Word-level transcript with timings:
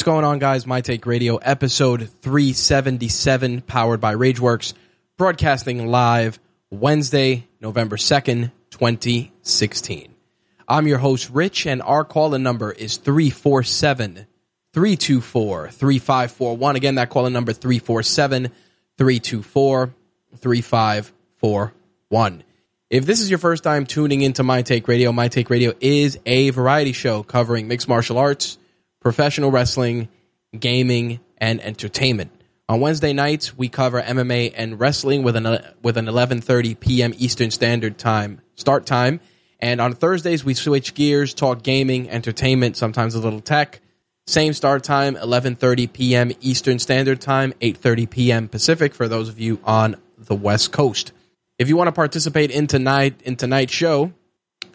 What's 0.00 0.06
going 0.06 0.24
on, 0.24 0.38
guys? 0.38 0.66
My 0.66 0.80
Take 0.80 1.04
Radio, 1.04 1.36
episode 1.36 2.08
377, 2.22 3.60
powered 3.60 4.00
by 4.00 4.14
Rageworks, 4.14 4.72
broadcasting 5.18 5.88
live 5.88 6.40
Wednesday, 6.70 7.46
November 7.60 7.98
2nd, 7.98 8.50
2016. 8.70 10.14
I'm 10.66 10.86
your 10.86 10.96
host, 10.96 11.28
Rich, 11.28 11.66
and 11.66 11.82
our 11.82 12.06
call 12.06 12.34
in 12.34 12.42
number 12.42 12.72
is 12.72 12.96
347 12.96 14.26
324 14.72 15.68
3541. 15.68 16.76
Again, 16.76 16.94
that 16.94 17.10
call 17.10 17.26
in 17.26 17.34
number 17.34 17.52
347 17.52 18.50
324 18.96 19.94
3541. 20.34 22.42
If 22.88 23.04
this 23.04 23.20
is 23.20 23.28
your 23.28 23.38
first 23.38 23.62
time 23.62 23.84
tuning 23.84 24.22
into 24.22 24.42
My 24.42 24.62
Take 24.62 24.88
Radio, 24.88 25.12
My 25.12 25.28
Take 25.28 25.50
Radio 25.50 25.74
is 25.78 26.18
a 26.24 26.48
variety 26.48 26.92
show 26.92 27.22
covering 27.22 27.68
mixed 27.68 27.86
martial 27.86 28.16
arts 28.16 28.56
professional 29.00 29.50
wrestling, 29.50 30.08
gaming, 30.58 31.20
and 31.38 31.60
entertainment. 31.60 32.30
On 32.68 32.80
Wednesday 32.80 33.12
nights, 33.12 33.56
we 33.58 33.68
cover 33.68 34.00
MMA 34.00 34.54
and 34.56 34.78
wrestling 34.78 35.24
with 35.24 35.34
an 35.34 35.58
with 35.82 35.96
an 35.96 36.06
11:30 36.06 36.78
p.m. 36.78 37.12
Eastern 37.18 37.50
Standard 37.50 37.98
Time 37.98 38.40
start 38.54 38.86
time. 38.86 39.20
And 39.58 39.80
on 39.80 39.94
Thursdays, 39.94 40.44
we 40.44 40.54
switch 40.54 40.94
gears, 40.94 41.34
talk 41.34 41.62
gaming, 41.62 42.08
entertainment, 42.08 42.76
sometimes 42.76 43.14
a 43.14 43.18
little 43.18 43.40
tech. 43.40 43.80
Same 44.26 44.52
start 44.52 44.84
time, 44.84 45.16
11:30 45.16 45.92
p.m. 45.92 46.30
Eastern 46.40 46.78
Standard 46.78 47.20
Time, 47.20 47.52
8:30 47.60 48.08
p.m. 48.08 48.48
Pacific 48.48 48.94
for 48.94 49.08
those 49.08 49.28
of 49.28 49.40
you 49.40 49.58
on 49.64 49.96
the 50.16 50.36
West 50.36 50.70
Coast. 50.70 51.12
If 51.58 51.68
you 51.68 51.76
want 51.76 51.88
to 51.88 51.92
participate 51.92 52.52
in 52.52 52.68
tonight 52.68 53.20
in 53.24 53.34
tonight's 53.34 53.72
show, 53.72 54.12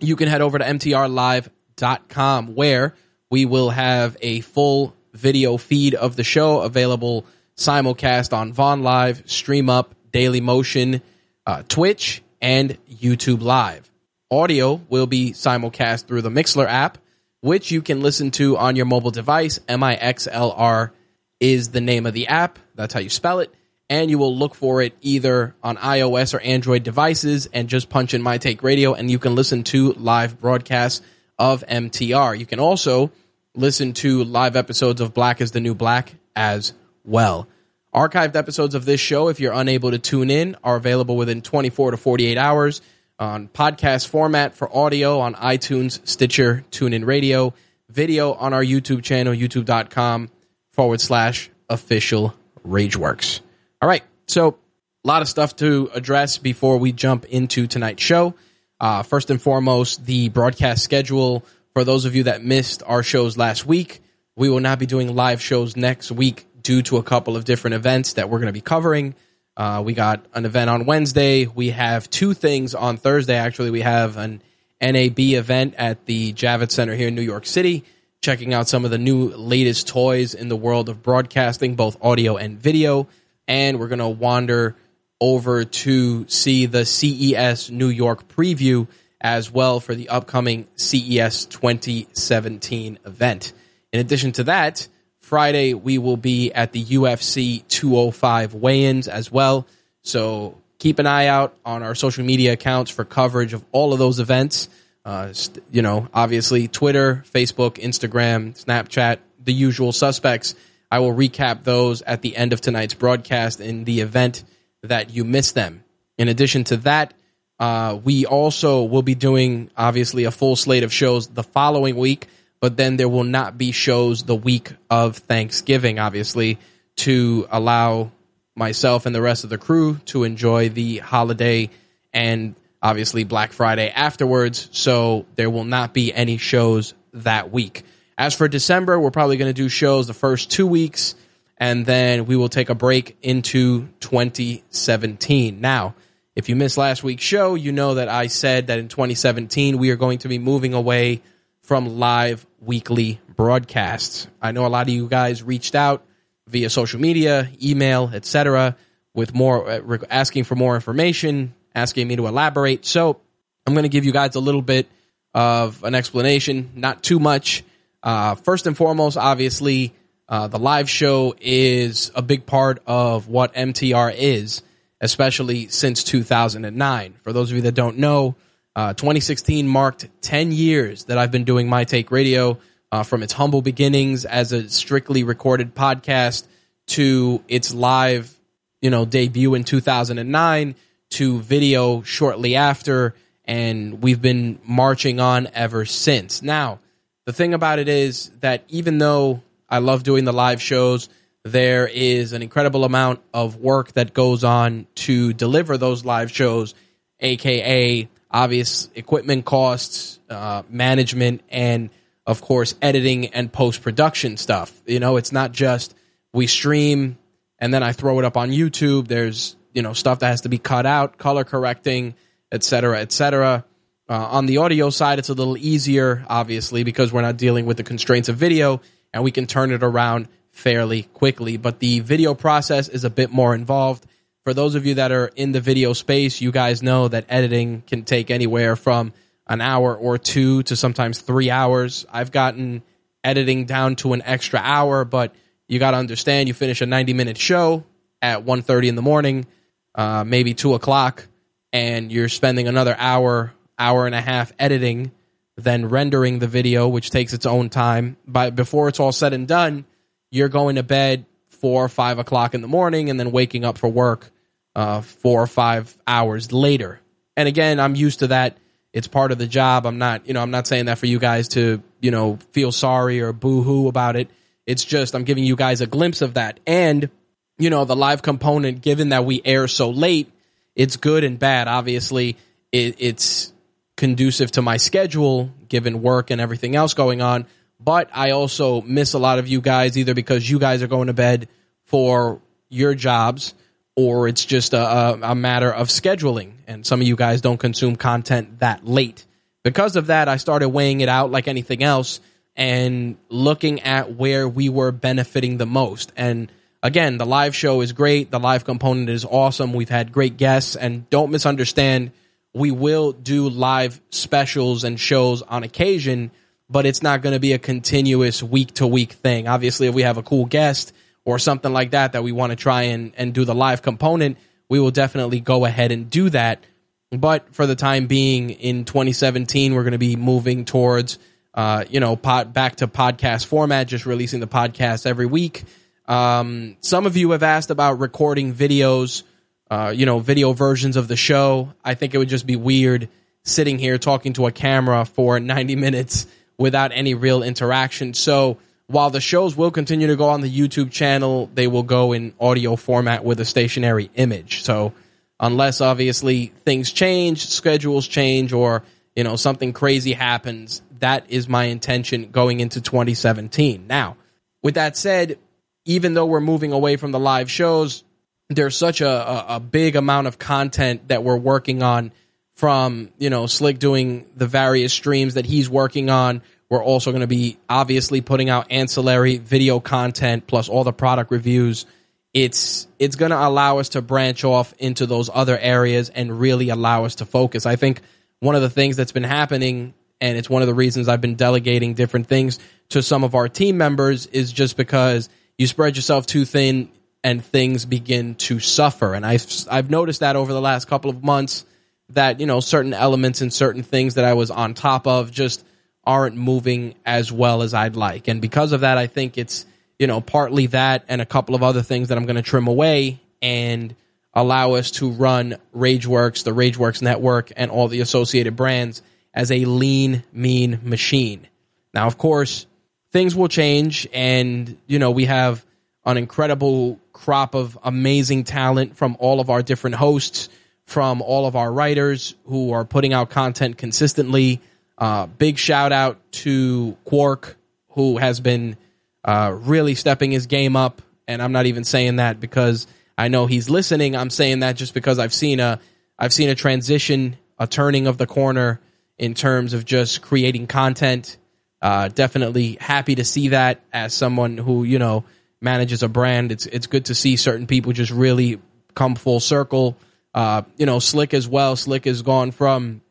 you 0.01 0.17
can 0.17 0.27
head 0.27 0.41
over 0.41 0.57
to 0.57 0.65
mtrlive.com 0.65 2.55
where 2.55 2.93
we 3.29 3.45
will 3.45 3.69
have 3.69 4.17
a 4.21 4.41
full 4.41 4.95
video 5.13 5.57
feed 5.57 5.95
of 5.95 6.15
the 6.15 6.23
show 6.23 6.61
available 6.61 7.25
simulcast 7.57 8.35
on 8.35 8.53
Vaughn 8.53 8.83
Live, 8.83 9.23
Stream 9.25 9.69
Up, 9.69 9.95
Daily 10.11 10.41
Motion, 10.41 11.01
uh, 11.45 11.63
Twitch, 11.67 12.21
and 12.41 12.77
YouTube 12.89 13.41
Live. 13.41 13.89
Audio 14.29 14.81
will 14.89 15.07
be 15.07 15.31
simulcast 15.31 16.05
through 16.05 16.21
the 16.21 16.29
Mixlr 16.29 16.67
app, 16.67 16.97
which 17.41 17.71
you 17.71 17.81
can 17.81 18.01
listen 18.01 18.31
to 18.31 18.57
on 18.57 18.75
your 18.75 18.85
mobile 18.85 19.11
device. 19.11 19.59
MIXLR 19.67 20.91
is 21.39 21.69
the 21.69 21.81
name 21.81 22.05
of 22.05 22.13
the 22.13 22.27
app. 22.27 22.59
That's 22.75 22.93
how 22.93 22.99
you 22.99 23.09
spell 23.09 23.39
it. 23.39 23.53
And 23.87 24.09
you 24.09 24.17
will 24.17 24.35
look 24.35 24.55
for 24.55 24.81
it 24.81 24.95
either 25.01 25.55
on 25.61 25.77
iOS 25.77 26.33
or 26.33 26.39
Android 26.39 26.83
devices 26.83 27.47
and 27.53 27.69
just 27.69 27.87
punch 27.87 28.15
in 28.15 28.21
My 28.23 28.39
Take 28.39 28.63
Radio, 28.63 28.95
and 28.95 29.11
you 29.11 29.19
can 29.19 29.35
listen 29.35 29.63
to 29.65 29.93
live 29.93 30.41
broadcasts 30.41 31.05
of 31.37 31.63
MTR. 31.67 32.37
You 32.37 32.45
can 32.45 32.59
also 32.59 33.11
listen 33.55 33.93
to 33.93 34.23
live 34.23 34.55
episodes 34.55 35.01
of 35.01 35.13
Black 35.13 35.41
is 35.41 35.51
the 35.51 35.59
New 35.59 35.75
Black 35.75 36.15
as 36.35 36.73
well. 37.03 37.47
Archived 37.93 38.35
episodes 38.35 38.75
of 38.75 38.83
this 38.83 38.99
show, 38.99 39.29
if 39.29 39.39
you're 39.39 39.53
unable 39.53 39.91
to 39.91 39.99
tune 39.99 40.29
in, 40.29 40.57
are 40.63 40.75
available 40.75 41.15
within 41.15 41.41
24 41.41 41.91
to 41.91 41.97
48 41.97 42.37
hours 42.37 42.81
on 43.17 43.47
podcast 43.47 44.07
format 44.07 44.55
for 44.55 44.75
audio 44.75 45.19
on 45.19 45.33
iTunes, 45.35 46.05
Stitcher, 46.05 46.65
TuneIn 46.71 47.05
Radio, 47.05 47.53
video 47.89 48.33
on 48.33 48.53
our 48.53 48.63
YouTube 48.63 49.03
channel, 49.03 49.33
youtube.com 49.33 50.29
forward 50.73 50.99
slash 50.99 51.49
official 51.69 52.33
Rageworks. 52.67 53.39
All 53.81 53.87
right, 53.87 54.03
so 54.27 54.57
a 55.05 55.07
lot 55.07 55.21
of 55.21 55.29
stuff 55.29 55.55
to 55.57 55.89
address 55.93 56.37
before 56.37 56.77
we 56.77 56.91
jump 56.91 57.25
into 57.25 57.67
tonight's 57.67 58.03
show. 58.03 58.33
Uh, 58.79 59.03
first 59.03 59.29
and 59.29 59.41
foremost, 59.41 60.05
the 60.05 60.29
broadcast 60.29 60.83
schedule. 60.83 61.45
For 61.73 61.83
those 61.83 62.05
of 62.05 62.15
you 62.15 62.23
that 62.23 62.43
missed 62.43 62.83
our 62.85 63.03
shows 63.03 63.37
last 63.37 63.65
week, 63.65 64.01
we 64.35 64.49
will 64.49 64.59
not 64.59 64.79
be 64.79 64.85
doing 64.85 65.15
live 65.15 65.41
shows 65.41 65.75
next 65.75 66.11
week 66.11 66.45
due 66.61 66.81
to 66.83 66.97
a 66.97 67.03
couple 67.03 67.37
of 67.37 67.45
different 67.45 67.75
events 67.75 68.13
that 68.13 68.29
we're 68.29 68.39
going 68.39 68.47
to 68.47 68.53
be 68.53 68.61
covering. 68.61 69.15
Uh, 69.55 69.81
we 69.85 69.93
got 69.93 70.25
an 70.33 70.45
event 70.45 70.69
on 70.69 70.85
Wednesday. 70.85 71.45
We 71.45 71.69
have 71.69 72.09
two 72.09 72.33
things 72.33 72.75
on 72.75 72.97
Thursday. 72.97 73.35
Actually, 73.35 73.71
we 73.71 73.81
have 73.81 74.17
an 74.17 74.41
NAB 74.81 75.19
event 75.19 75.75
at 75.77 76.05
the 76.05 76.33
Javits 76.33 76.71
Center 76.71 76.95
here 76.95 77.07
in 77.07 77.15
New 77.15 77.21
York 77.21 77.45
City, 77.45 77.85
checking 78.21 78.53
out 78.53 78.67
some 78.67 78.83
of 78.83 78.91
the 78.91 78.97
new 78.97 79.29
latest 79.29 79.87
toys 79.87 80.33
in 80.33 80.49
the 80.49 80.55
world 80.57 80.89
of 80.89 81.01
broadcasting, 81.01 81.75
both 81.75 81.97
audio 82.01 82.35
and 82.35 82.59
video. 82.59 83.07
And 83.47 83.79
we're 83.79 83.87
going 83.87 83.99
to 83.99 84.09
wander 84.09 84.75
over 85.21 85.63
to 85.63 86.27
see 86.27 86.65
the 86.65 86.85
CES 86.85 87.71
New 87.71 87.87
York 87.87 88.27
preview 88.27 88.87
as 89.21 89.51
well 89.51 89.79
for 89.79 89.95
the 89.95 90.09
upcoming 90.09 90.67
CES 90.75 91.45
2017 91.45 92.99
event. 93.05 93.53
In 93.91 93.99
addition 93.99 94.33
to 94.33 94.43
that, 94.45 94.87
Friday 95.19 95.73
we 95.73 95.97
will 95.97 96.17
be 96.17 96.51
at 96.51 96.73
the 96.73 96.83
UFC 96.83 97.67
205 97.67 98.53
weigh-ins 98.53 99.07
as 99.07 99.31
well. 99.31 99.67
So 100.01 100.61
keep 100.77 100.99
an 100.99 101.07
eye 101.07 101.27
out 101.27 101.57
on 101.65 101.81
our 101.81 101.95
social 101.95 102.23
media 102.23 102.53
accounts 102.53 102.91
for 102.91 103.05
coverage 103.05 103.53
of 103.53 103.63
all 103.71 103.93
of 103.93 103.99
those 103.99 104.19
events. 104.19 104.69
Uh, 105.03 105.33
you 105.71 105.81
know, 105.81 106.07
obviously 106.13 106.67
Twitter, 106.67 107.23
Facebook, 107.31 107.75
Instagram, 107.75 108.53
Snapchat, 108.63 109.19
the 109.43 109.53
usual 109.53 109.91
suspects. 109.91 110.55
I 110.91 110.99
will 110.99 111.13
recap 111.13 111.63
those 111.63 112.01
at 112.01 112.21
the 112.21 112.35
end 112.35 112.53
of 112.53 112.61
tonight's 112.61 112.93
broadcast 112.93 113.59
in 113.59 113.85
the 113.85 114.01
event 114.01 114.43
that 114.85 115.11
you 115.11 115.23
miss 115.23 115.51
them. 115.51 115.83
In 116.17 116.27
addition 116.27 116.63
to 116.65 116.77
that, 116.77 117.13
uh, 117.59 117.99
we 118.03 118.25
also 118.25 118.83
will 118.83 119.01
be 119.01 119.15
doing 119.15 119.69
obviously 119.77 120.25
a 120.25 120.31
full 120.31 120.55
slate 120.55 120.83
of 120.83 120.91
shows 120.93 121.27
the 121.27 121.43
following 121.43 121.95
week, 121.95 122.27
but 122.59 122.77
then 122.77 122.97
there 122.97 123.09
will 123.09 123.23
not 123.23 123.57
be 123.57 123.71
shows 123.71 124.23
the 124.23 124.35
week 124.35 124.73
of 124.89 125.17
Thanksgiving, 125.17 125.99
obviously, 125.99 126.57
to 126.97 127.47
allow 127.51 128.11
myself 128.55 129.05
and 129.05 129.13
the 129.13 129.21
rest 129.21 129.43
of 129.43 129.49
the 129.49 129.57
crew 129.57 129.99
to 130.05 130.23
enjoy 130.23 130.69
the 130.69 130.97
holiday 130.99 131.69
and 132.13 132.55
obviously 132.81 133.23
Black 133.23 133.51
Friday 133.51 133.89
afterwards. 133.89 134.69
So 134.71 135.25
there 135.35 135.49
will 135.49 135.65
not 135.65 135.93
be 135.93 136.13
any 136.13 136.37
shows 136.37 136.93
that 137.13 137.51
week. 137.51 137.83
As 138.17 138.33
for 138.33 138.47
December, 138.47 138.97
we're 138.99 139.11
probably 139.11 139.37
going 139.37 139.49
to 139.49 139.61
do 139.61 139.67
shows 139.67 140.07
the 140.07 140.13
first 140.13 140.51
two 140.51 140.67
weeks 140.67 141.15
and 141.57 141.85
then 141.85 142.25
we 142.25 142.35
will 142.35 142.49
take 142.49 142.69
a 142.69 142.75
break 142.75 143.17
into 143.21 143.87
2017. 143.99 145.61
Now, 145.61 145.95
if 146.35 146.49
you 146.49 146.55
missed 146.55 146.77
last 146.77 147.03
week's 147.03 147.23
show, 147.23 147.55
you 147.55 147.71
know 147.71 147.95
that 147.95 148.09
I 148.09 148.27
said 148.27 148.67
that 148.67 148.79
in 148.79 148.89
2017 148.89 149.77
we 149.77 149.89
are 149.89 149.95
going 149.95 150.19
to 150.19 150.27
be 150.27 150.37
moving 150.37 150.73
away 150.73 151.21
from 151.61 151.97
live 151.97 152.45
weekly 152.59 153.21
broadcasts. 153.35 154.27
I 154.41 154.51
know 154.51 154.65
a 154.65 154.67
lot 154.67 154.87
of 154.87 154.93
you 154.93 155.07
guys 155.07 155.41
reached 155.41 155.75
out 155.75 156.05
via 156.47 156.69
social 156.69 156.99
media, 156.99 157.49
email, 157.63 158.11
etc., 158.13 158.75
with 159.13 159.33
more 159.33 159.69
uh, 159.69 159.97
asking 160.09 160.43
for 160.43 160.55
more 160.55 160.75
information, 160.75 161.55
asking 161.73 162.07
me 162.07 162.17
to 162.17 162.27
elaborate. 162.27 162.85
So 162.85 163.21
I'm 163.65 163.73
going 163.73 163.83
to 163.83 163.89
give 163.89 164.05
you 164.05 164.11
guys 164.11 164.35
a 164.35 164.39
little 164.39 164.61
bit 164.61 164.87
of 165.33 165.83
an 165.83 165.95
explanation, 165.95 166.71
not 166.75 167.01
too 167.01 167.19
much. 167.19 167.63
Uh, 168.03 168.35
first 168.35 168.67
and 168.67 168.77
foremost, 168.77 169.17
obviously, 169.17 169.93
uh, 170.27 170.47
the 170.47 170.59
live 170.59 170.89
show 170.89 171.35
is 171.39 172.11
a 172.15 172.21
big 172.21 172.45
part 172.45 172.81
of 172.87 173.27
what 173.27 173.53
MTR 173.53 174.13
is, 174.17 174.63
especially 174.99 175.67
since 175.67 176.03
2009. 176.03 177.13
For 177.21 177.31
those 177.31 177.51
of 177.51 177.57
you 177.57 177.63
that 177.63 177.75
don't 177.75 177.99
know, 177.99 178.35
uh, 178.75 178.93
2016 178.93 179.67
marked 179.67 180.07
10 180.21 180.51
years 180.51 181.05
that 181.05 181.17
I've 181.17 181.31
been 181.31 181.43
doing 181.43 181.69
My 181.69 181.83
Take 181.83 182.11
Radio 182.11 182.57
uh, 182.91 183.03
from 183.03 183.23
its 183.23 183.33
humble 183.33 183.61
beginnings 183.61 184.25
as 184.25 184.51
a 184.51 184.67
strictly 184.69 185.23
recorded 185.23 185.75
podcast 185.75 186.45
to 186.87 187.43
its 187.47 187.73
live, 187.73 188.33
you 188.81 188.89
know, 188.89 189.05
debut 189.05 189.53
in 189.53 189.63
2009 189.63 190.75
to 191.11 191.39
video 191.39 192.01
shortly 192.01 192.55
after. 192.55 193.13
And 193.45 194.01
we've 194.01 194.21
been 194.21 194.59
marching 194.65 195.19
on 195.19 195.49
ever 195.53 195.85
since. 195.85 196.41
Now, 196.41 196.79
the 197.25 197.33
thing 197.33 197.53
about 197.53 197.79
it 197.79 197.87
is 197.87 198.31
that 198.39 198.63
even 198.69 198.97
though 198.97 199.41
I 199.75 199.79
love 199.79 200.03
doing 200.03 200.23
the 200.23 200.31
live 200.31 200.61
shows, 200.61 201.09
there 201.43 201.85
is 201.85 202.31
an 202.31 202.41
incredible 202.41 202.85
amount 202.85 203.21
of 203.33 203.57
work 203.57 203.91
that 203.91 204.13
goes 204.13 204.45
on 204.45 204.87
to 204.95 205.33
deliver 205.33 205.77
those 205.77 206.05
live 206.05 206.31
shows, 206.31 206.73
aka 207.19 208.07
obvious 208.31 208.89
equipment 208.95 209.43
costs, 209.43 210.21
uh, 210.29 210.63
management, 210.69 211.41
and 211.49 211.89
of 212.25 212.39
course, 212.39 212.73
editing 212.81 213.27
and 213.27 213.51
post 213.51 213.81
production 213.81 214.37
stuff. 214.37 214.71
You 214.85 215.01
know, 215.01 215.17
it's 215.17 215.33
not 215.33 215.51
just 215.51 215.93
we 216.31 216.47
stream 216.47 217.17
and 217.59 217.73
then 217.73 217.83
I 217.83 217.91
throw 217.91 218.17
it 218.19 218.23
up 218.23 218.37
on 218.37 218.51
YouTube. 218.51 219.09
There's, 219.09 219.57
you 219.73 219.81
know, 219.81 219.91
stuff 219.91 220.19
that 220.19 220.27
has 220.27 220.41
to 220.41 220.49
be 220.49 220.57
cut 220.57 220.85
out, 220.85 221.17
color 221.17 221.43
correcting, 221.43 222.15
etc., 222.49 223.01
etc. 223.01 223.65
Uh, 224.07 224.13
on 224.13 224.45
the 224.45 224.57
audio 224.57 224.89
side, 224.89 225.19
it's 225.19 225.29
a 225.29 225.33
little 225.33 225.57
easier, 225.57 226.23
obviously, 226.29 226.85
because 226.85 227.11
we're 227.11 227.21
not 227.21 227.35
dealing 227.35 227.65
with 227.65 227.75
the 227.75 227.83
constraints 227.83 228.29
of 228.29 228.37
video 228.37 228.79
and 229.15 229.23
we 229.23 229.31
can 229.31 229.47
turn 229.47 229.71
it 229.71 229.81
around 229.81 230.27
fairly 230.51 231.01
quickly. 231.01 231.57
But 231.57 231.79
the 231.79 232.01
video 232.01 232.35
process 232.35 232.87
is 232.87 233.03
a 233.03 233.09
bit 233.09 233.31
more 233.31 233.55
involved 233.55 234.05
for 234.45 234.53
those 234.53 234.75
of 234.75 234.85
you 234.85 234.93
that 234.95 235.11
are 235.11 235.31
in 235.35 235.53
the 235.53 235.59
video 235.59 235.93
space, 235.93 236.39
you 236.39 236.51
guys 236.51 236.83
know 236.83 237.07
that 237.07 237.25
editing 237.29 237.81
can 237.81 238.03
take 238.03 238.29
anywhere 238.29 238.75
from 238.75 239.11
an 239.47 239.59
hour 239.59 239.95
or 239.95 240.19
two 240.19 240.61
to 240.63 240.75
sometimes 240.75 241.19
three 241.19 241.49
hours. 241.49 242.05
I've 242.13 242.31
gotten 242.31 242.83
editing 243.23 243.65
down 243.65 243.95
to 243.97 244.13
an 244.13 244.21
extra 244.23 244.59
hour, 244.63 245.03
but 245.03 245.33
you 245.67 245.79
got 245.79 245.91
to 245.91 245.97
understand 245.97 246.47
you 246.47 246.53
finish 246.53 246.81
a 246.81 246.85
90 246.85 247.13
minute 247.13 247.39
show 247.39 247.85
at 248.21 248.45
1.30 248.45 248.89
in 248.89 248.95
the 248.95 249.01
morning, 249.01 249.47
uh, 249.95 250.23
maybe 250.23 250.53
2 250.53 250.75
o'clock, 250.75 251.27
and 251.73 252.11
you're 252.11 252.29
spending 252.29 252.67
another 252.67 252.95
hour, 252.99 253.51
hour 253.79 254.05
and 254.05 254.13
a 254.13 254.21
half 254.21 254.53
editing, 254.59 255.11
then 255.57 255.87
rendering 255.87 256.39
the 256.39 256.47
video, 256.47 256.87
which 256.87 257.09
takes 257.09 257.33
its 257.33 257.45
own 257.45 257.69
time. 257.69 258.17
But 258.27 258.55
before 258.55 258.87
it's 258.87 258.99
all 258.99 259.11
said 259.11 259.33
and 259.33 259.47
done, 259.47 259.85
you're 260.31 260.49
going 260.49 260.75
to 260.75 260.83
bed 260.83 261.25
four 261.47 261.85
or 261.85 261.89
five 261.89 262.19
o'clock 262.19 262.53
in 262.53 262.61
the 262.61 262.67
morning 262.67 263.09
and 263.09 263.19
then 263.19 263.31
waking 263.31 263.63
up 263.63 263.77
for 263.77 263.87
work 263.87 264.29
uh, 264.75 265.01
four 265.01 265.41
or 265.41 265.47
five 265.47 265.97
hours 266.05 266.51
later. 266.51 266.99
And 267.37 267.47
again, 267.47 267.79
I'm 267.79 267.95
used 267.95 268.19
to 268.19 268.27
that. 268.27 268.57
It's 268.93 269.07
part 269.07 269.31
of 269.31 269.37
the 269.37 269.47
job. 269.47 269.85
I'm 269.85 269.97
not, 269.97 270.27
you 270.27 270.33
know, 270.33 270.41
I'm 270.41 270.51
not 270.51 270.67
saying 270.67 270.85
that 270.85 270.97
for 270.97 271.05
you 271.05 271.19
guys 271.19 271.49
to, 271.49 271.81
you 272.01 272.11
know, 272.11 272.37
feel 272.51 272.71
sorry 272.71 273.21
or 273.21 273.33
boo 273.33 273.61
hoo 273.61 273.87
about 273.87 274.15
it. 274.15 274.29
It's 274.65 274.83
just 274.83 275.15
I'm 275.15 275.23
giving 275.23 275.43
you 275.43 275.55
guys 275.55 275.81
a 275.81 275.87
glimpse 275.87 276.21
of 276.21 276.35
that. 276.35 276.59
And, 276.65 277.09
you 277.57 277.69
know, 277.69 277.85
the 277.85 277.95
live 277.95 278.21
component, 278.21 278.81
given 278.81 279.09
that 279.09 279.25
we 279.25 279.41
air 279.43 279.67
so 279.67 279.89
late, 279.89 280.31
it's 280.75 280.97
good 280.97 281.23
and 281.23 281.37
bad. 281.39 281.67
Obviously, 281.67 282.37
it, 282.71 282.95
it's 282.99 283.53
conducive 283.95 284.51
to 284.51 284.61
my 284.61 284.77
schedule, 284.77 285.51
given 285.69 286.01
work 286.01 286.31
and 286.31 286.41
everything 286.41 286.75
else 286.75 286.93
going 286.93 287.21
on. 287.21 287.45
But 287.79 288.09
I 288.13 288.31
also 288.31 288.81
miss 288.81 289.13
a 289.13 289.19
lot 289.19 289.39
of 289.39 289.47
you 289.47 289.61
guys 289.61 289.97
either 289.97 290.13
because 290.13 290.49
you 290.49 290.59
guys 290.59 290.81
are 290.81 290.87
going 290.87 291.07
to 291.07 291.13
bed 291.13 291.47
for 291.83 292.41
your 292.69 292.95
jobs 292.95 293.53
or 293.95 294.27
it's 294.27 294.43
just 294.43 294.73
a, 294.73 295.19
a, 295.21 295.35
matter 295.35 295.71
of 295.71 295.87
scheduling. 295.87 296.53
And 296.67 296.85
some 296.85 296.99
of 296.99 297.07
you 297.07 297.15
guys 297.15 297.41
don't 297.41 297.57
consume 297.57 297.95
content 297.95 298.59
that 298.59 298.85
late. 298.85 299.25
Because 299.63 299.95
of 299.95 300.07
that, 300.07 300.27
I 300.27 300.37
started 300.37 300.69
weighing 300.69 301.01
it 301.01 301.09
out 301.09 301.31
like 301.31 301.47
anything 301.47 301.81
else 301.81 302.19
and 302.55 303.17
looking 303.29 303.81
at 303.81 304.15
where 304.15 304.47
we 304.47 304.69
were 304.69 304.91
benefiting 304.91 305.57
the 305.57 305.65
most. 305.65 306.11
And 306.15 306.51
again, 306.83 307.17
the 307.17 307.25
live 307.25 307.55
show 307.55 307.81
is 307.81 307.93
great. 307.93 308.31
The 308.31 308.39
live 308.39 308.65
component 308.65 309.09
is 309.09 309.25
awesome. 309.25 309.73
We've 309.73 309.89
had 309.89 310.11
great 310.11 310.37
guests. 310.37 310.75
And 310.75 311.09
don't 311.09 311.31
misunderstand, 311.31 312.11
we 312.55 312.71
will 312.71 313.11
do 313.11 313.49
live 313.49 314.01
specials 314.09 314.83
and 314.83 314.99
shows 314.99 315.43
on 315.43 315.63
occasion, 315.63 316.31
but 316.69 316.87
it's 316.87 317.03
not 317.03 317.21
going 317.21 317.33
to 317.33 317.39
be 317.39 317.53
a 317.53 317.59
continuous 317.59 318.41
week 318.41 318.73
to 318.75 318.87
week 318.87 319.11
thing. 319.11 319.47
Obviously, 319.47 319.87
if 319.87 319.93
we 319.93 320.01
have 320.01 320.17
a 320.17 320.23
cool 320.23 320.45
guest, 320.45 320.93
or 321.25 321.39
something 321.39 321.73
like 321.73 321.91
that 321.91 322.13
that 322.13 322.23
we 322.23 322.31
want 322.31 322.51
to 322.51 322.55
try 322.55 322.83
and, 322.83 323.11
and 323.17 323.33
do 323.33 323.43
the 323.43 323.55
live 323.55 323.81
component, 323.81 324.37
we 324.69 324.79
will 324.79 324.91
definitely 324.91 325.39
go 325.39 325.65
ahead 325.65 325.91
and 325.91 326.09
do 326.09 326.29
that. 326.29 326.63
But 327.11 327.53
for 327.53 327.65
the 327.65 327.75
time 327.75 328.07
being, 328.07 328.51
in 328.51 328.85
2017, 328.85 329.73
we're 329.73 329.83
going 329.83 329.93
to 329.93 329.97
be 329.97 330.15
moving 330.15 330.65
towards, 330.65 331.17
uh, 331.53 331.85
you 331.89 331.99
know, 331.99 332.15
pod, 332.15 332.53
back 332.53 332.77
to 332.77 332.87
podcast 332.87 333.45
format, 333.45 333.87
just 333.87 334.05
releasing 334.05 334.39
the 334.39 334.47
podcast 334.47 335.05
every 335.05 335.25
week. 335.25 335.63
Um, 336.07 336.77
some 336.81 337.05
of 337.05 337.17
you 337.17 337.31
have 337.31 337.43
asked 337.43 337.71
about 337.71 337.99
recording 337.99 338.53
videos, 338.53 339.23
uh, 339.69 339.93
you 339.95 340.05
know, 340.05 340.19
video 340.19 340.53
versions 340.53 340.95
of 340.95 341.07
the 341.07 341.15
show. 341.15 341.73
I 341.83 341.95
think 341.95 342.13
it 342.13 342.17
would 342.17 342.29
just 342.29 342.45
be 342.45 342.55
weird 342.55 343.09
sitting 343.43 343.77
here 343.77 343.97
talking 343.97 344.33
to 344.33 344.47
a 344.47 344.51
camera 344.51 345.05
for 345.05 345.39
90 345.41 345.75
minutes 345.75 346.27
without 346.57 346.91
any 346.93 347.13
real 347.13 347.43
interaction. 347.43 348.13
So 348.13 348.57
while 348.87 349.09
the 349.09 349.21
shows 349.21 349.55
will 349.55 349.71
continue 349.71 350.07
to 350.07 350.15
go 350.15 350.29
on 350.29 350.41
the 350.41 350.51
YouTube 350.51 350.91
channel, 350.91 351.49
they 351.53 351.67
will 351.67 351.83
go 351.83 352.13
in 352.13 352.33
audio 352.39 352.75
format 352.75 353.23
with 353.23 353.39
a 353.39 353.45
stationary 353.45 354.09
image. 354.15 354.61
So 354.63 354.93
unless 355.39 355.81
obviously 355.81 356.47
things 356.65 356.91
change, 356.91 357.47
schedules 357.47 358.07
change, 358.07 358.53
or 358.53 358.83
you 359.15 359.23
know 359.23 359.35
something 359.35 359.73
crazy 359.73 360.13
happens, 360.13 360.81
that 360.99 361.25
is 361.29 361.49
my 361.49 361.65
intention 361.65 362.29
going 362.31 362.59
into 362.59 362.79
2017. 362.81 363.87
Now, 363.87 364.17
with 364.63 364.75
that 364.75 364.95
said, 364.95 365.39
even 365.85 366.13
though 366.13 366.25
we're 366.25 366.39
moving 366.39 366.71
away 366.71 366.95
from 366.95 367.11
the 367.11 367.19
live 367.19 367.49
shows, 367.49 368.03
there's 368.49 368.77
such 368.77 369.01
a, 369.01 369.09
a, 369.09 369.45
a 369.55 369.59
big 369.59 369.95
amount 369.95 370.27
of 370.27 370.37
content 370.37 371.07
that 371.07 371.23
we're 371.23 371.37
working 371.37 371.83
on 371.83 372.11
from 372.55 373.09
you 373.17 373.29
know 373.29 373.47
Slick 373.47 373.79
doing 373.79 374.27
the 374.35 374.47
various 374.47 374.93
streams 374.93 375.33
that 375.33 375.45
he's 375.45 375.69
working 375.69 376.09
on 376.09 376.41
we're 376.69 376.83
also 376.83 377.11
going 377.11 377.21
to 377.21 377.27
be 377.27 377.57
obviously 377.69 378.21
putting 378.21 378.49
out 378.49 378.71
ancillary 378.71 379.37
video 379.37 379.79
content 379.79 380.47
plus 380.47 380.67
all 380.67 380.83
the 380.83 380.93
product 380.93 381.31
reviews. 381.31 381.85
It's 382.33 382.87
it's 382.99 383.15
going 383.15 383.31
to 383.31 383.47
allow 383.47 383.77
us 383.77 383.89
to 383.89 384.01
branch 384.01 384.43
off 384.43 384.73
into 384.79 385.05
those 385.05 385.29
other 385.31 385.57
areas 385.57 386.09
and 386.09 386.39
really 386.39 386.69
allow 386.69 387.05
us 387.05 387.15
to 387.15 387.25
focus. 387.25 387.65
I 387.65 387.75
think 387.75 388.01
one 388.39 388.55
of 388.55 388.61
the 388.61 388.69
things 388.69 388.95
that's 388.95 389.11
been 389.11 389.23
happening 389.23 389.93
and 390.19 390.37
it's 390.37 390.49
one 390.49 390.61
of 390.61 390.67
the 390.67 390.73
reasons 390.73 391.07
I've 391.07 391.21
been 391.21 391.35
delegating 391.35 391.93
different 391.93 392.27
things 392.27 392.59
to 392.89 393.03
some 393.03 393.23
of 393.23 393.35
our 393.35 393.47
team 393.47 393.77
members 393.77 394.25
is 394.27 394.51
just 394.51 394.75
because 394.75 395.29
you 395.57 395.67
spread 395.67 395.95
yourself 395.95 396.25
too 396.25 396.45
thin 396.45 396.89
and 397.25 397.43
things 397.43 397.87
begin 397.87 398.35
to 398.35 398.59
suffer. 398.59 399.15
And 399.15 399.25
I've 399.25 399.43
I've 399.69 399.89
noticed 399.89 400.19
that 400.19 400.35
over 400.35 400.53
the 400.53 400.61
last 400.61 400.87
couple 400.87 401.09
of 401.09 401.23
months 401.23 401.65
that 402.09 402.39
you 402.39 402.45
know 402.45 402.59
certain 402.59 402.93
elements 402.93 403.41
and 403.41 403.51
certain 403.51 403.81
things 403.81 404.13
that 404.13 404.23
I 404.23 404.35
was 404.35 404.51
on 404.51 404.75
top 404.75 405.07
of 405.07 405.31
just 405.31 405.65
aren't 406.05 406.37
moving 406.37 406.93
as 407.03 407.31
well 407.31 407.63
as 407.63 407.73
I'd 407.73 407.95
like. 407.95 408.27
And 408.27 408.39
because 408.39 408.73
of 408.73 408.81
that, 408.81 408.99
I 408.99 409.07
think 409.07 409.39
it's, 409.39 409.65
you 409.97 410.05
know, 410.05 410.21
partly 410.21 410.67
that 410.67 411.03
and 411.07 411.19
a 411.19 411.25
couple 411.25 411.55
of 411.55 411.63
other 411.63 411.81
things 411.81 412.09
that 412.09 412.17
I'm 412.19 412.27
going 412.27 412.35
to 412.35 412.43
trim 412.43 412.67
away 412.67 413.19
and 413.41 413.95
allow 414.31 414.73
us 414.73 414.91
to 414.91 415.09
run 415.09 415.57
RageWorks, 415.75 416.43
the 416.43 416.51
RageWorks 416.51 417.01
network, 417.01 417.51
and 417.57 417.71
all 417.71 417.87
the 417.87 418.01
associated 418.01 418.55
brands 418.55 419.01
as 419.33 419.51
a 419.51 419.65
lean, 419.65 420.23
mean 420.31 420.79
machine. 420.83 421.47
Now, 421.91 422.05
of 422.05 422.19
course, 422.19 422.67
things 423.11 423.35
will 423.35 423.47
change, 423.47 424.07
and, 424.13 424.77
you 424.85 424.99
know, 424.99 425.09
we 425.09 425.25
have 425.25 425.65
an 426.05 426.17
incredible 426.17 426.99
crop 427.13 427.55
of 427.55 427.77
amazing 427.83 428.43
talent 428.43 428.95
from 428.95 429.17
all 429.19 429.39
of 429.39 429.49
our 429.49 429.63
different 429.63 429.95
hosts, 429.95 430.49
from 430.85 431.21
all 431.21 431.47
of 431.47 431.55
our 431.55 431.71
writers 431.71 432.35
who 432.45 432.71
are 432.71 432.85
putting 432.85 433.13
out 433.13 433.29
content 433.29 433.77
consistently 433.77 434.61
uh, 434.97 435.25
big 435.25 435.57
shout 435.57 435.91
out 435.91 436.19
to 436.31 436.97
Quark, 437.05 437.57
who 437.89 438.17
has 438.17 438.39
been 438.39 438.77
uh, 439.23 439.51
really 439.53 439.95
stepping 439.95 440.31
his 440.31 440.47
game 440.47 440.75
up. 440.75 441.01
And 441.27 441.41
I'm 441.41 441.51
not 441.51 441.65
even 441.65 441.83
saying 441.83 442.17
that 442.17 442.39
because 442.39 442.87
I 443.17 443.27
know 443.27 443.45
he's 443.45 443.69
listening. 443.69 444.15
I'm 444.15 444.29
saying 444.29 444.59
that 444.59 444.75
just 444.75 444.93
because 444.93 445.19
I've 445.19 445.33
seen 445.33 445.59
a 445.59 445.79
I've 446.17 446.33
seen 446.33 446.49
a 446.49 446.55
transition, 446.55 447.35
a 447.57 447.67
turning 447.67 448.07
of 448.07 448.17
the 448.17 448.25
corner 448.25 448.79
in 449.17 449.33
terms 449.33 449.73
of 449.73 449.83
just 449.83 450.21
creating 450.21 450.67
content. 450.67 451.37
Uh, 451.81 452.07
definitely 452.07 452.77
happy 452.79 453.15
to 453.15 453.25
see 453.25 453.49
that 453.49 453.81
as 453.91 454.13
someone 454.13 454.57
who 454.57 454.83
you 454.83 454.99
know 454.99 455.25
manages 455.65 456.01
a 456.03 456.07
brand. 456.07 456.53
It's 456.53 456.65
it's 456.65 456.87
good 456.87 457.05
to 457.05 457.15
see 457.15 457.35
certain 457.35 457.67
people 457.67 457.91
just 457.91 458.11
really 458.11 458.61
come 458.93 459.15
full 459.15 459.41
circle. 459.41 459.97
Uh, 460.33 460.61
you 460.77 460.85
know, 460.85 460.99
Slick 460.99 461.33
as 461.33 461.47
well. 461.47 461.75
Slick 461.75 462.05
has 462.05 462.21
gone 462.21 462.51
from 462.51 463.01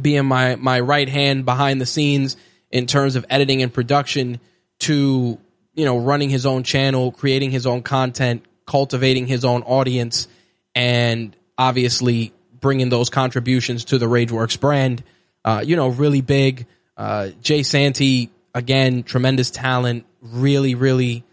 being 0.00 0.24
my 0.24 0.56
my 0.56 0.80
right 0.80 1.08
hand 1.08 1.44
behind 1.44 1.80
the 1.80 1.86
scenes 1.86 2.38
in 2.70 2.86
terms 2.86 3.16
of 3.16 3.26
editing 3.28 3.62
and 3.62 3.72
production 3.72 4.40
to 4.78 5.38
you 5.74 5.84
know 5.84 5.98
running 5.98 6.30
his 6.30 6.46
own 6.46 6.62
channel, 6.62 7.12
creating 7.12 7.50
his 7.50 7.66
own 7.66 7.82
content, 7.82 8.46
cultivating 8.66 9.26
his 9.26 9.44
own 9.44 9.62
audience, 9.62 10.28
and 10.74 11.36
obviously 11.58 12.32
bringing 12.60 12.88
those 12.88 13.10
contributions 13.10 13.86
to 13.86 13.98
the 13.98 14.06
RageWorks 14.06 14.58
brand. 14.58 15.02
Uh, 15.44 15.62
you 15.64 15.76
know, 15.76 15.88
really 15.88 16.22
big. 16.22 16.66
Uh, 16.96 17.28
Jay 17.42 17.62
Santee 17.62 18.30
again, 18.54 19.02
tremendous 19.02 19.50
talent. 19.50 20.06
Really, 20.22 20.74
really. 20.74 21.24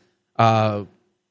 Uh, 0.41 0.85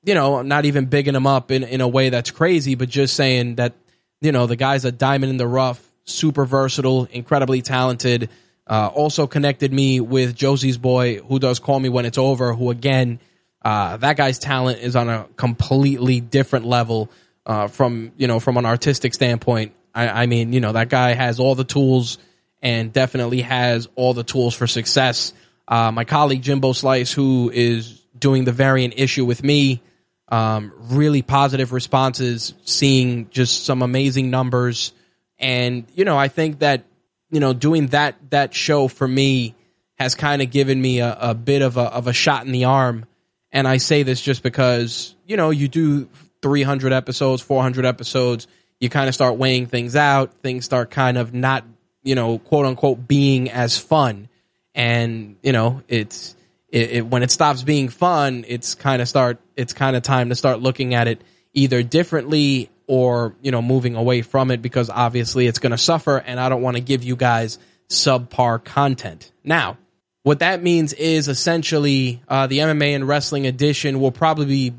you 0.04 0.14
know, 0.14 0.42
not 0.42 0.66
even 0.66 0.86
bigging 0.86 1.16
him 1.16 1.26
up 1.26 1.50
in, 1.50 1.64
in 1.64 1.80
a 1.80 1.88
way 1.88 2.10
that's 2.10 2.30
crazy, 2.30 2.76
but 2.76 2.88
just 2.88 3.16
saying 3.16 3.56
that, 3.56 3.74
you 4.20 4.30
know, 4.30 4.46
the 4.46 4.54
guy's 4.54 4.84
a 4.84 4.92
diamond 4.92 5.30
in 5.30 5.36
the 5.36 5.48
rough, 5.48 5.84
super 6.04 6.44
versatile, 6.44 7.08
incredibly 7.10 7.60
talented. 7.60 8.30
Uh, 8.68 8.88
also 8.94 9.26
connected 9.26 9.72
me 9.72 9.98
with 9.98 10.36
Josie's 10.36 10.78
boy, 10.78 11.16
who 11.16 11.40
does 11.40 11.58
call 11.58 11.80
me 11.80 11.88
when 11.88 12.06
it's 12.06 12.18
over. 12.18 12.54
Who 12.54 12.70
again, 12.70 13.18
uh, 13.62 13.96
that 13.96 14.16
guy's 14.16 14.38
talent 14.38 14.78
is 14.78 14.94
on 14.94 15.08
a 15.08 15.26
completely 15.34 16.20
different 16.20 16.66
level 16.66 17.10
uh, 17.46 17.66
from 17.66 18.12
you 18.16 18.28
know 18.28 18.38
from 18.38 18.58
an 18.58 18.64
artistic 18.64 19.12
standpoint. 19.12 19.72
I, 19.92 20.22
I 20.22 20.26
mean, 20.26 20.52
you 20.52 20.60
know, 20.60 20.70
that 20.70 20.88
guy 20.88 21.14
has 21.14 21.40
all 21.40 21.56
the 21.56 21.64
tools 21.64 22.18
and 22.62 22.92
definitely 22.92 23.40
has 23.40 23.88
all 23.96 24.14
the 24.14 24.22
tools 24.22 24.54
for 24.54 24.68
success. 24.68 25.32
Uh, 25.66 25.90
my 25.90 26.04
colleague 26.04 26.42
Jimbo 26.42 26.74
Slice, 26.74 27.12
who 27.12 27.50
is 27.52 27.99
doing 28.20 28.44
the 28.44 28.52
variant 28.52 28.94
issue 28.96 29.24
with 29.24 29.42
me, 29.42 29.82
um, 30.28 30.72
really 30.78 31.22
positive 31.22 31.72
responses, 31.72 32.54
seeing 32.64 33.28
just 33.30 33.64
some 33.64 33.82
amazing 33.82 34.30
numbers, 34.30 34.92
and 35.38 35.86
you 35.94 36.04
know, 36.04 36.18
I 36.18 36.28
think 36.28 36.60
that 36.60 36.84
you 37.30 37.40
know, 37.40 37.52
doing 37.52 37.88
that 37.88 38.16
that 38.30 38.54
show 38.54 38.88
for 38.88 39.06
me 39.06 39.54
has 39.98 40.14
kind 40.14 40.42
of 40.42 40.50
given 40.50 40.80
me 40.80 41.00
a, 41.00 41.16
a 41.20 41.34
bit 41.34 41.62
of 41.62 41.76
a 41.76 41.82
of 41.82 42.06
a 42.06 42.12
shot 42.12 42.44
in 42.46 42.52
the 42.52 42.64
arm. 42.64 43.06
And 43.52 43.66
I 43.66 43.78
say 43.78 44.02
this 44.02 44.20
just 44.20 44.42
because 44.42 45.14
you 45.26 45.36
know 45.36 45.50
you 45.50 45.68
do 45.68 46.08
300 46.42 46.92
episodes, 46.92 47.42
400 47.42 47.84
episodes, 47.84 48.46
you 48.80 48.88
kind 48.88 49.08
of 49.08 49.14
start 49.14 49.36
weighing 49.36 49.66
things 49.66 49.96
out. 49.96 50.32
Things 50.42 50.64
start 50.64 50.90
kind 50.90 51.18
of 51.18 51.32
not 51.32 51.64
you 52.02 52.14
know 52.14 52.38
quote 52.38 52.66
unquote 52.66 53.06
being 53.06 53.50
as 53.50 53.78
fun, 53.78 54.28
and 54.74 55.36
you 55.42 55.52
know 55.52 55.82
it's 55.88 56.34
it, 56.70 56.90
it, 56.90 57.06
when 57.06 57.22
it 57.22 57.30
stops 57.30 57.62
being 57.62 57.88
fun, 57.88 58.44
it's 58.46 58.74
kind 58.74 59.02
of 59.02 59.08
start 59.08 59.38
it's 59.56 59.72
kind 59.72 59.96
of 59.96 60.02
time 60.02 60.28
to 60.28 60.34
start 60.34 60.60
looking 60.60 60.94
at 60.94 61.08
it 61.08 61.22
either 61.52 61.82
differently 61.82 62.70
or 62.86 63.34
you 63.42 63.50
know 63.50 63.62
moving 63.62 63.96
away 63.96 64.22
from 64.22 64.50
it 64.50 64.62
because 64.62 64.90
obviously 64.90 65.46
it's 65.46 65.58
going 65.58 65.72
to 65.72 65.78
suffer 65.78 66.18
and 66.18 66.38
I 66.38 66.48
don't 66.48 66.62
want 66.62 66.76
to 66.76 66.82
give 66.82 67.02
you 67.02 67.16
guys 67.16 67.58
subpar 67.88 68.64
content. 68.64 69.32
Now, 69.44 69.76
what 70.22 70.40
that 70.40 70.62
means 70.62 70.92
is 70.92 71.28
essentially 71.28 72.22
uh, 72.28 72.46
the 72.46 72.58
MMA 72.58 72.94
and 72.94 73.08
wrestling 73.08 73.46
edition 73.46 74.00
will 74.00 74.12
probably 74.12 74.46
be, 74.46 74.74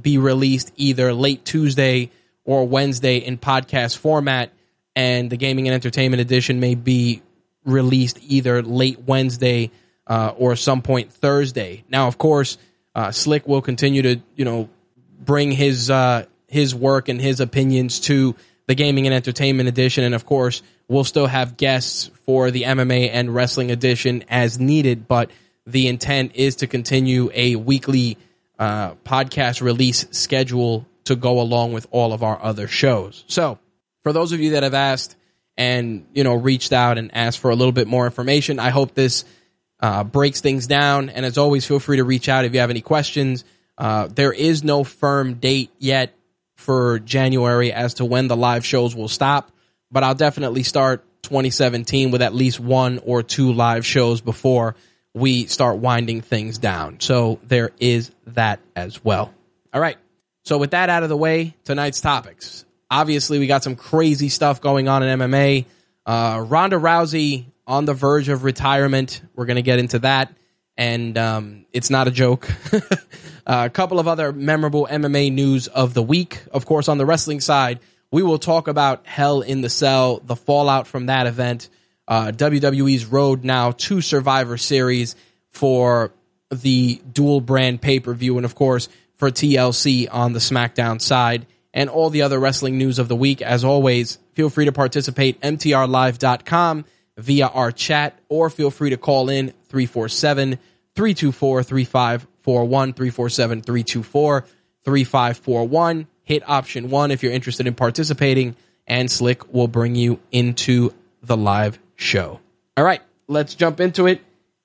be 0.00 0.18
released 0.18 0.72
either 0.76 1.12
late 1.12 1.44
Tuesday 1.44 2.10
or 2.44 2.66
Wednesday 2.66 3.18
in 3.18 3.38
podcast 3.38 3.98
format, 3.98 4.52
and 4.94 5.28
the 5.28 5.36
gaming 5.36 5.66
and 5.66 5.74
entertainment 5.74 6.20
edition 6.20 6.60
may 6.60 6.76
be 6.76 7.22
released 7.64 8.18
either 8.22 8.62
late 8.62 9.00
Wednesday 9.00 9.70
uh, 10.06 10.32
or 10.36 10.56
some 10.56 10.82
point 10.82 11.12
Thursday. 11.12 11.84
Now, 11.88 12.08
of 12.08 12.18
course, 12.18 12.58
uh, 12.94 13.10
Slick 13.10 13.46
will 13.46 13.62
continue 13.62 14.02
to 14.02 14.20
you 14.34 14.44
know 14.44 14.68
bring 15.18 15.50
his 15.50 15.90
uh, 15.90 16.26
his 16.48 16.74
work 16.74 17.08
and 17.08 17.20
his 17.20 17.40
opinions 17.40 18.00
to 18.00 18.34
the 18.66 18.74
gaming 18.74 19.06
and 19.06 19.14
entertainment 19.14 19.68
edition. 19.68 20.04
And 20.04 20.14
of 20.14 20.26
course, 20.26 20.62
we'll 20.88 21.04
still 21.04 21.26
have 21.26 21.56
guests 21.56 22.10
for 22.24 22.50
the 22.50 22.62
MMA 22.62 23.10
and 23.12 23.34
wrestling 23.34 23.70
edition 23.70 24.24
as 24.28 24.58
needed. 24.58 25.08
But 25.08 25.30
the 25.66 25.88
intent 25.88 26.32
is 26.34 26.56
to 26.56 26.66
continue 26.66 27.30
a 27.34 27.56
weekly 27.56 28.18
uh, 28.58 28.94
podcast 29.04 29.60
release 29.60 30.06
schedule 30.10 30.86
to 31.04 31.16
go 31.16 31.40
along 31.40 31.72
with 31.72 31.86
all 31.90 32.12
of 32.12 32.22
our 32.22 32.40
other 32.40 32.68
shows. 32.68 33.24
So, 33.26 33.58
for 34.02 34.12
those 34.12 34.32
of 34.32 34.40
you 34.40 34.52
that 34.52 34.62
have 34.62 34.74
asked 34.74 35.16
and 35.56 36.06
you 36.14 36.24
know 36.24 36.34
reached 36.34 36.72
out 36.72 36.98
and 36.98 37.14
asked 37.14 37.38
for 37.38 37.50
a 37.50 37.56
little 37.56 37.72
bit 37.72 37.86
more 37.88 38.06
information, 38.06 38.58
I 38.58 38.70
hope 38.70 38.94
this 38.94 39.24
uh, 39.80 40.04
breaks 40.04 40.40
things 40.40 40.66
down. 40.66 41.08
And 41.08 41.26
as 41.26 41.38
always, 41.38 41.66
feel 41.66 41.80
free 41.80 41.98
to 41.98 42.04
reach 42.04 42.28
out 42.28 42.44
if 42.44 42.54
you 42.54 42.60
have 42.60 42.70
any 42.70 42.80
questions. 42.80 43.44
Uh, 43.78 44.08
there 44.08 44.32
is 44.32 44.64
no 44.64 44.84
firm 44.84 45.34
date 45.34 45.70
yet 45.78 46.14
for 46.54 46.98
January 46.98 47.72
as 47.72 47.94
to 47.94 48.04
when 48.04 48.28
the 48.28 48.36
live 48.36 48.64
shows 48.64 48.94
will 48.94 49.08
stop, 49.08 49.52
but 49.90 50.02
I'll 50.02 50.14
definitely 50.14 50.62
start 50.62 51.04
2017 51.22 52.10
with 52.10 52.22
at 52.22 52.34
least 52.34 52.58
one 52.58 53.00
or 53.04 53.22
two 53.22 53.52
live 53.52 53.84
shows 53.84 54.20
before 54.20 54.74
we 55.12 55.46
start 55.46 55.78
winding 55.78 56.22
things 56.22 56.58
down. 56.58 57.00
So 57.00 57.40
there 57.42 57.72
is 57.78 58.10
that 58.28 58.60
as 58.74 59.04
well. 59.04 59.32
All 59.72 59.80
right. 59.80 59.96
So 60.44 60.58
with 60.58 60.70
that 60.70 60.88
out 60.88 61.02
of 61.02 61.08
the 61.08 61.16
way, 61.16 61.54
tonight's 61.64 62.00
topics. 62.00 62.64
Obviously, 62.90 63.38
we 63.38 63.46
got 63.46 63.64
some 63.64 63.76
crazy 63.76 64.28
stuff 64.28 64.60
going 64.60 64.88
on 64.88 65.02
in 65.02 65.18
MMA. 65.18 65.64
Uh, 66.04 66.44
Ronda 66.46 66.76
Rousey 66.76 67.46
on 67.66 67.84
the 67.84 67.94
verge 67.94 68.28
of 68.28 68.44
retirement. 68.44 69.22
We're 69.34 69.46
going 69.46 69.56
to 69.56 69.62
get 69.62 69.78
into 69.78 70.00
that. 70.00 70.32
And 70.76 71.16
um, 71.16 71.66
it's 71.72 71.90
not 71.90 72.08
a 72.08 72.10
joke. 72.10 72.48
Uh, 73.48 73.62
a 73.66 73.70
couple 73.70 74.00
of 74.00 74.08
other 74.08 74.32
memorable 74.32 74.88
MMA 74.90 75.32
news 75.32 75.68
of 75.68 75.94
the 75.94 76.02
week. 76.02 76.42
Of 76.50 76.66
course, 76.66 76.88
on 76.88 76.98
the 76.98 77.06
wrestling 77.06 77.40
side, 77.40 77.78
we 78.10 78.24
will 78.24 78.40
talk 78.40 78.66
about 78.66 79.06
Hell 79.06 79.40
in 79.40 79.60
the 79.60 79.70
Cell, 79.70 80.18
the 80.18 80.34
fallout 80.34 80.88
from 80.88 81.06
that 81.06 81.28
event, 81.28 81.68
uh, 82.08 82.32
WWE's 82.34 83.06
road 83.06 83.44
now 83.44 83.70
to 83.70 84.00
Survivor 84.00 84.56
Series 84.56 85.14
for 85.50 86.12
the 86.50 87.00
dual 87.12 87.40
brand 87.40 87.80
pay 87.80 88.00
per 88.00 88.14
view, 88.14 88.36
and 88.36 88.44
of 88.44 88.56
course, 88.56 88.88
for 89.14 89.30
TLC 89.30 90.08
on 90.10 90.32
the 90.32 90.40
SmackDown 90.40 91.00
side, 91.00 91.46
and 91.72 91.88
all 91.88 92.10
the 92.10 92.22
other 92.22 92.40
wrestling 92.40 92.78
news 92.78 92.98
of 92.98 93.06
the 93.06 93.14
week. 93.14 93.42
As 93.42 93.64
always, 93.64 94.18
feel 94.34 94.50
free 94.50 94.64
to 94.64 94.72
participate 94.72 95.40
mtrlive.com 95.40 96.84
via 97.16 97.46
our 97.46 97.72
chat, 97.72 98.18
or 98.28 98.50
feel 98.50 98.70
free 98.70 98.90
to 98.90 98.96
call 98.96 99.28
in 99.28 99.52
347 99.68 100.58
324 100.94 101.62
3541 101.62 102.92
347 102.92 103.62
324 103.62 104.40
3541. 104.84 106.06
Hit 106.22 106.48
option 106.48 106.90
one 106.90 107.10
if 107.10 107.22
you're 107.22 107.32
interested 107.32 107.66
in 107.66 107.74
participating, 107.74 108.56
and 108.86 109.10
Slick 109.10 109.52
will 109.52 109.68
bring 109.68 109.94
you 109.94 110.20
into 110.32 110.92
the 111.22 111.36
live 111.36 111.78
show. 111.94 112.40
All 112.76 112.84
right, 112.84 113.00
let's 113.28 113.54
jump 113.54 113.80
into 113.80 114.06
it 114.06 114.20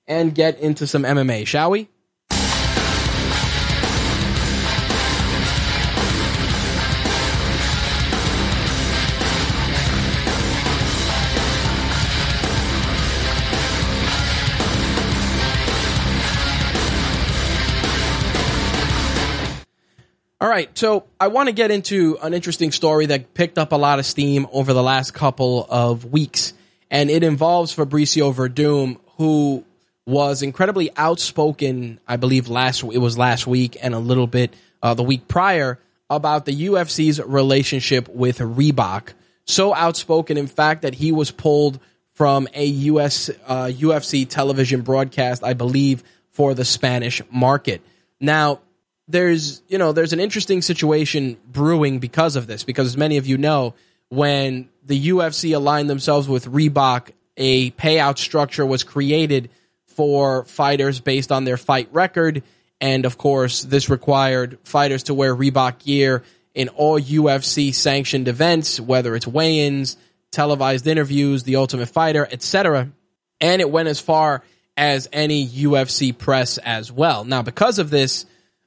and 0.06 0.34
get 0.34 0.58
into 0.60 0.86
some 0.86 1.04
MMA, 1.04 1.46
shall 1.46 1.70
we? 1.70 1.88
Right, 20.52 20.76
so 20.76 21.06
I 21.18 21.28
want 21.28 21.48
to 21.48 21.52
get 21.52 21.70
into 21.70 22.18
an 22.22 22.34
interesting 22.34 22.72
story 22.72 23.06
that 23.06 23.32
picked 23.32 23.56
up 23.56 23.72
a 23.72 23.76
lot 23.76 23.98
of 23.98 24.04
steam 24.04 24.46
over 24.52 24.74
the 24.74 24.82
last 24.82 25.14
couple 25.14 25.66
of 25.68 26.04
weeks, 26.04 26.52
and 26.90 27.10
it 27.10 27.22
involves 27.22 27.74
Fabricio 27.74 28.34
Werdum, 28.34 28.98
who 29.16 29.64
was 30.04 30.42
incredibly 30.42 30.90
outspoken. 30.96 32.00
I 32.06 32.16
believe 32.16 32.48
last 32.48 32.82
it 32.82 32.98
was 32.98 33.16
last 33.16 33.46
week 33.46 33.78
and 33.80 33.94
a 33.94 33.98
little 33.98 34.26
bit 34.26 34.54
uh, 34.82 34.92
the 34.92 35.02
week 35.02 35.26
prior 35.26 35.78
about 36.10 36.44
the 36.44 36.66
UFC's 36.66 37.20
relationship 37.22 38.08
with 38.08 38.38
Reebok. 38.38 39.14
So 39.46 39.74
outspoken, 39.74 40.36
in 40.36 40.48
fact, 40.48 40.82
that 40.82 40.94
he 40.94 41.12
was 41.12 41.30
pulled 41.30 41.80
from 42.12 42.46
a 42.52 42.66
US 42.66 43.30
uh, 43.46 43.70
UFC 43.72 44.28
television 44.28 44.82
broadcast, 44.82 45.42
I 45.42 45.54
believe, 45.54 46.02
for 46.30 46.52
the 46.52 46.66
Spanish 46.66 47.22
market. 47.30 47.80
Now 48.20 48.60
there's 49.12 49.62
you 49.68 49.78
know 49.78 49.92
there's 49.92 50.12
an 50.12 50.20
interesting 50.20 50.62
situation 50.62 51.36
brewing 51.46 51.98
because 51.98 52.34
of 52.34 52.46
this 52.46 52.64
because 52.64 52.86
as 52.86 52.96
many 52.96 53.18
of 53.18 53.26
you 53.26 53.38
know 53.38 53.74
when 54.08 54.68
the 54.84 55.08
UFC 55.08 55.54
aligned 55.54 55.88
themselves 55.88 56.28
with 56.28 56.46
Reebok 56.46 57.10
a 57.36 57.70
payout 57.72 58.18
structure 58.18 58.66
was 58.66 58.82
created 58.82 59.50
for 59.86 60.44
fighters 60.44 61.00
based 61.00 61.30
on 61.30 61.44
their 61.44 61.56
fight 61.56 61.88
record. 61.92 62.42
And 62.80 63.04
of 63.04 63.18
course 63.18 63.62
this 63.62 63.88
required 63.88 64.58
fighters 64.64 65.04
to 65.04 65.14
wear 65.14 65.36
Reebok 65.36 65.84
gear 65.84 66.22
in 66.54 66.68
all 66.70 66.98
UFC 66.98 67.74
sanctioned 67.74 68.28
events 68.28 68.80
whether 68.80 69.14
it's 69.14 69.26
weigh-ins 69.26 69.96
televised 70.30 70.86
interviews 70.86 71.42
the 71.42 71.56
ultimate 71.56 71.88
fighter 71.88 72.26
etc 72.30 72.90
and 73.40 73.60
it 73.60 73.70
went 73.70 73.88
as 73.88 74.00
far 74.00 74.42
as 74.74 75.06
any 75.12 75.46
UFC 75.46 76.16
press 76.16 76.56
as 76.56 76.90
well. 76.90 77.24
Now 77.24 77.42
because 77.42 77.78
of 77.78 77.90
this 77.90 78.24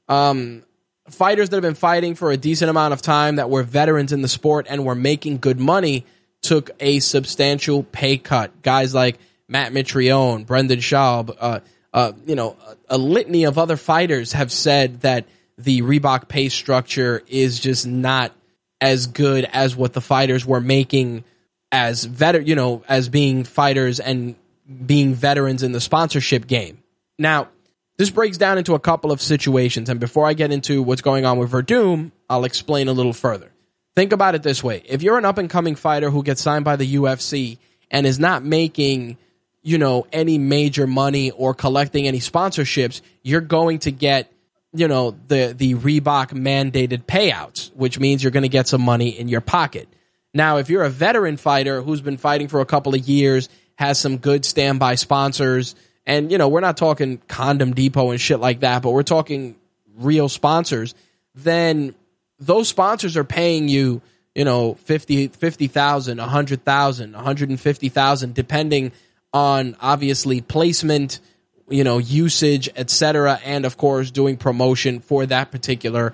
um, 0.08 0.64
fighters 1.10 1.48
that 1.50 1.56
have 1.56 1.62
been 1.62 1.74
fighting 1.74 2.14
for 2.14 2.30
a 2.30 2.36
decent 2.36 2.70
amount 2.70 2.94
of 2.94 3.02
time 3.02 3.36
that 3.36 3.50
were 3.50 3.62
veterans 3.62 4.12
in 4.12 4.22
the 4.22 4.28
sport 4.28 4.66
and 4.68 4.84
were 4.84 4.94
making 4.94 5.38
good 5.38 5.60
money 5.60 6.04
took 6.42 6.70
a 6.80 7.00
substantial 7.00 7.82
pay 7.82 8.18
cut. 8.18 8.62
Guys 8.62 8.94
like 8.94 9.18
Matt 9.48 9.72
Mitrione, 9.72 10.46
Brendan 10.46 10.78
Schaub, 10.78 11.36
uh, 11.38 11.60
uh, 11.92 12.12
you 12.26 12.34
know, 12.34 12.56
a, 12.88 12.96
a 12.96 12.98
litany 12.98 13.44
of 13.44 13.58
other 13.58 13.76
fighters 13.76 14.32
have 14.32 14.52
said 14.52 15.00
that 15.00 15.26
the 15.58 15.82
Reebok 15.82 16.28
pay 16.28 16.48
structure 16.48 17.22
is 17.26 17.58
just 17.58 17.86
not 17.86 18.32
as 18.80 19.06
good 19.06 19.44
as 19.44 19.74
what 19.74 19.92
the 19.92 20.00
fighters 20.00 20.44
were 20.44 20.60
making 20.60 21.24
as 21.72 22.04
veteran, 22.04 22.46
you 22.46 22.54
know, 22.54 22.82
as 22.88 23.08
being 23.08 23.44
fighters 23.44 23.98
and 23.98 24.36
being 24.84 25.14
veterans 25.14 25.62
in 25.62 25.72
the 25.72 25.80
sponsorship 25.80 26.46
game. 26.46 26.82
Now, 27.18 27.48
this 27.96 28.10
breaks 28.10 28.36
down 28.36 28.58
into 28.58 28.74
a 28.74 28.80
couple 28.80 29.10
of 29.12 29.20
situations, 29.20 29.88
and 29.88 29.98
before 29.98 30.26
I 30.26 30.34
get 30.34 30.52
into 30.52 30.82
what's 30.82 31.02
going 31.02 31.24
on 31.24 31.38
with 31.38 31.52
Werdum, 31.52 32.12
I'll 32.28 32.44
explain 32.44 32.88
a 32.88 32.92
little 32.92 33.12
further. 33.12 33.50
Think 33.94 34.12
about 34.12 34.34
it 34.34 34.42
this 34.42 34.62
way: 34.62 34.82
if 34.86 35.02
you're 35.02 35.18
an 35.18 35.24
up 35.24 35.38
and 35.38 35.48
coming 35.48 35.74
fighter 35.74 36.10
who 36.10 36.22
gets 36.22 36.42
signed 36.42 36.64
by 36.64 36.76
the 36.76 36.96
UFC 36.96 37.58
and 37.90 38.06
is 38.06 38.18
not 38.18 38.44
making, 38.44 39.16
you 39.62 39.78
know, 39.78 40.06
any 40.12 40.38
major 40.38 40.86
money 40.86 41.30
or 41.30 41.54
collecting 41.54 42.06
any 42.06 42.20
sponsorships, 42.20 43.00
you're 43.22 43.40
going 43.40 43.78
to 43.80 43.90
get 43.90 44.30
you 44.74 44.88
know 44.88 45.16
the 45.28 45.54
the 45.56 45.74
Reebok 45.74 46.32
mandated 46.32 47.04
payouts, 47.04 47.74
which 47.74 47.98
means 47.98 48.22
you're 48.22 48.32
going 48.32 48.42
to 48.42 48.48
get 48.48 48.68
some 48.68 48.82
money 48.82 49.08
in 49.08 49.28
your 49.28 49.40
pocket. 49.40 49.88
Now, 50.34 50.58
if 50.58 50.68
you're 50.68 50.84
a 50.84 50.90
veteran 50.90 51.38
fighter 51.38 51.80
who's 51.80 52.02
been 52.02 52.18
fighting 52.18 52.48
for 52.48 52.60
a 52.60 52.66
couple 52.66 52.94
of 52.94 53.08
years, 53.08 53.48
has 53.76 53.98
some 53.98 54.18
good 54.18 54.44
standby 54.44 54.96
sponsors, 54.96 55.74
and 56.06 56.30
you 56.30 56.38
know 56.38 56.48
we're 56.48 56.60
not 56.60 56.76
talking 56.76 57.18
Condom 57.28 57.74
Depot 57.74 58.10
and 58.10 58.20
shit 58.20 58.40
like 58.40 58.60
that, 58.60 58.82
but 58.82 58.90
we're 58.90 59.02
talking 59.02 59.56
real 59.96 60.28
sponsors, 60.28 60.94
then 61.34 61.94
those 62.38 62.68
sponsors 62.68 63.16
are 63.16 63.24
paying 63.24 63.68
you, 63.68 64.02
you 64.34 64.44
know, 64.44 64.74
50 64.74 65.28
50,000, 65.28 66.18
100,000, 66.18 67.12
150,000 67.12 68.34
depending 68.34 68.92
on 69.32 69.76
obviously 69.80 70.40
placement 70.40 71.20
you 71.68 71.84
know, 71.84 71.98
usage, 71.98 72.68
etc., 72.76 73.40
and 73.44 73.64
of 73.64 73.76
course 73.76 74.10
doing 74.10 74.36
promotion 74.36 75.00
for 75.00 75.26
that 75.26 75.50
particular 75.50 76.12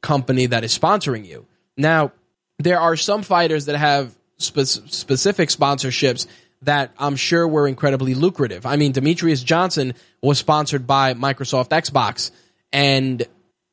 company 0.00 0.46
that 0.46 0.64
is 0.64 0.76
sponsoring 0.76 1.26
you. 1.26 1.46
Now, 1.76 2.12
there 2.58 2.80
are 2.80 2.96
some 2.96 3.22
fighters 3.22 3.66
that 3.66 3.76
have 3.76 4.14
spe- 4.38 4.60
specific 4.60 5.48
sponsorships 5.48 6.26
that 6.62 6.92
I'm 6.98 7.16
sure 7.16 7.46
were 7.46 7.66
incredibly 7.68 8.14
lucrative. 8.14 8.66
I 8.66 8.76
mean, 8.76 8.92
Demetrious 8.92 9.44
Johnson 9.44 9.94
was 10.20 10.38
sponsored 10.38 10.86
by 10.86 11.14
Microsoft 11.14 11.68
Xbox, 11.70 12.30
and 12.72 13.22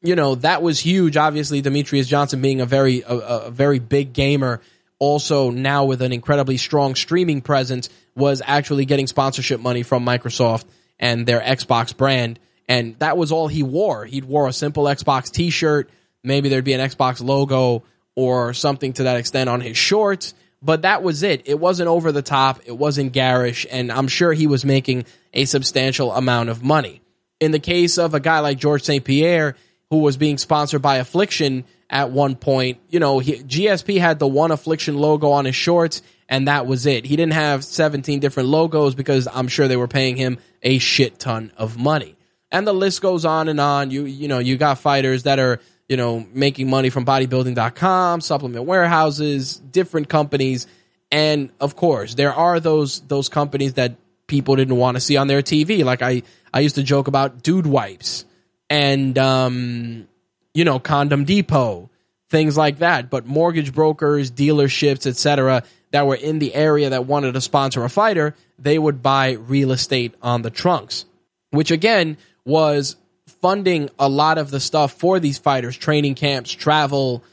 you 0.01 0.15
know 0.15 0.35
that 0.35 0.61
was 0.61 0.79
huge. 0.79 1.17
Obviously, 1.17 1.61
Demetrious 1.61 2.07
Johnson 2.07 2.41
being 2.41 2.61
a 2.61 2.65
very 2.65 3.01
a, 3.01 3.15
a 3.15 3.51
very 3.51 3.79
big 3.79 4.13
gamer, 4.13 4.61
also 4.97 5.51
now 5.51 5.85
with 5.85 6.01
an 6.01 6.11
incredibly 6.11 6.57
strong 6.57 6.95
streaming 6.95 7.41
presence, 7.41 7.89
was 8.15 8.41
actually 8.45 8.85
getting 8.85 9.07
sponsorship 9.07 9.59
money 9.59 9.83
from 9.83 10.05
Microsoft 10.05 10.65
and 10.99 11.25
their 11.25 11.39
Xbox 11.39 11.95
brand. 11.95 12.39
And 12.67 12.97
that 12.99 13.17
was 13.17 13.31
all 13.31 13.47
he 13.47 13.63
wore. 13.63 14.05
He'd 14.05 14.25
wore 14.25 14.47
a 14.47 14.53
simple 14.53 14.83
Xbox 14.83 15.31
t 15.31 15.49
shirt. 15.49 15.89
Maybe 16.23 16.49
there'd 16.49 16.65
be 16.65 16.73
an 16.73 16.87
Xbox 16.87 17.23
logo 17.23 17.83
or 18.15 18.53
something 18.53 18.93
to 18.93 19.03
that 19.03 19.17
extent 19.17 19.49
on 19.49 19.61
his 19.61 19.77
shorts. 19.77 20.33
But 20.61 20.81
that 20.81 21.03
was 21.03 21.23
it. 21.23 21.43
It 21.45 21.59
wasn't 21.59 21.87
over 21.87 22.11
the 22.11 22.21
top. 22.21 22.61
It 22.65 22.77
wasn't 22.77 23.13
garish. 23.13 23.65
And 23.71 23.91
I'm 23.91 24.07
sure 24.07 24.33
he 24.33 24.47
was 24.47 24.65
making 24.65 25.05
a 25.33 25.45
substantial 25.45 26.11
amount 26.11 26.49
of 26.49 26.63
money. 26.63 27.01
In 27.39 27.51
the 27.51 27.59
case 27.59 27.97
of 27.97 28.13
a 28.13 28.19
guy 28.19 28.39
like 28.39 28.57
George 28.57 28.83
St. 28.83 29.03
Pierre, 29.03 29.55
who 29.89 29.99
was 29.99 30.17
being 30.17 30.37
sponsored 30.37 30.81
by 30.81 30.97
Affliction 30.97 31.63
at 31.89 32.11
one 32.11 32.35
point, 32.35 32.79
you 32.89 32.99
know, 32.99 33.19
he, 33.19 33.35
GSP 33.35 33.99
had 33.99 34.19
the 34.19 34.27
one 34.27 34.51
Affliction 34.51 34.97
logo 34.97 35.29
on 35.31 35.45
his 35.45 35.55
shorts 35.55 36.01
and 36.29 36.47
that 36.47 36.67
was 36.67 36.85
it. 36.85 37.05
He 37.05 37.15
didn't 37.15 37.33
have 37.33 37.65
17 37.65 38.19
different 38.19 38.49
logos 38.49 38.95
because 38.95 39.27
I'm 39.27 39.47
sure 39.47 39.67
they 39.67 39.75
were 39.75 39.87
paying 39.87 40.15
him 40.15 40.37
a 40.61 40.77
shit 40.77 41.19
ton 41.19 41.51
of 41.57 41.77
money. 41.77 42.15
And 42.51 42.65
the 42.65 42.73
list 42.73 43.01
goes 43.01 43.25
on 43.25 43.49
and 43.49 43.59
on. 43.59 43.91
You 43.91 44.05
you 44.05 44.27
know, 44.27 44.39
you 44.39 44.57
got 44.57 44.77
fighters 44.77 45.23
that 45.23 45.39
are, 45.39 45.59
you 45.89 45.97
know, 45.97 46.25
making 46.33 46.69
money 46.69 46.89
from 46.89 47.05
bodybuilding.com, 47.05 48.21
supplement 48.21 48.65
warehouses, 48.65 49.57
different 49.57 50.07
companies, 50.07 50.67
and 51.11 51.49
of 51.59 51.75
course, 51.75 52.15
there 52.15 52.33
are 52.33 52.59
those 52.59 53.01
those 53.01 53.27
companies 53.27 53.73
that 53.73 53.95
people 54.27 54.55
didn't 54.55 54.77
want 54.77 54.95
to 54.95 55.01
see 55.01 55.17
on 55.17 55.27
their 55.27 55.41
TV. 55.41 55.83
Like 55.83 56.01
I 56.01 56.21
I 56.53 56.61
used 56.61 56.75
to 56.75 56.83
joke 56.83 57.07
about 57.07 57.43
dude 57.43 57.67
wipes 57.67 58.25
and 58.69 59.17
um 59.17 60.07
you 60.53 60.63
know, 60.63 60.79
Condom 60.79 61.25
Depot, 61.25 61.89
things 62.29 62.57
like 62.57 62.79
that, 62.79 63.09
but 63.09 63.25
mortgage 63.25 63.73
brokers, 63.73 64.31
dealerships, 64.31 65.05
etc 65.05 65.63
that 65.91 66.05
were 66.05 66.15
in 66.15 66.39
the 66.39 66.53
area 66.53 66.89
that 66.89 67.05
wanted 67.05 67.33
to 67.33 67.41
sponsor 67.41 67.83
a 67.83 67.89
fighter, 67.89 68.35
they 68.57 68.77
would 68.77 69.01
buy 69.01 69.31
real 69.31 69.71
estate 69.71 70.13
on 70.21 70.41
the 70.41 70.49
trunks, 70.49 71.05
which 71.51 71.71
again 71.71 72.17
was 72.45 72.95
funding 73.41 73.89
a 73.97 74.09
lot 74.09 74.37
of 74.37 74.51
the 74.51 74.59
stuff 74.59 74.93
for 74.93 75.19
these 75.19 75.37
fighters, 75.37 75.77
training 75.77 76.15
camps, 76.15 76.51
travel, 76.51 77.23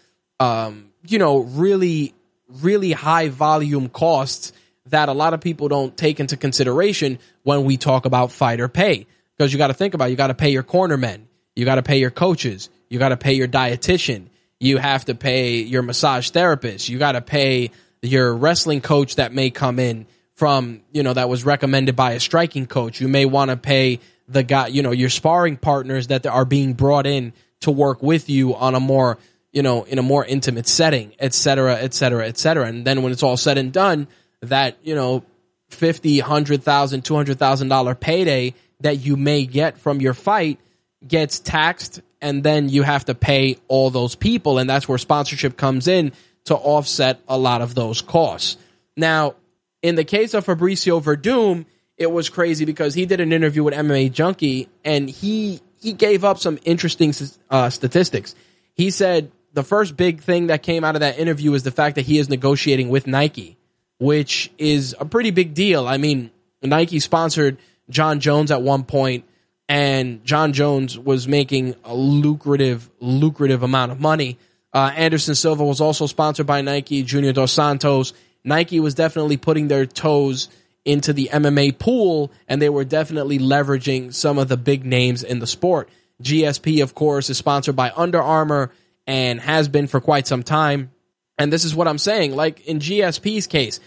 um, 0.41 0.91
you 1.07 1.19
know, 1.19 1.39
really, 1.39 2.15
really 2.49 2.93
high 2.93 3.29
volume 3.29 3.89
costs 3.89 4.53
that 4.87 5.09
a 5.09 5.13
lot 5.13 5.35
of 5.35 5.41
people 5.41 5.69
don't 5.69 5.97
take 5.97 6.21
into 6.21 6.37
consideration 6.37 7.19
when 7.43 7.65
we 7.65 7.77
talk 7.77 8.07
about 8.07 8.31
fighter 8.31 8.69
pay. 8.69 9.07
Because 9.37 9.53
you 9.53 9.59
got 9.59 9.67
to 9.69 9.75
think 9.75 9.95
about, 9.95 10.07
it. 10.07 10.11
you 10.11 10.17
got 10.17 10.29
to 10.29 10.35
pay 10.35 10.51
your 10.51 10.63
cornermen, 10.63 11.23
you 11.55 11.65
got 11.65 11.75
to 11.75 11.83
pay 11.83 11.99
your 11.99 12.11
coaches, 12.11 12.71
you 12.89 12.99
got 12.99 13.11
to 13.11 13.17
pay 13.17 13.35
your 13.35 13.49
dietitian, 13.49 14.29
you 14.59 14.79
have 14.79 15.05
to 15.07 15.15
pay 15.15 15.61
your 15.61 15.83
massage 15.83 16.31
therapist, 16.31 16.89
you 16.89 16.99
got 16.99 17.13
to 17.13 17.21
pay 17.21 17.71
your 18.01 18.35
wrestling 18.35 18.81
coach 18.81 19.17
that 19.17 19.33
may 19.33 19.51
come 19.51 19.79
in 19.79 20.07
from, 20.35 20.83
you 20.93 21.03
know, 21.03 21.13
that 21.13 21.29
was 21.29 21.45
recommended 21.45 21.97
by 21.97 22.13
a 22.13 22.21
striking 22.21 22.67
coach. 22.67 23.01
You 23.01 23.09
may 23.09 23.25
want 23.25 23.51
to 23.51 23.57
pay 23.57 24.01
the 24.29 24.43
guy, 24.43 24.69
you 24.69 24.83
know, 24.83 24.93
your 24.93 25.11
sparring 25.11 25.57
partners 25.57 26.09
that 26.09 26.27
are 26.27 26.45
being 26.45 26.75
brought 26.75 27.07
in 27.07 27.33
to 27.61 27.71
work 27.71 28.03
with 28.03 28.29
you 28.29 28.55
on 28.55 28.75
a 28.75 28.81
more, 28.81 29.19
you 29.53 29.63
know, 29.63 29.85
in 29.85 29.99
a 29.99 30.03
more 30.03 30.25
intimate 30.25 30.67
setting, 30.67 31.13
et 31.19 31.33
cetera, 31.33 31.77
et 31.77 31.95
cetera, 31.95 32.27
et 32.27 32.39
cetera. 32.39 32.67
And 32.67 32.85
then 32.85 33.03
when 33.03 33.13
it's 33.13 33.23
all 33.23 33.37
said 33.37 33.59
and 33.59 33.73
done, 33.73 34.09
that, 34.43 34.77
you 34.83 34.95
know, 34.95 35.25
fifty, 35.69 36.19
hundred 36.19 36.63
thousand, 36.63 37.05
two 37.05 37.15
hundred 37.15 37.39
thousand 37.39 37.69
dollar 37.69 37.95
payday 37.95 38.55
that 38.81 38.99
you 38.99 39.17
may 39.17 39.47
get 39.47 39.79
from 39.79 40.01
your 40.01 40.15
fight 40.15 40.61
gets 41.07 41.39
taxed 41.39 42.03
and 42.21 42.43
then 42.43 42.69
you 42.69 42.83
have 42.83 43.05
to 43.07 43.15
pay 43.15 43.57
all 43.69 43.91
those 43.91 44.15
people 44.15 44.59
and 44.59 44.69
that's 44.69 44.89
where 44.89 44.99
sponsorship 44.99 45.57
comes 45.57 45.89
in 45.89 46.13
to 46.45 46.55
offset 46.55 47.21
a 47.29 47.39
lot 47.39 47.63
of 47.63 47.75
those 47.75 48.03
costs. 48.03 48.57
Now, 48.97 49.35
in 49.83 49.95
the 49.95 50.05
case 50.05 50.35
of 50.35 50.47
Fabricio 50.47 51.03
Werdum, 51.03 51.67
it 51.97 52.11
was 52.11 52.29
crazy 52.29 52.65
because 52.65 52.95
he 52.95 53.07
did 53.07 53.21
an 53.21 53.33
interview 53.33 53.65
with 53.65 53.75
MMA 53.75 54.13
Junkie 54.13 54.69
and 54.85 55.09
he 55.09 55.61
he 55.81 55.93
gave 55.93 56.25
up 56.25 56.39
some 56.39 56.59
interesting 56.65 57.15
uh, 57.51 57.71
statistics. 57.71 58.35
He 58.75 58.91
said 58.91 59.31
the 59.53 59.63
first 59.63 59.97
big 59.97 60.21
thing 60.21 60.49
that 60.49 60.63
came 60.63 60.85
out 60.85 60.97
of 60.97 61.01
that 61.01 61.19
interview 61.19 61.55
is 61.55 61.63
the 61.63 61.71
fact 61.71 61.97
that 61.97 62.05
he 62.05 62.19
is 62.19 62.29
negotiating 62.29 62.89
with 62.89 63.07
Nike, 63.07 63.57
which 63.99 64.51
is 64.59 64.95
a 64.99 65.05
pretty 65.05 65.31
big 65.31 65.55
deal. 65.55 65.87
I 65.87 65.97
mean, 65.97 66.31
Nike 66.63 67.01
sponsored 67.01 67.57
Jon 67.89 68.21
Jones 68.21 68.51
at 68.51 68.63
one 68.63 68.85
point, 68.85 69.25
and 69.69 70.25
Jon 70.25 70.53
Jones 70.53 70.99
was 70.99 71.27
making 71.27 71.75
a 71.85 71.95
lucrative, 71.95 72.91
lucrative 73.01 73.63
amount 73.63 73.93
of 73.93 74.01
money. 74.01 74.39
Uh, 74.73 74.93
Anderson 74.95 75.35
Silva 75.35 75.65
was 75.65 75.81
also 75.81 76.07
sponsored 76.07 76.47
by 76.47 76.61
Nike, 76.61 77.03
Junior 77.03 77.33
Dos 77.33 77.53
Santos. 77.53 78.13
Nike 78.45 78.81
was 78.81 78.95
definitely 78.95 79.37
putting 79.39 79.69
their 79.69 79.87
toes 79.87 80.49
into 80.87 81.13
the 81.13 81.29
MMA 81.33 81.79
pool, 81.79 82.33
and 82.49 82.63
they 82.63 82.71
were 82.71 82.85
definitely 82.85 83.39
leveraging 83.39 84.15
some 84.15 84.39
of 84.39 84.49
the 84.49 84.57
big 84.57 84.87
names 84.87 85.23
in 85.23 85.41
the 85.41 85.47
sport. 85.47 85.91
GSP, 86.23 86.83
of 86.83 86.95
course, 86.95 87.29
is 87.29 87.37
sponsored 87.37 87.77
by 87.77 87.93
Under 87.95 88.23
Armour 88.23 88.73
and 89.07 89.41
has 89.41 89.69
been 89.69 89.89
for 89.89 90.01
quite 90.01 90.27
some 90.27 90.43
time. 90.43 90.93
And 91.39 91.53
this 91.53 91.65
is 91.65 91.75
what 91.75 91.89
I'm 91.89 91.99
saying. 91.99 92.35
Like 92.35 92.67
in 92.67 92.79
GSP's 92.79 93.47
case, 93.47 93.81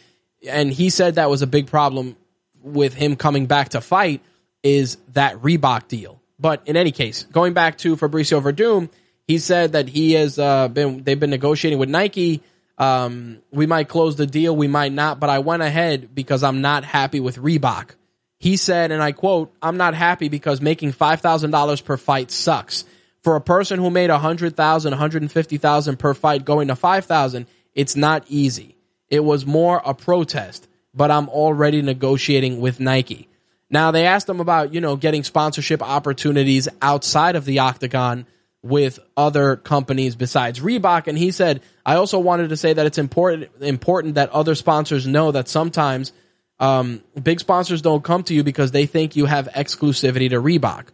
and 0.47 0.71
he 0.71 0.89
said 0.89 1.15
that 1.15 1.29
was 1.29 1.41
a 1.41 1.47
big 1.47 1.67
problem 1.67 2.15
with 2.61 2.93
him 2.93 3.15
coming 3.15 3.47
back 3.47 3.69
to 3.69 3.81
fight, 3.81 4.21
is 4.61 4.97
that 5.13 5.41
Reebok 5.41 5.87
deal. 5.87 6.21
But 6.37 6.61
in 6.67 6.77
any 6.77 6.91
case, 6.91 7.23
going 7.23 7.53
back 7.53 7.77
to 7.79 7.95
Fabricio 7.95 8.41
Werdum, 8.41 8.89
he 9.27 9.39
said 9.39 9.71
that 9.71 9.87
he 9.87 10.13
has 10.13 10.37
uh, 10.37 10.67
been 10.67 11.03
they've 11.03 11.19
been 11.19 11.29
negotiating 11.29 11.79
with 11.79 11.89
Nike. 11.89 12.41
Um, 12.79 13.41
we 13.51 13.65
might 13.65 13.89
close 13.89 14.15
the 14.15 14.25
deal, 14.25 14.55
we 14.55 14.69
might 14.69 14.93
not, 14.93 15.19
but 15.19 15.29
I 15.29 15.39
went 15.39 15.61
ahead 15.61 16.15
because 16.15 16.43
I'm 16.43 16.61
not 16.61 16.85
happy 16.85 17.19
with 17.19 17.37
Reebok. 17.37 17.91
He 18.39 18.55
said, 18.55 18.91
and 18.91 19.03
I 19.03 19.11
quote, 19.11 19.53
"I'm 19.61 19.75
not 19.75 19.93
happy 19.93 20.29
because 20.29 20.61
making 20.61 20.93
five 20.93 21.19
thousand 21.19 21.51
dollars 21.51 21.81
per 21.81 21.97
fight 21.97 22.31
sucks. 22.31 22.85
For 23.21 23.35
a 23.35 23.41
person 23.41 23.79
who 23.79 23.89
made 23.89 24.09
a 24.09 24.17
hundred 24.17 24.55
thousand, 24.55 24.91
one 24.91 24.99
hundred 24.99 25.23
and 25.23 25.31
fifty 25.31 25.57
thousand 25.57 25.99
per 25.99 26.13
fight, 26.13 26.45
going 26.45 26.69
to 26.69 26.75
five 26.77 27.03
thousand, 27.03 27.47
it's 27.75 27.97
not 27.97 28.23
easy. 28.29 28.77
It 29.09 29.25
was 29.25 29.45
more 29.45 29.81
a 29.83 29.93
protest, 29.93 30.69
but 30.93 31.11
I'm 31.11 31.27
already 31.27 31.81
negotiating 31.81 32.61
with 32.61 32.79
Nike." 32.79 33.27
Now 33.69 33.91
they 33.91 34.05
asked 34.05 34.29
him 34.29 34.39
about 34.39 34.73
you 34.73 34.79
know 34.79 34.95
getting 34.95 35.25
sponsorship 35.25 35.83
opportunities 35.83 36.69
outside 36.81 37.35
of 37.35 37.43
the 37.43 37.59
octagon 37.59 38.25
with 38.61 38.99
other 39.15 39.55
companies 39.55 40.15
besides 40.15 40.59
Reebok. 40.59 41.07
And 41.07 41.17
he 41.17 41.31
said, 41.31 41.61
I 41.85 41.95
also 41.95 42.19
wanted 42.19 42.49
to 42.49 42.57
say 42.57 42.73
that 42.73 42.85
it's 42.85 42.97
important 42.97 43.49
important 43.61 44.15
that 44.15 44.29
other 44.31 44.55
sponsors 44.55 45.07
know 45.07 45.31
that 45.31 45.47
sometimes 45.47 46.11
um, 46.59 47.01
big 47.21 47.39
sponsors 47.39 47.81
don't 47.81 48.03
come 48.03 48.23
to 48.23 48.33
you 48.33 48.43
because 48.43 48.71
they 48.71 48.85
think 48.85 49.15
you 49.15 49.25
have 49.25 49.47
exclusivity 49.55 50.29
to 50.29 50.41
Reebok. 50.41 50.87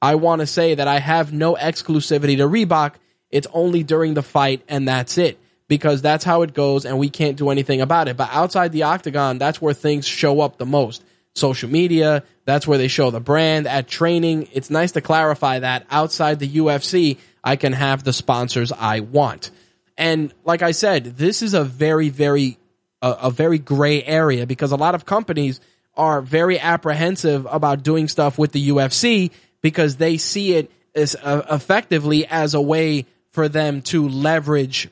I 0.00 0.16
want 0.16 0.40
to 0.40 0.46
say 0.46 0.74
that 0.74 0.88
I 0.88 0.98
have 0.98 1.32
no 1.32 1.54
exclusivity 1.54 2.38
to 2.38 2.48
Reebok. 2.48 2.94
It's 3.30 3.46
only 3.52 3.84
during 3.84 4.14
the 4.14 4.22
fight, 4.22 4.62
and 4.68 4.88
that's 4.88 5.16
it. 5.16 5.38
Because 5.68 6.02
that's 6.02 6.24
how 6.24 6.42
it 6.42 6.52
goes, 6.52 6.84
and 6.84 6.98
we 6.98 7.08
can't 7.08 7.36
do 7.36 7.48
anything 7.48 7.80
about 7.80 8.08
it. 8.08 8.16
But 8.16 8.28
outside 8.32 8.72
the 8.72 8.82
octagon, 8.82 9.38
that's 9.38 9.62
where 9.62 9.72
things 9.72 10.06
show 10.06 10.40
up 10.40 10.58
the 10.58 10.66
most. 10.66 11.02
Social 11.34 11.70
media, 11.70 12.24
that's 12.44 12.66
where 12.66 12.78
they 12.78 12.88
show 12.88 13.10
the 13.10 13.20
brand. 13.20 13.66
At 13.66 13.88
training, 13.88 14.48
it's 14.52 14.70
nice 14.70 14.92
to 14.92 15.00
clarify 15.00 15.60
that 15.60 15.86
outside 15.90 16.38
the 16.38 16.48
UFC, 16.48 17.18
I 17.42 17.56
can 17.56 17.72
have 17.72 18.04
the 18.04 18.12
sponsors 18.12 18.72
I 18.72 19.00
want. 19.00 19.50
And 19.96 20.32
like 20.44 20.62
I 20.62 20.72
said, 20.72 21.04
this 21.04 21.42
is 21.42 21.54
a 21.54 21.64
very, 21.64 22.08
very, 22.08 22.58
a, 23.00 23.30
very 23.30 23.58
gray 23.58 24.02
area 24.02 24.46
because 24.46 24.72
a 24.72 24.76
lot 24.76 24.94
of 24.94 25.04
companies 25.04 25.60
are 25.96 26.22
very 26.22 26.58
apprehensive 26.58 27.46
about 27.50 27.82
doing 27.82 28.08
stuff 28.08 28.38
with 28.38 28.52
the 28.52 28.68
UFC 28.70 29.30
because 29.60 29.96
they 29.96 30.16
see 30.16 30.54
it 30.54 30.70
as 30.94 31.14
uh, 31.16 31.46
effectively 31.50 32.26
as 32.26 32.54
a 32.54 32.60
way 32.60 33.06
for 33.30 33.48
them 33.48 33.82
to 33.82 34.08
leverage, 34.08 34.88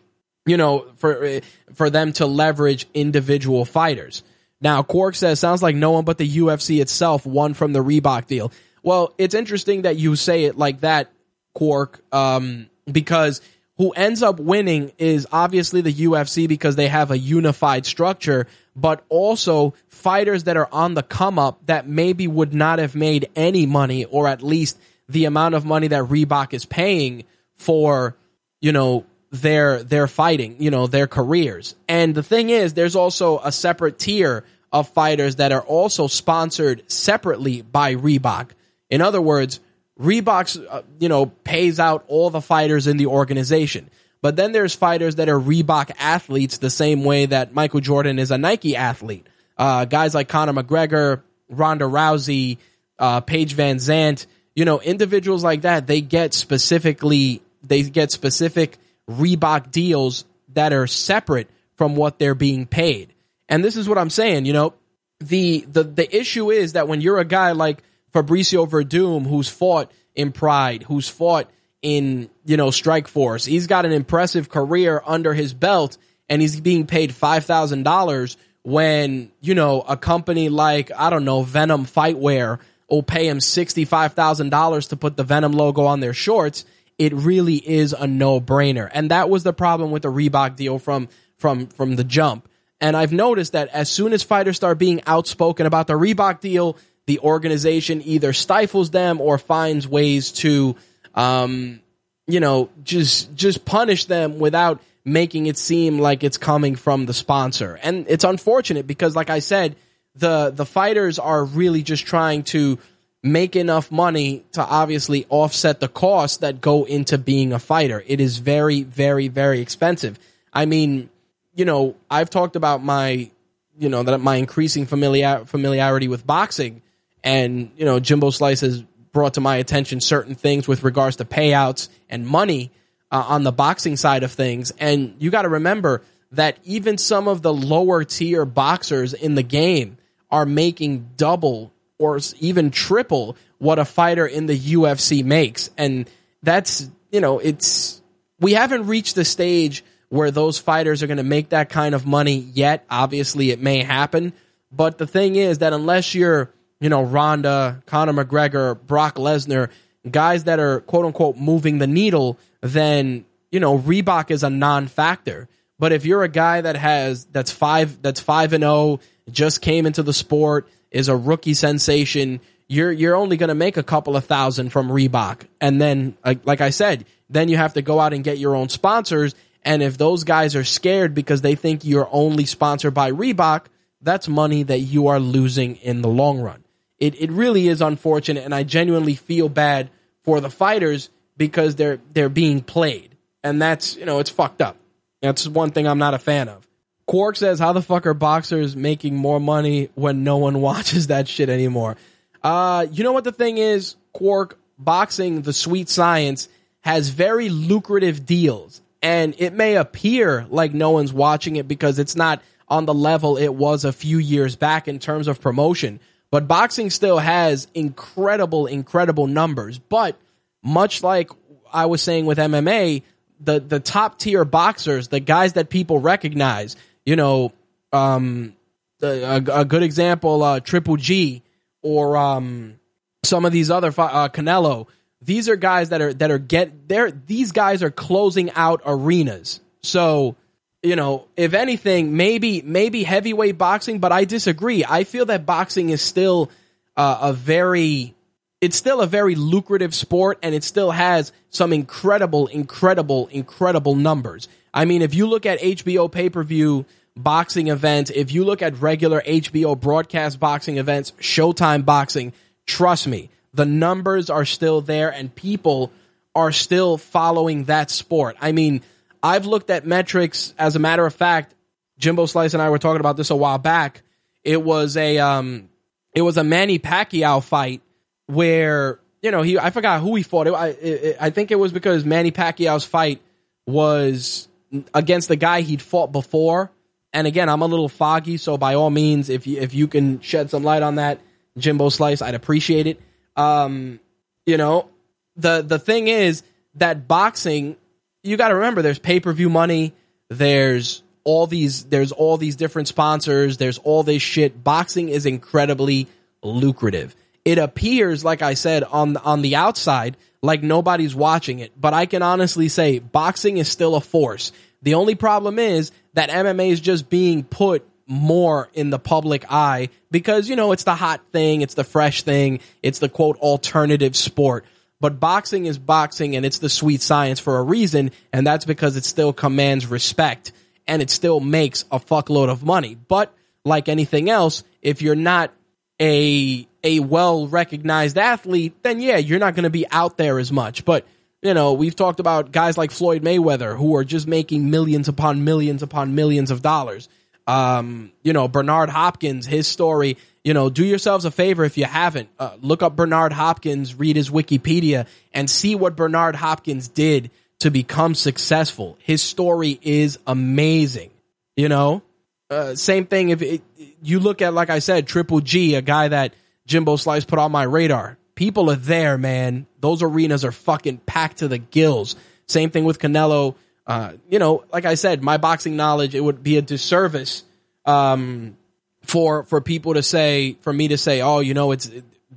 you 0.46 0.56
know, 0.56 0.86
for 0.96 1.24
uh, 1.24 1.40
for 1.74 1.90
them 1.90 2.12
to 2.14 2.26
leverage 2.26 2.86
individual 2.94 3.64
fighters. 3.64 4.22
Now, 4.60 4.82
Quark 4.82 5.14
says 5.14 5.40
sounds 5.40 5.62
like 5.62 5.76
no 5.76 5.92
one 5.92 6.04
but 6.04 6.18
the 6.18 6.28
UFC 6.28 6.80
itself 6.80 7.24
won 7.24 7.54
from 7.54 7.72
the 7.72 7.82
Reebok 7.82 8.26
deal. 8.26 8.52
Well, 8.82 9.14
it's 9.18 9.34
interesting 9.34 9.82
that 9.82 9.96
you 9.96 10.16
say 10.16 10.44
it 10.44 10.56
like 10.56 10.80
that, 10.80 11.10
Quark, 11.54 12.02
um, 12.12 12.68
because 12.90 13.40
who 13.76 13.90
ends 13.92 14.22
up 14.22 14.38
winning 14.38 14.92
is 14.98 15.26
obviously 15.32 15.80
the 15.80 15.92
UFC 15.92 16.46
because 16.46 16.76
they 16.76 16.88
have 16.88 17.10
a 17.10 17.18
unified 17.18 17.86
structure, 17.86 18.46
but 18.76 19.04
also 19.08 19.74
fighters 19.88 20.44
that 20.44 20.56
are 20.56 20.68
on 20.70 20.94
the 20.94 21.02
come 21.02 21.38
up 21.38 21.64
that 21.66 21.88
maybe 21.88 22.28
would 22.28 22.52
not 22.52 22.78
have 22.78 22.94
made 22.94 23.30
any 23.34 23.64
money 23.64 24.04
or 24.04 24.28
at 24.28 24.42
least 24.42 24.78
the 25.08 25.24
amount 25.24 25.54
of 25.54 25.64
money 25.64 25.88
that 25.88 26.04
Reebok 26.04 26.52
is 26.52 26.64
paying 26.66 27.24
for, 27.56 28.16
you 28.60 28.72
know, 28.72 29.06
their 29.30 29.82
their 29.82 30.06
fighting, 30.06 30.56
you 30.58 30.70
know, 30.70 30.86
their 30.86 31.06
careers. 31.06 31.74
And 31.88 32.14
the 32.14 32.22
thing 32.22 32.50
is 32.50 32.74
there's 32.74 32.96
also 32.96 33.38
a 33.38 33.52
separate 33.52 33.98
tier 33.98 34.44
of 34.72 34.88
fighters 34.88 35.36
that 35.36 35.52
are 35.52 35.62
also 35.62 36.06
sponsored 36.06 36.90
separately 36.90 37.62
by 37.62 37.94
Reebok. 37.94 38.50
In 38.88 39.00
other 39.00 39.20
words, 39.20 39.60
Reebok, 40.00 40.66
uh, 40.68 40.82
you 40.98 41.08
know, 41.08 41.26
pays 41.26 41.78
out 41.78 42.04
all 42.08 42.30
the 42.30 42.40
fighters 42.40 42.86
in 42.86 42.96
the 42.96 43.06
organization. 43.06 43.90
But 44.22 44.36
then 44.36 44.52
there's 44.52 44.74
fighters 44.74 45.16
that 45.16 45.28
are 45.28 45.38
Reebok 45.38 45.92
athletes 45.98 46.58
the 46.58 46.70
same 46.70 47.04
way 47.04 47.26
that 47.26 47.54
Michael 47.54 47.80
Jordan 47.80 48.18
is 48.18 48.30
a 48.30 48.38
Nike 48.38 48.76
athlete. 48.76 49.26
Uh, 49.56 49.84
guys 49.84 50.14
like 50.14 50.28
Conor 50.28 50.52
McGregor, 50.52 51.22
Ronda 51.48 51.84
Rousey, 51.84 52.58
uh, 52.98 53.20
Paige 53.20 53.56
VanZant, 53.56 54.26
you 54.54 54.64
know, 54.64 54.80
individuals 54.80 55.42
like 55.42 55.62
that, 55.62 55.86
they 55.86 56.00
get 56.00 56.34
specifically, 56.34 57.40
they 57.62 57.82
get 57.82 58.10
specific 58.10 58.78
Reebok 59.10 59.70
deals 59.70 60.24
that 60.54 60.72
are 60.72 60.86
separate 60.86 61.48
from 61.76 61.96
what 61.96 62.18
they're 62.18 62.34
being 62.34 62.66
paid. 62.66 63.12
And 63.48 63.64
this 63.64 63.76
is 63.76 63.88
what 63.88 63.98
I'm 63.98 64.10
saying, 64.10 64.44
you 64.44 64.52
know, 64.52 64.74
the, 65.18 65.66
the, 65.70 65.82
the 65.82 66.16
issue 66.16 66.50
is 66.50 66.74
that 66.74 66.88
when 66.88 67.00
you're 67.00 67.18
a 67.18 67.24
guy 67.24 67.52
like 67.52 67.82
Fabricio 68.14 68.68
Werdum 68.68 69.26
who's 69.26 69.48
fought 69.48 69.90
in 70.14 70.32
Pride, 70.32 70.82
who's 70.82 71.08
fought 71.08 71.50
in, 71.82 72.30
you 72.44 72.56
know, 72.56 72.68
Strikeforce. 72.68 73.46
He's 73.46 73.66
got 73.66 73.86
an 73.86 73.92
impressive 73.92 74.48
career 74.48 75.02
under 75.06 75.32
his 75.32 75.54
belt 75.54 75.96
and 76.28 76.40
he's 76.42 76.60
being 76.60 76.86
paid 76.86 77.10
$5,000 77.10 78.36
when, 78.62 79.32
you 79.40 79.54
know, 79.54 79.80
a 79.80 79.96
company 79.96 80.48
like, 80.48 80.90
I 80.96 81.10
don't 81.10 81.24
know, 81.24 81.42
Venum 81.42 81.90
Fightwear 81.90 82.58
will 82.88 83.02
pay 83.02 83.28
him 83.28 83.38
$65,000 83.38 84.88
to 84.88 84.96
put 84.96 85.16
the 85.16 85.24
Venom 85.24 85.52
logo 85.52 85.84
on 85.84 86.00
their 86.00 86.12
shorts. 86.12 86.64
It 87.00 87.14
really 87.14 87.56
is 87.56 87.94
a 87.94 88.06
no-brainer. 88.06 88.88
And 88.92 89.10
that 89.10 89.30
was 89.30 89.42
the 89.42 89.54
problem 89.54 89.90
with 89.90 90.02
the 90.02 90.12
Reebok 90.12 90.54
deal 90.54 90.78
from, 90.78 91.08
from, 91.38 91.68
from 91.68 91.96
the 91.96 92.04
jump. 92.04 92.46
And 92.78 92.94
I've 92.96 93.12
noticed 93.12 93.52
that 93.52 93.68
as 93.68 93.88
soon 93.88 94.12
as 94.12 94.22
fighters 94.22 94.56
start 94.56 94.78
being 94.78 95.00
outspoken 95.06 95.64
about 95.64 95.86
the 95.86 95.94
Reebok 95.94 96.40
deal, 96.40 96.76
the 97.06 97.18
organization 97.20 98.02
either 98.04 98.32
stifles 98.32 98.90
them 98.90 99.20
or 99.20 99.38
finds 99.38 99.88
ways 99.88 100.32
to, 100.32 100.76
um, 101.14 101.80
you 102.26 102.40
know, 102.40 102.68
just 102.84 103.34
just 103.34 103.64
punish 103.64 104.04
them 104.04 104.38
without 104.38 104.80
making 105.04 105.46
it 105.46 105.56
seem 105.56 105.98
like 105.98 106.22
it's 106.22 106.36
coming 106.36 106.76
from 106.76 107.06
the 107.06 107.14
sponsor. 107.14 107.78
And 107.82 108.06
it's 108.08 108.24
unfortunate 108.24 108.86
because, 108.86 109.16
like 109.16 109.30
I 109.30 109.40
said, 109.40 109.76
the 110.14 110.50
the 110.50 110.66
fighters 110.66 111.18
are 111.18 111.44
really 111.44 111.82
just 111.82 112.06
trying 112.06 112.44
to 112.44 112.78
make 113.22 113.54
enough 113.54 113.90
money 113.90 114.44
to 114.52 114.62
obviously 114.62 115.26
offset 115.28 115.80
the 115.80 115.88
costs 115.88 116.38
that 116.38 116.60
go 116.60 116.84
into 116.84 117.18
being 117.18 117.52
a 117.52 117.58
fighter. 117.58 118.02
It 118.06 118.20
is 118.20 118.38
very, 118.38 118.82
very, 118.82 119.28
very 119.28 119.60
expensive. 119.60 120.18
I 120.52 120.64
mean, 120.66 121.10
you 121.54 121.64
know, 121.64 121.96
I've 122.10 122.30
talked 122.30 122.56
about 122.56 122.82
my, 122.82 123.30
you 123.78 123.88
know, 123.88 124.02
that 124.02 124.18
my 124.18 124.36
increasing 124.36 124.86
familiar, 124.86 125.44
familiarity 125.44 126.08
with 126.08 126.26
boxing 126.26 126.82
and, 127.22 127.70
you 127.76 127.84
know, 127.84 128.00
Jimbo 128.00 128.30
Slice 128.30 128.60
has 128.60 128.82
brought 129.12 129.34
to 129.34 129.40
my 129.40 129.56
attention 129.56 130.00
certain 130.00 130.34
things 130.34 130.66
with 130.66 130.82
regards 130.82 131.16
to 131.16 131.24
payouts 131.24 131.88
and 132.08 132.26
money 132.26 132.70
uh, 133.10 133.24
on 133.28 133.42
the 133.42 133.52
boxing 133.52 133.96
side 133.96 134.22
of 134.22 134.32
things. 134.32 134.72
And 134.78 135.16
you 135.18 135.30
got 135.30 135.42
to 135.42 135.48
remember 135.48 136.02
that 136.32 136.58
even 136.64 136.96
some 136.96 137.28
of 137.28 137.42
the 137.42 137.52
lower 137.52 138.04
tier 138.04 138.44
boxers 138.44 139.12
in 139.12 139.34
the 139.34 139.42
game 139.42 139.98
are 140.30 140.46
making 140.46 141.10
double 141.16 141.72
or 142.00 142.18
even 142.40 142.70
triple 142.70 143.36
what 143.58 143.78
a 143.78 143.84
fighter 143.84 144.26
in 144.26 144.46
the 144.46 144.58
UFC 144.58 145.22
makes. 145.22 145.68
And 145.76 146.08
that's, 146.42 146.90
you 147.12 147.20
know, 147.20 147.38
it's, 147.38 148.00
we 148.40 148.54
haven't 148.54 148.86
reached 148.86 149.14
the 149.14 149.24
stage 149.24 149.84
where 150.08 150.30
those 150.30 150.58
fighters 150.58 151.02
are 151.02 151.06
going 151.06 151.18
to 151.18 151.22
make 151.22 151.50
that 151.50 151.68
kind 151.68 151.94
of 151.94 152.06
money 152.06 152.38
yet. 152.38 152.86
Obviously, 152.88 153.50
it 153.50 153.60
may 153.60 153.82
happen. 153.82 154.32
But 154.72 154.96
the 154.96 155.06
thing 155.06 155.36
is 155.36 155.58
that 155.58 155.74
unless 155.74 156.14
you're, 156.14 156.50
you 156.80 156.88
know, 156.88 157.02
Ronda, 157.02 157.82
Conor 157.84 158.24
McGregor, 158.24 158.80
Brock 158.80 159.16
Lesnar, 159.16 159.70
guys 160.10 160.44
that 160.44 160.58
are 160.58 160.80
quote 160.80 161.04
unquote 161.04 161.36
moving 161.36 161.78
the 161.78 161.86
needle, 161.86 162.38
then, 162.62 163.26
you 163.52 163.60
know, 163.60 163.78
Reebok 163.78 164.30
is 164.30 164.42
a 164.42 164.50
non 164.50 164.88
factor. 164.88 165.48
But 165.78 165.92
if 165.92 166.06
you're 166.06 166.22
a 166.22 166.28
guy 166.28 166.62
that 166.62 166.76
has, 166.76 167.26
that's 167.26 167.50
five, 167.50 168.00
that's 168.00 168.20
five 168.20 168.54
and 168.54 168.64
oh, 168.64 169.00
just 169.30 169.60
came 169.60 169.84
into 169.84 170.02
the 170.02 170.14
sport, 170.14 170.66
is 170.90 171.08
a 171.08 171.16
rookie 171.16 171.54
sensation, 171.54 172.40
you're, 172.68 172.92
you're 172.92 173.16
only 173.16 173.36
going 173.36 173.48
to 173.48 173.54
make 173.54 173.76
a 173.76 173.82
couple 173.82 174.16
of 174.16 174.24
thousand 174.24 174.70
from 174.70 174.88
Reebok. 174.88 175.42
And 175.60 175.80
then, 175.80 176.16
like, 176.24 176.46
like 176.46 176.60
I 176.60 176.70
said, 176.70 177.06
then 177.28 177.48
you 177.48 177.56
have 177.56 177.74
to 177.74 177.82
go 177.82 178.00
out 178.00 178.12
and 178.12 178.24
get 178.24 178.38
your 178.38 178.54
own 178.54 178.68
sponsors. 178.68 179.34
And 179.62 179.82
if 179.82 179.98
those 179.98 180.24
guys 180.24 180.56
are 180.56 180.64
scared 180.64 181.14
because 181.14 181.42
they 181.42 181.54
think 181.54 181.84
you're 181.84 182.08
only 182.10 182.44
sponsored 182.44 182.94
by 182.94 183.12
Reebok, 183.12 183.66
that's 184.02 184.28
money 184.28 184.62
that 184.62 184.80
you 184.80 185.08
are 185.08 185.20
losing 185.20 185.76
in 185.76 186.02
the 186.02 186.08
long 186.08 186.40
run 186.40 186.64
it, 187.00 187.20
it 187.20 187.32
really 187.32 187.66
is 187.66 187.80
unfortunate, 187.80 188.44
and 188.44 188.54
I 188.54 188.62
genuinely 188.62 189.14
feel 189.14 189.48
bad 189.48 189.90
for 190.22 190.40
the 190.40 190.50
fighters 190.50 191.08
because 191.36 191.74
they're 191.74 191.98
they're 192.12 192.28
being 192.28 192.60
played, 192.60 193.16
and 193.42 193.60
that's 193.60 193.96
you 193.96 194.04
know 194.04 194.18
it's 194.20 194.30
fucked 194.30 194.60
up. 194.60 194.76
That's 195.22 195.48
one 195.48 195.70
thing 195.70 195.88
I'm 195.88 195.98
not 195.98 196.14
a 196.14 196.18
fan 196.18 196.48
of. 196.48 196.66
Quark 197.10 197.34
says, 197.34 197.58
"How 197.58 197.72
the 197.72 197.82
fuck 197.82 198.06
are 198.06 198.14
boxers 198.14 198.76
making 198.76 199.16
more 199.16 199.40
money 199.40 199.90
when 199.96 200.22
no 200.22 200.36
one 200.36 200.60
watches 200.68 201.08
that 201.08 201.26
shit 201.26 201.48
anymore?" 201.48 201.96
Uh, 202.40 202.86
you 202.92 203.02
know 203.02 203.10
what 203.10 203.24
the 203.24 203.32
thing 203.32 203.58
is, 203.58 203.96
Quark. 204.12 204.56
Boxing, 204.78 205.42
the 205.42 205.52
sweet 205.52 205.88
science, 205.88 206.48
has 206.82 207.08
very 207.08 207.48
lucrative 207.48 208.24
deals, 208.24 208.80
and 209.02 209.34
it 209.38 209.52
may 209.52 209.74
appear 209.74 210.46
like 210.50 210.72
no 210.72 210.90
one's 210.90 211.12
watching 211.12 211.56
it 211.56 211.66
because 211.66 211.98
it's 211.98 212.14
not 212.14 212.42
on 212.68 212.86
the 212.86 212.94
level 212.94 213.36
it 213.36 213.54
was 213.54 213.84
a 213.84 213.92
few 213.92 214.18
years 214.18 214.54
back 214.54 214.86
in 214.86 215.00
terms 215.00 215.26
of 215.26 215.40
promotion. 215.40 215.98
But 216.30 216.46
boxing 216.46 216.90
still 216.90 217.18
has 217.18 217.66
incredible, 217.74 218.68
incredible 218.68 219.26
numbers. 219.26 219.80
But 219.80 220.16
much 220.62 221.02
like 221.02 221.28
I 221.72 221.86
was 221.86 222.02
saying 222.02 222.24
with 222.24 222.38
MMA, 222.38 223.02
the, 223.40 223.58
the 223.58 223.80
top 223.80 224.18
tier 224.18 224.44
boxers, 224.44 225.08
the 225.08 225.18
guys 225.18 225.54
that 225.54 225.70
people 225.70 225.98
recognize, 225.98 226.76
you 227.04 227.16
know, 227.16 227.52
um, 227.92 228.54
a, 229.02 229.42
a 229.52 229.64
good 229.64 229.82
example, 229.82 230.42
uh, 230.42 230.60
Triple 230.60 230.96
G 230.96 231.42
or, 231.82 232.16
um, 232.16 232.78
some 233.24 233.44
of 233.44 233.52
these 233.52 233.70
other, 233.70 233.88
uh, 233.88 234.28
Canelo. 234.28 234.86
These 235.22 235.48
are 235.48 235.56
guys 235.56 235.90
that 235.90 236.00
are, 236.00 236.14
that 236.14 236.30
are 236.30 236.38
get, 236.38 236.88
they're, 236.88 237.10
these 237.10 237.52
guys 237.52 237.82
are 237.82 237.90
closing 237.90 238.50
out 238.52 238.82
arenas. 238.86 239.60
So, 239.82 240.36
you 240.82 240.96
know, 240.96 241.28
if 241.36 241.54
anything, 241.54 242.16
maybe 242.16 242.62
maybe 242.62 243.02
heavyweight 243.02 243.58
boxing, 243.58 243.98
but 243.98 244.12
I 244.12 244.24
disagree. 244.24 244.84
I 244.84 245.04
feel 245.04 245.26
that 245.26 245.44
boxing 245.44 245.90
is 245.90 246.00
still 246.00 246.50
uh, 246.96 247.18
a 247.22 247.32
very 247.32 248.14
it's 248.60 248.76
still 248.76 249.00
a 249.00 249.06
very 249.06 249.34
lucrative 249.34 249.94
sport 249.94 250.38
and 250.42 250.54
it 250.54 250.64
still 250.64 250.90
has 250.90 251.32
some 251.48 251.72
incredible, 251.72 252.46
incredible, 252.46 253.26
incredible 253.28 253.94
numbers. 253.94 254.48
I 254.72 254.84
mean, 254.84 255.02
if 255.02 255.14
you 255.14 255.26
look 255.26 255.46
at 255.46 255.60
HBO 255.60 256.10
pay 256.10 256.30
per 256.30 256.42
view 256.42 256.86
boxing 257.16 257.68
events, 257.68 258.10
if 258.10 258.32
you 258.32 258.44
look 258.44 258.62
at 258.62 258.80
regular 258.80 259.20
HBO 259.20 259.78
broadcast 259.78 260.38
boxing 260.40 260.78
events, 260.78 261.12
Showtime 261.20 261.84
boxing, 261.84 262.32
trust 262.66 263.06
me, 263.06 263.30
the 263.52 263.66
numbers 263.66 264.30
are 264.30 264.44
still 264.44 264.80
there 264.80 265.12
and 265.12 265.34
people 265.34 265.92
are 266.34 266.52
still 266.52 266.96
following 266.96 267.64
that 267.64 267.90
sport. 267.90 268.36
I 268.40 268.52
mean, 268.52 268.82
I've 269.22 269.46
looked 269.46 269.70
at 269.70 269.86
metrics. 269.86 270.54
As 270.58 270.76
a 270.76 270.78
matter 270.78 271.04
of 271.04 271.14
fact, 271.14 271.54
Jimbo 271.98 272.26
Slice 272.26 272.54
and 272.54 272.62
I 272.62 272.70
were 272.70 272.78
talking 272.78 273.00
about 273.00 273.16
this 273.16 273.30
a 273.30 273.36
while 273.36 273.58
back. 273.58 274.02
It 274.44 274.62
was 274.62 274.96
a 274.96 275.18
um, 275.18 275.68
it 276.14 276.22
was 276.22 276.36
a 276.36 276.44
Manny 276.44 276.78
Pacquiao 276.78 277.42
fight 277.42 277.82
where 278.26 279.00
you 279.20 279.30
know 279.30 279.42
he 279.42 279.58
I 279.58 279.70
forgot 279.70 280.00
who 280.00 280.14
he 280.14 280.22
fought. 280.22 280.46
It, 280.46 280.54
I 280.54 280.68
it, 280.68 281.16
I 281.20 281.30
think 281.30 281.50
it 281.50 281.56
was 281.56 281.72
because 281.72 282.04
Manny 282.04 282.30
Pacquiao's 282.32 282.84
fight 282.84 283.20
was 283.66 284.48
against 284.94 285.28
the 285.28 285.36
guy 285.36 285.62
he'd 285.62 285.82
fought 285.82 286.12
before. 286.12 286.70
And 287.12 287.26
again, 287.26 287.48
I'm 287.48 287.62
a 287.62 287.66
little 287.66 287.88
foggy, 287.88 288.36
so 288.36 288.56
by 288.56 288.74
all 288.74 288.90
means, 288.90 289.30
if 289.30 289.46
you, 289.46 289.60
if 289.60 289.74
you 289.74 289.88
can 289.88 290.20
shed 290.20 290.50
some 290.50 290.62
light 290.62 290.82
on 290.82 290.96
that, 290.96 291.20
Jimbo 291.58 291.88
Slice, 291.88 292.22
I'd 292.22 292.34
appreciate 292.34 292.86
it. 292.86 293.00
Um, 293.36 293.98
you 294.46 294.56
know, 294.56 294.88
the 295.36 295.62
the 295.62 295.78
thing 295.78 296.08
is 296.08 296.42
that 296.76 297.08
boxing, 297.08 297.76
you 298.22 298.36
got 298.36 298.48
to 298.48 298.54
remember, 298.54 298.82
there's 298.82 298.98
pay 298.98 299.18
per 299.18 299.32
view 299.32 299.50
money, 299.50 299.92
there's 300.28 301.02
all 301.24 301.46
these, 301.46 301.84
there's 301.84 302.12
all 302.12 302.36
these 302.36 302.56
different 302.56 302.88
sponsors, 302.88 303.56
there's 303.56 303.78
all 303.78 304.02
this 304.02 304.22
shit. 304.22 304.62
Boxing 304.62 305.08
is 305.08 305.26
incredibly 305.26 306.06
lucrative. 306.42 307.16
It 307.50 307.58
appears, 307.58 308.24
like 308.24 308.42
I 308.42 308.54
said, 308.54 308.84
on 308.84 309.16
on 309.16 309.42
the 309.42 309.56
outside, 309.56 310.16
like 310.40 310.62
nobody's 310.62 311.16
watching 311.16 311.58
it, 311.58 311.72
but 311.76 311.92
I 311.92 312.06
can 312.06 312.22
honestly 312.22 312.68
say 312.68 313.00
boxing 313.00 313.56
is 313.56 313.68
still 313.68 313.96
a 313.96 314.00
force. 314.00 314.52
The 314.82 314.94
only 314.94 315.16
problem 315.16 315.58
is 315.58 315.90
that 316.14 316.30
MMA 316.30 316.70
is 316.70 316.80
just 316.80 317.10
being 317.10 317.42
put 317.42 317.84
more 318.06 318.68
in 318.72 318.90
the 318.90 319.00
public 319.00 319.50
eye 319.50 319.88
because, 320.12 320.48
you 320.48 320.54
know, 320.54 320.70
it's 320.70 320.84
the 320.84 320.94
hot 320.94 321.22
thing, 321.32 321.62
it's 321.62 321.74
the 321.74 321.82
fresh 321.82 322.22
thing, 322.22 322.60
it's 322.84 323.00
the 323.00 323.08
quote 323.08 323.36
alternative 323.38 324.14
sport. 324.14 324.64
But 325.00 325.18
boxing 325.18 325.66
is 325.66 325.76
boxing 325.76 326.36
and 326.36 326.46
it's 326.46 326.60
the 326.60 326.68
sweet 326.68 327.02
science 327.02 327.40
for 327.40 327.58
a 327.58 327.64
reason, 327.64 328.12
and 328.32 328.46
that's 328.46 328.64
because 328.64 328.94
it 328.94 329.04
still 329.04 329.32
commands 329.32 329.88
respect 329.88 330.52
and 330.86 331.02
it 331.02 331.10
still 331.10 331.40
makes 331.40 331.84
a 331.90 331.98
fuckload 331.98 332.48
of 332.48 332.62
money. 332.62 332.94
But 332.94 333.34
like 333.64 333.88
anything 333.88 334.30
else, 334.30 334.62
if 334.82 335.02
you're 335.02 335.16
not 335.16 335.52
a 336.00 336.68
a 336.82 337.00
well 337.00 337.46
recognized 337.46 338.18
athlete, 338.18 338.74
then 338.82 339.00
yeah, 339.00 339.16
you're 339.16 339.38
not 339.38 339.54
going 339.54 339.64
to 339.64 339.70
be 339.70 339.86
out 339.90 340.16
there 340.16 340.38
as 340.38 340.50
much. 340.52 340.84
But 340.84 341.06
you 341.42 341.54
know, 341.54 341.72
we've 341.72 341.96
talked 341.96 342.20
about 342.20 342.52
guys 342.52 342.76
like 342.76 342.90
Floyd 342.90 343.22
Mayweather 343.22 343.76
who 343.76 343.96
are 343.96 344.04
just 344.04 344.26
making 344.26 344.70
millions 344.70 345.08
upon 345.08 345.44
millions 345.44 345.82
upon 345.82 346.14
millions 346.14 346.50
of 346.50 346.62
dollars. 346.62 347.08
Um, 347.46 348.12
you 348.22 348.32
know, 348.32 348.46
Bernard 348.46 348.90
Hopkins, 348.90 349.46
his 349.46 349.66
story, 349.66 350.18
you 350.44 350.54
know, 350.54 350.70
do 350.70 350.84
yourselves 350.84 351.24
a 351.24 351.30
favor 351.30 351.64
if 351.64 351.78
you 351.78 351.84
haven't. 351.84 352.28
Uh, 352.38 352.56
look 352.60 352.82
up 352.82 352.94
Bernard 352.94 353.32
Hopkins, 353.32 353.94
read 353.94 354.16
his 354.16 354.30
Wikipedia, 354.30 355.06
and 355.32 355.48
see 355.48 355.74
what 355.74 355.96
Bernard 355.96 356.36
Hopkins 356.36 356.88
did 356.88 357.30
to 357.60 357.70
become 357.70 358.14
successful. 358.14 358.96
His 359.00 359.22
story 359.22 359.78
is 359.82 360.18
amazing. 360.26 361.10
You 361.56 361.68
know, 361.68 362.02
uh, 362.50 362.74
same 362.74 363.06
thing 363.06 363.30
if 363.30 363.42
it, 363.42 363.62
you 364.02 364.20
look 364.20 364.42
at, 364.42 364.54
like 364.54 364.70
I 364.70 364.78
said, 364.78 365.06
Triple 365.06 365.40
G, 365.40 365.74
a 365.74 365.82
guy 365.82 366.08
that 366.08 366.34
Jimbo 366.70 366.94
Slice 366.94 367.24
put 367.24 367.40
on 367.40 367.50
my 367.50 367.64
radar. 367.64 368.16
People 368.36 368.70
are 368.70 368.76
there, 368.76 369.18
man. 369.18 369.66
Those 369.80 370.04
arenas 370.04 370.44
are 370.44 370.52
fucking 370.52 370.98
packed 370.98 371.38
to 371.38 371.48
the 371.48 371.58
gills. 371.58 372.14
Same 372.46 372.70
thing 372.70 372.84
with 372.84 373.00
Canelo. 373.00 373.56
Uh, 373.88 374.12
you 374.30 374.38
know, 374.38 374.64
like 374.72 374.84
I 374.84 374.94
said, 374.94 375.20
my 375.20 375.36
boxing 375.36 375.76
knowledge, 375.76 376.14
it 376.14 376.20
would 376.20 376.44
be 376.44 376.58
a 376.58 376.62
disservice 376.62 377.42
um, 377.86 378.56
for 379.02 379.42
for 379.44 379.60
people 379.60 379.94
to 379.94 380.02
say, 380.02 380.56
for 380.60 380.72
me 380.72 380.88
to 380.88 380.96
say, 380.96 381.20
oh, 381.22 381.40
you 381.40 381.54
know, 381.54 381.72
it's 381.72 381.90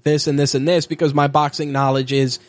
this 0.04 0.26
and 0.26 0.38
this 0.38 0.56
and 0.56 0.68
this, 0.68 0.88
because 0.88 1.14
my 1.14 1.28
boxing 1.28 1.72
knowledge 1.72 2.12
is 2.12 2.40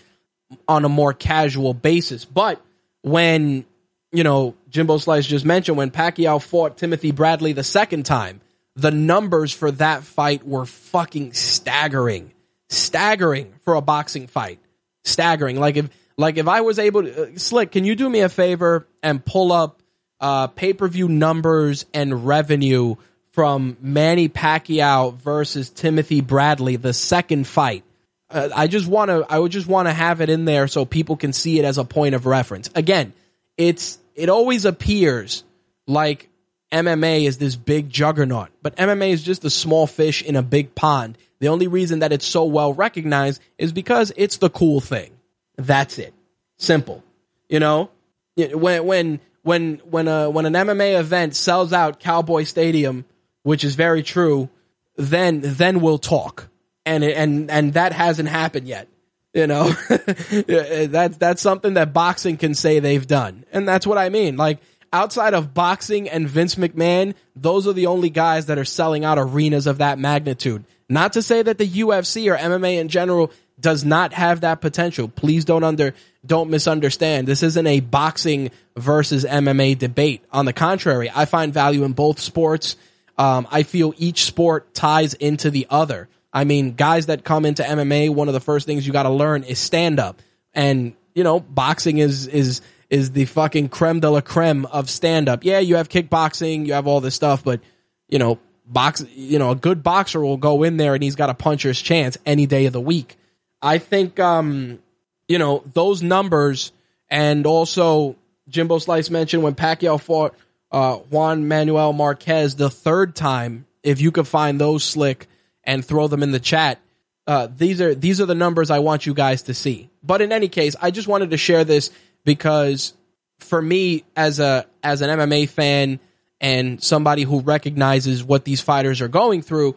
on 0.67 0.87
a 0.87 0.89
more 0.89 1.13
casual 1.13 1.75
basis. 1.75 2.25
But 2.25 2.63
when 3.03 3.67
you 4.11 4.25
know 4.25 4.55
Jimbo 4.71 4.97
Slice 4.97 5.27
just 5.27 5.45
mentioned 5.45 5.77
when 5.77 5.91
Pacquiao 5.91 6.43
fought 6.43 6.79
Timothy 6.79 7.11
Bradley 7.11 7.53
the 7.53 7.63
second 7.63 8.07
time, 8.07 8.41
the 8.77 8.91
numbers 8.91 9.53
for 9.53 9.71
that 9.71 10.05
fight 10.05 10.47
were 10.47 10.67
fucking 10.67 11.33
staggering, 11.33 12.33
staggering 12.69 13.55
for 13.65 13.75
a 13.75 13.81
boxing 13.81 14.27
fight, 14.27 14.59
staggering. 15.05 15.59
Like 15.59 15.77
if 15.77 15.89
like 16.17 16.37
if 16.37 16.49
I 16.49 16.61
was 16.61 16.79
able 16.79 17.03
to, 17.05 17.23
uh, 17.23 17.39
Slick, 17.39 17.73
can 17.73 17.85
you 17.85 17.95
do 17.95 18.09
me 18.09 18.21
a 18.21 18.29
favor 18.29 18.87
and 19.03 19.25
pull 19.25 19.53
up 19.53 19.81
uh, 20.21 20.49
pay 20.49 20.73
per 20.73 20.89
view 20.89 21.09
numbers 21.09 21.87
and 21.95 22.27
revenue 22.27 22.97
from 23.33 23.77
Manny 23.81 24.29
Pacquiao 24.29 25.15
versus 25.15 25.71
Timothy 25.71 26.21
Bradley, 26.21 26.77
the 26.77 26.93
second 26.93 27.47
fight? 27.47 27.85
Uh, 28.31 28.49
I 28.55 28.67
just 28.67 28.89
want 28.89 29.11
to, 29.11 29.25
I 29.29 29.39
would 29.39 29.53
just 29.53 29.67
want 29.67 29.87
to 29.87 29.93
have 29.93 30.21
it 30.21 30.31
in 30.31 30.45
there 30.45 30.67
so 30.67 30.85
people 30.85 31.17
can 31.17 31.33
see 31.33 31.59
it 31.59 31.65
as 31.65 31.79
a 31.79 31.85
point 31.85 32.15
of 32.15 32.27
reference. 32.27 32.71
Again, 32.75 33.13
it's 33.57 33.99
it 34.15 34.29
always 34.29 34.65
appears 34.65 35.45
like 35.87 36.29
MMA 36.75 37.25
is 37.25 37.39
this 37.39 37.55
big 37.55 37.89
juggernaut, 37.89 38.51
but 38.61 38.77
MMA 38.77 39.11
is 39.11 39.23
just 39.23 39.45
a 39.45 39.51
small 39.51 39.87
fish 39.87 40.23
in 40.23 40.35
a 40.35 40.43
big 40.43 40.75
pond. 40.75 41.17
The 41.39 41.49
only 41.49 41.69
reason 41.69 42.01
that 42.01 42.13
it's 42.13 42.27
so 42.27 42.45
well 42.45 42.75
recognized 42.75 43.41
is 43.59 43.73
because 43.73 44.13
it's 44.17 44.39
the 44.39 44.51
cool 44.51 44.81
thing. 44.81 45.13
That's 45.57 45.99
it. 45.99 46.13
Simple. 46.57 47.05
You 47.49 47.61
know, 47.61 47.91
when 48.37 48.85
when 48.87 49.21
when 49.43 49.81
when 49.85 50.09
a 50.09 50.29
when 50.29 50.47
an 50.47 50.55
MMA 50.55 50.99
event 50.99 51.37
sells 51.37 51.73
out 51.73 52.01
Cowboy 52.01 52.43
Stadium, 52.43 53.05
which 53.45 53.63
is 53.63 53.77
very 53.77 54.03
true, 54.03 54.49
then 54.97 55.41
then 55.43 55.81
we'll 55.81 55.99
talk. 55.99 56.49
And 56.85 57.05
and 57.05 57.51
and 57.51 57.75
that 57.75 57.93
hasn't 57.93 58.29
happened 58.29 58.67
yet. 58.67 58.89
You 59.33 59.47
know, 59.47 59.69
that's 59.89 61.17
that's 61.19 61.43
something 61.43 61.75
that 61.75 61.93
boxing 61.93 62.37
can 62.37 62.55
say 62.55 62.79
they've 62.79 63.07
done, 63.07 63.45
and 63.53 63.67
that's 63.67 63.87
what 63.87 63.99
I 63.99 64.09
mean. 64.09 64.37
Like 64.37 64.59
outside 64.95 65.35
of 65.35 65.53
boxing 65.53 66.09
and 66.09 66.29
Vince 66.29 66.55
McMahon, 66.55 67.15
those 67.35 67.67
are 67.67 67.73
the 67.73 67.87
only 67.87 68.09
guys 68.09 68.47
that 68.47 68.59
are 68.59 68.65
selling 68.65 69.05
out 69.05 69.19
arenas 69.19 69.67
of 69.67 69.79
that 69.79 69.99
magnitude. 69.99 70.65
Not 70.89 71.15
to 71.15 71.23
say 71.23 71.43
that 71.43 71.59
the 71.59 71.69
UFC 71.69 72.33
or 72.33 72.37
MMA 72.37 72.79
in 72.79 72.89
general 72.89 73.33
does 73.59 73.85
not 73.85 74.13
have 74.13 74.43
that 74.43 74.61
potential. 74.61 75.09
Please 75.09 75.45
don't 75.45 75.65
under 75.65 75.95
don't 76.25 76.49
misunderstand. 76.49 77.27
This 77.27 77.43
isn't 77.43 77.67
a 77.67 77.81
boxing 77.81 78.51
versus 78.77 79.25
MMA 79.25 79.79
debate. 79.79 80.25
On 80.33 80.45
the 80.45 80.53
contrary, 80.53 81.11
I 81.15 81.25
find 81.25 81.53
value 81.53 81.85
in 81.85 81.93
both 81.93 82.21
sports. 82.21 82.77
Um, 83.19 83.47
I 83.51 83.63
feel 83.63 83.95
each 83.97 84.25
sport 84.25 84.75
ties 84.75 85.15
into 85.15 85.51
the 85.51 85.67
other. 85.71 86.09
I 86.33 86.45
mean, 86.45 86.75
guys 86.75 87.07
that 87.07 87.25
come 87.25 87.45
into 87.45 87.63
MMA, 87.63 88.11
one 88.11 88.29
of 88.29 88.35
the 88.35 88.41
first 88.41 88.67
things 88.67 88.87
you 88.87 88.93
got 88.93 89.05
to 89.05 89.11
learn 89.11 89.45
is 89.45 89.59
stand 89.59 90.01
up, 90.01 90.21
and 90.53 90.95
you 91.15 91.25
know, 91.25 91.41
boxing 91.41 91.99
is 91.99 92.27
is 92.27 92.61
is 92.95 93.11
the 93.11 93.25
fucking 93.25 93.69
creme 93.69 93.99
de 93.99 94.09
la 94.09 94.21
creme 94.21 94.67
of 94.67 94.89
stand 94.89 95.29
up. 95.29 95.45
Yeah, 95.45 95.59
you 95.59 95.75
have 95.77 95.89
kickboxing, 95.89 96.65
you 96.65 96.75
have 96.75 96.87
all 96.87 97.01
this 97.01 97.17
stuff, 97.17 97.43
but 97.43 97.61
you 98.09 98.21
know, 98.21 98.39
box, 98.65 99.05
you 99.17 99.41
know, 99.41 99.51
a 99.51 99.57
good 99.57 99.83
boxer 99.83 100.25
will 100.25 100.37
go 100.37 100.63
in 100.63 100.77
there 100.77 100.95
and 100.95 101.03
he's 101.03 101.17
got 101.17 101.29
a 101.29 101.35
puncher's 101.35 101.81
chance 101.81 102.17
any 102.25 102.47
day 102.47 102.67
of 102.67 102.73
the 102.73 102.81
week. 102.81 103.17
I 103.61 103.79
think, 103.79 104.21
um, 104.21 104.79
you 105.27 105.39
know, 105.39 105.65
those 105.73 106.05
numbers 106.05 106.71
and 107.09 107.47
also 107.47 108.15
Jimbo 108.49 108.79
Slice 108.79 109.11
mentioned 109.11 109.43
when 109.43 109.57
Pacquiao 109.57 110.01
fought 110.01 110.37
uh, 110.71 110.97
Juan 110.97 111.49
Manuel 111.49 111.93
Marquez 111.93 112.55
the 112.55 112.71
third 112.71 113.17
time. 113.17 113.67
If 113.83 114.01
you 114.01 114.13
could 114.13 114.29
find 114.29 114.61
those 114.61 114.85
slick 114.85 115.27
and 115.65 115.85
throw 115.85 116.07
them 116.07 116.23
in 116.23 116.31
the 116.31 116.41
chat, 116.41 116.79
uh, 117.27 117.49
these 117.55 117.81
are 117.81 117.95
these 117.95 118.21
are 118.21 118.27
the 118.27 118.35
numbers 118.35 118.71
I 118.71 118.79
want 118.79 119.05
you 119.05 119.15
guys 119.15 119.43
to 119.43 119.55
see. 119.55 119.91
But 120.03 120.23
in 120.23 120.31
any 120.31 120.49
case, 120.49 120.77
I 120.81 120.91
just 120.91 121.09
wanted 121.09 121.31
to 121.31 121.37
share 121.37 121.65
this 121.65 121.91
because 122.25 122.95
for 123.39 123.61
me 123.61 124.05
as 124.17 124.41
a 124.41 124.67
as 124.83 125.03
an 125.03 125.11
MMA 125.11 125.49
fan 125.49 126.01
and 126.41 126.83
somebody 126.83 127.23
who 127.23 127.41
recognizes 127.41 128.25
what 128.25 128.45
these 128.45 128.61
fighters 128.61 129.01
are 129.01 129.09
going 129.09 129.43
through, 129.43 129.77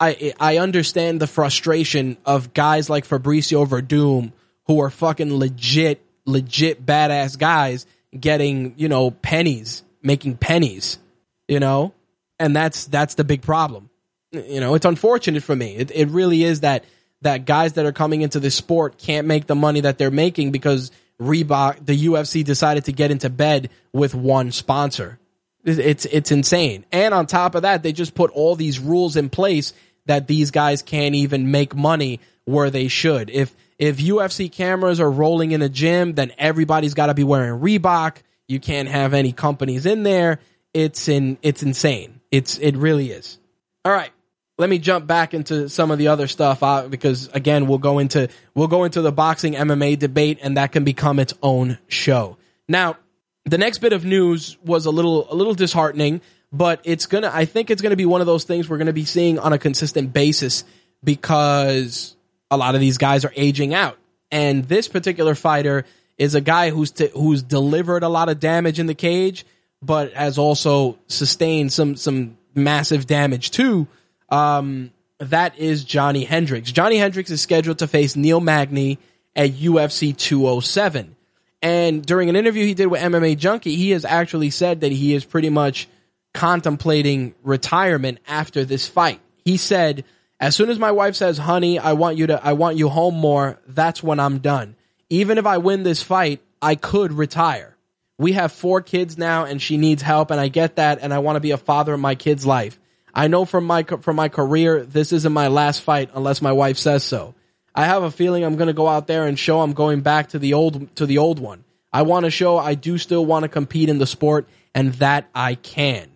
I 0.00 0.32
I 0.38 0.58
understand 0.58 1.20
the 1.20 1.26
frustration 1.26 2.16
of 2.24 2.54
guys 2.54 2.88
like 2.88 3.06
Fabricio 3.06 3.66
Werdum 3.66 4.32
who 4.66 4.80
are 4.80 4.90
fucking 4.90 5.34
legit 5.34 6.04
legit 6.24 6.84
badass 6.84 7.38
guys 7.38 7.86
getting, 8.18 8.74
you 8.76 8.88
know, 8.88 9.10
pennies, 9.10 9.82
making 10.02 10.36
pennies, 10.36 10.98
you 11.46 11.60
know? 11.60 11.94
And 12.38 12.54
that's 12.54 12.86
that's 12.86 13.14
the 13.14 13.24
big 13.24 13.42
problem. 13.42 13.90
You 14.30 14.60
know, 14.60 14.74
it's 14.74 14.84
unfortunate 14.84 15.42
for 15.42 15.56
me. 15.56 15.74
It 15.76 15.90
it 15.90 16.08
really 16.08 16.44
is 16.44 16.60
that 16.60 16.84
that 17.22 17.46
guys 17.46 17.72
that 17.72 17.84
are 17.84 17.92
coming 17.92 18.22
into 18.22 18.38
this 18.38 18.54
sport 18.54 18.98
can't 18.98 19.26
make 19.26 19.46
the 19.46 19.56
money 19.56 19.80
that 19.80 19.98
they're 19.98 20.10
making 20.10 20.52
because 20.52 20.92
Reebok, 21.20 21.84
the 21.84 22.06
UFC 22.06 22.44
decided 22.44 22.84
to 22.84 22.92
get 22.92 23.10
into 23.10 23.28
bed 23.28 23.70
with 23.92 24.14
one 24.14 24.52
sponsor. 24.52 25.18
It's 25.64 26.04
it's 26.06 26.30
insane. 26.30 26.84
And 26.92 27.12
on 27.12 27.26
top 27.26 27.54
of 27.54 27.62
that, 27.62 27.82
they 27.82 27.92
just 27.92 28.14
put 28.14 28.30
all 28.30 28.54
these 28.54 28.78
rules 28.78 29.16
in 29.16 29.28
place 29.28 29.72
that 30.06 30.26
these 30.26 30.50
guys 30.50 30.82
can't 30.82 31.14
even 31.14 31.50
make 31.50 31.74
money 31.74 32.20
where 32.44 32.70
they 32.70 32.88
should. 32.88 33.30
If 33.30 33.54
if 33.78 33.98
UFC 33.98 34.50
cameras 34.50 35.00
are 35.00 35.10
rolling 35.10 35.52
in 35.52 35.62
a 35.62 35.68
gym, 35.68 36.14
then 36.14 36.32
everybody's 36.38 36.94
got 36.94 37.06
to 37.06 37.14
be 37.14 37.24
wearing 37.24 37.60
Reebok. 37.60 38.16
You 38.46 38.60
can't 38.60 38.88
have 38.88 39.12
any 39.12 39.32
companies 39.32 39.86
in 39.86 40.04
there. 40.04 40.40
It's 40.72 41.08
in 41.08 41.38
it's 41.42 41.62
insane. 41.62 42.20
It's 42.30 42.58
it 42.58 42.76
really 42.76 43.10
is. 43.10 43.38
All 43.84 43.92
right. 43.92 44.10
Let 44.58 44.68
me 44.68 44.78
jump 44.78 45.06
back 45.06 45.34
into 45.34 45.68
some 45.68 45.92
of 45.92 45.98
the 45.98 46.08
other 46.08 46.26
stuff 46.26 46.62
uh, 46.64 46.88
because 46.88 47.28
again, 47.28 47.68
we'll 47.68 47.78
go 47.78 48.00
into 48.00 48.28
we'll 48.54 48.66
go 48.66 48.84
into 48.84 49.00
the 49.00 49.12
boxing 49.12 49.54
MMA 49.54 49.98
debate 49.98 50.40
and 50.42 50.56
that 50.56 50.72
can 50.72 50.82
become 50.82 51.20
its 51.20 51.32
own 51.42 51.78
show. 51.86 52.36
Now, 52.68 52.96
the 53.44 53.58
next 53.58 53.78
bit 53.78 53.92
of 53.92 54.04
news 54.04 54.58
was 54.64 54.86
a 54.86 54.90
little 54.90 55.32
a 55.32 55.34
little 55.34 55.54
disheartening, 55.54 56.20
but 56.52 56.80
it's 56.84 57.06
gonna 57.06 57.30
I 57.32 57.44
think 57.44 57.70
it's 57.70 57.82
gonna 57.82 57.96
be 57.96 58.06
one 58.06 58.20
of 58.20 58.26
those 58.26 58.44
things 58.44 58.68
we're 58.68 58.78
gonna 58.78 58.92
be 58.92 59.04
seeing 59.04 59.38
on 59.38 59.52
a 59.52 59.58
consistent 59.58 60.12
basis 60.12 60.64
because 61.04 62.16
a 62.50 62.56
lot 62.56 62.74
of 62.74 62.80
these 62.80 62.98
guys 62.98 63.24
are 63.24 63.32
aging 63.36 63.74
out. 63.74 63.96
And 64.30 64.64
this 64.64 64.88
particular 64.88 65.34
fighter 65.34 65.84
is 66.18 66.34
a 66.34 66.40
guy 66.40 66.70
who's 66.70 66.90
t- 66.90 67.10
who's 67.14 67.42
delivered 67.42 68.02
a 68.02 68.08
lot 68.08 68.28
of 68.28 68.40
damage 68.40 68.78
in 68.78 68.86
the 68.86 68.94
cage, 68.94 69.46
but 69.80 70.12
has 70.12 70.36
also 70.36 70.98
sustained 71.06 71.72
some 71.72 71.96
some 71.96 72.36
massive 72.54 73.06
damage 73.06 73.50
too. 73.50 73.86
Um, 74.28 74.92
that 75.18 75.58
is 75.58 75.84
Johnny 75.84 76.24
Hendricks. 76.24 76.70
Johnny 76.70 76.96
Hendricks 76.96 77.30
is 77.30 77.40
scheduled 77.40 77.78
to 77.80 77.88
face 77.88 78.16
Neil 78.16 78.40
Magny 78.40 78.98
at 79.34 79.50
UFC 79.52 80.16
207. 80.16 81.16
And 81.60 82.04
during 82.04 82.28
an 82.28 82.36
interview 82.36 82.64
he 82.64 82.74
did 82.74 82.86
with 82.86 83.00
MMA 83.00 83.36
Junkie, 83.36 83.74
he 83.74 83.90
has 83.90 84.04
actually 84.04 84.50
said 84.50 84.82
that 84.82 84.92
he 84.92 85.14
is 85.14 85.24
pretty 85.24 85.50
much 85.50 85.88
contemplating 86.34 87.34
retirement 87.42 88.18
after 88.28 88.64
this 88.64 88.86
fight. 88.86 89.20
He 89.44 89.56
said, 89.56 90.04
as 90.40 90.54
soon 90.54 90.70
as 90.70 90.78
my 90.78 90.92
wife 90.92 91.16
says, 91.16 91.36
"Honey, 91.36 91.78
I 91.78 91.94
want 91.94 92.16
you 92.16 92.28
to 92.28 92.44
I 92.44 92.52
want 92.52 92.76
you 92.76 92.88
home 92.88 93.16
more," 93.16 93.58
that's 93.66 94.02
when 94.02 94.20
I'm 94.20 94.38
done. 94.38 94.76
Even 95.10 95.36
if 95.38 95.46
I 95.46 95.58
win 95.58 95.82
this 95.82 96.02
fight, 96.02 96.40
I 96.62 96.76
could 96.76 97.12
retire. 97.12 97.76
We 98.18 98.32
have 98.32 98.52
four 98.52 98.80
kids 98.80 99.16
now 99.16 99.44
and 99.44 99.62
she 99.62 99.76
needs 99.76 100.02
help 100.02 100.30
and 100.30 100.40
I 100.40 100.48
get 100.48 100.76
that 100.76 100.98
and 101.00 101.14
I 101.14 101.20
want 101.20 101.36
to 101.36 101.40
be 101.40 101.52
a 101.52 101.56
father 101.56 101.94
in 101.94 102.00
my 102.00 102.14
kid's 102.14 102.44
life. 102.44 102.77
I 103.18 103.26
know 103.26 103.44
from 103.44 103.64
my 103.64 103.82
from 103.82 104.14
my 104.14 104.28
career 104.28 104.84
this 104.84 105.12
isn't 105.12 105.32
my 105.32 105.48
last 105.48 105.82
fight 105.82 106.10
unless 106.14 106.40
my 106.40 106.52
wife 106.52 106.78
says 106.78 107.02
so. 107.02 107.34
I 107.74 107.84
have 107.86 108.04
a 108.04 108.12
feeling 108.12 108.44
I'm 108.44 108.54
going 108.54 108.68
to 108.68 108.72
go 108.72 108.86
out 108.86 109.08
there 109.08 109.26
and 109.26 109.36
show 109.36 109.60
I'm 109.60 109.72
going 109.72 110.02
back 110.02 110.28
to 110.28 110.38
the 110.38 110.54
old 110.54 110.94
to 110.94 111.04
the 111.04 111.18
old 111.18 111.40
one. 111.40 111.64
I 111.92 112.02
want 112.02 112.26
to 112.26 112.30
show 112.30 112.58
I 112.58 112.74
do 112.74 112.96
still 112.96 113.26
want 113.26 113.42
to 113.42 113.48
compete 113.48 113.88
in 113.88 113.98
the 113.98 114.06
sport 114.06 114.48
and 114.72 114.94
that 114.94 115.28
I 115.34 115.56
can. 115.56 116.08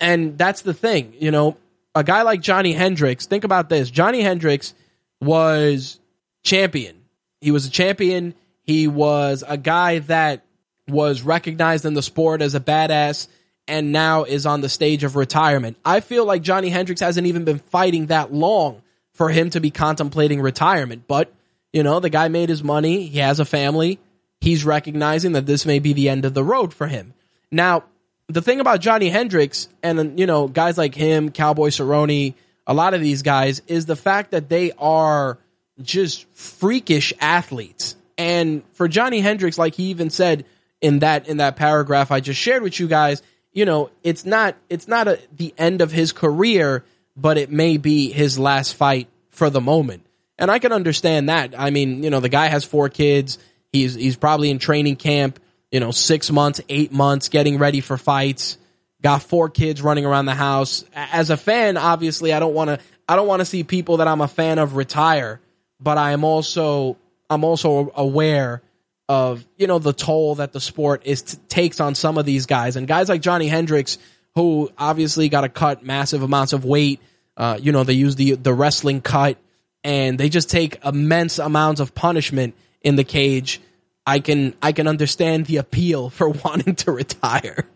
And 0.00 0.36
that's 0.36 0.60
the 0.60 0.74
thing, 0.74 1.14
you 1.18 1.30
know, 1.30 1.56
a 1.94 2.04
guy 2.04 2.22
like 2.22 2.42
Johnny 2.42 2.74
Hendricks, 2.74 3.24
think 3.24 3.44
about 3.44 3.70
this. 3.70 3.90
Johnny 3.90 4.20
Hendricks 4.20 4.74
was 5.18 5.98
champion. 6.42 7.04
He 7.40 7.52
was 7.52 7.64
a 7.64 7.70
champion. 7.70 8.34
He 8.64 8.86
was 8.86 9.42
a 9.48 9.56
guy 9.56 10.00
that 10.00 10.44
was 10.86 11.22
recognized 11.22 11.86
in 11.86 11.94
the 11.94 12.02
sport 12.02 12.42
as 12.42 12.54
a 12.54 12.60
badass 12.60 13.28
and 13.68 13.92
now 13.92 14.24
is 14.24 14.46
on 14.46 14.60
the 14.60 14.68
stage 14.68 15.04
of 15.04 15.16
retirement. 15.16 15.76
I 15.84 16.00
feel 16.00 16.24
like 16.24 16.42
Johnny 16.42 16.70
Hendricks 16.70 17.00
hasn't 17.00 17.26
even 17.26 17.44
been 17.44 17.58
fighting 17.58 18.06
that 18.06 18.32
long 18.32 18.82
for 19.12 19.28
him 19.28 19.50
to 19.50 19.60
be 19.60 19.70
contemplating 19.70 20.40
retirement. 20.40 21.04
But, 21.06 21.32
you 21.72 21.82
know, 21.82 22.00
the 22.00 22.10
guy 22.10 22.28
made 22.28 22.48
his 22.48 22.64
money. 22.64 23.06
He 23.06 23.18
has 23.18 23.38
a 23.38 23.44
family. 23.44 23.98
He's 24.40 24.64
recognizing 24.64 25.32
that 25.32 25.46
this 25.46 25.66
may 25.66 25.78
be 25.78 25.92
the 25.92 26.08
end 26.08 26.24
of 26.24 26.34
the 26.34 26.42
road 26.42 26.72
for 26.72 26.86
him. 26.86 27.14
Now, 27.50 27.84
the 28.30 28.42
thing 28.42 28.60
about 28.60 28.80
Johnny 28.80 29.08
Hendricks 29.08 29.68
and 29.82 30.18
you 30.18 30.26
know 30.26 30.48
guys 30.48 30.78
like 30.78 30.94
him, 30.94 31.30
Cowboy 31.30 31.68
Cerrone, 31.68 32.34
a 32.66 32.74
lot 32.74 32.94
of 32.94 33.00
these 33.00 33.22
guys 33.22 33.60
is 33.66 33.86
the 33.86 33.96
fact 33.96 34.30
that 34.30 34.48
they 34.48 34.72
are 34.78 35.38
just 35.82 36.26
freakish 36.34 37.12
athletes. 37.20 37.96
And 38.16 38.62
for 38.74 38.86
Johnny 38.86 39.20
Hendricks, 39.20 39.58
like 39.58 39.74
he 39.74 39.84
even 39.84 40.10
said 40.10 40.44
in 40.80 41.00
that 41.00 41.28
in 41.28 41.38
that 41.38 41.56
paragraph 41.56 42.10
I 42.10 42.20
just 42.20 42.40
shared 42.40 42.62
with 42.62 42.78
you 42.78 42.86
guys, 42.86 43.22
you 43.52 43.64
know, 43.64 43.90
it's 44.02 44.24
not 44.24 44.56
it's 44.68 44.88
not 44.88 45.08
a, 45.08 45.18
the 45.36 45.54
end 45.58 45.80
of 45.80 45.92
his 45.92 46.12
career, 46.12 46.84
but 47.16 47.38
it 47.38 47.50
may 47.50 47.76
be 47.76 48.10
his 48.10 48.38
last 48.38 48.74
fight 48.74 49.08
for 49.30 49.50
the 49.50 49.60
moment. 49.60 50.06
And 50.38 50.50
I 50.50 50.58
can 50.58 50.72
understand 50.72 51.28
that. 51.28 51.54
I 51.58 51.70
mean, 51.70 52.02
you 52.02 52.10
know, 52.10 52.20
the 52.20 52.28
guy 52.28 52.46
has 52.46 52.64
four 52.64 52.88
kids. 52.88 53.38
He's 53.72 53.94
he's 53.94 54.16
probably 54.16 54.50
in 54.50 54.58
training 54.58 54.96
camp 54.96 55.38
you 55.70 55.80
know, 55.80 55.90
six 55.90 56.30
months, 56.30 56.60
eight 56.68 56.92
months 56.92 57.28
getting 57.28 57.58
ready 57.58 57.80
for 57.80 57.96
fights. 57.96 58.58
Got 59.02 59.22
four 59.22 59.48
kids 59.48 59.80
running 59.80 60.04
around 60.04 60.26
the 60.26 60.34
house. 60.34 60.84
As 60.94 61.30
a 61.30 61.36
fan, 61.36 61.76
obviously, 61.76 62.32
I 62.32 62.40
don't 62.40 62.54
want 62.54 62.68
to. 62.68 62.80
I 63.08 63.16
don't 63.16 63.26
want 63.26 63.40
to 63.40 63.46
see 63.46 63.64
people 63.64 63.98
that 63.98 64.08
I'm 64.08 64.20
a 64.20 64.28
fan 64.28 64.58
of 64.58 64.76
retire. 64.76 65.40
But 65.80 65.96
I 65.96 66.12
am 66.12 66.24
also. 66.24 66.96
I'm 67.30 67.44
also 67.44 67.92
aware 67.94 68.62
of 69.10 69.44
you 69.56 69.66
know 69.66 69.80
the 69.80 69.92
toll 69.92 70.36
that 70.36 70.52
the 70.52 70.60
sport 70.60 71.02
is 71.04 71.22
t- 71.22 71.38
takes 71.48 71.80
on 71.80 71.94
some 71.94 72.16
of 72.16 72.24
these 72.24 72.46
guys 72.46 72.76
and 72.76 72.86
guys 72.86 73.08
like 73.08 73.20
Johnny 73.20 73.48
Hendricks, 73.48 73.98
who 74.36 74.70
obviously 74.78 75.28
got 75.28 75.40
to 75.40 75.48
cut 75.48 75.84
massive 75.84 76.22
amounts 76.22 76.52
of 76.52 76.64
weight. 76.64 77.00
Uh, 77.36 77.58
you 77.60 77.72
know, 77.72 77.82
they 77.82 77.94
use 77.94 78.14
the 78.14 78.36
the 78.36 78.54
wrestling 78.54 79.00
cut, 79.00 79.36
and 79.82 80.18
they 80.18 80.28
just 80.28 80.48
take 80.48 80.84
immense 80.84 81.38
amounts 81.38 81.80
of 81.80 81.94
punishment 81.94 82.54
in 82.82 82.94
the 82.94 83.04
cage 83.04 83.60
I 84.06 84.20
can 84.20 84.54
I 84.60 84.72
can 84.72 84.86
understand 84.86 85.46
the 85.46 85.58
appeal 85.58 86.10
for 86.10 86.28
wanting 86.44 86.74
to 86.76 86.92
retire. 86.92 87.66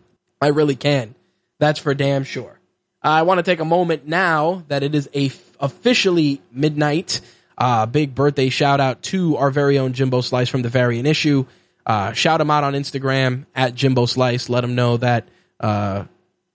I 0.41 0.47
really 0.47 0.75
can. 0.75 1.15
That's 1.59 1.79
for 1.79 1.93
damn 1.93 2.23
sure. 2.23 2.59
I 3.01 3.21
want 3.21 3.37
to 3.37 3.43
take 3.43 3.59
a 3.59 3.65
moment 3.65 4.07
now 4.07 4.63
that 4.67 4.83
it 4.83 4.95
is 4.95 5.09
a 5.15 5.31
officially 5.59 6.41
midnight. 6.51 7.21
Uh, 7.57 7.85
big 7.85 8.13
birthday 8.13 8.49
shout 8.49 8.79
out 8.79 9.01
to 9.03 9.37
our 9.37 9.49
very 9.49 9.77
own 9.77 9.93
Jimbo 9.93 10.21
Slice 10.21 10.49
from 10.49 10.61
the 10.61 10.69
Variant 10.69 11.07
Issue. 11.07 11.45
Uh, 11.85 12.13
shout 12.13 12.41
him 12.41 12.49
out 12.49 12.63
on 12.63 12.73
Instagram 12.73 13.45
at 13.55 13.75
Jimbo 13.75 14.05
Slice. 14.05 14.49
Let 14.49 14.63
him 14.63 14.75
know 14.75 14.97
that 14.97 15.27
uh, 15.59 16.05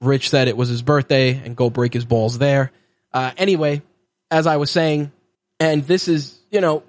Rich 0.01 0.31
said 0.31 0.49
it 0.49 0.57
was 0.57 0.69
his 0.69 0.83
birthday 0.83 1.41
and 1.45 1.57
go 1.57 1.71
break 1.71 1.95
his 1.95 2.05
balls 2.05 2.39
there. 2.39 2.73
Uh, 3.13 3.31
anyway, 3.37 3.83
as 4.31 4.47
I 4.47 4.57
was 4.57 4.71
saying, 4.71 5.13
and 5.59 5.85
this 5.85 6.09
is, 6.09 6.39
you 6.51 6.61
know, 6.61 6.83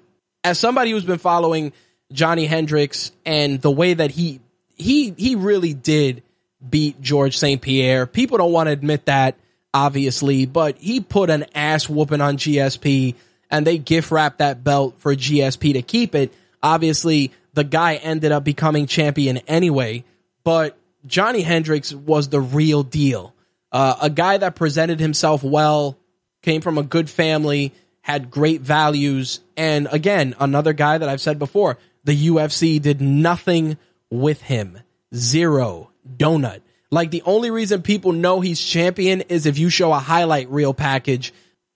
as 0.44 0.58
somebody 0.58 0.90
who's 0.90 1.04
been 1.04 1.18
following 1.18 1.72
Johnny 2.12 2.46
Hendricks 2.46 3.12
and 3.24 3.60
the 3.60 3.70
way 3.70 3.94
that 3.94 4.10
he 4.10 4.40
he 4.76 5.14
he 5.16 5.36
really 5.36 5.74
did 5.74 6.22
beat 6.68 7.00
Georges 7.00 7.38
St. 7.38 7.60
Pierre. 7.60 8.06
People 8.06 8.38
don't 8.38 8.52
want 8.52 8.68
to 8.68 8.72
admit 8.72 9.06
that, 9.06 9.36
obviously, 9.74 10.46
but 10.46 10.78
he 10.78 11.00
put 11.00 11.30
an 11.30 11.46
ass 11.54 11.88
whooping 11.88 12.20
on 12.20 12.36
GSP 12.36 13.14
and 13.52 13.66
they 13.66 13.78
gift 13.78 14.10
wrapped 14.10 14.38
that 14.38 14.64
belt 14.64 14.98
for 14.98 15.14
GSP 15.14 15.74
to 15.74 15.82
keep 15.82 16.14
it. 16.16 16.32
Obviously, 16.62 17.30
the 17.52 17.62
guy 17.62 17.96
ended 17.96 18.32
up 18.32 18.42
becoming 18.42 18.86
champion 18.86 19.36
anyway, 19.46 20.04
but 20.42 20.76
Johnny 21.06 21.42
Hendricks 21.42 21.92
was 21.92 22.30
the 22.30 22.40
real 22.40 22.82
deal. 22.82 23.34
Uh, 23.70 23.96
a 24.00 24.10
guy 24.10 24.38
that 24.38 24.56
presented 24.56 24.98
himself 24.98 25.44
well, 25.44 25.98
came 26.40 26.62
from 26.62 26.78
a 26.78 26.82
good 26.82 27.08
family, 27.08 27.72
had 28.00 28.30
great 28.30 28.62
values, 28.62 29.40
and 29.56 29.86
again, 29.92 30.34
another 30.40 30.72
guy 30.72 30.98
that 30.98 31.08
I've 31.08 31.20
said 31.20 31.38
before, 31.38 31.78
the 32.04 32.28
UFC 32.28 32.80
did 32.80 33.00
nothing 33.00 33.76
with 34.10 34.42
him. 34.42 34.78
Zero. 35.14 35.90
Donut. 36.16 36.62
Like 36.90 37.10
the 37.10 37.22
only 37.24 37.50
reason 37.50 37.82
people 37.82 38.12
know 38.12 38.40
he's 38.40 38.60
champion 38.60 39.22
is 39.22 39.46
if 39.46 39.58
you 39.58 39.70
show 39.70 39.92
a 39.92 39.98
highlight 39.98 40.50
reel 40.50 40.74
package 40.74 41.32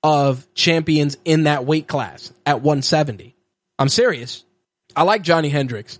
of 0.06 0.46
champions 0.54 1.16
in 1.24 1.44
that 1.44 1.66
weight 1.66 1.88
class 1.88 2.32
at 2.46 2.62
170. 2.62 3.34
I'm 3.76 3.88
serious. 3.88 4.44
I 4.94 5.02
like 5.02 5.22
Johnny 5.22 5.48
Hendricks. 5.48 5.98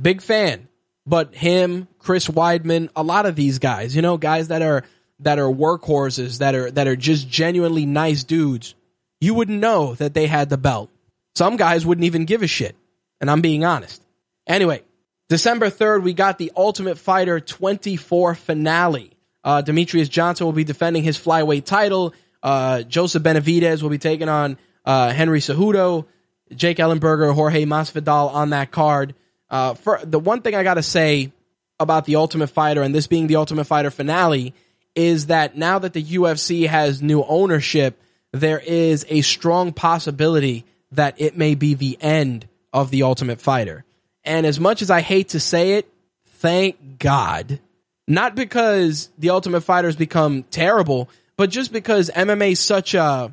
Big 0.00 0.22
fan. 0.22 0.68
But 1.04 1.34
him, 1.34 1.88
Chris 1.98 2.28
Weidman, 2.28 2.88
a 2.94 3.02
lot 3.02 3.26
of 3.26 3.34
these 3.34 3.58
guys, 3.58 3.96
you 3.96 4.02
know, 4.02 4.16
guys 4.16 4.48
that 4.48 4.62
are 4.62 4.84
that 5.20 5.40
are 5.40 5.52
workhorses, 5.52 6.38
that 6.38 6.54
are 6.54 6.70
that 6.70 6.86
are 6.86 6.94
just 6.94 7.28
genuinely 7.28 7.84
nice 7.84 8.22
dudes, 8.22 8.76
you 9.20 9.34
wouldn't 9.34 9.58
know 9.58 9.96
that 9.96 10.14
they 10.14 10.28
had 10.28 10.50
the 10.50 10.56
belt. 10.56 10.88
Some 11.34 11.56
guys 11.56 11.84
wouldn't 11.84 12.04
even 12.04 12.26
give 12.26 12.44
a 12.44 12.46
shit 12.46 12.76
and 13.20 13.28
I'm 13.28 13.40
being 13.40 13.64
honest. 13.64 14.00
Anyway, 14.46 14.84
December 15.28 15.68
3rd, 15.68 16.04
we 16.04 16.12
got 16.12 16.38
the 16.38 16.52
Ultimate 16.56 16.96
Fighter 16.96 17.40
24 17.40 18.36
finale. 18.36 19.10
Uh, 19.42 19.62
Demetrious 19.62 20.08
Johnson 20.08 20.46
will 20.46 20.52
be 20.52 20.62
defending 20.62 21.02
his 21.02 21.18
flyweight 21.18 21.64
title. 21.64 22.14
Uh, 22.42 22.82
Joseph 22.82 23.22
Benavidez 23.22 23.82
will 23.82 23.90
be 23.90 23.98
taking 23.98 24.28
on 24.28 24.58
uh, 24.84 25.10
Henry 25.10 25.40
Cejudo. 25.40 26.06
Jake 26.54 26.78
Ellenberger, 26.78 27.34
Jorge 27.34 27.64
Masvidal 27.64 28.32
on 28.32 28.50
that 28.50 28.70
card. 28.70 29.14
Uh, 29.50 29.74
for 29.74 30.00
the 30.02 30.18
one 30.18 30.42
thing 30.42 30.54
I 30.54 30.62
got 30.62 30.74
to 30.74 30.82
say 30.82 31.32
about 31.80 32.04
the 32.04 32.16
Ultimate 32.16 32.48
Fighter 32.48 32.82
and 32.82 32.94
this 32.94 33.06
being 33.06 33.26
the 33.26 33.36
Ultimate 33.36 33.64
Fighter 33.64 33.90
finale 33.90 34.54
is 34.94 35.26
that 35.26 35.56
now 35.56 35.78
that 35.78 35.92
the 35.92 36.02
UFC 36.02 36.66
has 36.66 37.02
new 37.02 37.22
ownership, 37.22 38.00
there 38.32 38.58
is 38.58 39.06
a 39.08 39.20
strong 39.20 39.72
possibility 39.72 40.64
that 40.92 41.20
it 41.20 41.36
may 41.36 41.54
be 41.54 41.74
the 41.74 41.98
end 42.00 42.48
of 42.72 42.90
The 42.90 43.04
Ultimate 43.04 43.40
Fighter. 43.40 43.84
And 44.24 44.44
as 44.46 44.58
much 44.58 44.82
as 44.82 44.90
I 44.90 45.00
hate 45.00 45.30
to 45.30 45.40
say 45.40 45.74
it, 45.74 45.88
thank 46.26 46.98
God. 46.98 47.60
Not 48.06 48.34
because 48.34 49.08
The 49.18 49.30
Ultimate 49.30 49.60
Fighter 49.60 49.88
has 49.88 49.96
become 49.96 50.42
terrible, 50.44 51.08
but 51.38 51.50
just 51.50 51.72
because 51.72 52.10
MMA 52.10 52.52
is 52.52 52.60
such 52.60 52.94
a, 52.94 53.32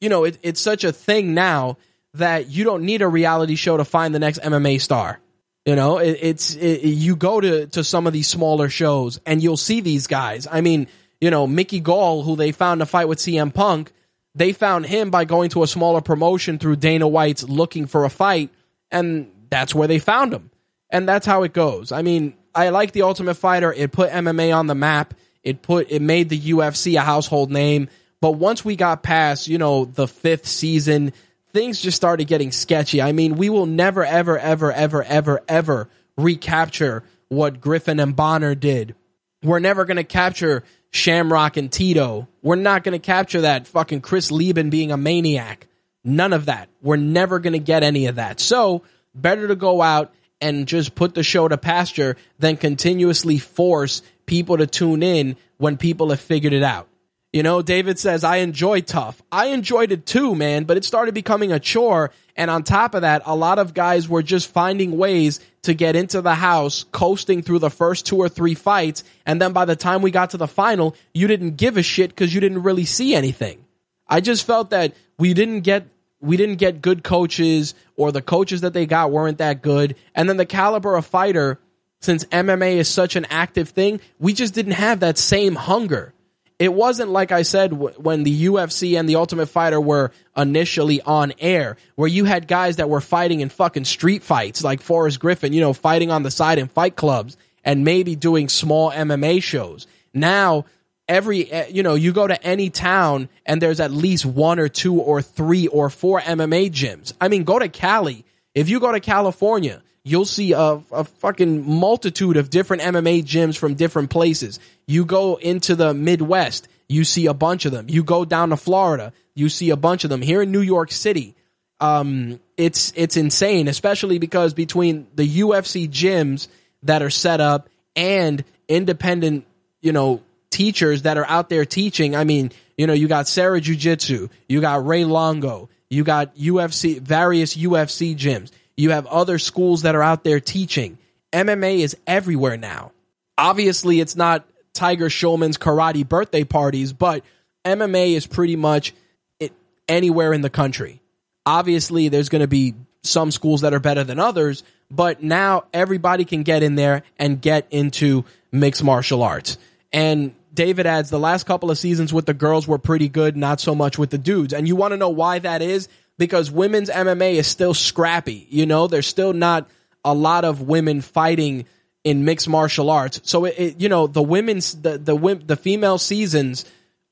you 0.00 0.10
know, 0.10 0.24
it, 0.24 0.38
it's 0.42 0.60
such 0.60 0.84
a 0.84 0.92
thing 0.92 1.34
now 1.34 1.78
that 2.14 2.48
you 2.50 2.64
don't 2.64 2.84
need 2.84 3.02
a 3.02 3.08
reality 3.08 3.56
show 3.56 3.78
to 3.78 3.84
find 3.84 4.14
the 4.14 4.18
next 4.18 4.40
MMA 4.40 4.80
star. 4.80 5.18
You 5.64 5.74
know, 5.74 5.98
it, 5.98 6.18
it's 6.20 6.54
it, 6.54 6.84
you 6.84 7.16
go 7.16 7.40
to 7.40 7.66
to 7.68 7.82
some 7.82 8.06
of 8.06 8.12
these 8.12 8.28
smaller 8.28 8.68
shows 8.68 9.18
and 9.26 9.42
you'll 9.42 9.56
see 9.56 9.80
these 9.80 10.06
guys. 10.06 10.46
I 10.48 10.60
mean, 10.60 10.86
you 11.20 11.30
know, 11.30 11.46
Mickey 11.46 11.80
Gall, 11.80 12.22
who 12.22 12.36
they 12.36 12.52
found 12.52 12.80
to 12.80 12.86
fight 12.86 13.08
with 13.08 13.18
CM 13.18 13.52
Punk, 13.52 13.90
they 14.34 14.52
found 14.52 14.84
him 14.84 15.10
by 15.10 15.24
going 15.24 15.48
to 15.50 15.62
a 15.62 15.66
smaller 15.66 16.02
promotion 16.02 16.58
through 16.58 16.76
Dana 16.76 17.08
White's 17.08 17.42
looking 17.42 17.86
for 17.86 18.04
a 18.04 18.10
fight, 18.10 18.50
and 18.90 19.32
that's 19.48 19.74
where 19.74 19.88
they 19.88 19.98
found 19.98 20.34
him. 20.34 20.50
And 20.90 21.08
that's 21.08 21.26
how 21.26 21.42
it 21.42 21.54
goes. 21.54 21.90
I 21.90 22.02
mean, 22.02 22.34
I 22.54 22.68
like 22.68 22.92
the 22.92 23.02
Ultimate 23.02 23.34
Fighter. 23.34 23.72
It 23.72 23.92
put 23.92 24.10
MMA 24.10 24.54
on 24.54 24.66
the 24.66 24.74
map. 24.74 25.14
It 25.46 25.62
put 25.62 25.92
it 25.92 26.02
made 26.02 26.28
the 26.28 26.38
UFC 26.38 26.98
a 26.98 27.02
household 27.02 27.52
name. 27.52 27.88
But 28.20 28.32
once 28.32 28.64
we 28.64 28.74
got 28.74 29.04
past, 29.04 29.46
you 29.46 29.58
know, 29.58 29.84
the 29.84 30.08
fifth 30.08 30.48
season, 30.48 31.12
things 31.52 31.80
just 31.80 31.96
started 31.96 32.26
getting 32.26 32.50
sketchy. 32.50 33.00
I 33.00 33.12
mean, 33.12 33.36
we 33.36 33.48
will 33.48 33.66
never, 33.66 34.04
ever, 34.04 34.36
ever, 34.36 34.72
ever, 34.72 35.04
ever, 35.04 35.42
ever 35.46 35.88
recapture 36.16 37.04
what 37.28 37.60
Griffin 37.60 38.00
and 38.00 38.16
Bonner 38.16 38.56
did. 38.56 38.96
We're 39.44 39.60
never 39.60 39.84
going 39.84 39.98
to 39.98 40.04
capture 40.04 40.64
Shamrock 40.90 41.56
and 41.56 41.70
Tito. 41.70 42.26
We're 42.42 42.56
not 42.56 42.82
going 42.82 42.98
to 42.98 42.98
capture 42.98 43.42
that 43.42 43.68
fucking 43.68 44.00
Chris 44.00 44.32
Leben 44.32 44.68
being 44.68 44.90
a 44.90 44.96
maniac. 44.96 45.68
None 46.02 46.32
of 46.32 46.46
that. 46.46 46.68
We're 46.82 46.96
never 46.96 47.38
going 47.38 47.52
to 47.52 47.60
get 47.60 47.84
any 47.84 48.06
of 48.06 48.16
that. 48.16 48.40
So, 48.40 48.82
better 49.14 49.46
to 49.46 49.54
go 49.54 49.80
out 49.80 50.12
and 50.40 50.66
just 50.66 50.94
put 50.94 51.14
the 51.14 51.22
show 51.22 51.48
to 51.48 51.56
pasture 51.56 52.16
than 52.38 52.56
continuously 52.56 53.38
force 53.38 54.02
people 54.26 54.58
to 54.58 54.66
tune 54.66 55.02
in 55.02 55.36
when 55.58 55.76
people 55.76 56.10
have 56.10 56.20
figured 56.20 56.52
it 56.52 56.62
out. 56.62 56.88
You 57.32 57.42
know, 57.42 57.60
David 57.60 57.98
says, 57.98 58.24
I 58.24 58.36
enjoy 58.36 58.80
TUF. 58.80 59.20
I 59.30 59.46
enjoyed 59.48 59.92
it 59.92 60.06
too, 60.06 60.34
man, 60.34 60.64
but 60.64 60.76
it 60.76 60.84
started 60.84 61.14
becoming 61.14 61.52
a 61.52 61.60
chore. 61.60 62.10
And 62.34 62.50
on 62.50 62.62
top 62.62 62.94
of 62.94 63.02
that, 63.02 63.22
a 63.26 63.36
lot 63.36 63.58
of 63.58 63.74
guys 63.74 64.08
were 64.08 64.22
just 64.22 64.50
finding 64.50 64.96
ways 64.96 65.40
to 65.62 65.74
get 65.74 65.96
into 65.96 66.22
the 66.22 66.34
house, 66.34 66.84
coasting 66.92 67.42
through 67.42 67.58
the 67.58 67.70
first 67.70 68.06
two 68.06 68.16
or 68.16 68.28
three 68.28 68.54
fights. 68.54 69.04
And 69.26 69.40
then 69.40 69.52
by 69.52 69.64
the 69.64 69.76
time 69.76 70.00
we 70.00 70.10
got 70.10 70.30
to 70.30 70.36
the 70.36 70.48
final, 70.48 70.96
you 71.12 71.26
didn't 71.26 71.56
give 71.56 71.76
a 71.76 71.82
shit 71.82 72.10
because 72.10 72.34
you 72.34 72.40
didn't 72.40 72.62
really 72.62 72.84
see 72.84 73.14
anything. 73.14 73.64
I 74.08 74.20
just 74.20 74.46
felt 74.46 74.70
that 74.70 74.94
we 75.18 75.34
didn't 75.34 75.60
get 75.60 75.88
we 76.20 76.36
didn't 76.36 76.56
get 76.56 76.80
good 76.80 77.04
coaches 77.04 77.74
or 77.96 78.10
the 78.10 78.22
coaches 78.22 78.62
that 78.62 78.72
they 78.72 78.86
got 78.86 79.10
weren't 79.10 79.38
that 79.38 79.60
good. 79.60 79.96
And 80.14 80.28
then 80.28 80.38
the 80.38 80.46
caliber 80.46 80.96
of 80.96 81.04
fighter, 81.04 81.58
since 82.00 82.24
MMA 82.26 82.76
is 82.76 82.88
such 82.88 83.16
an 83.16 83.26
active 83.30 83.70
thing, 83.70 84.00
we 84.18 84.32
just 84.32 84.54
didn't 84.54 84.72
have 84.72 85.00
that 85.00 85.18
same 85.18 85.54
hunger 85.54 86.12
it 86.58 86.72
wasn't 86.72 87.10
like 87.10 87.32
I 87.32 87.42
said 87.42 87.70
w- 87.70 87.94
when 87.98 88.22
the 88.22 88.46
UFC 88.46 88.98
and 88.98 89.08
the 89.08 89.16
Ultimate 89.16 89.46
Fighter 89.46 89.80
were 89.80 90.10
initially 90.36 91.02
on 91.02 91.34
air, 91.38 91.76
where 91.96 92.08
you 92.08 92.24
had 92.24 92.48
guys 92.48 92.76
that 92.76 92.88
were 92.88 93.00
fighting 93.00 93.40
in 93.40 93.50
fucking 93.50 93.84
street 93.84 94.22
fights, 94.22 94.64
like 94.64 94.80
Forrest 94.80 95.20
Griffin, 95.20 95.52
you 95.52 95.60
know, 95.60 95.74
fighting 95.74 96.10
on 96.10 96.22
the 96.22 96.30
side 96.30 96.58
in 96.58 96.68
fight 96.68 96.96
clubs 96.96 97.36
and 97.62 97.84
maybe 97.84 98.16
doing 98.16 98.48
small 98.48 98.90
MMA 98.90 99.42
shows. 99.42 99.86
Now, 100.14 100.64
every, 101.08 101.50
eh, 101.50 101.66
you 101.68 101.82
know, 101.82 101.94
you 101.94 102.12
go 102.12 102.26
to 102.26 102.42
any 102.42 102.70
town 102.70 103.28
and 103.44 103.60
there's 103.60 103.80
at 103.80 103.90
least 103.90 104.24
one 104.24 104.58
or 104.58 104.68
two 104.68 104.98
or 104.98 105.20
three 105.20 105.66
or 105.66 105.90
four 105.90 106.20
MMA 106.20 106.70
gyms. 106.70 107.12
I 107.20 107.28
mean, 107.28 107.44
go 107.44 107.58
to 107.58 107.68
Cali. 107.68 108.24
If 108.54 108.70
you 108.70 108.80
go 108.80 108.92
to 108.92 109.00
California, 109.00 109.82
you'll 110.06 110.24
see 110.24 110.52
a, 110.52 110.80
a 110.92 111.04
fucking 111.04 111.68
multitude 111.68 112.36
of 112.36 112.48
different 112.48 112.82
MMA 112.82 113.24
gyms 113.24 113.58
from 113.58 113.74
different 113.74 114.08
places. 114.08 114.60
You 114.86 115.04
go 115.04 115.34
into 115.34 115.74
the 115.74 115.94
Midwest, 115.94 116.68
you 116.88 117.02
see 117.02 117.26
a 117.26 117.34
bunch 117.34 117.66
of 117.66 117.72
them. 117.72 117.86
You 117.88 118.04
go 118.04 118.24
down 118.24 118.50
to 118.50 118.56
Florida, 118.56 119.12
you 119.34 119.48
see 119.48 119.70
a 119.70 119.76
bunch 119.76 120.04
of 120.04 120.10
them. 120.10 120.22
Here 120.22 120.40
in 120.40 120.52
New 120.52 120.60
York 120.60 120.92
City, 120.92 121.34
um, 121.80 122.38
it's 122.56 122.92
it's 122.94 123.16
insane, 123.16 123.66
especially 123.66 124.18
because 124.20 124.54
between 124.54 125.08
the 125.16 125.40
UFC 125.40 125.88
gyms 125.88 126.46
that 126.84 127.02
are 127.02 127.10
set 127.10 127.40
up 127.40 127.68
and 127.96 128.44
independent, 128.68 129.44
you 129.82 129.90
know, 129.90 130.22
teachers 130.50 131.02
that 131.02 131.18
are 131.18 131.26
out 131.26 131.48
there 131.48 131.64
teaching. 131.64 132.14
I 132.14 132.22
mean, 132.22 132.52
you 132.78 132.86
know, 132.86 132.92
you 132.92 133.08
got 133.08 133.26
Serra 133.26 133.60
Jiu 133.60 133.74
Jitsu, 133.74 134.28
you 134.48 134.60
got 134.60 134.86
Ray 134.86 135.04
Longo, 135.04 135.68
you 135.90 136.04
got 136.04 136.36
UFC, 136.36 137.00
various 137.00 137.56
UFC 137.56 138.16
gyms. 138.16 138.52
You 138.76 138.90
have 138.90 139.06
other 139.06 139.38
schools 139.38 139.82
that 139.82 139.94
are 139.94 140.02
out 140.02 140.24
there 140.24 140.40
teaching. 140.40 140.98
MMA 141.32 141.78
is 141.78 141.96
everywhere 142.06 142.56
now. 142.56 142.92
Obviously, 143.38 144.00
it's 144.00 144.16
not 144.16 144.46
Tiger 144.72 145.08
Schulmann's 145.08 145.58
karate 145.58 146.06
birthday 146.06 146.44
parties, 146.44 146.92
but 146.92 147.24
MMA 147.64 148.14
is 148.14 148.26
pretty 148.26 148.56
much 148.56 148.94
it, 149.40 149.52
anywhere 149.88 150.32
in 150.32 150.42
the 150.42 150.50
country. 150.50 151.00
Obviously, 151.44 152.08
there's 152.08 152.28
going 152.28 152.40
to 152.40 152.48
be 152.48 152.74
some 153.02 153.30
schools 153.30 153.62
that 153.62 153.72
are 153.72 153.80
better 153.80 154.04
than 154.04 154.18
others, 154.18 154.62
but 154.90 155.22
now 155.22 155.64
everybody 155.72 156.24
can 156.24 156.42
get 156.42 156.62
in 156.62 156.74
there 156.74 157.02
and 157.18 157.40
get 157.40 157.66
into 157.70 158.24
mixed 158.52 158.84
martial 158.84 159.22
arts. 159.22 159.58
And 159.92 160.34
David 160.52 160.86
adds 160.86 161.10
the 161.10 161.18
last 161.18 161.46
couple 161.46 161.70
of 161.70 161.78
seasons 161.78 162.12
with 162.12 162.26
the 162.26 162.34
girls 162.34 162.66
were 162.66 162.78
pretty 162.78 163.08
good, 163.08 163.36
not 163.36 163.60
so 163.60 163.74
much 163.74 163.98
with 163.98 164.10
the 164.10 164.18
dudes. 164.18 164.52
And 164.52 164.66
you 164.66 164.74
want 164.74 164.92
to 164.92 164.96
know 164.96 165.10
why 165.10 165.38
that 165.38 165.62
is? 165.62 165.88
Because 166.18 166.50
women's 166.50 166.90
MMA 166.90 167.34
is 167.34 167.46
still 167.46 167.74
scrappy. 167.74 168.46
You 168.50 168.66
know, 168.66 168.86
there's 168.86 169.06
still 169.06 169.32
not 169.32 169.68
a 170.04 170.14
lot 170.14 170.44
of 170.44 170.62
women 170.62 171.00
fighting 171.00 171.66
in 172.04 172.24
mixed 172.24 172.48
martial 172.48 172.90
arts. 172.90 173.20
So 173.24 173.44
it, 173.44 173.54
it 173.58 173.80
you 173.80 173.88
know, 173.88 174.06
the 174.06 174.22
women's 174.22 174.74
the 174.80 174.98
the 174.98 175.42
the 175.44 175.56
female 175.56 175.98
seasons 175.98 176.64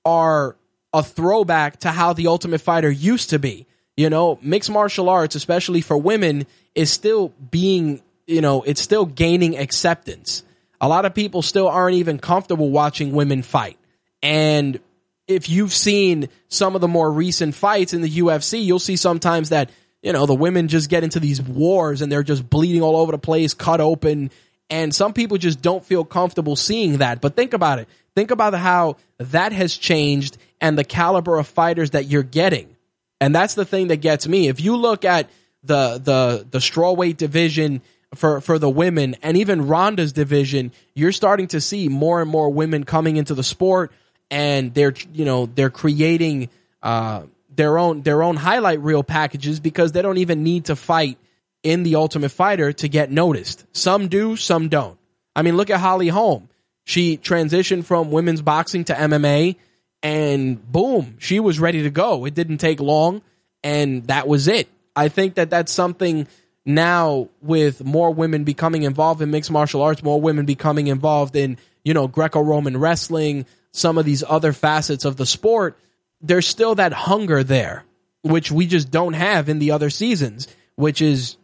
are 0.04 0.56
a 0.92 1.02
throwback 1.02 1.80
to 1.80 1.90
how 1.90 2.12
the 2.12 2.28
Ultimate 2.28 2.60
Fighter 2.60 2.90
used 2.90 3.30
to 3.30 3.38
be. 3.38 3.66
You 3.96 4.10
know, 4.10 4.38
mixed 4.42 4.70
martial 4.70 5.08
arts, 5.08 5.34
especially 5.34 5.80
for 5.80 5.96
women, 5.96 6.46
is 6.74 6.90
still 6.90 7.32
being, 7.50 8.02
you 8.26 8.40
know, 8.40 8.62
it's 8.62 8.80
still 8.80 9.06
gaining 9.06 9.56
acceptance. 9.56 10.42
A 10.80 10.88
lot 10.88 11.04
of 11.04 11.14
people 11.14 11.42
still 11.42 11.68
aren't 11.68 11.96
even 11.96 12.18
comfortable 12.18 12.70
watching 12.70 13.12
women 13.12 13.42
fight. 13.42 13.78
And 14.22 14.80
if 15.26 15.48
you've 15.48 15.72
seen 15.72 16.28
some 16.48 16.74
of 16.74 16.80
the 16.80 16.88
more 16.88 17.10
recent 17.10 17.54
fights 17.54 17.94
in 17.94 18.02
the 18.02 18.10
UFC, 18.10 18.64
you'll 18.64 18.78
see 18.78 18.96
sometimes 18.96 19.50
that, 19.50 19.70
you 20.02 20.12
know, 20.12 20.26
the 20.26 20.34
women 20.34 20.68
just 20.68 20.90
get 20.90 21.04
into 21.04 21.20
these 21.20 21.40
wars 21.40 22.02
and 22.02 22.12
they're 22.12 22.22
just 22.22 22.48
bleeding 22.48 22.82
all 22.82 22.96
over 22.96 23.12
the 23.12 23.18
place, 23.18 23.54
cut 23.54 23.80
open. 23.80 24.30
And 24.70 24.94
some 24.94 25.12
people 25.12 25.38
just 25.38 25.62
don't 25.62 25.84
feel 25.84 26.04
comfortable 26.04 26.56
seeing 26.56 26.98
that. 26.98 27.20
But 27.20 27.36
think 27.36 27.54
about 27.54 27.78
it. 27.78 27.88
Think 28.14 28.30
about 28.30 28.54
how 28.54 28.96
that 29.18 29.52
has 29.52 29.76
changed 29.76 30.36
and 30.60 30.78
the 30.78 30.84
caliber 30.84 31.38
of 31.38 31.46
fighters 31.46 31.90
that 31.90 32.06
you're 32.06 32.22
getting. 32.22 32.76
And 33.20 33.34
that's 33.34 33.54
the 33.54 33.64
thing 33.64 33.88
that 33.88 33.98
gets 33.98 34.28
me. 34.28 34.48
If 34.48 34.60
you 34.60 34.76
look 34.76 35.04
at 35.04 35.30
the 35.62 35.98
the 35.98 36.46
the 36.48 36.58
strawweight 36.58 37.16
division 37.16 37.80
for 38.14 38.40
for 38.40 38.58
the 38.58 38.68
women 38.68 39.16
and 39.22 39.36
even 39.36 39.66
Ronda's 39.66 40.12
division, 40.12 40.72
you're 40.94 41.12
starting 41.12 41.48
to 41.48 41.60
see 41.60 41.88
more 41.88 42.20
and 42.20 42.30
more 42.30 42.50
women 42.50 42.84
coming 42.84 43.16
into 43.16 43.34
the 43.34 43.42
sport 43.42 43.92
and 44.30 44.74
they're 44.74 44.94
you 45.12 45.24
know 45.24 45.46
they're 45.46 45.70
creating 45.70 46.48
uh, 46.82 47.22
their 47.54 47.78
own 47.78 48.02
their 48.02 48.22
own 48.22 48.36
highlight 48.36 48.80
reel 48.80 49.02
packages 49.02 49.60
because 49.60 49.92
they 49.92 50.02
don't 50.02 50.18
even 50.18 50.42
need 50.42 50.66
to 50.66 50.76
fight 50.76 51.18
in 51.62 51.82
the 51.82 51.96
Ultimate 51.96 52.30
Fighter 52.30 52.72
to 52.74 52.88
get 52.88 53.10
noticed. 53.10 53.64
Some 53.72 54.08
do, 54.08 54.36
some 54.36 54.68
don't. 54.68 54.98
I 55.34 55.42
mean, 55.42 55.56
look 55.56 55.70
at 55.70 55.80
Holly 55.80 56.08
Holm. 56.08 56.48
She 56.84 57.16
transitioned 57.16 57.84
from 57.84 58.10
women's 58.10 58.42
boxing 58.42 58.84
to 58.84 58.94
MMA, 58.94 59.56
and 60.02 60.70
boom, 60.70 61.16
she 61.18 61.40
was 61.40 61.58
ready 61.58 61.82
to 61.84 61.90
go. 61.90 62.26
It 62.26 62.34
didn't 62.34 62.58
take 62.58 62.80
long, 62.80 63.22
and 63.62 64.06
that 64.08 64.28
was 64.28 64.48
it. 64.48 64.68
I 64.94 65.08
think 65.08 65.34
that 65.36 65.48
that's 65.50 65.72
something 65.72 66.28
now 66.66 67.28
with 67.40 67.84
more 67.84 68.12
women 68.12 68.44
becoming 68.44 68.82
involved 68.82 69.22
in 69.22 69.30
mixed 69.30 69.50
martial 69.50 69.82
arts, 69.82 70.02
more 70.02 70.20
women 70.20 70.44
becoming 70.44 70.86
involved 70.88 71.36
in 71.36 71.56
you 71.84 71.94
know 71.94 72.06
Greco-Roman 72.06 72.76
wrestling, 72.76 73.46
some 73.74 73.98
of 73.98 74.04
these 74.04 74.22
other 74.26 74.52
facets 74.52 75.04
of 75.04 75.16
the 75.16 75.26
sport, 75.26 75.76
there's 76.20 76.46
still 76.46 76.76
that 76.76 76.92
hunger 76.92 77.42
there, 77.42 77.84
which 78.22 78.50
we 78.50 78.66
just 78.66 78.90
don't 78.90 79.14
have 79.14 79.48
in 79.48 79.58
the 79.58 79.72
other 79.72 79.90
seasons, 79.90 80.46
which 80.76 81.02
is 81.02 81.36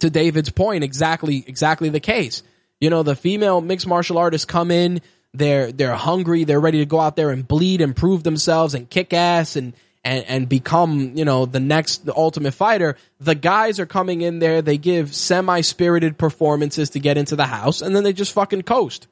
to 0.00 0.10
David's 0.10 0.50
point, 0.50 0.82
exactly 0.82 1.44
exactly 1.46 1.88
the 1.88 2.00
case. 2.00 2.42
You 2.80 2.90
know, 2.90 3.04
the 3.04 3.14
female 3.14 3.60
mixed 3.60 3.86
martial 3.86 4.18
artists 4.18 4.44
come 4.44 4.72
in, 4.72 5.00
they're 5.32 5.70
they're 5.70 5.94
hungry, 5.94 6.42
they're 6.42 6.60
ready 6.60 6.78
to 6.78 6.86
go 6.86 6.98
out 6.98 7.14
there 7.14 7.30
and 7.30 7.46
bleed 7.46 7.80
and 7.80 7.94
prove 7.94 8.24
themselves 8.24 8.74
and 8.74 8.90
kick 8.90 9.12
ass 9.12 9.54
and 9.54 9.72
and, 10.02 10.24
and 10.26 10.48
become, 10.48 11.16
you 11.16 11.24
know, 11.24 11.46
the 11.46 11.60
next 11.60 12.04
the 12.04 12.16
ultimate 12.16 12.54
fighter. 12.54 12.96
The 13.20 13.36
guys 13.36 13.78
are 13.78 13.86
coming 13.86 14.22
in 14.22 14.40
there, 14.40 14.60
they 14.60 14.76
give 14.76 15.14
semi 15.14 15.60
spirited 15.60 16.18
performances 16.18 16.90
to 16.90 16.98
get 16.98 17.16
into 17.16 17.36
the 17.36 17.46
house, 17.46 17.80
and 17.80 17.94
then 17.94 18.02
they 18.02 18.12
just 18.12 18.32
fucking 18.32 18.62
coast 18.62 19.06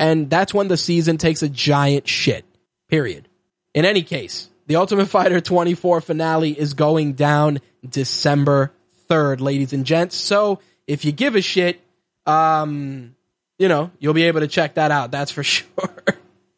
and 0.00 0.30
that's 0.30 0.54
when 0.54 0.68
the 0.68 0.78
season 0.78 1.18
takes 1.18 1.42
a 1.42 1.48
giant 1.48 2.08
shit. 2.08 2.46
Period. 2.88 3.28
In 3.74 3.84
any 3.84 4.02
case, 4.02 4.48
the 4.66 4.76
Ultimate 4.76 5.06
Fighter 5.10 5.42
24 5.42 6.00
finale 6.00 6.58
is 6.58 6.72
going 6.72 7.12
down 7.12 7.58
December 7.86 8.72
3rd, 9.10 9.40
ladies 9.40 9.74
and 9.74 9.84
gents. 9.84 10.16
So 10.16 10.60
if 10.86 11.04
you 11.04 11.12
give 11.12 11.36
a 11.36 11.42
shit, 11.42 11.80
um, 12.24 13.14
you 13.58 13.68
know, 13.68 13.90
you'll 13.98 14.14
be 14.14 14.24
able 14.24 14.40
to 14.40 14.48
check 14.48 14.74
that 14.74 14.90
out. 14.90 15.10
That's 15.10 15.30
for 15.30 15.42
sure. 15.44 15.68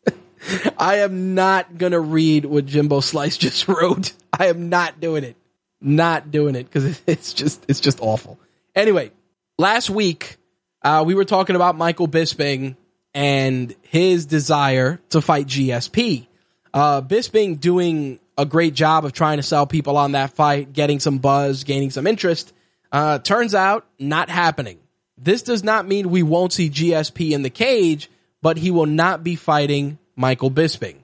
I 0.79 0.99
am 0.99 1.35
not 1.35 1.77
gonna 1.79 2.01
read 2.01 2.45
what 2.45 2.65
Jimbo 2.67 3.01
Slice 3.01 3.37
just 3.37 3.67
wrote. 3.67 4.13
I 4.33 4.47
am 4.47 4.69
not 4.69 5.01
doing 5.01 5.25
it. 5.25 5.37
not 5.81 6.31
doing 6.31 6.55
it 6.55 6.65
because 6.65 7.01
it's 7.09 7.33
just 7.33 7.65
it's 7.69 7.81
just 7.81 7.99
awful. 8.01 8.39
Anyway, 8.75 9.11
last 9.59 9.91
week 9.91 10.37
uh, 10.83 11.03
we 11.05 11.15
were 11.15 11.25
talking 11.25 11.57
about 11.57 11.77
Michael 11.77 12.09
Bisping 12.09 12.77
and 13.15 13.75
his 13.83 14.27
desire 14.27 15.01
to 15.11 15.21
fight 15.21 15.47
GSP. 15.47 16.27
Uh, 16.73 17.03
Bisping 17.03 17.61
doing 17.61 18.19
a 18.39 18.47
great 18.47 18.75
job 18.75 19.05
of 19.05 19.13
trying 19.13 19.37
to 19.37 19.43
sell 19.43 19.67
people 19.67 19.97
on 19.97 20.13
that 20.13 20.31
fight, 20.31 20.73
getting 20.73 21.01
some 21.01 21.19
buzz, 21.19 21.65
gaining 21.65 21.91
some 21.91 22.07
interest. 22.07 22.53
Uh, 22.91 23.19
turns 23.19 23.55
out 23.55 23.87
not 23.99 24.31
happening. 24.31 24.79
This 25.19 25.43
does 25.43 25.63
not 25.63 25.87
mean 25.87 26.11
we 26.11 26.23
won't 26.23 26.53
see 26.53 26.71
GSP 26.71 27.33
in 27.33 27.43
the 27.43 27.51
cage, 27.51 28.11
but 28.41 28.57
he 28.57 28.71
will 28.71 28.87
not 28.87 29.23
be 29.23 29.37
fighting 29.37 29.99
Michael 30.17 30.51
Bisping. 30.51 30.97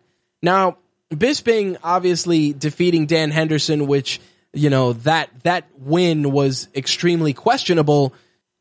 Now, 0.43 0.79
Bisping 1.11 1.79
obviously 1.83 2.53
defeating 2.53 3.07
Dan 3.07 3.31
Henderson, 3.31 3.87
which 3.87 4.21
you 4.53 4.71
know 4.71 4.95
that 4.95 5.31
that 5.43 5.67
win 5.79 6.31
was 6.31 6.69
extremely 6.75 7.33
questionable. 7.33 8.13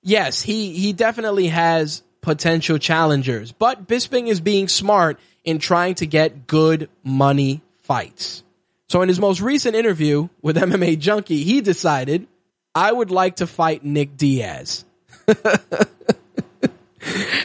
Yes, 0.01 0.41
he 0.41 0.73
he 0.73 0.93
definitely 0.93 1.47
has 1.47 2.03
potential 2.21 2.77
challengers, 2.77 3.51
but 3.51 3.87
Bisping 3.87 4.27
is 4.27 4.41
being 4.41 4.67
smart 4.67 5.19
in 5.43 5.59
trying 5.59 5.95
to 5.95 6.05
get 6.05 6.47
good 6.47 6.89
money 7.03 7.61
fights. 7.81 8.43
So 8.89 9.01
in 9.01 9.09
his 9.09 9.19
most 9.19 9.41
recent 9.41 9.75
interview 9.75 10.29
with 10.41 10.57
MMA 10.57 10.99
Junkie, 10.99 11.43
he 11.43 11.61
decided 11.61 12.27
I 12.75 12.91
would 12.91 13.11
like 13.11 13.37
to 13.37 13.47
fight 13.47 13.83
Nick 13.83 14.17
Diaz. 14.17 14.85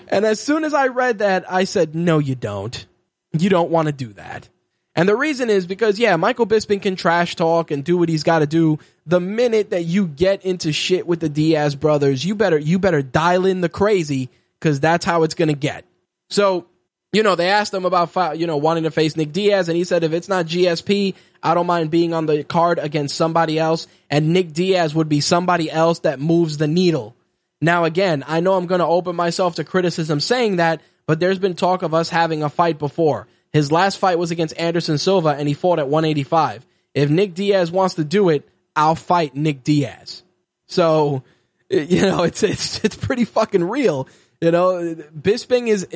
and 0.08 0.24
as 0.26 0.40
soon 0.40 0.64
as 0.64 0.74
I 0.74 0.88
read 0.88 1.18
that, 1.18 1.50
I 1.50 1.64
said, 1.64 1.94
no, 1.94 2.18
you 2.18 2.34
don't. 2.34 2.86
You 3.32 3.48
don't 3.48 3.70
want 3.70 3.86
to 3.86 3.92
do 3.92 4.12
that. 4.14 4.48
And 4.94 5.08
the 5.08 5.16
reason 5.16 5.48
is 5.48 5.66
because, 5.66 5.98
yeah, 5.98 6.16
Michael 6.16 6.46
Bisping 6.46 6.82
can 6.82 6.96
trash 6.96 7.34
talk 7.34 7.70
and 7.70 7.82
do 7.82 7.96
what 7.96 8.10
he's 8.10 8.24
got 8.24 8.40
to 8.40 8.46
do. 8.46 8.78
The 9.06 9.20
minute 9.20 9.70
that 9.70 9.84
you 9.84 10.06
get 10.06 10.44
into 10.44 10.70
shit 10.72 11.06
with 11.06 11.20
the 11.20 11.30
Diaz 11.30 11.74
brothers, 11.74 12.24
you 12.24 12.34
better, 12.34 12.58
you 12.58 12.78
better 12.78 13.00
dial 13.00 13.46
in 13.46 13.62
the 13.62 13.70
crazy 13.70 14.28
because 14.62 14.78
that's 14.78 15.04
how 15.04 15.24
it's 15.24 15.34
going 15.34 15.48
to 15.48 15.54
get. 15.54 15.84
So, 16.30 16.66
you 17.12 17.24
know, 17.24 17.34
they 17.34 17.50
asked 17.50 17.74
him 17.74 17.84
about, 17.84 18.38
you 18.38 18.46
know, 18.46 18.58
wanting 18.58 18.84
to 18.84 18.92
face 18.92 19.16
Nick 19.16 19.32
Diaz 19.32 19.68
and 19.68 19.76
he 19.76 19.82
said, 19.82 20.04
if 20.04 20.12
it's 20.12 20.28
not 20.28 20.46
GSP, 20.46 21.14
I 21.42 21.54
don't 21.54 21.66
mind 21.66 21.90
being 21.90 22.14
on 22.14 22.26
the 22.26 22.44
card 22.44 22.78
against 22.78 23.16
somebody 23.16 23.58
else. 23.58 23.88
And 24.08 24.32
Nick 24.32 24.52
Diaz 24.52 24.94
would 24.94 25.08
be 25.08 25.20
somebody 25.20 25.68
else 25.68 25.98
that 26.00 26.20
moves 26.20 26.58
the 26.58 26.68
needle. 26.68 27.16
Now, 27.60 27.84
again, 27.84 28.24
I 28.26 28.38
know 28.40 28.54
I'm 28.54 28.66
going 28.66 28.78
to 28.78 28.86
open 28.86 29.16
myself 29.16 29.56
to 29.56 29.64
criticism 29.64 30.20
saying 30.20 30.56
that, 30.56 30.80
but 31.06 31.18
there's 31.18 31.40
been 31.40 31.54
talk 31.54 31.82
of 31.82 31.92
us 31.92 32.08
having 32.08 32.44
a 32.44 32.48
fight 32.48 32.78
before. 32.78 33.26
His 33.52 33.72
last 33.72 33.98
fight 33.98 34.18
was 34.18 34.30
against 34.30 34.56
Anderson 34.56 34.96
Silva 34.96 35.30
and 35.30 35.48
he 35.48 35.54
fought 35.54 35.80
at 35.80 35.88
185. 35.88 36.64
If 36.94 37.10
Nick 37.10 37.34
Diaz 37.34 37.70
wants 37.72 37.96
to 37.96 38.04
do 38.04 38.28
it, 38.28 38.48
I'll 38.76 38.94
fight 38.94 39.34
Nick 39.34 39.64
Diaz. 39.64 40.22
So, 40.66 41.24
you 41.72 42.02
know, 42.02 42.22
it's, 42.22 42.42
it's, 42.42 42.84
it's 42.84 42.96
pretty 42.96 43.24
fucking 43.24 43.64
real. 43.64 44.08
You 44.42 44.50
know, 44.50 44.96
Bisping 45.16 45.68
is, 45.68 45.86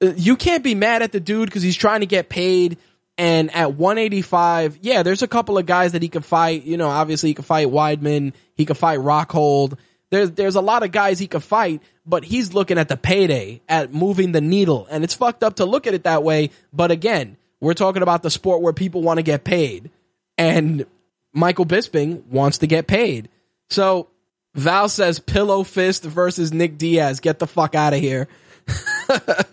you 0.00 0.36
can't 0.36 0.64
be 0.64 0.74
mad 0.74 1.02
at 1.02 1.12
the 1.12 1.20
dude 1.20 1.50
because 1.50 1.62
he's 1.62 1.76
trying 1.76 2.00
to 2.00 2.06
get 2.06 2.30
paid. 2.30 2.78
And 3.18 3.54
at 3.54 3.74
185, 3.74 4.78
yeah, 4.80 5.02
there's 5.02 5.22
a 5.22 5.28
couple 5.28 5.58
of 5.58 5.66
guys 5.66 5.92
that 5.92 6.00
he 6.00 6.08
could 6.08 6.24
fight. 6.24 6.64
You 6.64 6.78
know, 6.78 6.88
obviously 6.88 7.28
he 7.28 7.34
could 7.34 7.44
fight 7.44 7.68
Weidman. 7.68 8.32
He 8.54 8.64
could 8.64 8.78
fight 8.78 9.00
Rockhold. 9.00 9.76
There's, 10.08 10.30
there's 10.30 10.56
a 10.56 10.62
lot 10.62 10.82
of 10.82 10.92
guys 10.92 11.18
he 11.18 11.26
could 11.26 11.42
fight, 11.42 11.82
but 12.06 12.24
he's 12.24 12.54
looking 12.54 12.78
at 12.78 12.88
the 12.88 12.96
payday, 12.96 13.60
at 13.68 13.92
moving 13.92 14.32
the 14.32 14.40
needle. 14.40 14.88
And 14.90 15.04
it's 15.04 15.14
fucked 15.14 15.44
up 15.44 15.56
to 15.56 15.66
look 15.66 15.86
at 15.86 15.92
it 15.92 16.04
that 16.04 16.22
way. 16.22 16.50
But 16.72 16.90
again, 16.90 17.36
we're 17.60 17.74
talking 17.74 18.02
about 18.02 18.22
the 18.22 18.30
sport 18.30 18.62
where 18.62 18.72
people 18.72 19.02
want 19.02 19.18
to 19.18 19.22
get 19.22 19.44
paid. 19.44 19.90
And 20.38 20.86
Michael 21.34 21.66
Bisping 21.66 22.24
wants 22.28 22.58
to 22.58 22.66
get 22.66 22.86
paid. 22.86 23.28
So 23.68 24.08
Val 24.54 24.88
says 24.88 25.18
pillow 25.20 25.62
fist 25.62 26.04
versus 26.04 26.52
Nick 26.52 26.78
Diaz. 26.78 27.20
Get 27.20 27.38
the 27.38 27.46
fuck 27.46 27.74
out 27.74 27.94
of 27.94 28.00
here. 28.00 28.28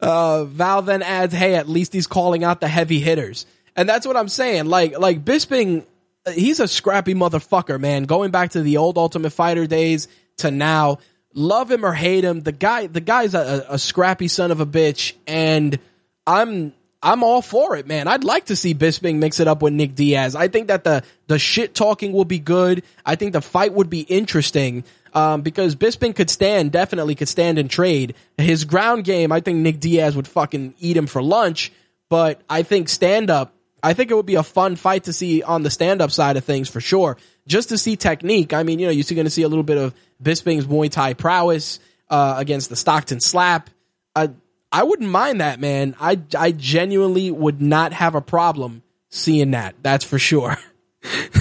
uh, 0.00 0.44
Val 0.44 0.82
then 0.82 1.02
adds, 1.02 1.32
hey, 1.32 1.54
at 1.54 1.68
least 1.68 1.92
he's 1.92 2.06
calling 2.06 2.44
out 2.44 2.60
the 2.60 2.68
heavy 2.68 3.00
hitters. 3.00 3.46
And 3.76 3.88
that's 3.88 4.06
what 4.06 4.16
I'm 4.16 4.28
saying. 4.28 4.66
Like, 4.66 4.98
like 4.98 5.24
Bisping, 5.24 5.86
he's 6.32 6.60
a 6.60 6.68
scrappy 6.68 7.14
motherfucker, 7.14 7.80
man. 7.80 8.04
Going 8.04 8.30
back 8.30 8.50
to 8.50 8.62
the 8.62 8.76
old 8.76 8.98
Ultimate 8.98 9.30
Fighter 9.30 9.66
days, 9.66 10.08
to 10.40 10.50
now. 10.50 10.98
Love 11.32 11.70
him 11.70 11.86
or 11.86 11.92
hate 11.92 12.24
him, 12.24 12.40
the 12.40 12.50
guy 12.50 12.88
the 12.88 13.00
guy's 13.00 13.34
a, 13.34 13.64
a 13.68 13.78
scrappy 13.78 14.26
son 14.26 14.50
of 14.50 14.58
a 14.58 14.66
bitch, 14.66 15.12
and 15.28 15.78
I'm 16.26 16.72
I'm 17.02 17.22
all 17.22 17.40
for 17.40 17.76
it, 17.76 17.86
man. 17.86 18.08
I'd 18.08 18.24
like 18.24 18.46
to 18.46 18.56
see 18.56 18.74
Bisping 18.74 19.16
mix 19.16 19.40
it 19.40 19.48
up 19.48 19.62
with 19.62 19.72
Nick 19.72 19.94
Diaz. 19.94 20.36
I 20.36 20.48
think 20.48 20.68
that 20.68 20.84
the 20.84 21.02
the 21.28 21.38
shit 21.38 21.74
talking 21.74 22.12
will 22.12 22.26
be 22.26 22.38
good. 22.38 22.82
I 23.06 23.16
think 23.16 23.32
the 23.32 23.40
fight 23.40 23.72
would 23.72 23.88
be 23.88 24.00
interesting 24.00 24.84
um, 25.14 25.40
because 25.40 25.76
Bisping 25.76 26.14
could 26.14 26.28
stand, 26.28 26.72
definitely 26.72 27.14
could 27.14 27.28
stand 27.28 27.58
and 27.58 27.70
trade. 27.70 28.14
His 28.36 28.64
ground 28.64 29.04
game, 29.04 29.32
I 29.32 29.40
think 29.40 29.58
Nick 29.58 29.80
Diaz 29.80 30.14
would 30.14 30.28
fucking 30.28 30.74
eat 30.78 30.96
him 30.96 31.06
for 31.06 31.22
lunch. 31.22 31.72
But 32.10 32.42
I 32.50 32.64
think 32.64 32.88
stand 32.88 33.30
up, 33.30 33.54
I 33.82 33.94
think 33.94 34.10
it 34.10 34.14
would 34.14 34.26
be 34.26 34.34
a 34.34 34.42
fun 34.42 34.76
fight 34.76 35.04
to 35.04 35.12
see 35.12 35.42
on 35.42 35.62
the 35.62 35.70
stand 35.70 36.02
up 36.02 36.10
side 36.10 36.36
of 36.36 36.44
things 36.44 36.68
for 36.68 36.80
sure. 36.80 37.16
Just 37.46 37.70
to 37.70 37.78
see 37.78 37.96
technique. 37.96 38.52
I 38.52 38.62
mean, 38.62 38.78
you 38.78 38.86
know, 38.86 38.92
you're 38.92 39.04
going 39.04 39.24
to 39.24 39.30
see 39.30 39.42
a 39.42 39.48
little 39.48 39.64
bit 39.64 39.78
of 39.78 39.94
Bisping's 40.22 40.66
Muay 40.66 40.90
Thai 40.90 41.14
prowess 41.14 41.78
uh, 42.10 42.34
against 42.36 42.68
the 42.68 42.76
Stockton 42.76 43.20
slap. 43.20 43.70
Uh, 44.14 44.28
I 44.72 44.84
wouldn't 44.84 45.10
mind 45.10 45.40
that, 45.40 45.60
man. 45.60 45.96
I, 46.00 46.20
I 46.38 46.52
genuinely 46.52 47.30
would 47.30 47.60
not 47.60 47.92
have 47.92 48.14
a 48.14 48.20
problem 48.20 48.82
seeing 49.08 49.50
that. 49.52 49.74
That's 49.82 50.04
for 50.04 50.18
sure. 50.18 50.56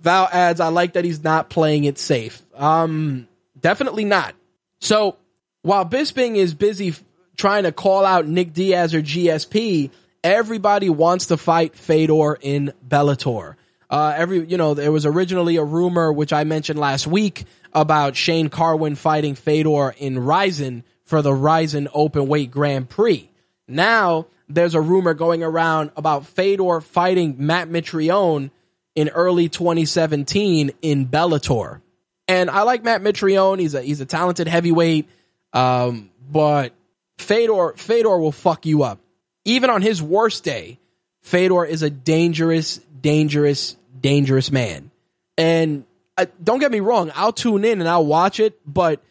Val 0.00 0.28
adds, 0.32 0.60
I 0.60 0.68
like 0.68 0.94
that 0.94 1.04
he's 1.04 1.22
not 1.22 1.50
playing 1.50 1.84
it 1.84 1.98
safe. 1.98 2.40
Um, 2.54 3.28
definitely 3.60 4.04
not. 4.04 4.34
So 4.80 5.16
while 5.62 5.84
Bisping 5.84 6.36
is 6.36 6.54
busy 6.54 6.94
trying 7.36 7.64
to 7.64 7.72
call 7.72 8.04
out 8.04 8.26
Nick 8.26 8.52
Diaz 8.52 8.94
or 8.94 9.02
GSP, 9.02 9.90
everybody 10.24 10.88
wants 10.88 11.26
to 11.26 11.36
fight 11.36 11.74
Fedor 11.74 12.38
in 12.40 12.72
Bellator. 12.86 13.56
Uh, 13.90 14.14
every, 14.16 14.44
you 14.46 14.56
know, 14.56 14.74
there 14.74 14.90
was 14.90 15.06
originally 15.06 15.56
a 15.56 15.64
rumor, 15.64 16.12
which 16.12 16.32
I 16.32 16.44
mentioned 16.44 16.78
last 16.78 17.06
week, 17.06 17.44
about 17.72 18.16
Shane 18.16 18.48
Carwin 18.48 18.94
fighting 18.94 19.34
Fedor 19.34 19.94
in 19.98 20.18
Rizin 20.24 20.84
for 21.06 21.22
the 21.22 21.32
Rizin 21.32 21.88
Open 21.94 22.28
Weight 22.28 22.50
Grand 22.50 22.88
Prix. 22.88 23.30
Now, 23.66 24.26
there's 24.48 24.74
a 24.74 24.80
rumor 24.80 25.14
going 25.14 25.42
around 25.42 25.90
about 25.96 26.26
Fedor 26.26 26.80
fighting 26.80 27.36
Matt 27.38 27.68
Mitrione 27.68 28.50
in 28.94 29.08
early 29.08 29.48
2017 29.48 30.72
in 30.82 31.06
Bellator. 31.06 31.80
And 32.28 32.50
I 32.50 32.62
like 32.62 32.84
Matt 32.84 33.02
Mitrione. 33.02 33.60
He's 33.60 33.74
a, 33.74 33.82
he's 33.82 34.00
a 34.00 34.06
talented 34.06 34.48
heavyweight. 34.48 35.08
Um, 35.52 36.10
but 36.30 36.74
Fedor, 37.18 37.74
Fedor 37.76 38.18
will 38.18 38.32
fuck 38.32 38.66
you 38.66 38.82
up. 38.82 38.98
Even 39.44 39.70
on 39.70 39.82
his 39.82 40.02
worst 40.02 40.44
day, 40.44 40.78
Fedor 41.22 41.64
is 41.64 41.82
a 41.82 41.90
dangerous, 41.90 42.78
dangerous, 43.00 43.76
dangerous 44.00 44.50
man. 44.50 44.90
And 45.38 45.84
uh, 46.16 46.26
don't 46.42 46.58
get 46.58 46.72
me 46.72 46.80
wrong, 46.80 47.12
I'll 47.14 47.32
tune 47.32 47.64
in 47.64 47.80
and 47.80 47.88
I'll 47.88 48.06
watch 48.06 48.40
it, 48.40 48.58
but 48.66 49.02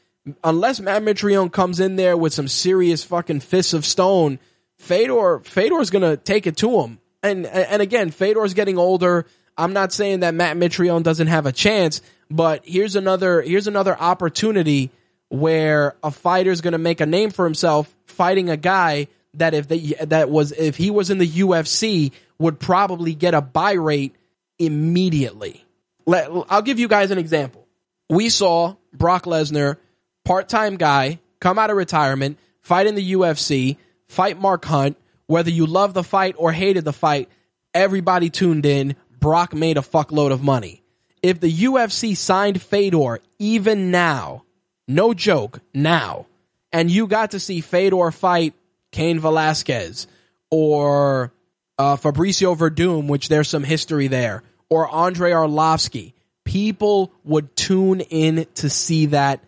unless 0.43 0.79
Matt 0.79 1.03
Mitrione 1.03 1.51
comes 1.51 1.79
in 1.79 1.95
there 1.95 2.17
with 2.17 2.33
some 2.33 2.47
serious 2.47 3.03
fucking 3.03 3.41
fists 3.41 3.73
of 3.73 3.85
stone, 3.85 4.39
Fedor 4.77 5.39
Fedor's 5.39 5.89
gonna 5.89 6.17
take 6.17 6.47
it 6.47 6.57
to 6.57 6.81
him. 6.81 6.99
And 7.23 7.45
and 7.45 7.81
again, 7.81 8.11
Fedor's 8.11 8.53
getting 8.53 8.77
older. 8.77 9.25
I'm 9.57 9.73
not 9.73 9.93
saying 9.93 10.21
that 10.21 10.33
Matt 10.33 10.57
Mitrione 10.57 11.03
doesn't 11.03 11.27
have 11.27 11.45
a 11.45 11.51
chance, 11.51 12.01
but 12.29 12.63
here's 12.65 12.95
another 12.95 13.41
here's 13.41 13.67
another 13.67 13.97
opportunity 13.97 14.91
where 15.29 15.95
a 16.03 16.11
fighter's 16.11 16.61
gonna 16.61 16.77
make 16.77 17.01
a 17.01 17.05
name 17.05 17.31
for 17.31 17.45
himself 17.45 17.91
fighting 18.05 18.49
a 18.49 18.57
guy 18.57 19.07
that 19.35 19.53
if 19.53 19.67
they 19.67 19.79
that 20.05 20.29
was 20.29 20.51
if 20.51 20.75
he 20.75 20.91
was 20.91 21.09
in 21.09 21.17
the 21.17 21.27
UFC 21.27 22.11
would 22.37 22.59
probably 22.59 23.13
get 23.13 23.33
a 23.33 23.41
buy 23.41 23.73
rate 23.73 24.15
immediately. 24.59 25.63
Let, 26.05 26.29
I'll 26.49 26.61
give 26.61 26.79
you 26.79 26.87
guys 26.87 27.11
an 27.11 27.17
example. 27.17 27.67
We 28.09 28.29
saw 28.29 28.75
Brock 28.93 29.25
Lesnar, 29.25 29.77
part-time 30.25 30.75
guy, 30.75 31.19
come 31.39 31.57
out 31.57 31.69
of 31.69 31.77
retirement, 31.77 32.37
fight 32.61 32.87
in 32.87 32.95
the 32.95 33.13
UFC, 33.13 33.77
fight 34.07 34.39
Mark 34.39 34.65
Hunt. 34.65 34.97
Whether 35.27 35.49
you 35.49 35.65
love 35.65 35.93
the 35.93 36.03
fight 36.03 36.35
or 36.37 36.51
hated 36.51 36.83
the 36.83 36.93
fight, 36.93 37.29
everybody 37.73 38.29
tuned 38.29 38.65
in. 38.65 38.95
Brock 39.19 39.53
made 39.53 39.77
a 39.77 39.81
fuckload 39.81 40.31
of 40.31 40.43
money. 40.43 40.83
If 41.23 41.39
the 41.39 41.51
UFC 41.51 42.15
signed 42.15 42.61
Fedor 42.61 43.21
even 43.39 43.89
now, 43.89 44.43
no 44.87 45.13
joke, 45.15 45.61
now, 45.73 46.27
and 46.71 46.91
you 46.91 47.07
got 47.07 47.31
to 47.31 47.39
see 47.39 47.61
Fedor 47.61 48.11
fight 48.11 48.53
Cain 48.91 49.19
Velasquez 49.19 50.07
or 50.51 51.33
uh, 51.77 51.95
Fabricio 51.97 52.55
Werdum, 52.55 53.07
which 53.07 53.27
there's 53.27 53.49
some 53.49 53.63
history 53.63 54.07
there, 54.07 54.43
or 54.69 54.87
Andre 54.87 55.31
Arlovski, 55.31 56.13
people 56.43 57.11
would 57.23 57.55
tune 57.55 58.01
in 58.01 58.45
to 58.55 58.69
see 58.69 59.07
that 59.07 59.43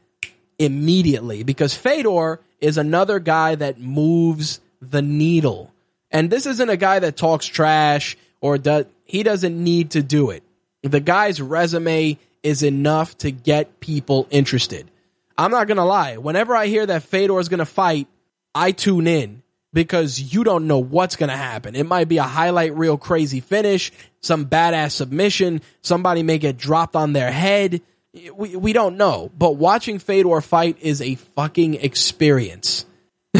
immediately 0.59 1.43
because 1.43 1.73
Fedor 1.73 2.39
is 2.59 2.77
another 2.77 3.19
guy 3.19 3.55
that 3.55 3.79
moves 3.79 4.59
the 4.81 5.01
needle. 5.01 5.71
And 6.11 6.29
this 6.29 6.45
isn't 6.45 6.69
a 6.69 6.77
guy 6.77 6.99
that 6.99 7.17
talks 7.17 7.45
trash 7.45 8.17
or 8.41 8.57
does, 8.57 8.85
he 9.05 9.23
doesn't 9.23 9.61
need 9.61 9.91
to 9.91 10.03
do 10.03 10.31
it. 10.31 10.43
The 10.83 10.99
guy's 10.99 11.41
resume 11.41 12.17
is 12.43 12.63
enough 12.63 13.17
to 13.19 13.31
get 13.31 13.79
people 13.79 14.27
interested. 14.29 14.89
I'm 15.37 15.51
not 15.51 15.67
gonna 15.67 15.85
lie. 15.85 16.17
Whenever 16.17 16.55
I 16.55 16.67
hear 16.67 16.85
that 16.85 17.03
Fedor 17.03 17.39
is 17.39 17.49
gonna 17.49 17.65
fight, 17.65 18.07
I 18.55 18.71
tune 18.71 19.07
in 19.07 19.43
because 19.73 20.19
you 20.19 20.43
don't 20.43 20.67
know 20.67 20.79
what's 20.79 21.15
gonna 21.15 21.37
happen. 21.37 21.75
It 21.75 21.85
might 21.85 22.07
be 22.07 22.17
a 22.17 22.23
highlight 22.23 22.75
reel 22.75 22.97
crazy 22.97 23.39
finish, 23.39 23.91
some 24.21 24.45
badass 24.45 24.91
submission, 24.91 25.61
somebody 25.81 26.23
may 26.23 26.37
get 26.37 26.57
dropped 26.57 26.95
on 26.95 27.13
their 27.13 27.31
head. 27.31 27.81
We 28.13 28.55
we 28.55 28.73
don't 28.73 28.97
know. 28.97 29.31
But 29.37 29.57
watching 29.57 29.99
Fedor 29.99 30.41
fight 30.41 30.77
is 30.81 31.01
a 31.01 31.15
fucking 31.15 31.75
experience. 31.75 32.85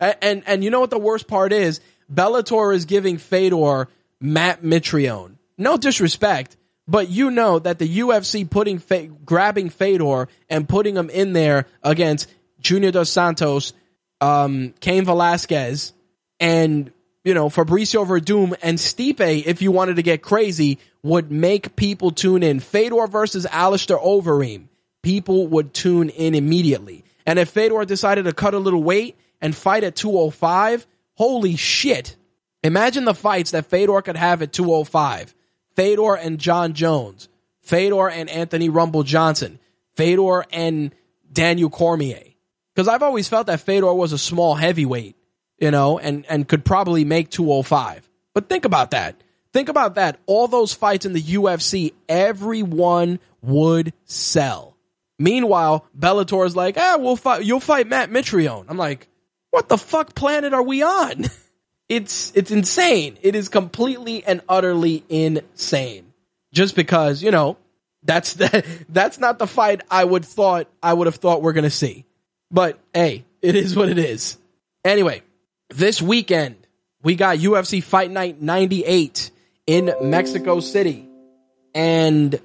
and, 0.00 0.42
and 0.46 0.64
you 0.64 0.70
know 0.70 0.80
what 0.80 0.90
the 0.90 0.98
worst 0.98 1.28
part 1.28 1.52
is? 1.52 1.80
Bellator 2.12 2.74
is 2.74 2.84
giving 2.84 3.18
Fedor 3.18 3.88
Matt 4.20 4.62
Mitrione. 4.62 5.36
No 5.56 5.76
disrespect, 5.76 6.56
but 6.86 7.08
you 7.08 7.30
know 7.30 7.58
that 7.58 7.78
the 7.78 7.98
UFC 7.98 8.48
putting 8.48 8.82
grabbing 9.24 9.70
Fedor 9.70 10.28
and 10.48 10.68
putting 10.68 10.96
him 10.96 11.10
in 11.10 11.32
there 11.32 11.66
against 11.82 12.28
Junior 12.60 12.90
Dos 12.90 13.10
Santos, 13.10 13.72
um, 14.20 14.74
Cain 14.80 15.04
Velasquez, 15.04 15.92
and 16.40 16.92
you 17.24 17.34
know 17.34 17.48
Fabricio 17.48 18.06
Werdum 18.06 18.54
and 18.62 18.78
Stipe, 18.78 19.44
if 19.46 19.62
you 19.62 19.72
wanted 19.72 19.96
to 19.96 20.02
get 20.02 20.22
crazy, 20.22 20.78
would 21.02 21.32
make 21.32 21.74
people 21.76 22.10
tune 22.10 22.42
in. 22.42 22.60
Fedor 22.60 23.06
versus 23.06 23.46
Alistair 23.46 23.98
Overeem, 23.98 24.68
people 25.02 25.46
would 25.48 25.74
tune 25.74 26.10
in 26.10 26.34
immediately. 26.34 27.04
And 27.26 27.38
if 27.38 27.48
Fedor 27.50 27.84
decided 27.86 28.26
to 28.26 28.32
cut 28.32 28.54
a 28.54 28.58
little 28.58 28.82
weight 28.82 29.16
and 29.40 29.56
fight 29.56 29.84
at 29.84 29.96
205, 29.96 30.86
holy 31.14 31.56
shit! 31.56 32.16
Imagine 32.62 33.04
the 33.04 33.14
fights 33.14 33.50
that 33.50 33.66
Fedor 33.66 34.00
could 34.02 34.16
have 34.16 34.40
at 34.42 34.52
205 34.52 35.34
Fedor 35.76 36.14
and 36.14 36.38
Jon 36.38 36.72
Jones, 36.72 37.28
Fedor 37.62 38.08
and 38.08 38.28
Anthony 38.30 38.68
Rumble 38.68 39.02
Johnson, 39.02 39.58
Fedor 39.94 40.44
and 40.52 40.94
Daniel 41.32 41.70
Cormier. 41.70 42.22
Because 42.74 42.88
I've 42.88 43.02
always 43.02 43.28
felt 43.28 43.46
that 43.46 43.60
Fedor 43.60 43.92
was 43.94 44.12
a 44.12 44.18
small 44.18 44.54
heavyweight, 44.54 45.16
you 45.64 45.70
know, 45.70 45.98
and, 45.98 46.26
and 46.28 46.46
could 46.46 46.62
probably 46.62 47.06
make 47.06 47.30
205. 47.30 48.06
But 48.34 48.50
think 48.50 48.66
about 48.66 48.90
that. 48.90 49.16
Think 49.54 49.70
about 49.70 49.94
that. 49.94 50.18
All 50.26 50.46
those 50.46 50.74
fights 50.74 51.06
in 51.06 51.14
the 51.14 51.22
UFC, 51.22 51.94
everyone 52.06 53.18
would 53.40 53.94
sell. 54.04 54.76
Meanwhile, 55.18 55.86
Bellator 55.98 56.44
is 56.44 56.54
like, 56.54 56.76
ah, 56.76 56.98
we'll 57.00 57.16
fight, 57.16 57.46
you'll 57.46 57.60
fight 57.60 57.86
Matt 57.86 58.10
Mitrione. 58.10 58.66
I'm 58.68 58.76
like, 58.76 59.08
what 59.52 59.70
the 59.70 59.78
fuck 59.78 60.14
planet 60.14 60.52
are 60.52 60.62
we 60.62 60.82
on? 60.82 61.24
it's 61.88 62.30
it's 62.34 62.50
insane. 62.50 63.16
It 63.22 63.34
is 63.34 63.48
completely 63.48 64.22
and 64.22 64.42
utterly 64.46 65.02
insane. 65.08 66.12
Just 66.52 66.76
because 66.76 67.22
you 67.22 67.30
know 67.30 67.56
that's 68.02 68.34
the, 68.34 68.66
that's 68.90 69.18
not 69.18 69.38
the 69.38 69.46
fight 69.46 69.80
I 69.90 70.04
would 70.04 70.26
thought 70.26 70.68
I 70.82 70.92
would 70.92 71.06
have 71.06 71.16
thought 71.16 71.40
we're 71.40 71.54
gonna 71.54 71.70
see. 71.70 72.04
But 72.50 72.78
hey, 72.92 73.24
it 73.40 73.56
is 73.56 73.74
what 73.74 73.88
it 73.88 73.98
is. 73.98 74.36
Anyway, 74.84 75.22
this 75.70 76.00
weekend 76.00 76.56
we 77.02 77.14
got 77.16 77.38
UFC 77.38 77.82
Fight 77.82 78.10
Night 78.10 78.40
98 78.40 79.30
in 79.66 79.94
Mexico 80.00 80.60
City, 80.60 81.06
and 81.74 82.40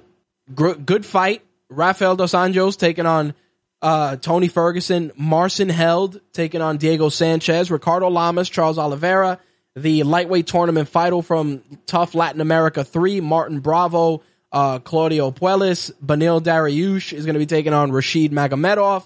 gr- 0.54 0.74
good 0.74 1.04
fight. 1.04 1.42
Rafael 1.68 2.16
dos 2.16 2.32
Anjos 2.32 2.76
taking 2.76 3.06
on 3.06 3.34
uh, 3.80 4.16
Tony 4.16 4.48
Ferguson, 4.48 5.12
Marcin 5.16 5.68
Held 5.68 6.20
taking 6.32 6.60
on 6.60 6.76
Diego 6.76 7.08
Sanchez, 7.08 7.70
Ricardo 7.70 8.08
Lamas, 8.08 8.48
Charles 8.48 8.78
Oliveira, 8.78 9.38
the 9.76 10.02
lightweight 10.02 10.46
tournament 10.46 10.88
final 10.88 11.22
from 11.22 11.62
TUF 11.86 12.14
Latin 12.14 12.40
America 12.40 12.84
3, 12.84 13.20
Martin 13.20 13.60
Bravo, 13.60 14.22
uh, 14.52 14.80
Claudio 14.80 15.30
Puelles, 15.30 15.92
Beneil 16.04 16.42
Dariush 16.42 17.12
is 17.12 17.24
going 17.24 17.34
to 17.34 17.38
be 17.38 17.46
taking 17.46 17.72
on 17.72 17.92
Rashid 17.92 18.32
Magomedov, 18.32 19.04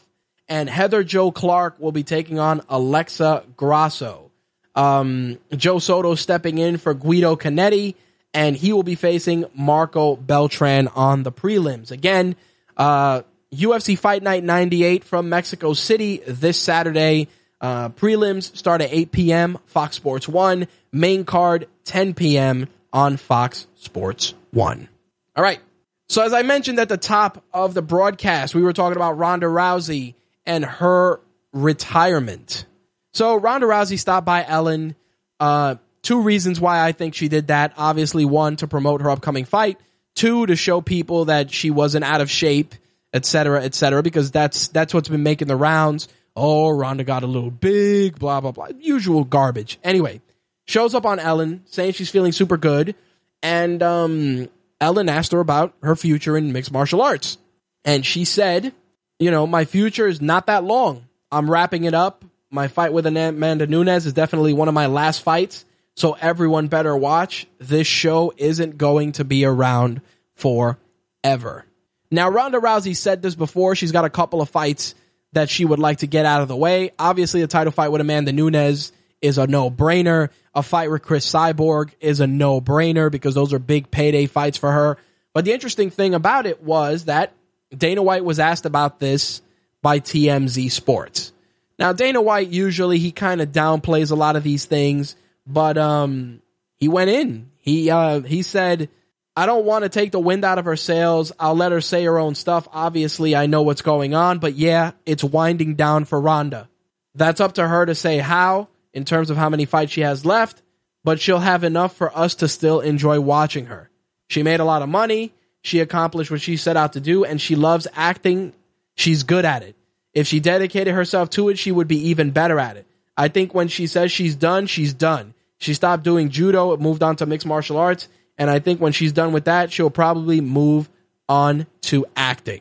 and 0.48 0.68
Heather 0.68 1.02
Jo 1.04 1.30
Clark 1.30 1.78
will 1.78 1.92
be 1.92 2.02
taking 2.02 2.38
on 2.38 2.62
Alexa 2.68 3.44
Grasso. 3.56 4.30
Um, 4.74 5.38
Joe 5.54 5.78
Soto 5.78 6.14
stepping 6.14 6.58
in 6.58 6.78
for 6.78 6.94
Guido 6.94 7.36
Canetti, 7.36 7.94
and 8.32 8.56
he 8.56 8.72
will 8.72 8.82
be 8.82 8.96
facing 8.96 9.44
Marco 9.54 10.16
Beltran 10.16 10.88
on 10.88 11.22
the 11.22 11.32
prelims. 11.32 11.90
Again, 11.90 12.36
uh, 12.76 13.22
UFC 13.52 13.96
Fight 13.96 14.22
Night 14.22 14.42
98 14.42 15.04
from 15.04 15.28
Mexico 15.28 15.72
City 15.72 16.20
this 16.26 16.58
Saturday. 16.58 17.28
Uh, 17.60 17.88
prelims 17.90 18.54
start 18.56 18.80
at 18.82 18.92
8 18.92 19.12
p.m. 19.12 19.58
Fox 19.66 19.96
Sports 19.96 20.28
1. 20.28 20.66
Main 20.92 21.24
card 21.24 21.68
10 21.84 22.14
p.m. 22.14 22.68
on 22.92 23.16
Fox 23.16 23.66
Sports 23.76 24.34
1. 24.50 24.88
All 25.36 25.42
right. 25.42 25.60
So 26.08 26.22
as 26.22 26.32
I 26.32 26.42
mentioned 26.42 26.78
at 26.78 26.88
the 26.88 26.98
top 26.98 27.42
of 27.52 27.74
the 27.74 27.82
broadcast, 27.82 28.54
we 28.54 28.62
were 28.62 28.72
talking 28.72 28.96
about 28.96 29.16
Ronda 29.16 29.46
Rousey 29.46 30.14
and 30.46 30.64
her 30.64 31.20
retirement. 31.52 32.66
So 33.12 33.36
Ronda 33.36 33.66
Rousey 33.66 33.98
stopped 33.98 34.26
by 34.26 34.44
Ellen. 34.46 34.94
Uh, 35.38 35.76
two 36.02 36.22
reasons 36.22 36.60
why 36.60 36.84
I 36.84 36.92
think 36.92 37.14
she 37.14 37.28
did 37.28 37.48
that. 37.48 37.74
Obviously, 37.76 38.24
one 38.24 38.56
to 38.56 38.66
promote 38.66 39.02
her 39.02 39.10
upcoming 39.10 39.44
fight. 39.44 39.78
Two 40.14 40.46
to 40.46 40.56
show 40.56 40.80
people 40.80 41.26
that 41.26 41.52
she 41.52 41.70
wasn't 41.70 42.04
out 42.04 42.20
of 42.20 42.30
shape 42.30 42.74
et 43.14 43.24
cetera, 43.24 43.62
et 43.62 43.74
cetera, 43.74 44.02
because 44.02 44.32
that's 44.32 44.68
that's 44.68 44.92
what's 44.92 45.08
been 45.08 45.22
making 45.22 45.48
the 45.48 45.56
rounds. 45.56 46.08
Oh, 46.36 46.68
Ronda 46.70 47.04
got 47.04 47.22
a 47.22 47.28
little 47.28 47.50
big, 47.50 48.18
blah 48.18 48.40
blah 48.40 48.50
blah, 48.50 48.68
usual 48.78 49.24
garbage. 49.24 49.78
Anyway, 49.84 50.20
shows 50.66 50.94
up 50.94 51.06
on 51.06 51.20
Ellen 51.20 51.62
saying 51.66 51.92
she's 51.92 52.10
feeling 52.10 52.32
super 52.32 52.56
good, 52.56 52.96
and 53.42 53.82
um, 53.82 54.48
Ellen 54.80 55.08
asked 55.08 55.32
her 55.32 55.40
about 55.40 55.74
her 55.82 55.94
future 55.94 56.36
in 56.36 56.52
mixed 56.52 56.72
martial 56.72 57.00
arts, 57.00 57.38
and 57.84 58.04
she 58.04 58.24
said, 58.24 58.74
"You 59.18 59.30
know, 59.30 59.46
my 59.46 59.64
future 59.64 60.06
is 60.06 60.20
not 60.20 60.46
that 60.46 60.64
long. 60.64 61.06
I'm 61.30 61.50
wrapping 61.50 61.84
it 61.84 61.94
up. 61.94 62.24
My 62.50 62.68
fight 62.68 62.92
with 62.92 63.06
Amanda 63.06 63.66
Nunes 63.66 64.06
is 64.06 64.12
definitely 64.12 64.52
one 64.52 64.68
of 64.68 64.74
my 64.74 64.86
last 64.86 65.22
fights." 65.22 65.64
So 65.96 66.16
everyone 66.20 66.66
better 66.66 66.96
watch. 66.96 67.46
This 67.58 67.86
show 67.86 68.32
isn't 68.36 68.78
going 68.78 69.12
to 69.12 69.24
be 69.24 69.44
around 69.44 70.00
forever. 70.34 71.64
Now, 72.10 72.28
Ronda 72.28 72.58
Rousey 72.58 72.96
said 72.96 73.22
this 73.22 73.34
before. 73.34 73.76
She's 73.76 73.92
got 73.92 74.04
a 74.04 74.10
couple 74.10 74.40
of 74.40 74.48
fights 74.48 74.94
that 75.32 75.50
she 75.50 75.64
would 75.64 75.78
like 75.78 75.98
to 75.98 76.06
get 76.06 76.26
out 76.26 76.42
of 76.42 76.48
the 76.48 76.56
way. 76.56 76.90
Obviously, 76.98 77.40
the 77.40 77.46
title 77.46 77.72
fight 77.72 77.88
with 77.88 78.00
Amanda 78.00 78.32
Nunes 78.32 78.92
is 79.20 79.38
a 79.38 79.46
no 79.46 79.70
brainer. 79.70 80.30
A 80.54 80.62
fight 80.62 80.90
with 80.90 81.02
Cris 81.02 81.28
Cyborg 81.28 81.90
is 82.00 82.20
a 82.20 82.26
no 82.26 82.60
brainer 82.60 83.10
because 83.10 83.34
those 83.34 83.52
are 83.52 83.58
big 83.58 83.90
payday 83.90 84.26
fights 84.26 84.58
for 84.58 84.70
her. 84.70 84.96
But 85.32 85.44
the 85.44 85.52
interesting 85.52 85.90
thing 85.90 86.14
about 86.14 86.46
it 86.46 86.62
was 86.62 87.06
that 87.06 87.32
Dana 87.76 88.02
White 88.02 88.24
was 88.24 88.38
asked 88.38 88.66
about 88.66 89.00
this 89.00 89.42
by 89.82 90.00
TMZ 90.00 90.70
Sports. 90.70 91.32
Now, 91.78 91.92
Dana 91.92 92.22
White 92.22 92.48
usually 92.48 92.98
he 92.98 93.10
kind 93.10 93.40
of 93.40 93.50
downplays 93.50 94.10
a 94.10 94.14
lot 94.14 94.36
of 94.36 94.42
these 94.42 94.64
things, 94.64 95.16
but 95.46 95.76
um, 95.76 96.40
he 96.76 96.88
went 96.88 97.10
in. 97.10 97.50
He 97.58 97.90
uh, 97.90 98.20
he 98.20 98.42
said 98.42 98.88
I 99.36 99.46
don't 99.46 99.64
want 99.64 99.82
to 99.82 99.88
take 99.88 100.12
the 100.12 100.20
wind 100.20 100.44
out 100.44 100.58
of 100.58 100.66
her 100.66 100.76
sails. 100.76 101.32
I'll 101.40 101.56
let 101.56 101.72
her 101.72 101.80
say 101.80 102.04
her 102.04 102.18
own 102.18 102.36
stuff. 102.36 102.68
Obviously, 102.72 103.34
I 103.34 103.46
know 103.46 103.62
what's 103.62 103.82
going 103.82 104.14
on, 104.14 104.38
but 104.38 104.54
yeah, 104.54 104.92
it's 105.04 105.24
winding 105.24 105.74
down 105.74 106.04
for 106.04 106.20
Ronda. 106.20 106.68
That's 107.16 107.40
up 107.40 107.54
to 107.54 107.66
her 107.66 107.84
to 107.84 107.94
say 107.94 108.18
how, 108.18 108.68
in 108.92 109.04
terms 109.04 109.30
of 109.30 109.36
how 109.36 109.48
many 109.48 109.64
fights 109.64 109.92
she 109.92 110.02
has 110.02 110.24
left, 110.24 110.62
but 111.02 111.20
she'll 111.20 111.40
have 111.40 111.64
enough 111.64 111.96
for 111.96 112.16
us 112.16 112.36
to 112.36 112.48
still 112.48 112.80
enjoy 112.80 113.20
watching 113.20 113.66
her. 113.66 113.90
She 114.28 114.44
made 114.44 114.60
a 114.60 114.64
lot 114.64 114.82
of 114.82 114.88
money. 114.88 115.32
She 115.64 115.80
accomplished 115.80 116.30
what 116.30 116.42
she 116.42 116.58
set 116.58 116.76
out 116.76 116.92
to 116.92 117.00
do, 117.00 117.24
and 117.24 117.40
she 117.40 117.56
loves 117.56 117.88
acting. 117.94 118.52
She's 118.96 119.22
good 119.22 119.46
at 119.46 119.62
it. 119.62 119.74
If 120.12 120.26
she 120.26 120.38
dedicated 120.38 120.92
herself 120.92 121.30
to 121.30 121.48
it, 121.48 121.58
she 121.58 121.72
would 121.72 121.88
be 121.88 122.10
even 122.10 122.32
better 122.32 122.60
at 122.60 122.76
it. 122.76 122.86
I 123.16 123.28
think 123.28 123.54
when 123.54 123.68
she 123.68 123.86
says 123.86 124.12
she's 124.12 124.36
done, 124.36 124.66
she's 124.66 124.92
done. 124.92 125.32
She 125.56 125.72
stopped 125.72 126.02
doing 126.02 126.28
judo, 126.28 126.74
it 126.74 126.80
moved 126.80 127.02
on 127.02 127.16
to 127.16 127.24
mixed 127.24 127.46
martial 127.46 127.78
arts, 127.78 128.08
and 128.36 128.50
I 128.50 128.58
think 128.58 128.78
when 128.78 128.92
she's 128.92 129.12
done 129.12 129.32
with 129.32 129.46
that, 129.46 129.72
she'll 129.72 129.88
probably 129.88 130.42
move 130.42 130.90
on 131.30 131.66
to 131.82 132.04
acting. 132.14 132.60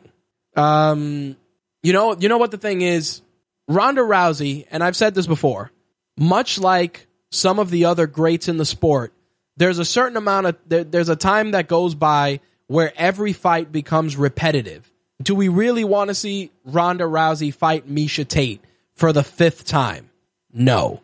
Um, 0.56 1.36
you 1.82 1.92
know, 1.92 2.16
you 2.18 2.30
know 2.30 2.38
what 2.38 2.52
the 2.52 2.58
thing 2.58 2.80
is? 2.80 3.20
Ronda 3.68 4.00
Rousey, 4.00 4.66
and 4.70 4.82
I've 4.82 4.96
said 4.96 5.14
this 5.14 5.26
before, 5.26 5.70
much 6.16 6.58
like 6.58 7.06
some 7.30 7.58
of 7.58 7.68
the 7.68 7.84
other 7.84 8.06
greats 8.06 8.48
in 8.48 8.56
the 8.56 8.64
sport, 8.64 9.12
there's 9.58 9.78
a 9.78 9.84
certain 9.84 10.16
amount 10.16 10.46
of 10.46 10.56
there, 10.66 10.84
there's 10.84 11.10
a 11.10 11.16
time 11.16 11.50
that 11.50 11.68
goes 11.68 11.94
by 11.94 12.40
where 12.66 12.92
every 12.96 13.32
fight 13.32 13.70
becomes 13.72 14.16
repetitive. 14.16 14.90
Do 15.22 15.34
we 15.34 15.48
really 15.48 15.84
want 15.84 16.08
to 16.08 16.14
see 16.14 16.50
Ronda 16.64 17.04
Rousey 17.04 17.52
fight 17.54 17.88
Miesha 17.88 18.26
Tate 18.26 18.62
for 18.94 19.12
the 19.12 19.22
fifth 19.22 19.64
time? 19.64 20.10
No. 20.52 21.00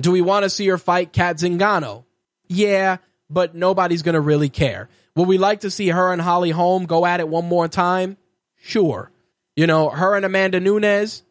Do 0.00 0.10
we 0.10 0.22
want 0.22 0.44
to 0.44 0.50
see 0.50 0.66
her 0.68 0.78
fight 0.78 1.12
Cat 1.12 1.36
Zingano? 1.36 2.04
Yeah, 2.48 2.98
but 3.30 3.54
nobody's 3.54 4.02
going 4.02 4.14
to 4.14 4.20
really 4.20 4.48
care. 4.48 4.88
Would 5.16 5.28
we 5.28 5.38
like 5.38 5.60
to 5.60 5.70
see 5.70 5.88
her 5.88 6.12
and 6.12 6.20
Holly 6.20 6.50
Holm 6.50 6.86
go 6.86 7.06
at 7.06 7.20
it 7.20 7.28
one 7.28 7.46
more 7.46 7.68
time? 7.68 8.16
Sure. 8.60 9.10
You 9.56 9.66
know, 9.66 9.88
her 9.88 10.16
and 10.16 10.24
Amanda 10.24 10.58
Nunes, 10.58 11.22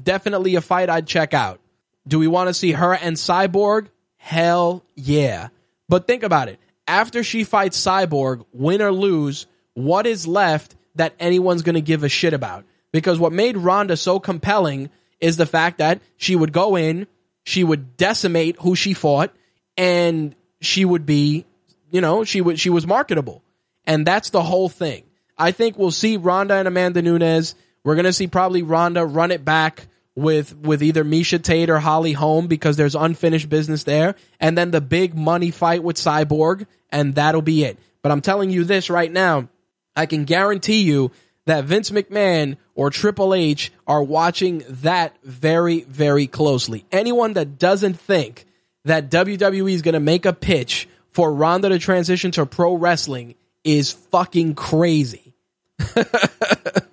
definitely 0.00 0.54
a 0.54 0.60
fight 0.60 0.88
I'd 0.88 1.06
check 1.06 1.34
out. 1.34 1.60
Do 2.06 2.18
we 2.18 2.28
want 2.28 2.48
to 2.48 2.54
see 2.54 2.72
her 2.72 2.94
and 2.94 3.16
Cyborg? 3.16 3.88
Hell 4.16 4.84
yeah. 4.94 5.48
But 5.88 6.06
think 6.06 6.22
about 6.22 6.48
it. 6.48 6.58
After 6.86 7.22
she 7.22 7.44
fights 7.44 7.80
Cyborg, 7.80 8.44
win 8.52 8.82
or 8.82 8.92
lose, 8.92 9.46
what 9.74 10.06
is 10.06 10.26
left 10.26 10.74
that 10.96 11.14
anyone's 11.18 11.62
going 11.62 11.74
to 11.74 11.80
give 11.80 12.04
a 12.04 12.08
shit 12.08 12.34
about? 12.34 12.64
Because 12.92 13.18
what 13.18 13.32
made 13.32 13.56
Ronda 13.56 13.96
so 13.96 14.20
compelling 14.20 14.90
is 15.20 15.36
the 15.36 15.46
fact 15.46 15.78
that 15.78 16.02
she 16.16 16.36
would 16.36 16.52
go 16.52 16.76
in, 16.76 17.06
she 17.44 17.64
would 17.64 17.96
decimate 17.96 18.56
who 18.60 18.74
she 18.74 18.92
fought, 18.92 19.32
and 19.76 20.34
she 20.60 20.84
would 20.84 21.06
be, 21.06 21.46
you 21.90 22.00
know, 22.00 22.24
she 22.24 22.40
would 22.40 22.58
she 22.58 22.70
was 22.70 22.86
marketable. 22.86 23.42
And 23.84 24.06
that's 24.06 24.30
the 24.30 24.42
whole 24.42 24.68
thing. 24.68 25.04
I 25.38 25.52
think 25.52 25.78
we'll 25.78 25.90
see 25.90 26.16
Ronda 26.16 26.54
and 26.54 26.68
Amanda 26.68 27.02
Nunes. 27.02 27.54
We're 27.84 27.96
gonna 27.96 28.12
see 28.12 28.26
probably 28.26 28.62
Ronda 28.62 29.04
run 29.06 29.30
it 29.30 29.44
back 29.44 29.86
with 30.14 30.54
with 30.56 30.82
either 30.82 31.04
Miesha 31.04 31.42
Tate 31.42 31.70
or 31.70 31.78
Holly 31.78 32.12
Holm 32.12 32.46
because 32.46 32.76
there's 32.76 32.94
unfinished 32.94 33.48
business 33.48 33.84
there, 33.84 34.14
and 34.40 34.56
then 34.56 34.70
the 34.70 34.80
big 34.80 35.14
money 35.16 35.50
fight 35.50 35.82
with 35.82 35.96
Cyborg, 35.96 36.66
and 36.90 37.14
that'll 37.14 37.42
be 37.42 37.64
it. 37.64 37.78
But 38.02 38.12
I'm 38.12 38.20
telling 38.20 38.50
you 38.50 38.64
this 38.64 38.90
right 38.90 39.10
now, 39.10 39.48
I 39.96 40.06
can 40.06 40.24
guarantee 40.24 40.82
you 40.82 41.12
that 41.46 41.64
Vince 41.64 41.90
McMahon 41.90 42.56
or 42.74 42.90
Triple 42.90 43.34
H 43.34 43.72
are 43.86 44.02
watching 44.02 44.64
that 44.68 45.16
very, 45.24 45.82
very 45.82 46.26
closely. 46.26 46.84
Anyone 46.92 47.34
that 47.34 47.58
doesn't 47.58 47.98
think 47.98 48.46
that 48.84 49.10
WWE 49.10 49.72
is 49.72 49.82
going 49.82 49.94
to 49.94 50.00
make 50.00 50.26
a 50.26 50.32
pitch 50.32 50.88
for 51.10 51.32
Ronda 51.32 51.68
to 51.68 51.78
transition 51.78 52.30
to 52.32 52.46
pro 52.46 52.74
wrestling 52.74 53.34
is 53.64 53.92
fucking 53.92 54.54
crazy. 54.54 55.34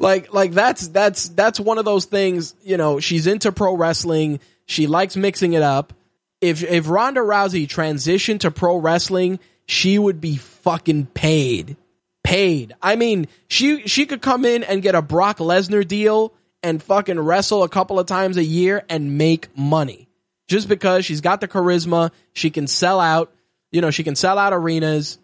like 0.00 0.32
like 0.32 0.52
that's 0.52 0.88
that's 0.88 1.28
that's 1.28 1.60
one 1.60 1.78
of 1.78 1.84
those 1.84 2.06
things, 2.06 2.54
you 2.62 2.76
know, 2.76 3.00
she's 3.00 3.26
into 3.26 3.52
pro 3.52 3.76
wrestling, 3.76 4.40
she 4.66 4.86
likes 4.86 5.14
mixing 5.14 5.52
it 5.52 5.62
up. 5.62 5.92
If 6.40 6.62
if 6.62 6.88
Ronda 6.88 7.20
Rousey 7.20 7.68
transitioned 7.68 8.40
to 8.40 8.50
pro 8.50 8.78
wrestling, 8.78 9.38
she 9.66 9.98
would 9.98 10.20
be 10.20 10.36
fucking 10.36 11.06
paid. 11.06 11.76
Paid. 12.24 12.74
I 12.80 12.96
mean, 12.96 13.28
she 13.48 13.86
she 13.86 14.06
could 14.06 14.22
come 14.22 14.44
in 14.44 14.64
and 14.64 14.82
get 14.82 14.94
a 14.94 15.02
Brock 15.02 15.38
Lesnar 15.38 15.86
deal 15.86 16.32
and 16.62 16.82
fucking 16.82 17.20
wrestle 17.20 17.62
a 17.62 17.68
couple 17.68 17.98
of 17.98 18.06
times 18.06 18.36
a 18.38 18.44
year 18.44 18.82
and 18.88 19.18
make 19.18 19.54
money. 19.56 20.08
Just 20.48 20.66
because 20.66 21.04
she's 21.04 21.20
got 21.20 21.40
the 21.40 21.48
charisma, 21.48 22.10
she 22.32 22.50
can 22.50 22.66
sell 22.66 23.00
out, 23.00 23.32
you 23.70 23.80
know, 23.80 23.90
she 23.90 24.02
can 24.02 24.16
sell 24.16 24.38
out 24.38 24.52
arenas 24.52 25.18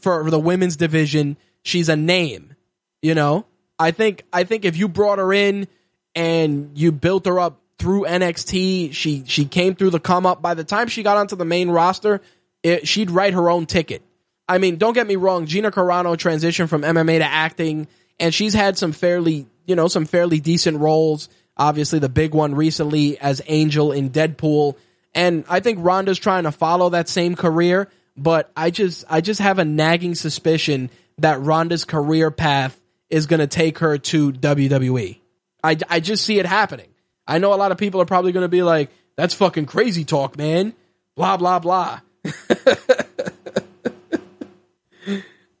for 0.00 0.28
the 0.28 0.40
women's 0.40 0.76
division. 0.76 1.36
She's 1.62 1.88
a 1.88 1.96
name, 1.96 2.56
you 3.00 3.14
know? 3.14 3.46
I 3.82 3.90
think 3.90 4.22
I 4.32 4.44
think 4.44 4.64
if 4.64 4.76
you 4.76 4.86
brought 4.86 5.18
her 5.18 5.32
in 5.32 5.66
and 6.14 6.70
you 6.78 6.92
built 6.92 7.26
her 7.26 7.40
up 7.40 7.60
through 7.78 8.04
NXT, 8.04 8.94
she 8.94 9.24
she 9.26 9.44
came 9.44 9.74
through 9.74 9.90
the 9.90 9.98
come 9.98 10.24
up. 10.24 10.40
By 10.40 10.54
the 10.54 10.62
time 10.62 10.86
she 10.86 11.02
got 11.02 11.16
onto 11.16 11.34
the 11.34 11.44
main 11.44 11.68
roster, 11.68 12.20
it, 12.62 12.86
she'd 12.86 13.10
write 13.10 13.34
her 13.34 13.50
own 13.50 13.66
ticket. 13.66 14.02
I 14.48 14.58
mean, 14.58 14.76
don't 14.76 14.92
get 14.92 15.08
me 15.08 15.16
wrong, 15.16 15.46
Gina 15.46 15.72
Carano 15.72 16.16
transitioned 16.16 16.68
from 16.68 16.82
MMA 16.82 17.18
to 17.18 17.24
acting, 17.24 17.88
and 18.20 18.32
she's 18.32 18.54
had 18.54 18.78
some 18.78 18.92
fairly 18.92 19.46
you 19.66 19.74
know 19.74 19.88
some 19.88 20.06
fairly 20.06 20.38
decent 20.38 20.78
roles. 20.78 21.28
Obviously, 21.56 21.98
the 21.98 22.08
big 22.08 22.34
one 22.34 22.54
recently 22.54 23.18
as 23.18 23.42
Angel 23.48 23.90
in 23.90 24.10
Deadpool, 24.10 24.76
and 25.12 25.44
I 25.48 25.58
think 25.58 25.78
Ronda's 25.80 26.20
trying 26.20 26.44
to 26.44 26.52
follow 26.52 26.90
that 26.90 27.08
same 27.08 27.34
career. 27.34 27.88
But 28.16 28.52
I 28.56 28.70
just 28.70 29.04
I 29.10 29.22
just 29.22 29.40
have 29.40 29.58
a 29.58 29.64
nagging 29.64 30.14
suspicion 30.14 30.88
that 31.18 31.40
Ronda's 31.40 31.84
career 31.84 32.30
path 32.30 32.78
is 33.12 33.26
going 33.26 33.40
to 33.40 33.46
take 33.46 33.78
her 33.78 33.98
to 33.98 34.32
WWE. 34.32 35.18
I, 35.62 35.76
I 35.88 36.00
just 36.00 36.24
see 36.24 36.38
it 36.38 36.46
happening. 36.46 36.88
I 37.26 37.38
know 37.38 37.52
a 37.52 37.56
lot 37.56 37.70
of 37.70 37.78
people 37.78 38.00
are 38.00 38.06
probably 38.06 38.32
going 38.32 38.42
to 38.42 38.48
be 38.48 38.62
like, 38.62 38.90
that's 39.16 39.34
fucking 39.34 39.66
crazy 39.66 40.04
talk, 40.04 40.38
man. 40.38 40.72
Blah, 41.14 41.36
blah, 41.36 41.58
blah. 41.58 42.00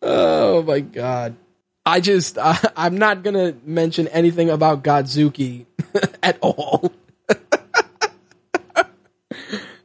oh 0.02 0.62
my 0.62 0.80
God. 0.80 1.36
I 1.84 2.00
just, 2.00 2.38
uh, 2.38 2.56
I'm 2.76 2.96
not 2.96 3.22
going 3.22 3.34
to 3.34 3.54
mention 3.64 4.08
anything 4.08 4.48
about 4.48 4.82
Godzuki 4.82 5.66
at 6.22 6.38
all. 6.40 6.90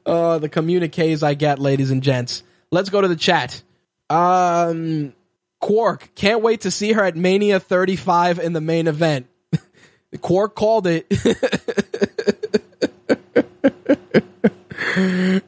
uh, 0.06 0.40
the 0.40 0.48
communiques 0.48 1.22
I 1.22 1.34
get, 1.34 1.60
ladies 1.60 1.92
and 1.92 2.02
gents. 2.02 2.44
Let's 2.72 2.90
go 2.90 3.02
to 3.02 3.10
the 3.10 3.18
chat. 3.18 3.62
Um, 4.10 5.14
Quark, 5.60 6.10
can't 6.16 6.42
wait 6.42 6.62
to 6.62 6.72
see 6.72 6.94
her 6.94 7.04
at 7.04 7.16
Mania 7.16 7.60
35 7.60 8.40
in 8.40 8.54
the 8.54 8.62
main 8.62 8.88
event. 8.88 9.28
Quark 10.22 10.56
called 10.56 10.88
it. 10.88 11.08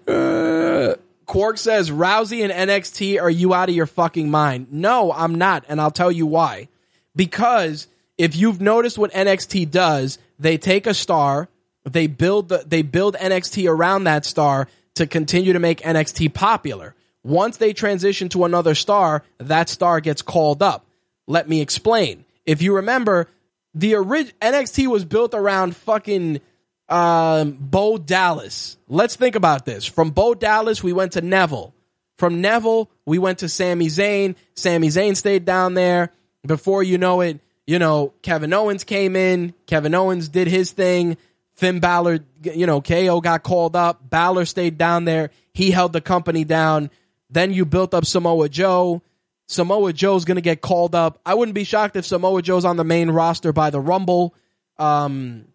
uh, 0.08 0.96
Quark 1.26 1.60
says, 1.60 1.92
Rousey 1.92 2.44
and 2.44 2.70
NXT, 2.70 3.22
are 3.22 3.30
you 3.30 3.54
out 3.54 3.70
of 3.70 3.76
your 3.76 3.86
fucking 3.86 4.32
mind? 4.32 4.68
No, 4.72 5.12
I'm 5.12 5.36
not, 5.36 5.64
and 5.70 5.80
I'll 5.80 5.92
tell 5.92 6.12
you 6.12 6.26
why. 6.26 6.70
Because 7.16 7.88
if 8.18 8.36
you've 8.36 8.60
noticed 8.60 8.98
what 8.98 9.12
NXT 9.12 9.70
does, 9.70 10.18
they 10.40 10.58
take 10.58 10.88
a 10.88 10.94
star, 10.96 11.48
they 11.84 12.08
build 12.08 12.50
the, 12.50 12.64
they 12.66 12.82
build 12.82 13.16
NXT 13.16 13.70
around 13.70 14.06
that 14.06 14.26
star 14.26 14.68
to 14.96 15.06
continue 15.06 15.54
to 15.54 15.60
make 15.60 15.82
NXT 15.82 16.34
popular. 16.34 16.96
Once 17.24 17.58
they 17.58 17.74
transition 17.74 18.30
to 18.30 18.46
another 18.46 18.76
star, 18.76 19.24
that 19.40 19.70
star 19.70 20.00
gets 20.00 20.22
called 20.22 20.64
up. 20.64 20.86
Let 21.28 21.48
me 21.50 21.62
explain. 21.62 22.26
If 22.46 22.62
you 22.62 22.78
remember, 22.78 23.28
the 23.74 23.96
orig- 23.96 24.34
NXT 24.40 24.88
was 24.88 25.06
built 25.06 25.34
around 25.34 25.76
fucking 25.76 26.42
um, 26.88 27.58
Bo 27.60 27.98
Dallas. 27.98 28.78
Let's 28.88 29.16
think 29.16 29.36
about 29.36 29.66
this. 29.66 29.86
From 29.86 30.12
Bo 30.12 30.34
Dallas, 30.34 30.84
we 30.84 30.94
went 30.94 31.14
to 31.14 31.22
Neville. 31.22 31.74
From 32.18 32.42
Neville, 32.42 32.90
we 33.06 33.20
went 33.20 33.40
to 33.40 33.50
Sami 33.50 33.88
Zayn. 33.88 34.36
Sami 34.56 34.88
Zayn 34.88 35.16
stayed 35.16 35.46
down 35.46 35.74
there. 35.74 36.12
Before 36.46 36.82
you 36.82 36.98
know 36.98 37.22
it, 37.22 37.40
you 37.68 37.80
know, 37.80 38.14
Kevin 38.22 38.52
Owens 38.54 38.84
came 38.84 39.16
in. 39.16 39.54
Kevin 39.68 39.94
Owens 39.94 40.30
did 40.30 40.48
his 40.48 40.72
thing. 40.72 41.18
Finn 41.54 41.80
Balor, 41.80 42.20
you 42.42 42.66
know, 42.66 42.82
KO 42.82 43.22
got 43.22 43.44
called 43.44 43.76
up. 43.76 44.10
Balor 44.10 44.46
stayed 44.46 44.78
down 44.78 45.06
there. 45.06 45.30
He 45.54 45.72
held 45.72 45.94
the 45.94 46.02
company 46.02 46.44
down. 46.46 46.90
Then 47.30 47.54
you 47.54 47.66
built 47.66 47.94
up 47.94 48.06
Samoa 48.06 48.50
Joe. 48.50 49.02
Samoa 49.48 49.94
Joe's 49.94 50.26
going 50.26 50.36
to 50.36 50.42
get 50.42 50.62
called 50.62 50.96
up. 50.96 51.20
I 51.26 51.34
wouldn't 51.34 51.56
be 51.56 51.64
shocked 51.64 51.96
if 51.96 52.06
Samoa 52.06 52.42
Joe's 52.42 52.66
on 52.66 52.78
the 52.78 52.84
main 52.84 53.10
roster 53.10 53.52
by 53.52 53.70
the 53.70 53.80
Rumble. 53.80 54.36
Um, 54.78 55.46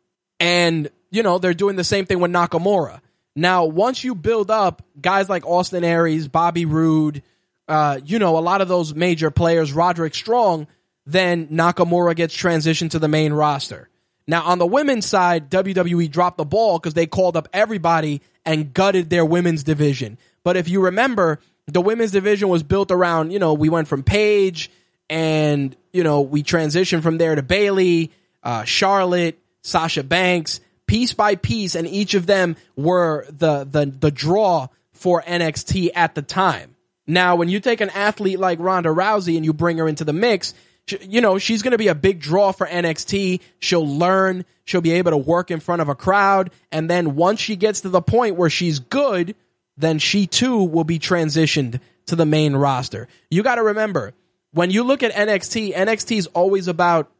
and, 0.40 0.90
you 1.10 1.22
know, 1.22 1.38
they're 1.38 1.54
doing 1.54 1.76
the 1.76 1.84
same 1.84 2.04
thing 2.06 2.20
with 2.20 2.30
Nakamura. 2.30 3.00
Now, 3.36 3.64
once 3.64 4.04
you 4.04 4.14
build 4.14 4.50
up 4.50 4.82
guys 5.00 5.28
like 5.28 5.46
Austin 5.46 5.84
Aries, 5.84 6.28
Bobby 6.28 6.66
Roode, 6.66 7.22
uh, 7.66 8.00
you 8.04 8.18
know, 8.18 8.38
a 8.38 8.40
lot 8.40 8.60
of 8.60 8.68
those 8.68 8.94
major 8.94 9.30
players, 9.30 9.72
Roderick 9.72 10.14
Strong, 10.14 10.66
then 11.06 11.48
Nakamura 11.48 12.14
gets 12.14 12.36
transitioned 12.36 12.90
to 12.90 12.98
the 12.98 13.08
main 13.08 13.32
roster. 13.32 13.88
Now, 14.26 14.44
on 14.44 14.58
the 14.58 14.66
women's 14.66 15.06
side, 15.06 15.50
WWE 15.50 16.10
dropped 16.10 16.38
the 16.38 16.44
ball 16.44 16.78
because 16.78 16.94
they 16.94 17.06
called 17.06 17.36
up 17.36 17.48
everybody 17.52 18.22
and 18.44 18.72
gutted 18.72 19.10
their 19.10 19.24
women's 19.24 19.62
division. 19.62 20.18
But 20.42 20.56
if 20.56 20.68
you 20.68 20.84
remember, 20.84 21.40
the 21.66 21.80
women's 21.80 22.10
division 22.10 22.48
was 22.48 22.62
built 22.62 22.90
around, 22.90 23.32
you 23.32 23.38
know, 23.38 23.54
we 23.54 23.68
went 23.68 23.88
from 23.88 24.02
Paige 24.02 24.70
and, 25.08 25.74
you 25.92 26.04
know, 26.04 26.20
we 26.20 26.42
transitioned 26.42 27.02
from 27.02 27.18
there 27.18 27.34
to 27.34 27.42
Bayley, 27.42 28.12
uh, 28.42 28.64
Charlotte, 28.64 29.38
Sasha 29.62 30.02
Banks, 30.02 30.60
piece 30.86 31.14
by 31.14 31.34
piece, 31.36 31.74
and 31.74 31.86
each 31.86 32.14
of 32.14 32.26
them 32.26 32.56
were 32.76 33.26
the, 33.30 33.64
the, 33.64 33.86
the 33.86 34.10
draw 34.10 34.68
for 34.92 35.22
NXT 35.22 35.90
at 35.94 36.14
the 36.14 36.22
time. 36.22 36.74
Now, 37.06 37.36
when 37.36 37.48
you 37.48 37.60
take 37.60 37.80
an 37.80 37.90
athlete 37.90 38.38
like 38.38 38.58
Ronda 38.60 38.90
Rousey 38.90 39.36
and 39.36 39.44
you 39.44 39.52
bring 39.52 39.78
her 39.78 39.88
into 39.88 40.04
the 40.04 40.12
mix, 40.12 40.54
you 41.00 41.20
know, 41.20 41.38
she's 41.38 41.62
going 41.62 41.72
to 41.72 41.78
be 41.78 41.88
a 41.88 41.94
big 41.94 42.20
draw 42.20 42.52
for 42.52 42.66
NXT. 42.66 43.40
She'll 43.58 43.86
learn. 43.86 44.44
She'll 44.64 44.80
be 44.80 44.92
able 44.92 45.12
to 45.12 45.16
work 45.16 45.50
in 45.50 45.60
front 45.60 45.82
of 45.82 45.88
a 45.88 45.94
crowd. 45.94 46.50
And 46.72 46.88
then 46.88 47.14
once 47.16 47.40
she 47.40 47.56
gets 47.56 47.82
to 47.82 47.88
the 47.88 48.02
point 48.02 48.36
where 48.36 48.50
she's 48.50 48.78
good, 48.78 49.34
then 49.76 49.98
she 49.98 50.26
too 50.26 50.62
will 50.62 50.84
be 50.84 50.98
transitioned 50.98 51.80
to 52.06 52.16
the 52.16 52.26
main 52.26 52.54
roster. 52.54 53.08
You 53.30 53.42
got 53.42 53.56
to 53.56 53.62
remember, 53.62 54.12
when 54.52 54.70
you 54.70 54.84
look 54.84 55.02
at 55.02 55.12
NXT, 55.12 55.74
NXT 55.74 56.18
is 56.18 56.26
always 56.28 56.68
about 56.68 57.10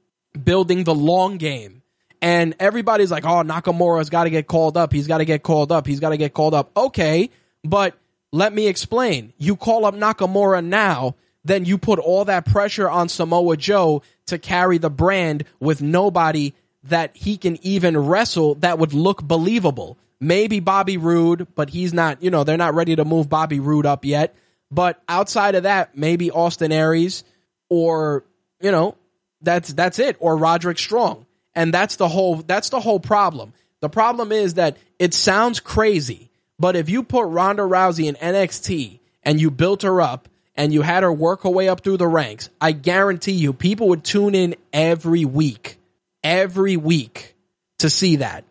building 0.43 0.85
the 0.85 0.95
long 0.95 1.37
game. 1.37 1.83
And 2.23 2.55
everybody's 2.59 3.11
like, 3.11 3.25
oh, 3.25 3.43
Nakamura's 3.43 4.09
got 4.09 4.25
to 4.25 4.31
get 4.31 4.47
called 4.47 4.77
up. 4.77 4.93
He's 4.93 5.07
got 5.07 5.19
to 5.19 5.25
get 5.25 5.43
called 5.43 5.71
up. 5.71 5.87
He's 5.87 6.01
got 6.01 6.11
to 6.11 6.17
get 6.17 6.33
called 6.33 6.55
up. 6.55 6.71
Okay, 6.77 7.31
but 7.63 7.99
let 8.33 8.53
me 8.53 8.67
explain. 8.67 9.33
You 9.37 9.57
call 9.57 9.85
up 9.85 9.95
Nakamura 9.95 10.65
now, 10.65 11.17
then 11.45 11.65
you 11.65 11.77
put 11.77 11.99
all 11.99 12.25
that 12.25 12.47
pressure 12.47 12.89
on 12.89 13.09
Samoa 13.09 13.57
Joe 13.57 14.03
to 14.27 14.39
carry 14.39 14.79
the 14.79 14.91
brand 14.91 15.45
with 15.61 15.83
nobody 15.83 16.55
that 16.85 17.17
he 17.17 17.37
can 17.37 17.59
even 17.65 17.97
wrestle 17.97 18.55
that 18.57 18.79
would 18.79 18.93
look 18.93 19.23
believable. 19.23 19.99
Maybe 20.25 20.59
Bobby 20.61 20.97
Roode, 20.97 21.55
but 21.55 21.69
he's 21.69 21.93
not, 21.93 22.23
you 22.23 22.31
know, 22.31 22.45
they're 22.45 22.57
not 22.57 22.75
ready 22.75 22.97
to 22.97 23.05
move 23.05 23.29
Bobby 23.29 23.61
Roode 23.61 23.85
up 23.85 24.07
yet. 24.07 24.35
But 24.71 25.03
outside 25.07 25.55
of 25.55 25.65
that, 25.65 25.97
maybe 25.97 26.31
Austin 26.31 26.73
Aries 26.73 27.25
or, 27.69 28.25
you 28.61 28.71
know, 28.71 28.97
that's 29.43 29.73
that's 29.75 29.99
it 29.99 30.17
or 30.21 30.37
Roderick 30.37 30.79
Strong. 30.79 31.27
And 31.55 31.75
that's 31.75 31.97
the 31.97 32.09
whole 32.09 32.37
that's 32.37 32.71
the 32.71 32.81
whole 32.81 33.01
problem. 33.01 33.53
The 33.81 33.91
problem 33.91 34.33
is 34.33 34.55
that 34.55 34.79
it 34.99 35.13
sounds 35.13 35.61
crazy, 35.61 36.31
But 36.59 36.75
if 36.75 36.89
you 36.89 37.03
put 37.03 37.27
Ronda 37.27 37.63
Rousey 37.63 38.07
in 38.07 38.15
NXT 38.15 39.01
and 39.23 39.39
you 39.39 39.51
built 39.51 39.83
her 39.83 40.01
up 40.01 40.29
and 40.55 40.73
you 40.73 40.81
had 40.81 41.03
her 41.03 41.13
work 41.13 41.43
her 41.43 41.51
way 41.51 41.69
up 41.69 41.83
through 41.83 41.99
the 41.99 42.09
ranks, 42.09 42.49
I 42.61 42.73
guarantee 42.73 43.33
you 43.33 43.53
people 43.53 43.89
would 43.89 44.05
tune 44.05 44.35
in 44.35 44.55
every 44.73 45.27
week, 45.27 45.79
every 46.23 46.79
week 46.79 47.35
to 47.81 47.91
see 47.91 48.17
that. 48.17 48.45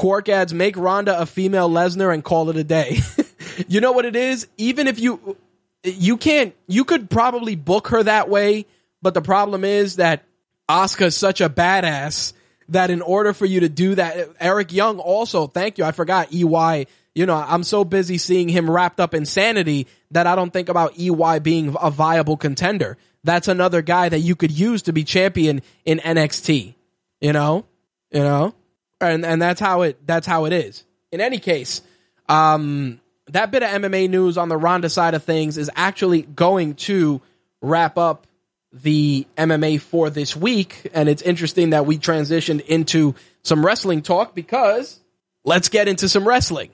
Quark 0.00 0.30
adds, 0.30 0.54
make 0.54 0.78
Ronda 0.78 1.20
a 1.20 1.26
female 1.26 1.68
Lesnar 1.68 2.14
and 2.14 2.24
call 2.24 2.48
it 2.48 2.56
a 2.56 2.64
day. 2.64 3.00
you 3.68 3.82
know 3.82 3.92
what 3.92 4.06
it 4.06 4.16
is? 4.16 4.48
Even 4.56 4.86
if 4.86 4.98
you, 4.98 5.36
you 5.84 6.16
can't, 6.16 6.54
you 6.66 6.86
could 6.86 7.10
probably 7.10 7.54
book 7.54 7.88
her 7.88 8.02
that 8.02 8.30
way, 8.30 8.64
but 9.02 9.12
the 9.12 9.20
problem 9.20 9.62
is 9.62 9.96
that 9.96 10.24
Asuka 10.70 11.08
is 11.08 11.16
such 11.18 11.42
a 11.42 11.50
badass 11.50 12.32
that 12.70 12.88
in 12.90 13.02
order 13.02 13.34
for 13.34 13.44
you 13.44 13.60
to 13.60 13.68
do 13.68 13.94
that, 13.96 14.30
Eric 14.40 14.72
Young 14.72 15.00
also, 15.00 15.46
thank 15.46 15.76
you, 15.76 15.84
I 15.84 15.92
forgot 15.92 16.32
EY. 16.32 16.86
You 17.14 17.26
know, 17.26 17.36
I'm 17.36 17.62
so 17.62 17.84
busy 17.84 18.16
seeing 18.16 18.48
him 18.48 18.70
wrapped 18.70 19.00
up 19.00 19.12
in 19.12 19.26
sanity 19.26 19.86
that 20.12 20.26
I 20.26 20.34
don't 20.34 20.50
think 20.50 20.70
about 20.70 20.98
EY 20.98 21.40
being 21.40 21.76
a 21.78 21.90
viable 21.90 22.38
contender. 22.38 22.96
That's 23.22 23.48
another 23.48 23.82
guy 23.82 24.08
that 24.08 24.20
you 24.20 24.34
could 24.34 24.50
use 24.50 24.80
to 24.84 24.94
be 24.94 25.04
champion 25.04 25.60
in 25.84 25.98
NXT. 25.98 26.74
You 27.20 27.34
know, 27.34 27.66
you 28.10 28.20
know, 28.20 28.54
and 29.00 29.24
and 29.24 29.40
that's 29.40 29.60
how 29.60 29.82
it 29.82 30.06
that's 30.06 30.26
how 30.26 30.44
it 30.44 30.52
is. 30.52 30.84
In 31.12 31.20
any 31.20 31.38
case, 31.38 31.82
um, 32.28 33.00
that 33.28 33.50
bit 33.50 33.62
of 33.62 33.70
MMA 33.70 34.08
news 34.08 34.38
on 34.38 34.48
the 34.48 34.56
Ronda 34.56 34.88
side 34.88 35.14
of 35.14 35.24
things 35.24 35.58
is 35.58 35.70
actually 35.74 36.22
going 36.22 36.74
to 36.74 37.20
wrap 37.60 37.98
up 37.98 38.26
the 38.72 39.26
MMA 39.36 39.80
for 39.80 40.10
this 40.10 40.36
week. 40.36 40.88
And 40.94 41.08
it's 41.08 41.22
interesting 41.22 41.70
that 41.70 41.86
we 41.86 41.98
transitioned 41.98 42.60
into 42.66 43.14
some 43.42 43.64
wrestling 43.64 44.02
talk 44.02 44.34
because 44.34 45.00
let's 45.44 45.68
get 45.68 45.88
into 45.88 46.08
some 46.08 46.26
wrestling. 46.26 46.70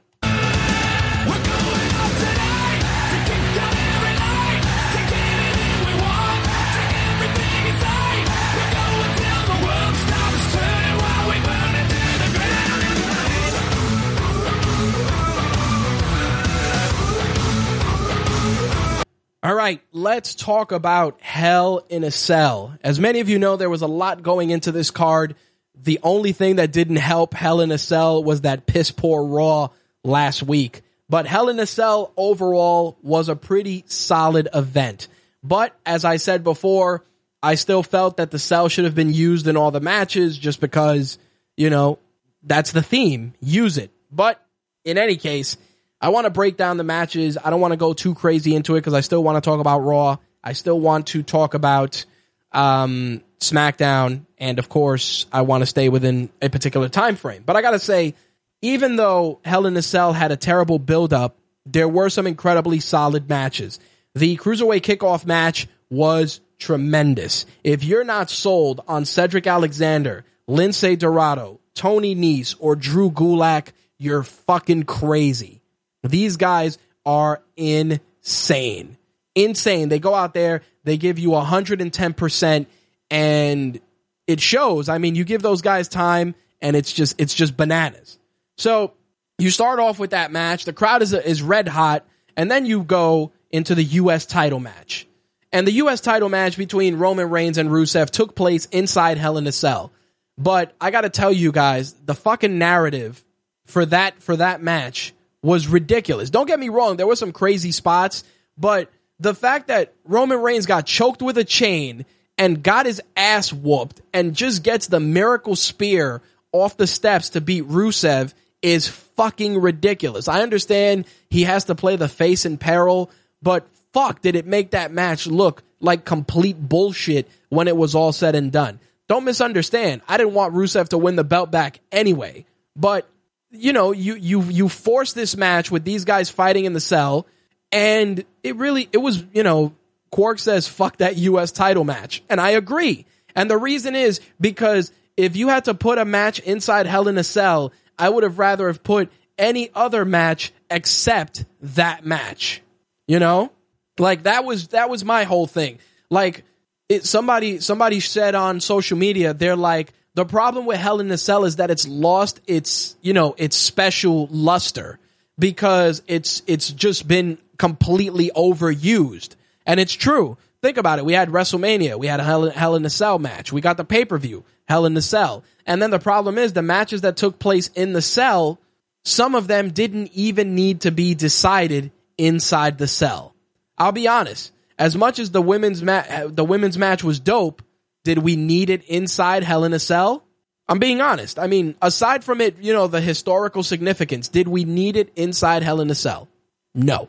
All 19.46 19.54
right, 19.54 19.80
let's 19.92 20.34
talk 20.34 20.72
about 20.72 21.20
Hell 21.20 21.86
in 21.88 22.02
a 22.02 22.10
Cell. 22.10 22.76
As 22.82 22.98
many 22.98 23.20
of 23.20 23.28
you 23.28 23.38
know, 23.38 23.56
there 23.56 23.70
was 23.70 23.82
a 23.82 23.86
lot 23.86 24.24
going 24.24 24.50
into 24.50 24.72
this 24.72 24.90
card. 24.90 25.36
The 25.80 26.00
only 26.02 26.32
thing 26.32 26.56
that 26.56 26.72
didn't 26.72 26.96
help 26.96 27.32
Hell 27.32 27.60
in 27.60 27.70
a 27.70 27.78
Cell 27.78 28.24
was 28.24 28.40
that 28.40 28.66
piss 28.66 28.90
poor 28.90 29.24
Raw 29.24 29.68
last 30.02 30.42
week. 30.42 30.82
But 31.08 31.28
Hell 31.28 31.48
in 31.48 31.60
a 31.60 31.66
Cell 31.66 32.12
overall 32.16 32.98
was 33.02 33.28
a 33.28 33.36
pretty 33.36 33.84
solid 33.86 34.48
event. 34.52 35.06
But 35.44 35.78
as 35.86 36.04
I 36.04 36.16
said 36.16 36.42
before, 36.42 37.04
I 37.40 37.54
still 37.54 37.84
felt 37.84 38.16
that 38.16 38.32
the 38.32 38.40
cell 38.40 38.68
should 38.68 38.84
have 38.84 38.96
been 38.96 39.12
used 39.12 39.46
in 39.46 39.56
all 39.56 39.70
the 39.70 39.78
matches 39.78 40.36
just 40.36 40.60
because, 40.60 41.20
you 41.56 41.70
know, 41.70 42.00
that's 42.42 42.72
the 42.72 42.82
theme. 42.82 43.32
Use 43.40 43.78
it. 43.78 43.92
But 44.10 44.44
in 44.84 44.98
any 44.98 45.14
case, 45.14 45.56
I 46.00 46.10
want 46.10 46.26
to 46.26 46.30
break 46.30 46.56
down 46.56 46.76
the 46.76 46.84
matches. 46.84 47.38
I 47.42 47.50
don't 47.50 47.60
want 47.60 47.72
to 47.72 47.76
go 47.76 47.92
too 47.92 48.14
crazy 48.14 48.54
into 48.54 48.74
it 48.74 48.80
because 48.80 48.94
I 48.94 49.00
still 49.00 49.22
want 49.22 49.42
to 49.42 49.48
talk 49.48 49.60
about 49.60 49.80
Raw. 49.80 50.18
I 50.44 50.52
still 50.52 50.78
want 50.78 51.08
to 51.08 51.22
talk 51.22 51.54
about 51.54 52.04
um, 52.52 53.22
SmackDown, 53.40 54.26
and 54.38 54.58
of 54.58 54.68
course, 54.68 55.26
I 55.32 55.42
want 55.42 55.62
to 55.62 55.66
stay 55.66 55.88
within 55.88 56.28
a 56.40 56.48
particular 56.48 56.88
time 56.88 57.16
frame. 57.16 57.42
But 57.44 57.56
I 57.56 57.62
got 57.62 57.72
to 57.72 57.78
say, 57.78 58.14
even 58.62 58.96
though 58.96 59.40
Hell 59.44 59.66
in 59.66 59.76
a 59.76 59.82
Cell 59.82 60.12
had 60.12 60.32
a 60.32 60.36
terrible 60.36 60.78
build 60.78 61.12
up, 61.12 61.36
there 61.64 61.88
were 61.88 62.08
some 62.08 62.26
incredibly 62.26 62.80
solid 62.80 63.28
matches. 63.28 63.80
The 64.14 64.36
Cruiserweight 64.36 64.82
kickoff 64.82 65.26
match 65.26 65.66
was 65.90 66.40
tremendous. 66.58 67.46
If 67.64 67.84
you're 67.84 68.04
not 68.04 68.30
sold 68.30 68.80
on 68.88 69.04
Cedric 69.04 69.46
Alexander, 69.46 70.24
Lince 70.48 70.98
Dorado, 70.98 71.60
Tony 71.74 72.14
Nese, 72.14 72.54
or 72.58 72.76
Drew 72.76 73.10
Gulak, 73.10 73.68
you're 73.98 74.22
fucking 74.22 74.84
crazy. 74.84 75.60
These 76.08 76.36
guys 76.36 76.78
are 77.04 77.42
insane. 77.56 78.96
Insane. 79.34 79.88
They 79.88 79.98
go 79.98 80.14
out 80.14 80.34
there, 80.34 80.62
they 80.84 80.96
give 80.96 81.18
you 81.18 81.30
110% 81.30 82.66
and 83.10 83.80
it 84.26 84.40
shows. 84.40 84.88
I 84.88 84.98
mean, 84.98 85.14
you 85.14 85.24
give 85.24 85.42
those 85.42 85.62
guys 85.62 85.88
time 85.88 86.34
and 86.60 86.74
it's 86.74 86.92
just 86.92 87.20
it's 87.20 87.34
just 87.34 87.56
bananas. 87.56 88.18
So, 88.56 88.94
you 89.38 89.50
start 89.50 89.80
off 89.80 89.98
with 89.98 90.10
that 90.10 90.32
match, 90.32 90.64
the 90.64 90.72
crowd 90.72 91.02
is 91.02 91.12
is 91.12 91.42
red 91.42 91.68
hot, 91.68 92.06
and 92.36 92.50
then 92.50 92.64
you 92.64 92.82
go 92.82 93.32
into 93.50 93.74
the 93.74 93.84
US 93.84 94.26
title 94.26 94.60
match. 94.60 95.06
And 95.52 95.66
the 95.66 95.72
US 95.72 96.00
title 96.00 96.28
match 96.28 96.56
between 96.56 96.96
Roman 96.96 97.30
Reigns 97.30 97.58
and 97.58 97.70
Rusev 97.70 98.10
took 98.10 98.34
place 98.34 98.66
inside 98.66 99.18
Hell 99.18 99.38
in 99.38 99.46
a 99.46 99.52
Cell. 99.52 99.92
But 100.38 100.74
I 100.80 100.90
got 100.90 101.02
to 101.02 101.10
tell 101.10 101.32
you 101.32 101.52
guys, 101.52 101.92
the 101.92 102.14
fucking 102.14 102.58
narrative 102.58 103.22
for 103.66 103.86
that 103.86 104.22
for 104.22 104.36
that 104.36 104.62
match 104.62 105.14
was 105.46 105.68
ridiculous. 105.68 106.28
Don't 106.28 106.46
get 106.46 106.58
me 106.58 106.70
wrong, 106.70 106.96
there 106.96 107.06
were 107.06 107.14
some 107.14 107.30
crazy 107.30 107.70
spots, 107.70 108.24
but 108.58 108.90
the 109.20 109.32
fact 109.32 109.68
that 109.68 109.94
Roman 110.04 110.42
Reigns 110.42 110.66
got 110.66 110.86
choked 110.86 111.22
with 111.22 111.38
a 111.38 111.44
chain 111.44 112.04
and 112.36 112.64
got 112.64 112.84
his 112.84 113.00
ass 113.16 113.52
whooped 113.52 114.00
and 114.12 114.34
just 114.34 114.64
gets 114.64 114.88
the 114.88 114.98
miracle 114.98 115.54
spear 115.54 116.20
off 116.50 116.76
the 116.76 116.88
steps 116.88 117.30
to 117.30 117.40
beat 117.40 117.62
Rusev 117.62 118.34
is 118.60 118.88
fucking 118.88 119.60
ridiculous. 119.60 120.26
I 120.26 120.42
understand 120.42 121.06
he 121.30 121.44
has 121.44 121.66
to 121.66 121.76
play 121.76 121.94
the 121.94 122.08
face 122.08 122.44
in 122.44 122.58
peril, 122.58 123.12
but 123.40 123.68
fuck, 123.92 124.22
did 124.22 124.34
it 124.34 124.46
make 124.46 124.72
that 124.72 124.90
match 124.90 125.28
look 125.28 125.62
like 125.78 126.04
complete 126.04 126.58
bullshit 126.58 127.28
when 127.50 127.68
it 127.68 127.76
was 127.76 127.94
all 127.94 128.10
said 128.10 128.34
and 128.34 128.50
done. 128.50 128.80
Don't 129.06 129.24
misunderstand. 129.24 130.02
I 130.08 130.16
didn't 130.16 130.34
want 130.34 130.54
Rusev 130.54 130.88
to 130.88 130.98
win 130.98 131.14
the 131.14 131.22
belt 131.22 131.52
back 131.52 131.78
anyway, 131.92 132.46
but 132.74 133.08
you 133.50 133.72
know, 133.72 133.92
you 133.92 134.14
you 134.14 134.42
you 134.42 134.68
force 134.68 135.12
this 135.12 135.36
match 135.36 135.70
with 135.70 135.84
these 135.84 136.04
guys 136.04 136.30
fighting 136.30 136.64
in 136.64 136.72
the 136.72 136.80
cell, 136.80 137.26
and 137.72 138.24
it 138.42 138.56
really 138.56 138.88
it 138.92 138.98
was 138.98 139.24
you 139.32 139.42
know 139.42 139.74
Quark 140.10 140.38
says 140.38 140.68
fuck 140.68 140.98
that 140.98 141.16
U.S. 141.16 141.52
title 141.52 141.84
match, 141.84 142.22
and 142.28 142.40
I 142.40 142.50
agree. 142.50 143.06
And 143.34 143.50
the 143.50 143.58
reason 143.58 143.94
is 143.94 144.20
because 144.40 144.92
if 145.16 145.36
you 145.36 145.48
had 145.48 145.66
to 145.66 145.74
put 145.74 145.98
a 145.98 146.04
match 146.04 146.38
inside 146.40 146.86
Hell 146.86 147.08
in 147.08 147.18
a 147.18 147.24
Cell, 147.24 147.72
I 147.98 148.08
would 148.08 148.22
have 148.22 148.38
rather 148.38 148.66
have 148.68 148.82
put 148.82 149.10
any 149.38 149.70
other 149.74 150.04
match 150.04 150.52
except 150.70 151.44
that 151.60 152.04
match. 152.04 152.62
You 153.06 153.18
know, 153.18 153.52
like 153.98 154.24
that 154.24 154.44
was 154.44 154.68
that 154.68 154.90
was 154.90 155.04
my 155.04 155.24
whole 155.24 155.46
thing. 155.46 155.78
Like 156.10 156.44
it, 156.88 157.04
somebody 157.04 157.60
somebody 157.60 158.00
said 158.00 158.34
on 158.34 158.60
social 158.60 158.98
media, 158.98 159.34
they're 159.34 159.56
like 159.56 159.92
the 160.16 160.24
problem 160.24 160.64
with 160.64 160.78
Hell 160.78 161.00
in 161.00 161.10
a 161.10 161.18
Cell 161.18 161.44
is 161.44 161.56
that 161.56 161.70
it's 161.70 161.86
lost 161.86 162.40
its, 162.46 162.96
you 163.02 163.12
know, 163.12 163.34
its 163.36 163.54
special 163.54 164.26
luster 164.30 164.98
because 165.38 166.02
it's 166.06 166.42
it's 166.46 166.70
just 166.70 167.06
been 167.06 167.36
completely 167.58 168.30
overused. 168.34 169.36
And 169.66 169.78
it's 169.78 169.92
true. 169.92 170.38
Think 170.62 170.78
about 170.78 170.98
it. 170.98 171.04
We 171.04 171.12
had 171.12 171.28
WrestleMania. 171.28 171.98
We 171.98 172.06
had 172.06 172.18
a 172.18 172.24
Hell, 172.24 172.48
Hell 172.48 172.76
in 172.76 172.86
a 172.86 172.90
Cell 172.90 173.18
match. 173.18 173.52
We 173.52 173.60
got 173.60 173.76
the 173.76 173.84
pay 173.84 174.06
per 174.06 174.16
view, 174.16 174.42
Hell 174.66 174.86
in 174.86 174.96
a 174.96 175.02
Cell. 175.02 175.44
And 175.66 175.82
then 175.82 175.90
the 175.90 175.98
problem 175.98 176.38
is 176.38 176.54
the 176.54 176.62
matches 176.62 177.02
that 177.02 177.18
took 177.18 177.38
place 177.38 177.68
in 177.74 177.92
the 177.92 178.00
cell, 178.00 178.58
some 179.04 179.34
of 179.34 179.48
them 179.48 179.68
didn't 179.68 180.12
even 180.14 180.54
need 180.54 180.80
to 180.82 180.90
be 180.92 181.14
decided 181.14 181.92
inside 182.16 182.78
the 182.78 182.88
cell. 182.88 183.34
I'll 183.76 183.92
be 183.92 184.08
honest. 184.08 184.50
As 184.78 184.96
much 184.96 185.18
as 185.18 185.30
the 185.30 185.42
women's 185.42 185.82
ma- 185.82 186.26
the 186.26 186.44
women's 186.44 186.78
match 186.78 187.04
was 187.04 187.20
dope, 187.20 187.62
did 188.06 188.18
we 188.18 188.36
need 188.36 188.70
it 188.70 188.84
inside 188.84 189.42
Hell 189.42 189.64
in 189.64 189.72
a 189.72 189.80
Cell? 189.80 190.22
I'm 190.68 190.78
being 190.78 191.00
honest. 191.00 191.40
I 191.40 191.48
mean, 191.48 191.74
aside 191.82 192.22
from 192.22 192.40
it, 192.40 192.56
you 192.60 192.72
know, 192.72 192.86
the 192.86 193.00
historical 193.00 193.64
significance, 193.64 194.28
did 194.28 194.46
we 194.46 194.64
need 194.64 194.94
it 194.94 195.12
inside 195.16 195.64
Hell 195.64 195.80
in 195.80 195.90
a 195.90 195.94
Cell? 195.96 196.28
No. 196.72 197.08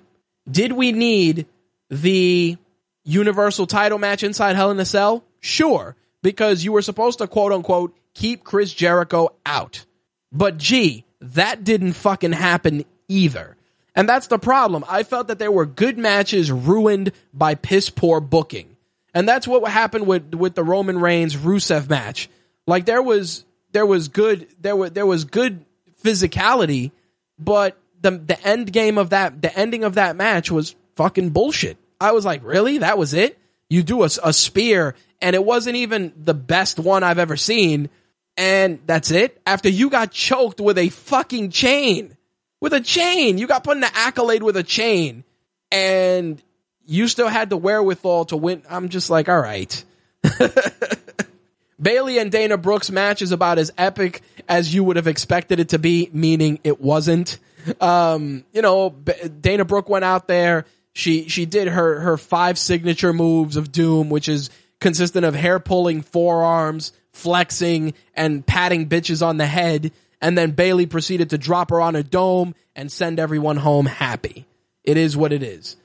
Did 0.50 0.72
we 0.72 0.92
need 0.92 1.46
the 1.92 2.58
Universal 3.04 3.68
title 3.68 4.00
match 4.00 4.24
inside 4.24 4.56
Hell 4.56 4.72
in 4.72 4.80
a 4.80 4.86
Cell? 4.86 5.24
Sure. 5.40 5.96
Because 6.24 6.64
you 6.64 6.72
were 6.72 6.82
supposed 6.82 7.20
to 7.20 7.28
quote 7.28 7.52
unquote 7.52 7.96
keep 8.16 8.44
Chris 8.44 8.74
Jericho 8.74 9.30
out. 9.46 9.86
But 10.32 10.58
gee, 10.58 11.06
that 11.22 11.64
didn't 11.64 11.94
fucking 11.94 12.32
happen 12.32 12.86
either. 13.08 13.56
And 13.94 14.10
that's 14.10 14.28
the 14.28 14.40
problem. 14.40 14.84
I 14.90 15.04
felt 15.04 15.28
that 15.28 15.38
there 15.38 15.52
were 15.52 15.68
good 15.68 16.00
matches 16.00 16.52
ruined 16.52 17.12
by 17.36 17.54
piss 17.54 17.92
poor 17.92 18.20
booking. 18.20 18.77
And 19.18 19.28
that's 19.28 19.48
what 19.48 19.68
happened 19.72 20.06
with 20.06 20.36
with 20.36 20.54
the 20.54 20.64
Roman 20.64 21.00
Reigns 21.00 21.36
Rusev 21.36 21.90
match. 21.90 22.30
Like 22.68 22.86
there 22.86 23.02
was 23.02 23.46
there 23.72 23.84
was 23.84 24.10
good 24.10 24.48
there 24.62 24.76
was 24.76 24.92
there 24.92 25.08
was 25.08 25.26
good 25.26 25.66
physicality, 26.04 26.92
but 27.40 27.76
the 28.00 28.12
the 28.12 28.40
end 28.48 28.72
game 28.72 29.00
of 29.00 29.10
that 29.10 29.42
the 29.42 29.52
ending 29.58 29.84
of 29.84 29.96
that 29.96 30.16
match 30.16 30.52
was 30.52 30.76
fucking 30.98 31.32
bullshit. 31.32 31.78
I 32.00 32.12
was 32.12 32.26
like, 32.26 32.44
really? 32.44 32.78
That 32.78 33.00
was 33.00 33.16
it? 33.16 33.40
You 33.72 33.82
do 33.82 34.04
a, 34.04 34.10
a 34.24 34.32
spear, 34.32 34.94
and 35.20 35.36
it 35.36 35.44
wasn't 35.44 35.78
even 35.78 36.14
the 36.16 36.36
best 36.36 36.78
one 36.78 37.02
I've 37.02 37.18
ever 37.18 37.38
seen, 37.38 37.90
and 38.38 38.78
that's 38.86 39.10
it. 39.10 39.42
After 39.48 39.68
you 39.68 39.90
got 39.90 40.12
choked 40.12 40.62
with 40.62 40.78
a 40.78 40.90
fucking 40.90 41.50
chain, 41.50 42.16
with 42.62 42.74
a 42.74 42.82
chain. 42.82 43.40
You 43.40 43.48
got 43.48 43.64
put 43.64 43.78
in 43.78 43.82
the 43.82 43.98
accolade 43.98 44.44
with 44.44 44.58
a 44.58 44.64
chain, 44.64 45.24
and 45.72 46.40
you 46.88 47.08
still 47.08 47.28
had 47.28 47.50
the 47.50 47.58
wherewithal 47.58 48.26
to 48.26 48.38
win. 48.38 48.64
I'm 48.70 48.90
just 48.90 49.10
like, 49.10 49.30
all 49.30 49.40
right. 49.40 49.84
Bayley 51.82 52.18
and 52.18 52.32
Dana 52.32 52.58
Brooke's 52.58 52.90
match 52.90 53.22
is 53.22 53.32
about 53.32 53.60
as 53.60 53.72
epic 53.78 54.24
as 54.50 54.74
you 54.74 54.84
would 54.84 54.96
have 54.96 55.08
expected 55.08 55.60
it 55.60 55.70
to 55.70 55.80
be, 55.80 56.10
meaning 56.12 56.60
it 56.64 56.82
wasn't. 56.82 57.38
Um, 57.80 58.46
you 58.54 58.62
know, 58.62 58.90
Dana 58.90 59.66
Brooke 59.66 59.90
went 59.90 60.06
out 60.06 60.28
there. 60.28 60.66
She 60.94 61.30
she 61.30 61.46
did 61.46 61.68
her 61.68 62.00
her 62.00 62.18
five 62.18 62.58
signature 62.58 63.14
moves 63.14 63.58
of 63.58 63.72
doom, 63.72 64.10
which 64.10 64.28
is 64.28 64.50
consistent 64.80 65.26
of 65.26 65.36
hair 65.36 65.60
pulling 65.60 66.02
forearms, 66.02 66.94
flexing, 67.12 67.94
and 68.16 68.46
patting 68.46 68.90
bitches 68.90 69.26
on 69.26 69.38
the 69.38 69.46
head. 69.46 69.92
And 70.20 70.36
then 70.36 70.52
Bayley 70.52 70.88
proceeded 70.88 71.30
to 71.32 71.38
drop 71.38 71.70
her 71.70 71.80
on 71.80 71.96
a 71.96 72.02
dome 72.02 72.56
and 72.76 72.92
send 72.92 73.20
everyone 73.20 73.58
home 73.58 73.86
happy. 73.86 74.48
It 74.84 74.98
is 74.98 75.16
what 75.16 75.32
it 75.32 75.44
is. 75.44 75.76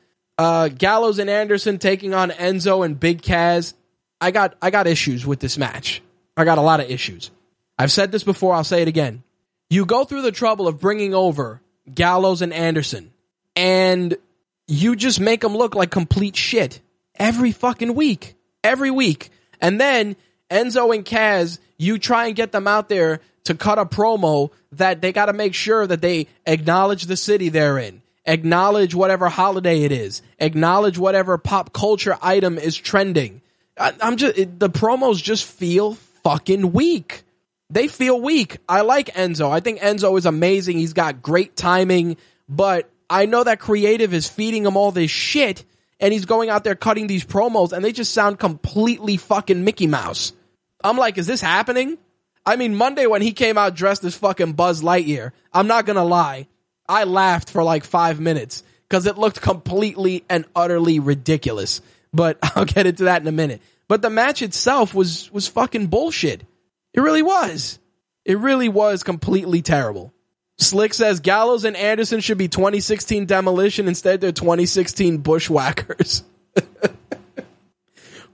Uh, 0.43 0.69
Gallows 0.69 1.21
and 1.21 1.31
Anderson 1.31 1.79
taking 1.79 2.15
on 2.15 2.31
Enzo 2.31 2.85
and 2.85 2.99
Big 2.99 3.23
Cass. 3.23 3.75
I 4.21 4.33
got 4.33 4.57
I 4.61 4.71
got 4.71 4.89
issues 4.89 5.25
with 5.25 5.39
this 5.39 5.57
match. 5.57 6.03
I 6.37 6.45
got 6.45 6.59
a 6.59 6.63
lot 6.63 6.81
of 6.81 6.91
issues. 6.91 7.31
I've 7.79 7.93
said 7.93 8.11
this 8.11 8.25
before, 8.25 8.55
I'll 8.55 8.65
say 8.65 8.83
it 8.83 8.89
again. 8.89 9.23
You 9.71 9.87
go 9.87 10.05
through 10.05 10.23
the 10.23 10.33
trouble 10.33 10.67
of 10.67 10.81
bringing 10.81 11.15
over 11.15 11.61
Gallows 11.95 12.43
and 12.43 12.53
Anderson 12.53 13.13
and 13.55 14.17
you 14.67 14.97
just 14.97 15.21
make 15.21 15.41
them 15.41 15.57
look 15.57 15.75
like 15.75 15.91
complete 15.91 16.37
shit 16.37 16.81
every 17.15 17.53
fucking 17.53 17.95
week. 17.95 18.35
Every 18.65 18.91
week. 18.91 19.31
And 19.61 19.81
then 19.81 20.17
Enzo 20.51 20.95
and 20.95 21.05
Cass, 21.05 21.59
you 21.79 21.99
try 21.99 22.27
and 22.27 22.37
get 22.37 22.53
them 22.53 22.67
out 22.67 22.89
there 22.89 23.21
to 23.45 23.55
cut 23.55 23.79
a 23.79 23.87
promo 23.87 24.51
that 24.73 25.01
they 25.01 25.13
got 25.13 25.27
to 25.27 25.33
make 25.33 25.55
sure 25.55 25.87
that 25.87 26.01
they 26.01 26.27
acknowledge 26.47 27.05
the 27.07 27.17
city 27.17 27.49
they're 27.49 27.79
in, 27.79 28.02
acknowledge 28.25 28.95
whatever 28.95 29.29
holiday 29.29 29.83
it 29.83 29.93
is, 29.93 30.23
acknowledge 30.39 30.99
whatever 30.99 31.39
pop 31.39 31.73
culture 31.73 32.17
item 32.23 32.59
is 32.59 32.77
trending, 32.77 33.43
I, 33.79 33.93
am 34.01 34.17
just 34.17 34.39
it, 34.39 34.59
the 34.59 34.71
promos 34.71 35.23
just 35.23 35.45
feel 35.45 35.95
fucking 36.25 36.73
weak. 36.73 37.25
They 37.71 37.89
feel 37.89 38.21
weak. 38.21 38.59
I 38.69 38.83
like 38.83 39.15
Enzo. 39.15 39.51
I 39.51 39.61
think 39.61 39.81
Enzo 39.81 40.17
is 40.19 40.27
amazing. 40.27 40.77
He's 40.77 40.93
got 40.93 41.23
great 41.23 41.57
timing, 41.57 42.19
but 42.49 42.91
I 43.09 43.27
know 43.27 43.45
that 43.45 43.61
creative 43.61 44.13
is 44.13 44.29
feeding 44.29 44.67
him 44.67 44.77
all 44.77 44.93
this 44.93 45.11
shit 45.11 45.65
and 45.99 46.13
he's 46.13 46.27
going 46.27 46.51
out 46.51 46.65
there 46.65 46.75
cutting 46.75 47.07
these 47.07 47.25
promos 47.25 47.73
and 47.73 47.85
they 47.85 47.93
just 47.93 48.13
sound 48.13 48.39
completely 48.39 49.17
fucking 49.17 49.65
Mickey 49.65 49.87
Mouse. 49.87 50.33
I'm 50.85 50.99
like, 50.99 51.17
is 51.17 51.27
this 51.27 51.41
happening? 51.41 51.97
I 52.45 52.57
mean, 52.57 52.75
Monday 52.75 53.07
when 53.07 53.23
he 53.23 53.33
came 53.33 53.57
out 53.57 53.75
dressed 53.75 54.05
as 54.05 54.17
fucking 54.17 54.53
Buzz 54.53 54.83
Lightyear, 54.83 55.33
I'm 55.53 55.67
not 55.67 55.87
gonna 55.87 56.05
lie. 56.05 56.49
I 56.89 57.05
laughed 57.05 57.51
for 57.51 57.63
like 57.63 57.85
five 57.85 58.21
minutes 58.21 58.63
because 58.89 59.07
it 59.07 59.19
looked 59.19 59.41
completely 59.41 60.25
and 60.29 60.45
utterly 60.55 60.99
ridiculous 60.99 61.81
but 62.13 62.39
I'll 62.57 62.65
get 62.65 62.87
into 62.87 63.05
that 63.05 63.23
in 63.23 63.29
a 63.29 63.33
minute. 63.33 63.61
But 63.89 64.03
the 64.03 64.11
match 64.11 64.43
itself 64.43 64.95
was 64.95 65.31
was 65.33 65.49
fucking 65.49 65.89
bullshit. 65.89 66.43
It 66.95 67.01
really 67.01 67.23
was. 67.23 67.79
It 68.25 68.39
really 68.39 68.69
was 68.69 69.03
completely 69.03 69.63
terrible. 69.63 70.13
Slick 70.59 70.95
says 70.95 71.21
Gallows 71.21 71.65
and 71.65 71.77
Anderson 71.77 72.21
should 72.21 72.39
be 72.39 72.47
2016 72.47 73.27
Demolition 73.27 73.89
instead 73.89 74.21
they're 74.21 74.33
2016 74.33 75.19
Bushwhackers. 75.19 76.23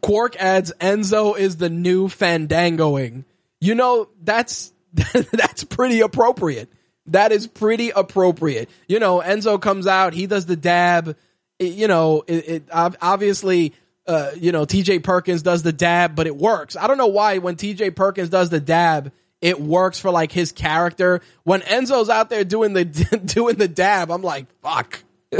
Quark 0.03 0.36
adds 0.36 0.72
Enzo 0.80 1.38
is 1.38 1.57
the 1.57 1.70
new 1.70 2.09
Fandangoing. 2.09 3.24
You 3.61 3.74
know 3.74 4.09
that's 4.22 4.72
that's 4.92 5.64
pretty 5.64 6.01
appropriate. 6.01 6.68
That 7.09 7.33
is 7.33 7.47
pretty 7.47 7.91
appropriate. 7.91 8.69
You 8.87 8.99
know, 8.99 9.21
Enzo 9.21 9.61
comes 9.61 9.87
out, 9.87 10.15
he 10.15 10.27
does 10.27 10.47
the 10.47 10.57
dab 10.57 11.17
you 11.59 11.89
know, 11.89 12.25
it, 12.27 12.49
it 12.49 12.63
obviously, 12.73 13.75
uh, 14.07 14.31
you 14.37 14.53
know, 14.53 14.65
TJ 14.65 15.03
Perkins 15.03 15.43
does 15.43 15.63
the 15.63 15.73
dab, 15.73 16.15
but 16.15 16.27
it 16.27 16.37
works. 16.37 16.77
I 16.77 16.87
don't 16.87 16.99
know 16.99 17.09
why 17.09 17.39
when 17.39 17.57
TJ 17.57 17.97
Perkins 17.97 18.29
does 18.29 18.51
the 18.51 18.61
dab, 18.61 19.13
it 19.41 19.61
works 19.61 19.99
for 19.99 20.11
like 20.11 20.33
his 20.33 20.53
character. 20.53 21.21
When 21.45 21.61
Enzo's 21.63 22.11
out 22.11 22.31
there 22.31 22.45
doing 22.45 22.73
the 22.73 22.85
doing 23.25 23.57
the 23.57 23.69
dab, 23.69 24.11
I'm 24.11 24.23
like, 24.23 24.47
fuck. 24.63 25.03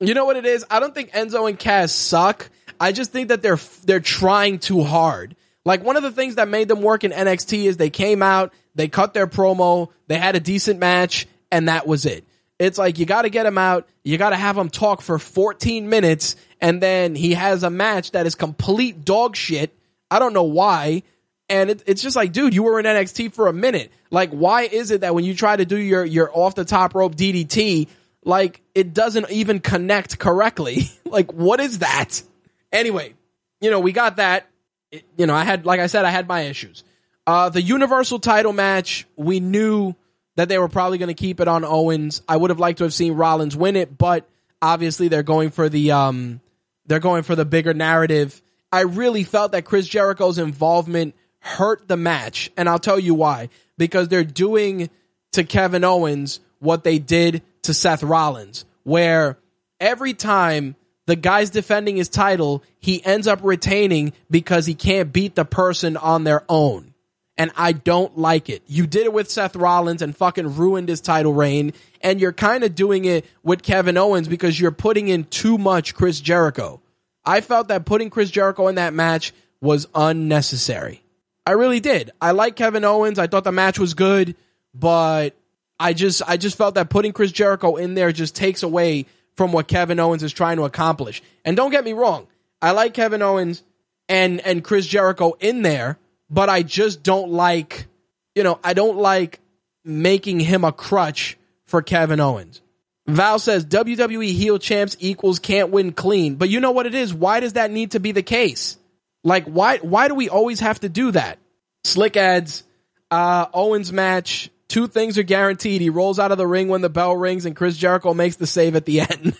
you 0.00 0.14
know 0.14 0.24
what 0.24 0.36
it 0.36 0.46
is? 0.46 0.64
I 0.70 0.80
don't 0.80 0.94
think 0.94 1.12
Enzo 1.12 1.48
and 1.48 1.58
Cass 1.58 1.92
suck. 1.92 2.48
I 2.78 2.92
just 2.92 3.12
think 3.12 3.28
that 3.28 3.42
they're 3.42 3.60
they're 3.84 4.00
trying 4.00 4.58
too 4.58 4.82
hard. 4.82 5.36
Like 5.64 5.84
one 5.84 5.96
of 5.96 6.02
the 6.02 6.10
things 6.10 6.36
that 6.36 6.48
made 6.48 6.68
them 6.68 6.82
work 6.82 7.04
in 7.04 7.12
NXT 7.12 7.64
is 7.64 7.76
they 7.76 7.90
came 7.90 8.22
out, 8.22 8.52
they 8.74 8.88
cut 8.88 9.14
their 9.14 9.26
promo, 9.26 9.90
they 10.08 10.18
had 10.18 10.34
a 10.34 10.40
decent 10.40 10.80
match, 10.80 11.26
and 11.50 11.68
that 11.68 11.86
was 11.86 12.04
it. 12.04 12.24
It's 12.58 12.78
like 12.78 12.98
you 12.98 13.06
got 13.06 13.22
to 13.22 13.30
get 13.30 13.46
him 13.46 13.58
out. 13.58 13.88
You 14.04 14.18
got 14.18 14.30
to 14.30 14.36
have 14.36 14.56
him 14.56 14.68
talk 14.68 15.02
for 15.02 15.18
14 15.18 15.88
minutes, 15.88 16.36
and 16.60 16.80
then 16.80 17.14
he 17.14 17.34
has 17.34 17.62
a 17.62 17.70
match 17.70 18.12
that 18.12 18.26
is 18.26 18.34
complete 18.34 19.04
dog 19.04 19.36
shit. 19.36 19.76
I 20.10 20.18
don't 20.18 20.32
know 20.32 20.44
why. 20.44 21.02
And 21.48 21.70
it, 21.70 21.82
it's 21.86 22.02
just 22.02 22.16
like, 22.16 22.32
dude, 22.32 22.54
you 22.54 22.62
were 22.62 22.78
in 22.78 22.86
NXT 22.86 23.32
for 23.34 23.48
a 23.48 23.52
minute. 23.52 23.90
Like, 24.10 24.30
why 24.30 24.62
is 24.62 24.90
it 24.90 25.00
that 25.00 25.14
when 25.14 25.24
you 25.24 25.34
try 25.34 25.56
to 25.56 25.64
do 25.64 25.76
your 25.76 26.04
your 26.04 26.30
off 26.32 26.54
the 26.54 26.64
top 26.64 26.94
rope 26.94 27.16
DDT, 27.16 27.88
like 28.24 28.62
it 28.74 28.94
doesn't 28.94 29.30
even 29.30 29.58
connect 29.60 30.18
correctly? 30.18 30.90
like, 31.04 31.32
what 31.32 31.60
is 31.60 31.80
that? 31.80 32.22
Anyway, 32.70 33.14
you 33.60 33.70
know, 33.70 33.80
we 33.80 33.92
got 33.92 34.16
that. 34.16 34.46
It, 34.92 35.04
you 35.16 35.26
know, 35.26 35.34
I 35.34 35.44
had, 35.44 35.66
like 35.66 35.80
I 35.80 35.88
said, 35.88 36.04
I 36.04 36.10
had 36.10 36.28
my 36.28 36.42
issues. 36.42 36.84
Uh, 37.26 37.48
the 37.48 37.62
Universal 37.62 38.20
title 38.20 38.52
match, 38.52 39.06
we 39.16 39.40
knew 39.40 39.94
that 40.36 40.48
they 40.48 40.58
were 40.58 40.68
probably 40.68 40.98
going 40.98 41.08
to 41.08 41.14
keep 41.14 41.40
it 41.40 41.48
on 41.48 41.64
Owens. 41.64 42.22
I 42.28 42.36
would 42.36 42.50
have 42.50 42.60
liked 42.60 42.78
to 42.78 42.84
have 42.84 42.94
seen 42.94 43.14
Rollins 43.14 43.56
win 43.56 43.76
it, 43.76 43.96
but 43.98 44.28
obviously 44.60 45.08
they're 45.08 45.22
going 45.22 45.50
for 45.50 45.68
the 45.68 45.90
um 45.92 46.40
they're 46.86 47.00
going 47.00 47.22
for 47.22 47.36
the 47.36 47.44
bigger 47.44 47.74
narrative. 47.74 48.40
I 48.70 48.82
really 48.82 49.24
felt 49.24 49.52
that 49.52 49.64
Chris 49.64 49.86
Jericho's 49.86 50.38
involvement 50.38 51.14
hurt 51.40 51.86
the 51.86 51.96
match, 51.96 52.50
and 52.56 52.68
I'll 52.68 52.78
tell 52.78 52.98
you 52.98 53.14
why. 53.14 53.50
Because 53.76 54.08
they're 54.08 54.24
doing 54.24 54.90
to 55.32 55.44
Kevin 55.44 55.84
Owens 55.84 56.40
what 56.58 56.84
they 56.84 56.98
did 56.98 57.42
to 57.62 57.74
Seth 57.74 58.02
Rollins, 58.02 58.64
where 58.84 59.38
every 59.80 60.14
time 60.14 60.76
the 61.06 61.16
guy's 61.16 61.50
defending 61.50 61.96
his 61.96 62.08
title, 62.08 62.62
he 62.78 63.04
ends 63.04 63.26
up 63.26 63.40
retaining 63.42 64.12
because 64.30 64.66
he 64.66 64.74
can't 64.74 65.12
beat 65.12 65.34
the 65.34 65.44
person 65.44 65.96
on 65.96 66.24
their 66.24 66.44
own 66.48 66.92
and 67.36 67.50
I 67.56 67.72
don't 67.72 68.18
like 68.18 68.48
it. 68.48 68.62
You 68.66 68.86
did 68.86 69.04
it 69.04 69.12
with 69.12 69.30
Seth 69.30 69.56
Rollins 69.56 70.02
and 70.02 70.16
fucking 70.16 70.56
ruined 70.56 70.88
his 70.88 71.00
title 71.00 71.32
reign, 71.32 71.72
and 72.00 72.20
you're 72.20 72.32
kind 72.32 72.64
of 72.64 72.74
doing 72.74 73.04
it 73.04 73.24
with 73.42 73.62
Kevin 73.62 73.96
Owens 73.96 74.28
because 74.28 74.60
you're 74.60 74.70
putting 74.70 75.08
in 75.08 75.24
too 75.24 75.58
much 75.58 75.94
Chris 75.94 76.20
Jericho. 76.20 76.80
I 77.24 77.40
felt 77.40 77.68
that 77.68 77.84
putting 77.84 78.10
Chris 78.10 78.30
Jericho 78.30 78.68
in 78.68 78.74
that 78.74 78.94
match 78.94 79.32
was 79.60 79.88
unnecessary. 79.94 81.02
I 81.46 81.52
really 81.52 81.80
did. 81.80 82.10
I 82.20 82.32
like 82.32 82.56
Kevin 82.56 82.84
Owens. 82.84 83.18
I 83.18 83.26
thought 83.26 83.44
the 83.44 83.52
match 83.52 83.78
was 83.78 83.94
good, 83.94 84.36
but 84.74 85.34
I 85.80 85.92
just 85.94 86.22
I 86.26 86.36
just 86.36 86.56
felt 86.56 86.74
that 86.74 86.90
putting 86.90 87.12
Chris 87.12 87.32
Jericho 87.32 87.76
in 87.76 87.94
there 87.94 88.12
just 88.12 88.36
takes 88.36 88.62
away 88.62 89.06
from 89.36 89.52
what 89.52 89.68
Kevin 89.68 89.98
Owens 89.98 90.22
is 90.22 90.32
trying 90.32 90.56
to 90.56 90.64
accomplish. 90.64 91.22
And 91.44 91.56
don't 91.56 91.70
get 91.70 91.84
me 91.84 91.92
wrong, 91.92 92.26
I 92.60 92.72
like 92.72 92.94
Kevin 92.94 93.22
Owens 93.22 93.62
and 94.08 94.40
and 94.40 94.62
Chris 94.62 94.86
Jericho 94.86 95.34
in 95.40 95.62
there 95.62 95.98
but 96.32 96.48
I 96.48 96.62
just 96.62 97.02
don't 97.02 97.30
like, 97.30 97.86
you 98.34 98.42
know, 98.42 98.58
I 98.64 98.72
don't 98.72 98.96
like 98.96 99.38
making 99.84 100.40
him 100.40 100.64
a 100.64 100.72
crutch 100.72 101.36
for 101.66 101.82
Kevin 101.82 102.20
Owens. 102.20 102.62
Val 103.06 103.38
says 103.38 103.66
WWE 103.66 104.32
heel 104.32 104.58
champs 104.58 104.96
equals 104.98 105.38
can't 105.38 105.70
win 105.70 105.92
clean. 105.92 106.36
But 106.36 106.48
you 106.48 106.60
know 106.60 106.70
what 106.70 106.86
it 106.86 106.94
is? 106.94 107.12
Why 107.12 107.40
does 107.40 107.52
that 107.54 107.70
need 107.70 107.90
to 107.90 108.00
be 108.00 108.12
the 108.12 108.22
case? 108.22 108.78
Like 109.22 109.44
why 109.44 109.78
why 109.78 110.08
do 110.08 110.14
we 110.14 110.30
always 110.30 110.60
have 110.60 110.80
to 110.80 110.88
do 110.88 111.10
that? 111.10 111.38
Slick 111.84 112.16
adds 112.16 112.64
uh, 113.10 113.46
Owens 113.52 113.92
match. 113.92 114.50
Two 114.72 114.86
things 114.86 115.18
are 115.18 115.22
guaranteed. 115.22 115.82
He 115.82 115.90
rolls 115.90 116.18
out 116.18 116.32
of 116.32 116.38
the 116.38 116.46
ring 116.46 116.68
when 116.68 116.80
the 116.80 116.88
bell 116.88 117.14
rings 117.14 117.44
and 117.44 117.54
Chris 117.54 117.76
Jericho 117.76 118.14
makes 118.14 118.36
the 118.36 118.46
save 118.46 118.74
at 118.74 118.86
the 118.86 119.02
end. 119.02 119.36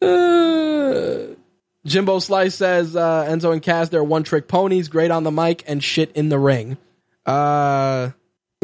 Jimbo 1.84 2.18
Slice 2.20 2.54
says 2.54 2.96
uh, 2.96 3.26
Enzo 3.26 3.52
and 3.52 3.60
Cass 3.60 3.90
they're 3.90 4.02
one 4.02 4.22
trick 4.22 4.48
ponies, 4.48 4.88
great 4.88 5.10
on 5.10 5.22
the 5.22 5.30
mic 5.30 5.64
and 5.66 5.84
shit 5.84 6.12
in 6.12 6.30
the 6.30 6.38
ring. 6.38 6.78
Uh, 7.26 8.12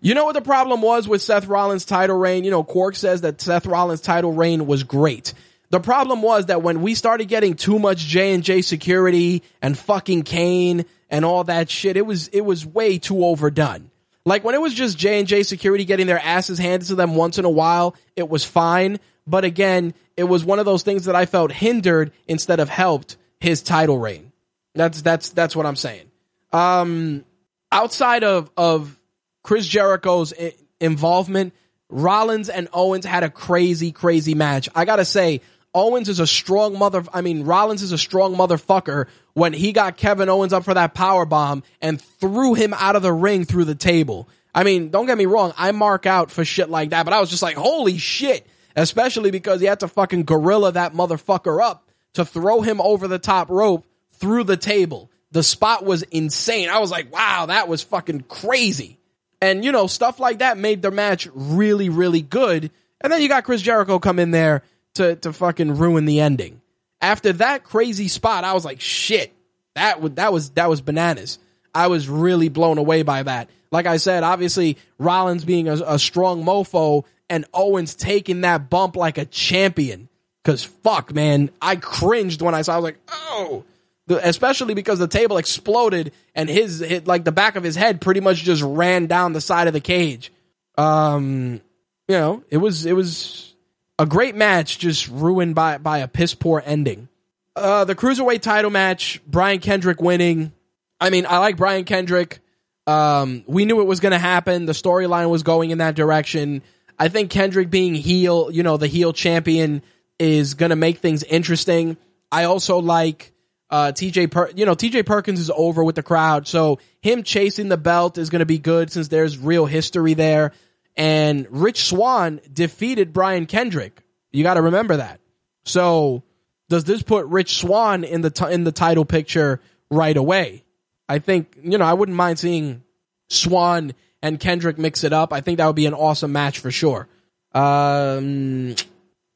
you 0.00 0.14
know 0.14 0.24
what 0.26 0.34
the 0.34 0.40
problem 0.40 0.80
was 0.80 1.08
with 1.08 1.20
Seth 1.20 1.48
Rollins' 1.48 1.84
title 1.84 2.16
reign? 2.16 2.44
You 2.44 2.52
know, 2.52 2.62
Quark 2.62 2.94
says 2.94 3.22
that 3.22 3.40
Seth 3.40 3.66
Rollins' 3.66 4.02
title 4.02 4.32
reign 4.32 4.68
was 4.68 4.84
great. 4.84 5.34
The 5.70 5.80
problem 5.80 6.22
was 6.22 6.46
that 6.46 6.62
when 6.62 6.80
we 6.82 6.94
started 6.94 7.26
getting 7.26 7.54
too 7.54 7.80
much 7.80 7.98
J 7.98 8.34
and 8.34 8.44
J 8.44 8.62
security 8.62 9.42
and 9.60 9.76
fucking 9.76 10.22
Kane 10.22 10.84
and 11.10 11.24
all 11.24 11.44
that 11.44 11.70
shit, 11.70 11.96
it 11.96 12.06
was 12.06 12.28
it 12.28 12.42
was 12.42 12.64
way 12.66 12.98
too 12.98 13.24
overdone. 13.24 13.90
Like 14.24 14.44
when 14.44 14.54
it 14.54 14.60
was 14.60 14.74
just 14.74 14.98
J 14.98 15.18
and 15.18 15.28
J 15.28 15.42
security 15.42 15.84
getting 15.84 16.06
their 16.06 16.18
asses 16.20 16.58
handed 16.58 16.86
to 16.88 16.94
them 16.94 17.14
once 17.14 17.38
in 17.38 17.44
a 17.44 17.50
while, 17.50 17.96
it 18.14 18.28
was 18.28 18.44
fine. 18.44 18.98
But 19.26 19.44
again, 19.44 19.94
it 20.16 20.24
was 20.24 20.44
one 20.44 20.58
of 20.58 20.64
those 20.64 20.82
things 20.82 21.04
that 21.06 21.16
I 21.16 21.26
felt 21.26 21.52
hindered 21.52 22.12
instead 22.26 22.60
of 22.60 22.68
helped 22.68 23.16
his 23.40 23.62
title 23.62 23.98
reign. 23.98 24.32
That's 24.74 25.02
that's 25.02 25.30
that's 25.30 25.56
what 25.56 25.66
I'm 25.66 25.76
saying. 25.76 26.10
Um, 26.52 27.24
outside 27.72 28.24
of 28.24 28.50
of 28.56 28.94
Chris 29.42 29.66
Jericho's 29.66 30.32
I- 30.38 30.54
involvement, 30.80 31.54
Rollins 31.88 32.48
and 32.48 32.68
Owens 32.72 33.04
had 33.06 33.22
a 33.22 33.30
crazy, 33.30 33.92
crazy 33.92 34.34
match. 34.34 34.68
I 34.74 34.84
gotta 34.84 35.04
say, 35.04 35.40
Owens 35.78 36.08
is 36.08 36.20
a 36.20 36.26
strong 36.26 36.78
mother. 36.78 37.04
I 37.12 37.20
mean, 37.20 37.44
Rollins 37.44 37.82
is 37.82 37.92
a 37.92 37.98
strong 37.98 38.34
motherfucker 38.34 39.06
when 39.34 39.52
he 39.52 39.72
got 39.72 39.96
Kevin 39.96 40.28
Owens 40.28 40.52
up 40.52 40.64
for 40.64 40.74
that 40.74 40.94
power 40.94 41.24
bomb 41.24 41.62
and 41.80 42.00
threw 42.00 42.54
him 42.54 42.74
out 42.74 42.96
of 42.96 43.02
the 43.02 43.12
ring 43.12 43.44
through 43.44 43.64
the 43.64 43.74
table. 43.74 44.28
I 44.54 44.64
mean, 44.64 44.90
don't 44.90 45.06
get 45.06 45.16
me 45.16 45.26
wrong, 45.26 45.54
I 45.56 45.70
mark 45.72 46.04
out 46.04 46.30
for 46.30 46.44
shit 46.44 46.68
like 46.68 46.90
that, 46.90 47.04
but 47.04 47.14
I 47.14 47.20
was 47.20 47.30
just 47.30 47.42
like, 47.42 47.56
holy 47.56 47.98
shit. 47.98 48.46
Especially 48.74 49.30
because 49.30 49.60
he 49.60 49.66
had 49.66 49.80
to 49.80 49.88
fucking 49.88 50.24
gorilla 50.24 50.72
that 50.72 50.94
motherfucker 50.94 51.62
up 51.62 51.88
to 52.14 52.24
throw 52.24 52.60
him 52.60 52.80
over 52.80 53.08
the 53.08 53.18
top 53.18 53.50
rope 53.50 53.86
through 54.12 54.44
the 54.44 54.56
table. 54.56 55.10
The 55.30 55.42
spot 55.42 55.84
was 55.84 56.02
insane. 56.02 56.70
I 56.70 56.78
was 56.78 56.90
like, 56.90 57.12
wow, 57.12 57.46
that 57.46 57.68
was 57.68 57.82
fucking 57.82 58.22
crazy. 58.22 58.98
And 59.40 59.64
you 59.64 59.72
know, 59.72 59.86
stuff 59.86 60.18
like 60.18 60.38
that 60.40 60.58
made 60.58 60.82
the 60.82 60.90
match 60.90 61.28
really, 61.32 61.88
really 61.88 62.22
good. 62.22 62.70
And 63.00 63.12
then 63.12 63.22
you 63.22 63.28
got 63.28 63.44
Chris 63.44 63.62
Jericho 63.62 63.98
come 63.98 64.18
in 64.18 64.30
there 64.30 64.62
to, 64.98 65.16
to 65.16 65.32
fucking 65.32 65.76
ruin 65.76 66.04
the 66.04 66.20
ending. 66.20 66.60
After 67.00 67.32
that 67.34 67.64
crazy 67.64 68.08
spot, 68.08 68.44
I 68.44 68.52
was 68.52 68.64
like, 68.64 68.80
shit, 68.80 69.32
that 69.74 70.00
would, 70.00 70.16
that 70.16 70.32
was, 70.32 70.50
that 70.50 70.68
was 70.68 70.80
bananas. 70.80 71.38
I 71.74 71.86
was 71.86 72.08
really 72.08 72.48
blown 72.48 72.78
away 72.78 73.02
by 73.02 73.22
that. 73.22 73.48
Like 73.70 73.86
I 73.86 73.98
said, 73.98 74.22
obviously 74.22 74.78
Rollins 74.98 75.44
being 75.44 75.68
a, 75.68 75.74
a 75.74 75.98
strong 75.98 76.44
mofo 76.44 77.04
and 77.30 77.44
Owens 77.54 77.94
taking 77.94 78.40
that 78.42 78.68
bump 78.70 78.96
like 78.96 79.18
a 79.18 79.24
champion. 79.24 80.08
Cause 80.44 80.64
fuck, 80.64 81.14
man, 81.14 81.50
I 81.60 81.76
cringed 81.76 82.42
when 82.42 82.54
I 82.54 82.62
saw, 82.62 82.74
I 82.74 82.76
was 82.78 82.84
like, 82.84 82.98
oh, 83.08 83.64
especially 84.08 84.74
because 84.74 84.98
the 84.98 85.06
table 85.06 85.36
exploded 85.36 86.12
and 86.34 86.48
his, 86.48 86.80
hit, 86.80 87.06
like 87.06 87.24
the 87.24 87.32
back 87.32 87.56
of 87.56 87.62
his 87.62 87.76
head 87.76 88.00
pretty 88.00 88.20
much 88.20 88.38
just 88.38 88.62
ran 88.62 89.06
down 89.06 89.34
the 89.34 89.40
side 89.40 89.66
of 89.66 89.74
the 89.74 89.80
cage. 89.80 90.32
Um, 90.76 91.60
you 92.08 92.16
know, 92.16 92.42
it 92.48 92.56
was, 92.56 92.86
it 92.86 92.94
was 92.94 93.54
a 93.98 94.06
great 94.06 94.34
match, 94.34 94.78
just 94.78 95.08
ruined 95.08 95.54
by, 95.54 95.78
by 95.78 95.98
a 95.98 96.08
piss 96.08 96.34
poor 96.34 96.62
ending. 96.64 97.08
Uh, 97.56 97.84
the 97.84 97.94
cruiserweight 97.94 98.40
title 98.40 98.70
match, 98.70 99.20
Brian 99.26 99.58
Kendrick 99.58 100.00
winning. 100.00 100.52
I 101.00 101.10
mean, 101.10 101.26
I 101.26 101.38
like 101.38 101.56
Brian 101.56 101.84
Kendrick. 101.84 102.40
Um, 102.86 103.44
we 103.46 103.64
knew 103.64 103.80
it 103.80 103.86
was 103.86 104.00
going 104.00 104.12
to 104.12 104.18
happen. 104.18 104.66
The 104.66 104.72
storyline 104.72 105.28
was 105.28 105.42
going 105.42 105.70
in 105.70 105.78
that 105.78 105.94
direction. 105.94 106.62
I 106.98 107.08
think 107.08 107.30
Kendrick 107.30 107.70
being 107.70 107.94
heel, 107.94 108.50
you 108.50 108.62
know, 108.62 108.76
the 108.76 108.86
heel 108.86 109.12
champion 109.12 109.82
is 110.18 110.54
going 110.54 110.70
to 110.70 110.76
make 110.76 110.98
things 110.98 111.22
interesting. 111.22 111.96
I 112.30 112.44
also 112.44 112.78
like 112.78 113.32
uh, 113.70 113.92
TJ, 113.94 114.30
per- 114.30 114.50
you 114.54 114.64
know, 114.64 114.74
TJ 114.74 115.06
Perkins 115.06 115.40
is 115.40 115.50
over 115.54 115.84
with 115.84 115.96
the 115.96 116.02
crowd, 116.02 116.48
so 116.48 116.78
him 117.00 117.22
chasing 117.22 117.68
the 117.68 117.76
belt 117.76 118.18
is 118.18 118.30
going 118.30 118.40
to 118.40 118.46
be 118.46 118.58
good 118.58 118.90
since 118.90 119.08
there's 119.08 119.38
real 119.38 119.66
history 119.66 120.14
there. 120.14 120.52
And 120.98 121.46
Rich 121.48 121.84
Swann 121.84 122.40
defeated 122.52 123.12
Brian 123.12 123.46
Kendrick. 123.46 124.02
You 124.32 124.42
got 124.42 124.54
to 124.54 124.62
remember 124.62 124.96
that. 124.96 125.20
So, 125.64 126.24
does 126.68 126.84
this 126.84 127.02
put 127.02 127.24
Rich 127.26 127.58
Swann 127.58 128.04
in 128.04 128.20
the 128.20 128.30
t- 128.30 128.52
in 128.52 128.64
the 128.64 128.72
title 128.72 129.04
picture 129.04 129.60
right 129.90 130.16
away? 130.16 130.64
I 131.08 131.20
think 131.20 131.56
you 131.62 131.78
know 131.78 131.84
I 131.84 131.94
wouldn't 131.94 132.16
mind 132.16 132.40
seeing 132.40 132.82
Swann 133.28 133.94
and 134.22 134.40
Kendrick 134.40 134.76
mix 134.76 135.04
it 135.04 135.12
up. 135.12 135.32
I 135.32 135.40
think 135.40 135.58
that 135.58 135.66
would 135.66 135.76
be 135.76 135.86
an 135.86 135.94
awesome 135.94 136.32
match 136.32 136.58
for 136.58 136.72
sure. 136.72 137.08
Um, 137.54 138.74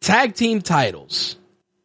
tag 0.01 0.35
team 0.35 0.61
titles. 0.61 1.37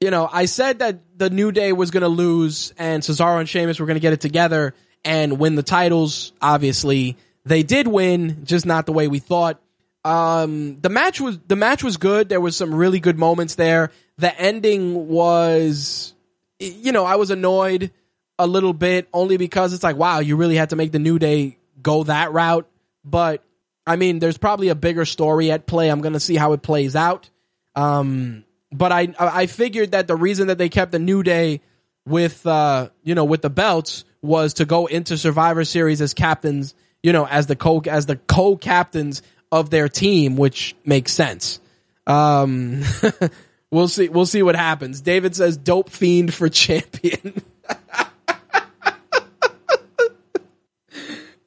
You 0.01 0.11
know, 0.11 0.30
I 0.32 0.45
said 0.45 0.80
that 0.80 0.99
the 1.17 1.30
New 1.30 1.51
Day 1.51 1.71
was 1.71 1.91
going 1.91 2.01
to 2.01 2.07
lose 2.07 2.73
and 2.78 3.01
Cesaro 3.01 3.39
and 3.39 3.49
Sheamus 3.49 3.80
were 3.80 3.86
going 3.86 3.95
to 3.95 4.01
get 4.01 4.13
it 4.13 4.21
together 4.21 4.73
and 5.03 5.39
win 5.39 5.55
the 5.55 5.63
titles. 5.63 6.34
Obviously, 6.41 7.17
they 7.45 7.63
did 7.63 7.88
win, 7.88 8.45
just 8.45 8.65
not 8.65 8.86
the 8.86 8.91
way 8.91 9.07
we 9.07 9.19
thought. 9.19 9.59
Um, 10.04 10.78
the 10.78 10.89
match 10.89 11.20
was 11.20 11.39
the 11.48 11.56
match 11.56 11.84
was 11.84 11.98
good. 11.98 12.30
There 12.30 12.41
was 12.41 12.56
some 12.56 12.74
really 12.74 13.00
good 13.00 13.18
moments 13.18 13.56
there. 13.56 13.91
The 14.18 14.39
ending 14.39 15.08
was, 15.08 16.14
you 16.60 16.91
know, 16.91 17.06
I 17.06 17.16
was 17.16 17.30
annoyed 17.30 17.91
a 18.39 18.48
little 18.48 18.74
bit 18.74 19.08
only 19.14 19.38
because 19.38 19.74
it's 19.74 19.84
like, 19.84 19.95
wow, 19.95 20.20
you 20.20 20.36
really 20.36 20.56
had 20.56 20.70
to 20.70 20.76
make 20.76 20.91
the 20.91 21.00
New 21.00 21.20
Day 21.20 21.58
go 21.82 22.04
that 22.04 22.32
route. 22.32 22.68
But 23.04 23.43
I 23.86 23.95
mean, 23.95 24.20
there's 24.20 24.38
probably 24.38 24.70
a 24.70 24.76
bigger 24.76 25.06
story 25.06 25.52
at 25.52 25.66
play. 25.66 25.89
I'm 25.89 26.02
to 26.02 26.20
see 26.20 26.36
how 26.36 26.54
it 26.54 26.62
plays 26.62 26.95
out. 26.95 27.30
Um, 27.76 28.43
but 28.72 28.91
I 28.91 29.14
I 29.20 29.45
figured 29.45 29.91
that 29.91 30.08
the 30.08 30.16
reason 30.16 30.48
that 30.48 30.58
they 30.58 30.70
kept 30.70 30.91
the 30.91 31.00
New 31.00 31.24
Day 31.24 31.62
with 32.06 32.45
uh 32.48 32.89
you 33.04 33.16
know 33.16 33.26
with 33.26 33.41
the 33.41 33.50
belts 33.50 34.06
was 34.22 34.56
to 34.56 34.66
go 34.66 34.88
into 34.88 35.18
Survivor 35.18 35.64
Series 35.64 36.02
as 36.02 36.14
captains, 36.14 36.74
you 37.04 37.14
know, 37.14 37.26
as 37.26 37.48
the 37.48 37.56
co 37.56 37.82
as 37.88 38.06
the 38.06 38.16
co-captains 38.16 39.22
of 39.52 39.70
their 39.70 39.89
team, 39.89 40.38
which 40.38 40.76
makes 40.86 41.14
sense. 41.14 41.60
Um 42.06 42.84
we'll 43.72 43.88
see 43.88 44.10
we'll 44.10 44.26
see 44.26 44.43
what 44.43 44.56
happens. 44.56 45.02
David 45.02 45.36
says 45.36 45.58
dope 45.58 45.89
fiend 45.89 46.34
for 46.34 46.50
champion. 46.50 47.41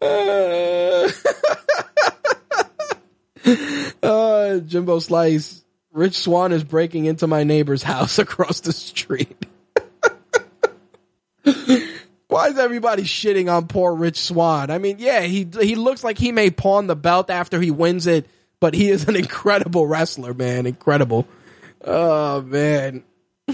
uh, 0.01 1.09
uh, 4.03 4.59
Jimbo 4.61 4.99
Slice. 4.99 5.65
Rich 5.93 6.19
Swann 6.19 6.53
is 6.53 6.63
breaking 6.63 7.07
into 7.07 7.27
my 7.27 7.43
neighbor's 7.43 7.83
house 7.83 8.19
across 8.19 8.61
the 8.61 8.73
street. 8.73 9.37
Why 12.31 12.47
is 12.47 12.59
everybody 12.59 13.03
shitting 13.03 13.53
on 13.53 13.67
poor 13.67 13.93
Rich 13.93 14.19
Swann? 14.19 14.71
I 14.71 14.79
mean, 14.79 14.97
yeah, 15.01 15.23
he 15.23 15.49
he 15.61 15.75
looks 15.75 16.05
like 16.05 16.17
he 16.17 16.31
may 16.31 16.51
pawn 16.51 16.87
the 16.87 16.95
belt 16.95 17.29
after 17.29 17.61
he 17.61 17.73
wins 17.73 18.07
it, 18.07 18.27
but 18.61 18.73
he 18.73 18.89
is 18.89 19.09
an 19.09 19.17
incredible 19.25 19.85
wrestler, 19.85 20.33
man. 20.33 20.65
Incredible. 20.67 21.27
Oh 21.85 22.41
man. 22.43 23.03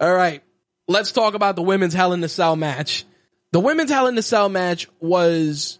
All 0.00 0.12
right. 0.12 0.42
Let's 0.86 1.12
talk 1.12 1.32
about 1.32 1.56
the 1.56 1.62
women's 1.62 1.94
Hell 1.94 2.12
in 2.12 2.20
the 2.20 2.28
Cell 2.28 2.54
match. 2.54 3.06
The 3.52 3.60
women's 3.60 3.90
Hell 3.90 4.06
in 4.06 4.16
the 4.16 4.22
Cell 4.22 4.50
match 4.50 4.86
was 5.00 5.78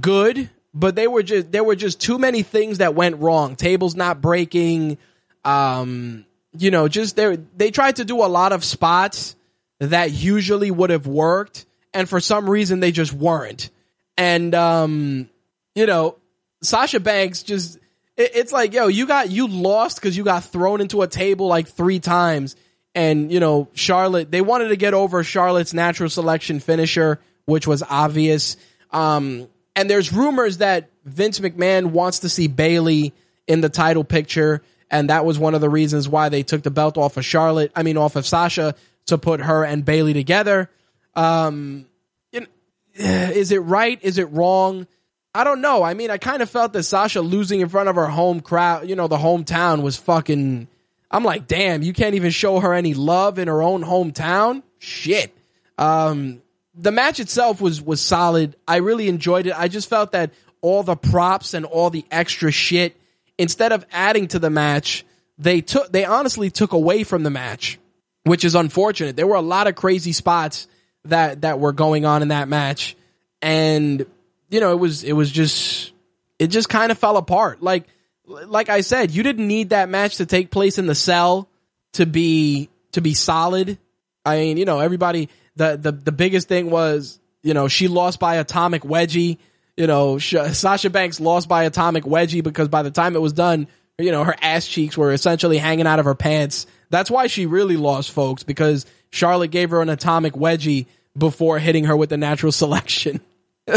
good, 0.00 0.48
but 0.72 0.94
they 0.94 1.06
were 1.06 1.22
just 1.22 1.52
there 1.52 1.64
were 1.64 1.76
just 1.76 2.00
too 2.00 2.18
many 2.18 2.42
things 2.42 2.78
that 2.78 2.94
went 2.94 3.16
wrong. 3.16 3.56
Tables 3.56 3.94
not 3.94 4.22
breaking, 4.22 4.98
um, 5.44 6.25
you 6.58 6.70
know, 6.70 6.88
just 6.88 7.16
they 7.16 7.38
they 7.56 7.70
tried 7.70 7.96
to 7.96 8.04
do 8.04 8.24
a 8.24 8.26
lot 8.26 8.52
of 8.52 8.64
spots 8.64 9.36
that 9.80 10.12
usually 10.12 10.70
would 10.70 10.90
have 10.90 11.06
worked, 11.06 11.66
and 11.92 12.08
for 12.08 12.20
some 12.20 12.48
reason 12.48 12.80
they 12.80 12.92
just 12.92 13.12
weren't. 13.12 13.70
And 14.16 14.54
um, 14.54 15.28
you 15.74 15.86
know, 15.86 16.16
Sasha 16.62 17.00
Banks 17.00 17.42
just 17.42 17.78
it, 18.16 18.32
it's 18.34 18.52
like, 18.52 18.72
yo, 18.72 18.88
you 18.88 19.06
got 19.06 19.30
you 19.30 19.48
lost 19.48 19.96
because 19.96 20.16
you 20.16 20.24
got 20.24 20.44
thrown 20.44 20.80
into 20.80 21.02
a 21.02 21.08
table 21.08 21.46
like 21.46 21.68
three 21.68 22.00
times. 22.00 22.56
And, 22.94 23.30
you 23.30 23.40
know, 23.40 23.68
Charlotte, 23.74 24.30
they 24.30 24.40
wanted 24.40 24.68
to 24.68 24.76
get 24.76 24.94
over 24.94 25.22
Charlotte's 25.22 25.74
natural 25.74 26.08
selection 26.08 26.60
finisher, 26.60 27.20
which 27.44 27.66
was 27.66 27.82
obvious. 27.82 28.56
Um, 28.90 29.48
and 29.74 29.90
there's 29.90 30.14
rumors 30.14 30.58
that 30.58 30.88
Vince 31.04 31.38
McMahon 31.38 31.90
wants 31.90 32.20
to 32.20 32.30
see 32.30 32.48
Bayley 32.48 33.12
in 33.46 33.60
the 33.60 33.68
title 33.68 34.02
picture. 34.02 34.62
And 34.90 35.10
that 35.10 35.24
was 35.24 35.38
one 35.38 35.54
of 35.54 35.60
the 35.60 35.68
reasons 35.68 36.08
why 36.08 36.28
they 36.28 36.42
took 36.42 36.62
the 36.62 36.70
belt 36.70 36.96
off 36.96 37.16
of 37.16 37.24
Charlotte, 37.24 37.72
I 37.74 37.82
mean, 37.82 37.96
off 37.96 38.16
of 38.16 38.26
Sasha 38.26 38.74
to 39.06 39.18
put 39.18 39.40
her 39.40 39.64
and 39.64 39.84
Bayley 39.84 40.12
together. 40.12 40.70
Um, 41.14 41.86
is 42.94 43.52
it 43.52 43.58
right? 43.58 43.98
Is 44.02 44.18
it 44.18 44.30
wrong? 44.32 44.86
I 45.34 45.44
don't 45.44 45.60
know. 45.60 45.82
I 45.82 45.94
mean, 45.94 46.10
I 46.10 46.16
kind 46.16 46.40
of 46.40 46.48
felt 46.48 46.72
that 46.72 46.84
Sasha 46.84 47.20
losing 47.20 47.60
in 47.60 47.68
front 47.68 47.90
of 47.90 47.96
her 47.96 48.06
home 48.06 48.40
crowd, 48.40 48.88
you 48.88 48.96
know, 48.96 49.06
the 49.06 49.18
hometown 49.18 49.82
was 49.82 49.96
fucking. 49.96 50.68
I'm 51.10 51.24
like, 51.24 51.46
damn, 51.46 51.82
you 51.82 51.92
can't 51.92 52.14
even 52.14 52.30
show 52.30 52.58
her 52.58 52.72
any 52.72 52.94
love 52.94 53.38
in 53.38 53.48
her 53.48 53.62
own 53.62 53.84
hometown. 53.84 54.62
Shit. 54.78 55.36
Um, 55.78 56.42
the 56.74 56.90
match 56.90 57.20
itself 57.20 57.60
was 57.60 57.82
was 57.82 58.00
solid. 58.00 58.56
I 58.66 58.76
really 58.76 59.08
enjoyed 59.08 59.46
it. 59.46 59.58
I 59.58 59.68
just 59.68 59.90
felt 59.90 60.12
that 60.12 60.32
all 60.62 60.82
the 60.82 60.96
props 60.96 61.54
and 61.54 61.66
all 61.66 61.90
the 61.90 62.04
extra 62.10 62.50
shit, 62.50 62.96
instead 63.38 63.72
of 63.72 63.84
adding 63.90 64.28
to 64.28 64.38
the 64.38 64.50
match, 64.50 65.04
they 65.38 65.60
took 65.60 65.92
they 65.92 66.04
honestly 66.04 66.50
took 66.50 66.72
away 66.72 67.04
from 67.04 67.22
the 67.22 67.30
match, 67.30 67.78
which 68.24 68.44
is 68.44 68.54
unfortunate. 68.54 69.16
There 69.16 69.26
were 69.26 69.36
a 69.36 69.42
lot 69.42 69.66
of 69.66 69.74
crazy 69.74 70.12
spots 70.12 70.66
that 71.04 71.42
that 71.42 71.60
were 71.60 71.72
going 71.72 72.04
on 72.04 72.22
in 72.22 72.28
that 72.28 72.48
match, 72.48 72.96
and 73.42 74.04
you 74.48 74.60
know 74.60 74.72
it 74.72 74.78
was 74.78 75.04
it 75.04 75.12
was 75.12 75.30
just 75.30 75.92
it 76.38 76.48
just 76.48 76.68
kind 76.68 76.90
of 76.90 76.98
fell 76.98 77.16
apart. 77.16 77.62
Like 77.62 77.84
like 78.26 78.68
I 78.68 78.80
said, 78.80 79.10
you 79.10 79.22
didn't 79.22 79.46
need 79.46 79.70
that 79.70 79.88
match 79.88 80.16
to 80.16 80.26
take 80.26 80.50
place 80.50 80.78
in 80.78 80.86
the 80.86 80.94
cell 80.94 81.48
to 81.94 82.06
be 82.06 82.68
to 82.92 83.00
be 83.00 83.14
solid. 83.14 83.78
I 84.24 84.38
mean, 84.38 84.56
you 84.56 84.64
know, 84.64 84.80
everybody 84.80 85.28
the 85.56 85.76
the 85.76 85.92
the 85.92 86.12
biggest 86.12 86.48
thing 86.48 86.70
was, 86.70 87.20
you 87.42 87.54
know, 87.54 87.68
she 87.68 87.88
lost 87.88 88.18
by 88.18 88.36
atomic 88.36 88.82
wedgie. 88.82 89.38
You 89.76 89.86
know, 89.86 90.18
Sasha 90.18 90.90
Banks 90.90 91.20
lost 91.20 91.48
by 91.48 91.64
atomic 91.64 92.04
wedgie 92.04 92.42
because 92.42 92.68
by 92.68 92.82
the 92.82 92.90
time 92.90 93.14
it 93.14 93.20
was 93.20 93.34
done, 93.34 93.68
you 93.98 94.10
know, 94.10 94.24
her 94.24 94.34
ass 94.40 94.66
cheeks 94.66 94.96
were 94.96 95.12
essentially 95.12 95.58
hanging 95.58 95.86
out 95.86 95.98
of 95.98 96.04
her 96.04 96.14
pants. 96.14 96.66
That's 96.90 97.10
why 97.10 97.26
she 97.26 97.46
really 97.46 97.76
lost, 97.76 98.10
folks, 98.10 98.42
because 98.42 98.86
Charlotte 99.10 99.50
gave 99.50 99.70
her 99.70 99.80
an 99.82 99.88
atomic 99.88 100.34
wedgie 100.34 100.86
before 101.16 101.58
hitting 101.58 101.84
her 101.84 101.96
with 101.96 102.10
the 102.10 102.16
natural 102.16 102.52
selection. 102.52 103.20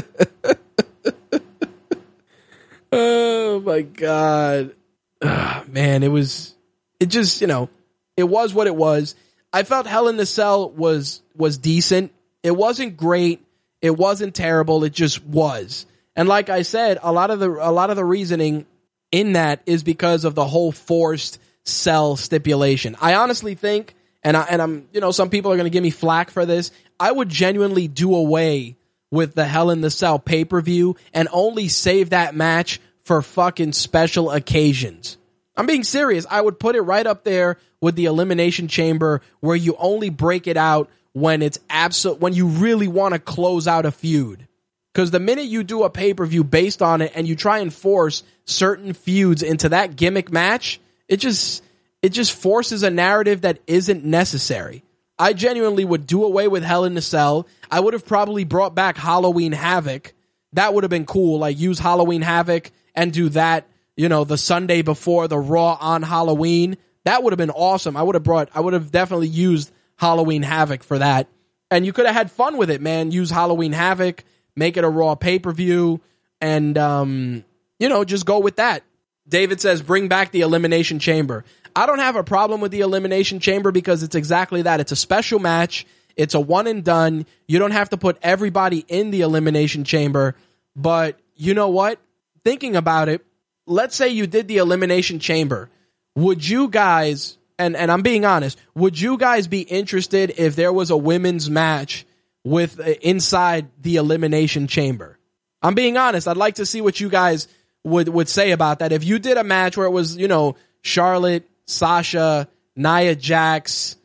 oh 2.91 3.59
my 3.59 3.81
god. 3.81 4.76
Ugh, 5.21 5.67
man, 5.67 6.03
it 6.03 6.09
was 6.09 6.55
it 6.99 7.07
just, 7.07 7.41
you 7.41 7.47
know, 7.47 7.69
it 8.15 8.23
was 8.23 8.53
what 8.53 8.67
it 8.67 8.76
was. 8.76 9.15
I 9.51 9.63
felt 9.63 9.88
Hell 9.88 10.07
in 10.09 10.17
the 10.17 10.26
Cell 10.26 10.69
was 10.69 11.21
was 11.35 11.57
decent. 11.57 12.13
It 12.43 12.51
wasn't 12.51 12.97
great. 12.97 13.43
It 13.81 13.97
wasn't 13.97 14.35
terrible. 14.35 14.84
It 14.84 14.93
just 14.93 15.23
was. 15.26 15.85
And 16.19 16.27
like 16.27 16.49
I 16.49 16.63
said, 16.63 16.99
a 17.01 17.13
lot 17.13 17.31
of 17.31 17.39
the 17.39 17.49
a 17.49 17.71
lot 17.71 17.91
of 17.91 17.95
the 17.95 18.03
reasoning 18.03 18.65
in 19.09 19.33
that 19.33 19.61
is 19.65 19.83
because 19.83 20.25
of 20.25 20.35
the 20.35 20.43
whole 20.43 20.73
forced 20.73 21.39
cell 21.63 22.17
stipulation. 22.17 22.97
I 22.99 23.13
honestly 23.13 23.55
think, 23.55 23.95
and 24.21 24.35
I 24.35 24.41
and 24.49 24.61
I'm 24.61 24.89
you 24.91 24.99
know 24.99 25.11
some 25.11 25.29
people 25.29 25.49
are 25.53 25.55
going 25.55 25.63
to 25.63 25.69
give 25.69 25.81
me 25.81 25.91
flack 25.91 26.29
for 26.29 26.45
this. 26.45 26.71
I 26.99 27.09
would 27.09 27.29
genuinely 27.29 27.87
do 27.87 28.13
away 28.15 28.75
with 29.09 29.33
the 29.33 29.45
Hell 29.45 29.69
in 29.69 29.79
the 29.79 29.89
Cell 29.89 30.19
pay 30.19 30.43
per 30.43 30.59
view 30.59 30.97
and 31.13 31.29
only 31.31 31.69
save 31.69 32.09
that 32.09 32.35
match 32.35 32.81
for 33.05 33.21
fucking 33.21 33.71
special 33.71 34.29
occasions. 34.29 35.15
I'm 35.55 35.67
being 35.67 35.85
serious. 35.85 36.25
I 36.29 36.41
would 36.41 36.59
put 36.59 36.75
it 36.75 36.81
right 36.81 37.07
up 37.07 37.23
there 37.23 37.59
with 37.79 37.95
the 37.95 38.07
Elimination 38.07 38.67
Chamber 38.67 39.21
where 39.39 39.55
you 39.55 39.73
only 39.79 40.09
break 40.09 40.47
it 40.47 40.57
out 40.57 40.89
when 41.13 41.41
it's 41.41 41.59
absolute, 41.69 42.19
when 42.19 42.33
you 42.33 42.47
really 42.47 42.89
want 42.89 43.13
to 43.13 43.19
close 43.21 43.69
out 43.69 43.85
a 43.85 43.91
feud. 43.91 44.48
Because 44.94 45.11
the 45.11 45.20
minute 45.20 45.45
you 45.45 45.64
do 45.64 45.84
a 45.84 45.90
pay 45.90 46.14
per 46.14 46.26
view 46.26 46.44
based 46.44 46.82
on 46.82 47.02
it 47.02 47.11
and 47.16 47.28
you 47.28 47.36
try 47.36 47.60
and 47.60 47.74
force 47.74 48.24
certain 48.45 48.94
feuds 48.94 49.44
into 49.44 49.70
that 49.70 49.95
gimmick 49.95 50.32
match, 50.32 50.80
it 51.07 51.18
just, 51.18 51.64
it 52.02 52.10
just 52.10 52.34
forces 52.34 52.84
a 52.84 52.90
narrative 52.90 53.41
that 53.41 53.60
isn't 53.68 54.03
necessary. 54.03 54.84
I 55.18 55.34
genuinely 55.34 55.84
would 55.84 56.07
do 56.07 56.24
away 56.24 56.48
with 56.48 56.64
Hell 56.64 56.86
in 56.86 56.94
the 56.94 57.02
Cell. 57.02 57.45
I 57.70 57.80
would 57.82 57.94
have 57.94 58.06
probably 58.06 58.45
brought 58.45 58.74
back 58.74 58.98
Halloween 58.98 59.52
Havoc. 59.52 60.14
That 60.53 60.74
would 60.74 60.84
have 60.84 60.90
been 60.90 61.06
cool. 61.06 61.40
Like 61.40 61.60
use 61.60 61.78
Halloween 61.78 62.22
Havoc 62.22 62.72
and 62.95 63.11
do 63.11 63.30
that, 63.30 63.68
you 63.98 64.10
know, 64.10 64.24
the 64.24 64.38
Sunday 64.38 64.82
before 64.82 65.28
the 65.28 65.38
Raw 65.38 65.78
on 65.80 66.03
Halloween. 66.03 66.78
That 67.03 67.22
would 67.22 67.34
have 67.34 67.38
been 67.38 67.49
awesome. 67.52 67.98
I 67.98 68.02
would 68.02 68.16
have 68.16 68.24
brought, 68.24 68.49
I 68.56 68.61
would 68.61 68.74
have 68.74 68.91
definitely 68.91 69.28
used 69.28 69.72
Halloween 69.98 70.41
Havoc 70.41 70.84
for 70.84 70.98
that. 70.98 71.28
And 71.70 71.86
you 71.86 71.94
could 71.94 72.06
have 72.06 72.16
had 72.16 72.32
fun 72.32 72.57
with 72.57 72.70
it, 72.72 72.82
man. 72.82 73.11
Use 73.11 73.30
Halloween 73.30 73.74
Havoc, 73.74 74.24
make 74.60 74.77
it 74.77 74.84
a 74.84 74.90
Raw 74.90 75.15
pay 75.15 75.40
per 75.40 75.52
view, 75.52 76.02
and, 76.40 76.77
um, 76.77 77.44
you 77.80 77.90
know, 77.90 78.03
just 78.03 78.26
go 78.26 78.40
with 78.40 78.57
that. 78.57 78.84
David 79.27 79.60
says, 79.61 79.81
bring 79.81 80.07
back 80.07 80.31
the 80.31 80.41
Elimination 80.41 80.99
Chamber. 80.99 81.45
I 81.76 81.86
don't 81.86 81.99
have 81.99 82.15
a 82.15 82.23
problem 82.23 82.61
with 82.61 82.72
the 82.72 82.81
Elimination 82.81 83.40
Chamber 83.40 83.72
because 83.72 84.03
it's 84.03 84.15
exactly 84.15 84.64
that. 84.64 84.80
It's 84.80 84.91
a 84.91 84.95
special 84.95 85.40
match. 85.40 85.86
It's 86.15 86.34
a 86.34 86.40
one 86.40 86.68
and 86.68 86.84
done. 86.84 87.26
You 87.48 87.60
don't 87.60 87.72
have 87.72 87.90
to 87.90 87.98
put 87.98 88.18
everybody 88.22 88.84
in 88.88 89.11
the 89.11 89.22
Elimination 89.22 89.84
Chamber. 89.84 90.36
But 90.76 91.19
you 91.36 91.53
know 91.53 91.69
what? 91.69 91.99
Thinking 92.44 92.76
about 92.76 93.10
it, 93.10 93.26
let's 93.65 93.95
say 93.95 94.10
you 94.10 94.27
did 94.27 94.48
the 94.48 94.57
Elimination 94.57 95.19
Chamber. 95.19 95.69
Would 96.15 96.48
you 96.48 96.68
guys, 96.68 97.38
and, 97.57 97.76
and 97.76 97.91
I'm 97.91 98.02
being 98.02 98.26
honest, 98.26 98.57
would 98.76 98.99
you 98.99 99.18
guys 99.18 99.48
be 99.48 99.61
interested 99.61 100.34
if 100.38 100.56
there 100.56 100.73
was 100.73 100.90
a 100.90 100.98
women's 100.98 101.49
match 101.49 102.06
with 102.44 102.80
uh, 102.80 102.84
inside 103.02 103.68
the 103.82 103.98
Elimination 103.98 104.68
Chamber? 104.68 105.18
I'm 105.61 105.76
being 105.76 105.98
honest. 105.98 106.28
I'd 106.28 106.38
like 106.38 106.56
to 106.56 106.66
see 106.66 106.82
what 106.82 106.99
you 106.99 107.10
guys 107.10 107.48
would 107.84 108.10
would 108.10 108.30
say 108.30 108.52
about 108.52 108.80
that. 108.80 108.91
If 108.91 109.03
you 109.03 109.20
did 109.20 109.38
a 109.38 109.44
match 109.44 109.78
where 109.78 109.86
it 109.86 109.91
was, 109.91 110.16
you 110.18 110.28
know, 110.28 110.56
Charlotte, 110.82 111.48
Sasha, 111.66 112.48
Nia 112.76 113.16
Jax, 113.16 113.95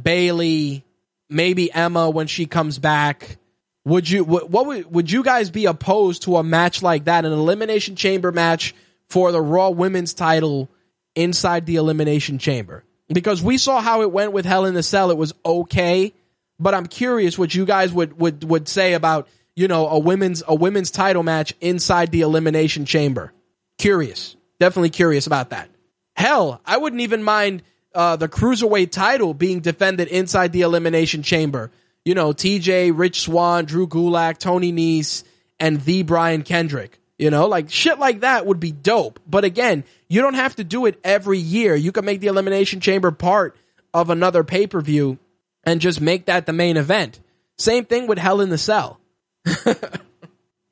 Bayley, 0.00 0.84
maybe 1.28 1.72
Emma 1.72 2.10
when 2.10 2.26
she 2.26 2.46
comes 2.46 2.78
back, 2.78 3.38
would 3.84 4.08
you 4.08 4.24
what, 4.24 4.48
would 4.50 4.92
would 4.92 5.10
you 5.10 5.22
guys 5.22 5.50
be 5.50 5.66
opposed 5.66 6.22
to 6.22 6.36
a 6.36 6.42
match 6.42 6.82
like 6.82 7.04
that, 7.04 7.24
an 7.24 7.32
elimination 7.32 7.96
chamber 7.96 8.32
match 8.32 8.74
for 9.08 9.32
the 9.32 9.40
Raw 9.40 9.70
Women's 9.70 10.14
title 10.14 10.68
inside 11.14 11.66
the 11.66 11.76
elimination 11.76 12.38
chamber? 12.38 12.84
Because 13.08 13.42
we 13.42 13.58
saw 13.58 13.80
how 13.80 14.02
it 14.02 14.10
went 14.10 14.32
with 14.32 14.46
Hell 14.46 14.64
in 14.64 14.74
the 14.74 14.82
Cell, 14.82 15.10
it 15.10 15.18
was 15.18 15.34
okay, 15.44 16.14
but 16.58 16.74
I'm 16.74 16.86
curious 16.86 17.38
what 17.38 17.54
you 17.54 17.64
guys 17.64 17.92
would 17.92 18.18
would 18.18 18.44
would 18.44 18.68
say 18.68 18.94
about 18.94 19.28
you 19.54 19.68
know 19.68 19.88
a 19.88 19.98
women's 19.98 20.42
a 20.46 20.54
women's 20.54 20.90
title 20.90 21.22
match 21.22 21.54
inside 21.60 22.10
the 22.10 22.22
elimination 22.22 22.84
chamber. 22.84 23.32
Curious, 23.78 24.36
definitely 24.60 24.90
curious 24.90 25.26
about 25.26 25.50
that. 25.50 25.68
Hell, 26.14 26.60
I 26.64 26.76
wouldn't 26.76 27.02
even 27.02 27.22
mind 27.22 27.62
uh, 27.94 28.16
the 28.16 28.28
cruiserweight 28.28 28.90
title 28.90 29.34
being 29.34 29.60
defended 29.60 30.08
inside 30.08 30.52
the 30.52 30.62
elimination 30.62 31.22
chamber. 31.22 31.70
You 32.04 32.14
know, 32.14 32.32
TJ, 32.32 32.92
Rich 32.94 33.22
Swann, 33.22 33.64
Drew 33.64 33.86
Gulak, 33.86 34.38
Tony 34.38 34.72
Nese, 34.72 35.24
and 35.60 35.80
the 35.82 36.02
Brian 36.02 36.42
Kendrick. 36.42 36.98
You 37.18 37.30
know, 37.30 37.46
like 37.46 37.70
shit 37.70 37.98
like 37.98 38.20
that 38.20 38.46
would 38.46 38.58
be 38.58 38.72
dope. 38.72 39.20
But 39.26 39.44
again, 39.44 39.84
you 40.08 40.22
don't 40.22 40.34
have 40.34 40.56
to 40.56 40.64
do 40.64 40.86
it 40.86 40.98
every 41.04 41.38
year. 41.38 41.76
You 41.76 41.92
can 41.92 42.04
make 42.04 42.20
the 42.20 42.26
elimination 42.26 42.80
chamber 42.80 43.12
part 43.12 43.56
of 43.94 44.10
another 44.10 44.42
pay 44.42 44.66
per 44.66 44.80
view 44.80 45.18
and 45.64 45.80
just 45.80 46.00
make 46.00 46.26
that 46.26 46.46
the 46.46 46.52
main 46.52 46.76
event. 46.76 47.20
Same 47.58 47.84
thing 47.84 48.06
with 48.06 48.18
Hell 48.18 48.40
in 48.40 48.50
the 48.50 48.58
Cell. 48.58 48.98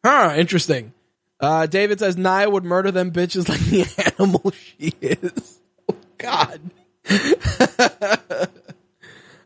huh, 0.05 0.35
interesting. 0.37 0.93
Uh, 1.39 1.67
David 1.67 1.99
says 1.99 2.17
Nia 2.17 2.49
would 2.49 2.65
murder 2.65 2.91
them 2.91 3.13
bitches 3.13 3.49
like 3.49 3.61
the 3.61 4.15
animal 4.19 4.53
she 4.53 4.93
is. 5.01 5.61
Oh, 5.91 5.97
God. 6.19 6.61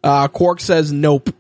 uh, 0.03 0.29
Quark 0.29 0.61
says 0.61 0.93
nope. 0.93 1.31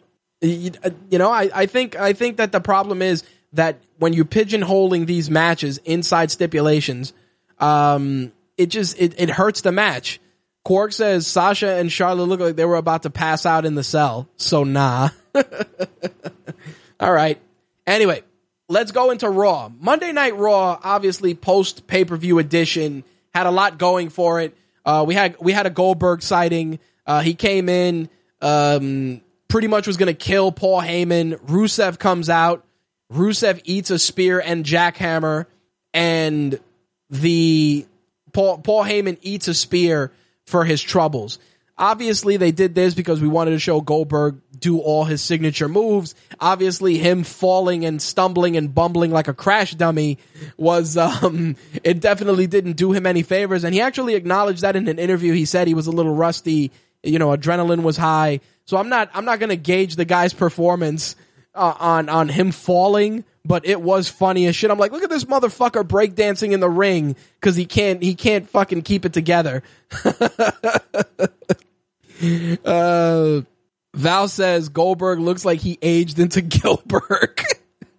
You, 0.40 0.72
you 1.10 1.18
know, 1.18 1.30
I, 1.30 1.50
I 1.54 1.66
think 1.66 1.96
I 1.96 2.12
think 2.12 2.36
that 2.36 2.52
the 2.52 2.60
problem 2.60 3.02
is 3.02 3.24
that 3.54 3.78
when 3.98 4.12
you're 4.12 4.24
pigeonholing 4.24 5.06
these 5.06 5.30
matches 5.30 5.78
inside 5.84 6.30
stipulations, 6.30 7.12
um, 7.58 8.32
it 8.56 8.66
just 8.66 8.98
it, 9.00 9.14
it 9.18 9.30
hurts 9.30 9.62
the 9.62 9.72
match. 9.72 10.20
Quark 10.64 10.92
says 10.92 11.26
Sasha 11.26 11.74
and 11.74 11.92
Charlotte 11.92 12.24
look 12.24 12.40
like 12.40 12.56
they 12.56 12.64
were 12.64 12.76
about 12.76 13.02
to 13.02 13.10
pass 13.10 13.44
out 13.44 13.66
in 13.66 13.74
the 13.74 13.84
cell, 13.84 14.28
so 14.36 14.64
nah. 14.64 15.10
All 17.00 17.12
right. 17.12 17.38
Anyway, 17.86 18.22
let's 18.68 18.90
go 18.90 19.10
into 19.10 19.28
Raw. 19.28 19.70
Monday 19.78 20.12
Night 20.12 20.36
Raw, 20.36 20.78
obviously 20.82 21.34
post 21.34 21.86
pay 21.86 22.06
per 22.06 22.16
view 22.16 22.38
edition, 22.38 23.04
had 23.34 23.46
a 23.46 23.50
lot 23.50 23.76
going 23.76 24.08
for 24.08 24.40
it. 24.40 24.56
Uh, 24.86 25.04
we 25.06 25.14
had 25.14 25.36
we 25.38 25.52
had 25.52 25.66
a 25.66 25.70
Goldberg 25.70 26.22
sighting. 26.22 26.78
Uh, 27.06 27.20
he 27.20 27.34
came 27.34 27.68
in, 27.68 28.08
um, 28.40 29.20
pretty 29.48 29.68
much 29.68 29.86
was 29.86 29.98
going 29.98 30.06
to 30.06 30.14
kill 30.14 30.50
Paul 30.50 30.80
Heyman. 30.80 31.38
Rusev 31.40 31.98
comes 31.98 32.30
out. 32.30 32.64
Rusev 33.12 33.60
eats 33.64 33.90
a 33.90 33.98
spear 33.98 34.40
and 34.40 34.64
jackhammer, 34.64 35.44
and 35.92 36.58
the 37.10 37.86
Paul 38.32 38.58
Paul 38.58 38.82
Heyman 38.82 39.18
eats 39.20 39.46
a 39.48 39.54
spear 39.54 40.10
for 40.46 40.64
his 40.64 40.82
troubles. 40.82 41.38
Obviously, 41.76 42.36
they 42.36 42.52
did 42.52 42.76
this 42.76 42.94
because 42.94 43.20
we 43.20 43.26
wanted 43.26 43.50
to 43.50 43.58
show 43.58 43.80
Goldberg 43.80 44.40
do 44.60 44.78
all 44.78 45.04
his 45.04 45.20
signature 45.20 45.68
moves. 45.68 46.14
Obviously, 46.38 46.98
him 46.98 47.24
falling 47.24 47.84
and 47.84 48.00
stumbling 48.00 48.56
and 48.56 48.72
bumbling 48.72 49.10
like 49.10 49.26
a 49.26 49.34
crash 49.34 49.74
dummy 49.74 50.18
was, 50.56 50.96
um, 50.96 51.56
it 51.82 52.00
definitely 52.00 52.46
didn't 52.46 52.74
do 52.74 52.92
him 52.92 53.06
any 53.06 53.22
favors. 53.22 53.64
And 53.64 53.74
he 53.74 53.80
actually 53.80 54.14
acknowledged 54.14 54.62
that 54.62 54.76
in 54.76 54.86
an 54.86 55.00
interview. 55.00 55.32
He 55.32 55.46
said 55.46 55.66
he 55.66 55.74
was 55.74 55.88
a 55.88 55.92
little 55.92 56.14
rusty. 56.14 56.70
You 57.02 57.18
know, 57.18 57.36
adrenaline 57.36 57.82
was 57.82 57.96
high. 57.96 58.40
So 58.66 58.76
I'm 58.76 58.88
not, 58.88 59.10
I'm 59.12 59.24
not 59.24 59.40
going 59.40 59.50
to 59.50 59.56
gauge 59.56 59.96
the 59.96 60.04
guy's 60.04 60.32
performance 60.32 61.16
uh, 61.54 61.74
on, 61.78 62.08
on 62.08 62.28
him 62.28 62.52
falling, 62.52 63.24
but 63.44 63.66
it 63.66 63.80
was 63.80 64.08
funny 64.08 64.46
as 64.46 64.56
shit. 64.56 64.70
I'm 64.70 64.78
like, 64.78 64.92
look 64.92 65.02
at 65.02 65.10
this 65.10 65.24
motherfucker 65.24 65.84
breakdancing 65.84 66.52
in 66.52 66.60
the 66.60 66.70
ring 66.70 67.16
because 67.40 67.56
he 67.56 67.66
can't, 67.66 68.02
he 68.02 68.14
can't 68.14 68.48
fucking 68.48 68.82
keep 68.82 69.04
it 69.04 69.12
together. 69.12 69.62
uh, 72.64 73.42
Val 73.94 74.28
says 74.28 74.68
Goldberg 74.70 75.20
looks 75.20 75.44
like 75.44 75.60
he 75.60 75.78
aged 75.82 76.18
into 76.18 76.40
Gillberg. 76.42 77.40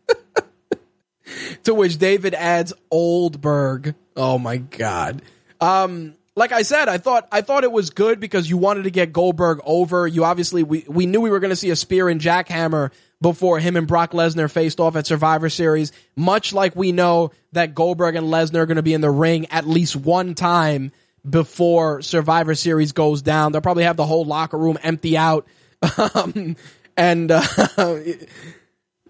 to 1.63 1.73
which 1.73 1.97
David 1.97 2.33
adds 2.33 2.73
Oldberg. 2.91 3.95
Oh 4.15 4.37
my 4.37 4.57
god. 4.57 5.21
Um, 5.61 6.15
like 6.35 6.51
I 6.51 6.63
said, 6.63 6.89
I 6.89 6.97
thought 6.97 7.27
I 7.31 7.41
thought 7.41 7.63
it 7.63 7.71
was 7.71 7.91
good 7.91 8.19
because 8.19 8.49
you 8.49 8.57
wanted 8.57 8.83
to 8.83 8.91
get 8.91 9.13
Goldberg 9.13 9.61
over. 9.63 10.05
You 10.05 10.25
obviously 10.25 10.63
we 10.63 10.85
we 10.87 11.05
knew 11.05 11.21
we 11.21 11.29
were 11.29 11.39
going 11.39 11.51
to 11.51 11.55
see 11.55 11.69
a 11.69 11.75
spear 11.75 12.09
and 12.09 12.19
jackhammer 12.19 12.91
before 13.21 13.59
him 13.59 13.75
and 13.75 13.87
Brock 13.87 14.11
Lesnar 14.11 14.51
faced 14.51 14.79
off 14.79 14.95
at 14.95 15.07
Survivor 15.07 15.49
Series. 15.49 15.91
Much 16.15 16.53
like 16.53 16.75
we 16.75 16.91
know 16.91 17.31
that 17.53 17.75
Goldberg 17.75 18.15
and 18.15 18.27
Lesnar 18.27 18.59
are 18.59 18.65
going 18.65 18.75
to 18.75 18.83
be 18.83 18.93
in 18.93 19.01
the 19.01 19.11
ring 19.11 19.47
at 19.47 19.67
least 19.67 19.95
one 19.95 20.35
time 20.35 20.91
before 21.27 22.01
Survivor 22.01 22.55
Series 22.55 22.91
goes 22.91 23.21
down. 23.21 23.51
They'll 23.51 23.61
probably 23.61 23.85
have 23.85 23.97
the 23.97 24.05
whole 24.05 24.25
locker 24.25 24.57
room 24.57 24.77
empty 24.83 25.17
out 25.17 25.47
um, 26.15 26.55
and 26.97 27.31
uh, 27.31 27.41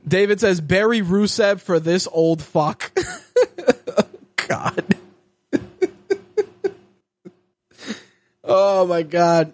David 0.07 0.39
says, 0.39 0.61
"Bury 0.61 1.01
Rusev 1.01 1.61
for 1.61 1.79
this 1.79 2.07
old 2.11 2.41
fuck." 2.41 2.91
God. 4.47 4.95
oh 8.43 8.85
my 8.85 9.03
God. 9.03 9.53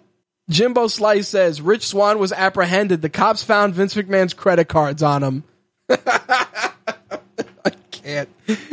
Jimbo 0.52 0.86
Slice 0.86 1.28
says 1.28 1.60
Rich 1.62 1.86
Swann 1.86 2.18
was 2.18 2.32
apprehended. 2.32 3.00
The 3.00 3.08
cops 3.08 3.42
found 3.42 3.74
Vince 3.74 3.94
McMahon's 3.94 4.34
credit 4.34 4.68
cards 4.68 5.02
on 5.02 5.22
him. 5.22 5.44
I 5.88 7.70
can't. 7.90 8.28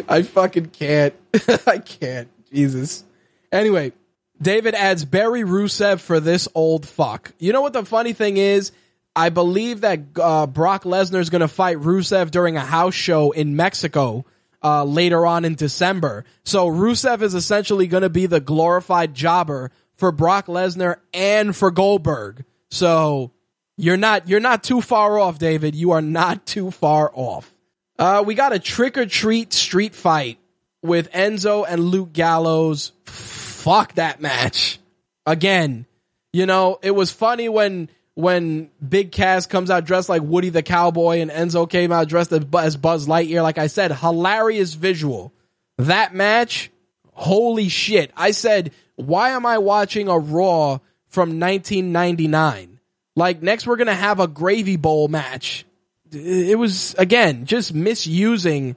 I 0.07 0.23
fucking 0.23 0.67
can't. 0.67 1.13
I 1.67 1.77
can't. 1.77 2.27
Jesus. 2.51 3.03
Anyway, 3.51 3.93
David 4.41 4.75
adds 4.75 5.05
Barry 5.05 5.43
Rusev 5.43 5.99
for 6.01 6.19
this 6.19 6.47
old 6.53 6.85
fuck. 6.85 7.31
You 7.39 7.53
know 7.53 7.61
what 7.61 7.73
the 7.73 7.85
funny 7.85 8.13
thing 8.13 8.37
is? 8.37 8.71
I 9.15 9.29
believe 9.29 9.81
that 9.81 10.01
uh, 10.21 10.47
Brock 10.47 10.83
Lesnar 10.83 11.19
is 11.19 11.29
going 11.29 11.41
to 11.41 11.47
fight 11.47 11.77
Rusev 11.77 12.31
during 12.31 12.57
a 12.57 12.61
house 12.61 12.93
show 12.93 13.31
in 13.31 13.55
Mexico 13.55 14.25
uh, 14.63 14.83
later 14.83 15.25
on 15.25 15.45
in 15.45 15.55
December. 15.55 16.25
So 16.43 16.67
Rusev 16.67 17.21
is 17.21 17.33
essentially 17.33 17.87
going 17.87 18.03
to 18.03 18.09
be 18.09 18.25
the 18.25 18.39
glorified 18.39 19.13
jobber 19.13 19.71
for 19.99 20.11
Brock 20.11 20.47
Lesnar 20.47 20.97
and 21.13 21.55
for 21.55 21.71
Goldberg. 21.71 22.45
So 22.71 23.31
you're 23.77 23.97
not 23.97 24.27
you're 24.27 24.39
not 24.39 24.63
too 24.63 24.81
far 24.81 25.19
off, 25.19 25.37
David. 25.37 25.75
You 25.75 25.91
are 25.91 26.01
not 26.01 26.45
too 26.45 26.71
far 26.71 27.11
off. 27.13 27.49
Uh, 27.97 28.23
we 28.25 28.33
got 28.33 28.53
a 28.53 28.59
trick 28.59 28.97
or 28.97 29.05
treat 29.05 29.51
street 29.51 29.93
fight 29.93 30.39
with 30.81 31.11
Enzo 31.11 31.65
and 31.67 31.83
Luke 31.83 32.13
Gallows. 32.13 32.93
Fuck 33.05 33.95
that 33.95 34.21
match. 34.21 34.79
Again, 35.25 35.85
you 36.31 36.45
know, 36.45 36.79
it 36.81 36.91
was 36.91 37.11
funny 37.11 37.49
when 37.49 37.89
when 38.15 38.69
Big 38.87 39.11
Cass 39.11 39.47
comes 39.47 39.69
out 39.69 39.85
dressed 39.85 40.09
like 40.09 40.21
Woody 40.21 40.49
the 40.49 40.63
Cowboy 40.63 41.19
and 41.19 41.31
Enzo 41.31 41.69
came 41.69 41.91
out 41.91 42.07
dressed 42.07 42.31
as 42.31 42.77
Buzz 42.77 43.07
Lightyear. 43.07 43.43
Like 43.43 43.57
I 43.57 43.67
said, 43.67 43.91
hilarious 43.91 44.73
visual. 44.73 45.33
That 45.77 46.13
match, 46.13 46.71
holy 47.13 47.69
shit. 47.69 48.11
I 48.15 48.31
said, 48.31 48.71
why 48.99 49.31
am 49.31 49.45
I 49.45 49.57
watching 49.59 50.07
a 50.07 50.17
Raw 50.17 50.79
from 51.07 51.39
1999? 51.39 52.79
Like 53.15 53.41
next 53.41 53.65
we're 53.65 53.77
going 53.77 53.87
to 53.87 53.93
have 53.93 54.19
a 54.19 54.27
gravy 54.27 54.75
bowl 54.75 55.07
match. 55.07 55.65
It 56.11 56.57
was, 56.57 56.95
again, 56.97 57.45
just 57.45 57.73
misusing 57.73 58.75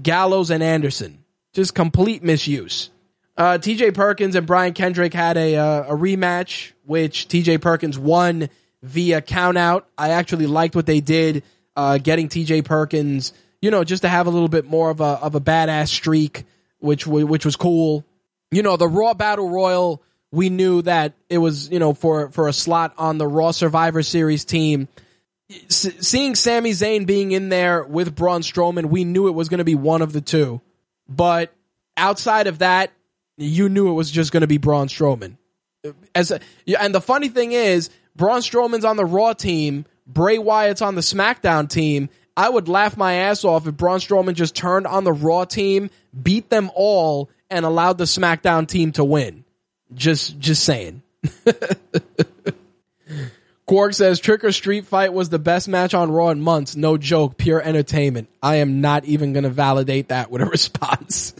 Gallows 0.00 0.50
and 0.50 0.62
Anderson. 0.62 1.24
Just 1.52 1.74
complete 1.74 2.22
misuse. 2.22 2.90
Uh, 3.36 3.58
TJ 3.58 3.94
Perkins 3.94 4.34
and 4.34 4.46
Brian 4.46 4.72
Kendrick 4.72 5.12
had 5.12 5.36
a, 5.36 5.56
uh, 5.56 5.82
a 5.82 5.96
rematch, 5.96 6.72
which 6.84 7.28
TJ 7.28 7.60
Perkins 7.60 7.98
won 7.98 8.48
via 8.82 9.20
countout. 9.20 9.84
I 9.96 10.10
actually 10.10 10.46
liked 10.46 10.74
what 10.74 10.86
they 10.86 11.00
did, 11.00 11.42
uh, 11.76 11.98
getting 11.98 12.28
T.J. 12.28 12.62
Perkins, 12.62 13.32
you 13.60 13.70
know, 13.70 13.84
just 13.84 14.02
to 14.02 14.08
have 14.08 14.26
a 14.26 14.30
little 14.30 14.48
bit 14.48 14.64
more 14.64 14.90
of 14.90 15.00
a 15.00 15.04
of 15.04 15.34
a 15.34 15.40
badass 15.40 15.88
streak, 15.88 16.44
which 16.78 17.06
which 17.06 17.44
was 17.44 17.56
cool. 17.56 18.04
You 18.50 18.62
know, 18.62 18.76
the 18.76 18.88
Raw 18.88 19.14
Battle 19.14 19.48
Royal, 19.48 20.02
we 20.32 20.48
knew 20.48 20.82
that 20.82 21.14
it 21.28 21.38
was 21.38 21.70
you 21.70 21.78
know 21.78 21.94
for 21.94 22.30
for 22.30 22.48
a 22.48 22.52
slot 22.52 22.94
on 22.98 23.18
the 23.18 23.26
Raw 23.26 23.50
Survivor 23.50 24.02
Series 24.02 24.44
team. 24.44 24.88
S- 25.50 25.94
seeing 26.00 26.34
Sami 26.34 26.70
Zayn 26.70 27.06
being 27.06 27.32
in 27.32 27.48
there 27.48 27.82
with 27.82 28.14
Braun 28.14 28.42
Strowman, 28.42 28.86
we 28.86 29.04
knew 29.04 29.28
it 29.28 29.32
was 29.34 29.48
going 29.48 29.58
to 29.58 29.64
be 29.64 29.74
one 29.74 30.02
of 30.02 30.12
the 30.12 30.20
two. 30.20 30.60
But 31.08 31.52
outside 31.96 32.46
of 32.46 32.58
that, 32.58 32.92
you 33.36 33.68
knew 33.68 33.90
it 33.90 33.94
was 33.94 34.10
just 34.10 34.32
going 34.32 34.42
to 34.42 34.46
be 34.46 34.58
Braun 34.58 34.88
Strowman. 34.88 35.36
As 36.14 36.30
a, 36.30 36.40
and 36.78 36.94
the 36.94 37.00
funny 37.00 37.28
thing 37.28 37.52
is, 37.52 37.90
Braun 38.14 38.40
Strowman's 38.40 38.84
on 38.84 38.96
the 38.96 39.04
Raw 39.04 39.32
team, 39.32 39.86
Bray 40.06 40.38
Wyatt's 40.38 40.82
on 40.82 40.94
the 40.94 41.00
SmackDown 41.00 41.68
team. 41.68 42.10
I 42.36 42.48
would 42.48 42.68
laugh 42.68 42.96
my 42.96 43.14
ass 43.14 43.44
off 43.44 43.66
if 43.66 43.76
Braun 43.76 43.98
Strowman 43.98 44.34
just 44.34 44.54
turned 44.54 44.86
on 44.86 45.04
the 45.04 45.12
Raw 45.12 45.44
team, 45.44 45.90
beat 46.22 46.48
them 46.48 46.70
all, 46.74 47.30
and 47.50 47.64
allowed 47.64 47.98
the 47.98 48.04
SmackDown 48.04 48.66
team 48.68 48.92
to 48.92 49.04
win. 49.04 49.44
Just, 49.92 50.38
just 50.38 50.62
saying. 50.64 51.02
Quark 53.70 53.94
says 53.94 54.18
Trick 54.18 54.42
or 54.42 54.50
Street 54.50 54.86
Fight 54.86 55.12
was 55.12 55.28
the 55.28 55.38
best 55.38 55.68
match 55.68 55.94
on 55.94 56.10
Raw 56.10 56.30
in 56.30 56.40
months. 56.40 56.74
No 56.74 56.96
joke, 56.96 57.36
pure 57.36 57.62
entertainment. 57.62 58.28
I 58.42 58.56
am 58.56 58.80
not 58.80 59.04
even 59.04 59.32
going 59.32 59.44
to 59.44 59.50
validate 59.50 60.08
that 60.08 60.28
with 60.28 60.42
a 60.42 60.46
response. 60.50 61.34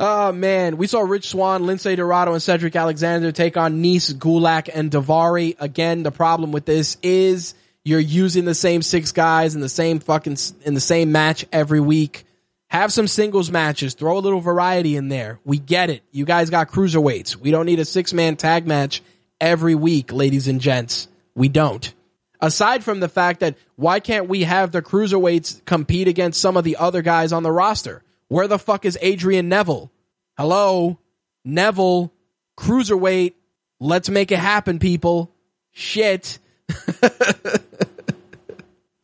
Oh 0.00 0.32
man, 0.34 0.76
we 0.76 0.88
saw 0.88 1.02
Rich 1.02 1.28
Swann, 1.28 1.62
Lince 1.62 1.96
Dorado, 1.96 2.32
and 2.32 2.42
Cedric 2.42 2.74
Alexander 2.74 3.30
take 3.30 3.56
on 3.56 3.80
Nese, 3.80 4.12
Gulak, 4.12 4.68
and 4.74 4.90
Daivari. 4.90 5.54
Again, 5.60 6.02
the 6.02 6.10
problem 6.10 6.50
with 6.50 6.64
this 6.64 6.96
is 7.00 7.54
you're 7.84 8.00
using 8.00 8.44
the 8.44 8.56
same 8.56 8.82
six 8.82 9.12
guys 9.12 9.54
in 9.54 9.60
the 9.60 9.68
same 9.68 10.00
fucking 10.00 10.36
in 10.64 10.74
the 10.74 10.80
same 10.80 11.12
match 11.12 11.46
every 11.52 11.80
week. 11.80 12.25
Have 12.68 12.92
some 12.92 13.06
singles 13.06 13.50
matches. 13.50 13.94
Throw 13.94 14.18
a 14.18 14.20
little 14.20 14.40
variety 14.40 14.96
in 14.96 15.08
there. 15.08 15.38
We 15.44 15.58
get 15.58 15.88
it. 15.90 16.02
You 16.10 16.24
guys 16.24 16.50
got 16.50 16.70
cruiserweights. 16.70 17.36
We 17.36 17.50
don't 17.50 17.66
need 17.66 17.78
a 17.78 17.84
six 17.84 18.12
man 18.12 18.36
tag 18.36 18.66
match 18.66 19.02
every 19.40 19.74
week, 19.74 20.12
ladies 20.12 20.48
and 20.48 20.60
gents. 20.60 21.08
We 21.34 21.48
don't. 21.48 21.92
Aside 22.40 22.84
from 22.84 23.00
the 23.00 23.08
fact 23.08 23.40
that 23.40 23.56
why 23.76 24.00
can't 24.00 24.28
we 24.28 24.42
have 24.42 24.72
the 24.72 24.82
cruiserweights 24.82 25.64
compete 25.64 26.08
against 26.08 26.40
some 26.40 26.56
of 26.56 26.64
the 26.64 26.76
other 26.76 27.02
guys 27.02 27.32
on 27.32 27.42
the 27.42 27.52
roster? 27.52 28.02
Where 28.28 28.48
the 28.48 28.58
fuck 28.58 28.84
is 28.84 28.98
Adrian 29.00 29.48
Neville? 29.48 29.90
Hello? 30.36 30.98
Neville, 31.44 32.12
cruiserweight. 32.58 33.34
Let's 33.78 34.08
make 34.08 34.32
it 34.32 34.38
happen, 34.38 34.78
people. 34.78 35.30
Shit. 35.72 36.38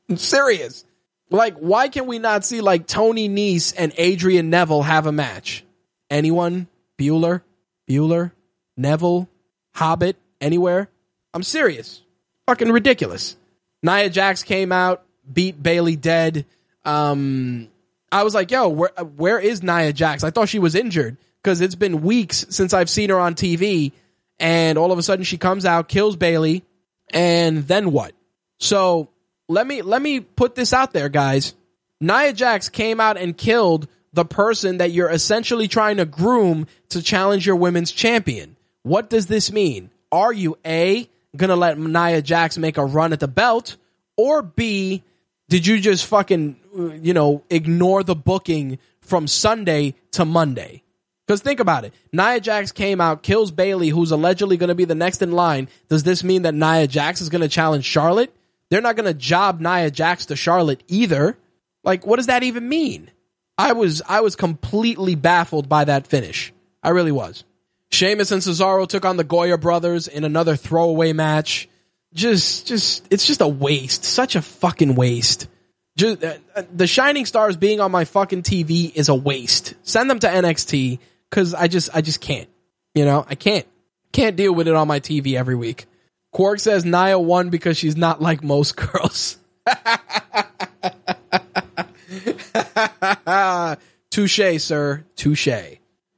I'm 0.08 0.16
serious. 0.16 0.84
Like, 1.32 1.56
why 1.56 1.88
can 1.88 2.06
we 2.06 2.18
not 2.18 2.44
see 2.44 2.60
like 2.60 2.86
Tony 2.86 3.28
Nese 3.28 3.74
and 3.76 3.92
Adrian 3.96 4.50
Neville 4.50 4.82
have 4.82 5.06
a 5.06 5.12
match? 5.12 5.64
Anyone? 6.10 6.68
Bueller? 6.98 7.40
Bueller? 7.88 8.32
Neville? 8.76 9.28
Hobbit? 9.74 10.16
Anywhere? 10.40 10.88
I'm 11.32 11.42
serious. 11.42 12.02
Fucking 12.46 12.70
ridiculous. 12.70 13.36
Nia 13.82 14.10
Jax 14.10 14.42
came 14.42 14.72
out, 14.72 15.04
beat 15.30 15.60
Bayley 15.60 15.96
dead. 15.96 16.44
Um, 16.84 17.68
I 18.10 18.24
was 18.24 18.34
like, 18.34 18.50
yo, 18.50 18.68
where 18.68 18.90
where 19.16 19.38
is 19.38 19.62
Nia 19.62 19.92
Jax? 19.92 20.24
I 20.24 20.30
thought 20.30 20.48
she 20.48 20.58
was 20.58 20.74
injured 20.74 21.16
because 21.42 21.60
it's 21.60 21.74
been 21.74 22.02
weeks 22.02 22.44
since 22.50 22.74
I've 22.74 22.90
seen 22.90 23.10
her 23.10 23.18
on 23.18 23.34
TV, 23.34 23.92
and 24.38 24.76
all 24.76 24.92
of 24.92 24.98
a 24.98 25.02
sudden 25.02 25.24
she 25.24 25.38
comes 25.38 25.64
out, 25.64 25.88
kills 25.88 26.16
Bayley, 26.16 26.62
and 27.10 27.66
then 27.66 27.90
what? 27.90 28.12
So 28.58 29.08
let 29.52 29.66
me 29.66 29.82
let 29.82 30.02
me 30.02 30.20
put 30.20 30.54
this 30.54 30.72
out 30.72 30.92
there, 30.92 31.08
guys. 31.08 31.54
Nia 32.00 32.32
Jax 32.32 32.68
came 32.68 33.00
out 33.00 33.16
and 33.16 33.36
killed 33.36 33.88
the 34.12 34.24
person 34.24 34.78
that 34.78 34.90
you're 34.90 35.10
essentially 35.10 35.68
trying 35.68 35.98
to 35.98 36.04
groom 36.04 36.66
to 36.90 37.02
challenge 37.02 37.46
your 37.46 37.56
women's 37.56 37.92
champion. 37.92 38.56
What 38.82 39.08
does 39.08 39.26
this 39.26 39.52
mean? 39.52 39.90
Are 40.10 40.32
you 40.32 40.58
A, 40.66 41.08
gonna 41.36 41.56
let 41.56 41.78
Nia 41.78 42.22
Jax 42.22 42.58
make 42.58 42.76
a 42.76 42.84
run 42.84 43.12
at 43.12 43.20
the 43.20 43.28
belt, 43.28 43.76
or 44.16 44.42
B, 44.42 45.02
did 45.48 45.66
you 45.66 45.80
just 45.80 46.06
fucking, 46.06 46.56
you 47.02 47.14
know, 47.14 47.42
ignore 47.48 48.02
the 48.02 48.14
booking 48.14 48.78
from 49.00 49.26
Sunday 49.26 49.94
to 50.12 50.24
Monday? 50.24 50.82
Because 51.26 51.40
think 51.40 51.60
about 51.60 51.84
it. 51.84 51.94
Nia 52.12 52.40
Jax 52.40 52.72
came 52.72 53.00
out, 53.00 53.22
kills 53.22 53.50
Bayley, 53.50 53.88
who's 53.88 54.10
allegedly 54.10 54.56
to 54.68 54.74
be 54.74 54.84
the 54.84 54.94
next 54.94 55.22
in 55.22 55.32
line. 55.32 55.68
Does 55.88 56.02
this 56.02 56.24
mean 56.24 56.42
that 56.42 56.54
Nia 56.54 56.86
Jax 56.86 57.20
is 57.20 57.28
to 57.42 57.48
challenge 57.48 57.84
Charlotte? 57.84 58.34
They're 58.72 58.80
not 58.80 58.96
going 58.96 59.04
to 59.04 59.12
job 59.12 59.60
Nia 59.60 59.90
Jax 59.90 60.26
to 60.26 60.34
Charlotte 60.34 60.82
either. 60.88 61.36
Like, 61.84 62.06
what 62.06 62.16
does 62.16 62.28
that 62.28 62.42
even 62.42 62.66
mean? 62.66 63.10
I 63.58 63.74
was, 63.74 64.00
I 64.08 64.22
was 64.22 64.34
completely 64.34 65.14
baffled 65.14 65.68
by 65.68 65.84
that 65.84 66.06
finish. 66.06 66.54
I 66.82 66.88
really 66.88 67.12
was. 67.12 67.44
Sheamus 67.90 68.32
and 68.32 68.40
Cesaro 68.40 68.88
took 68.88 69.04
on 69.04 69.18
the 69.18 69.24
Goya 69.24 69.58
brothers 69.58 70.08
in 70.08 70.24
another 70.24 70.56
throwaway 70.56 71.12
match 71.12 71.68
just 72.14 72.66
just 72.66 73.06
it's 73.10 73.26
just 73.26 73.42
a 73.42 73.48
waste 73.48 74.04
such 74.04 74.36
a 74.36 74.42
fucking 74.42 74.94
waste 74.94 75.48
just 75.96 76.24
uh, 76.24 76.34
uh 76.54 76.62
the 76.72 76.86
shining 76.86 77.24
stars 77.26 77.56
being 77.56 77.80
on 77.80 77.90
my 77.90 78.04
fucking 78.04 78.42
tv 78.42 78.94
is 78.94 79.08
a 79.08 79.14
waste 79.14 79.72
send 79.82 80.10
them 80.10 80.18
to 80.18 80.26
nxt 80.26 80.98
because 81.30 81.54
i 81.54 81.68
just 81.68 81.88
i 81.94 82.02
just 82.02 82.20
can't 82.20 82.50
you 82.94 83.06
know 83.06 83.24
i 83.30 83.34
can't 83.34 83.66
can't 84.12 84.36
deal 84.36 84.54
with 84.54 84.68
it 84.68 84.74
on 84.74 84.86
my 84.86 85.00
tv 85.00 85.38
every 85.38 85.54
week 85.54 85.86
quark 86.32 86.58
says 86.58 86.84
nia 86.84 87.18
won 87.18 87.50
because 87.50 87.76
she's 87.76 87.96
not 87.96 88.20
like 88.20 88.42
most 88.42 88.76
girls. 88.76 89.38
Touche 94.10 94.58
sir. 94.58 95.04
Touche. 95.16 95.48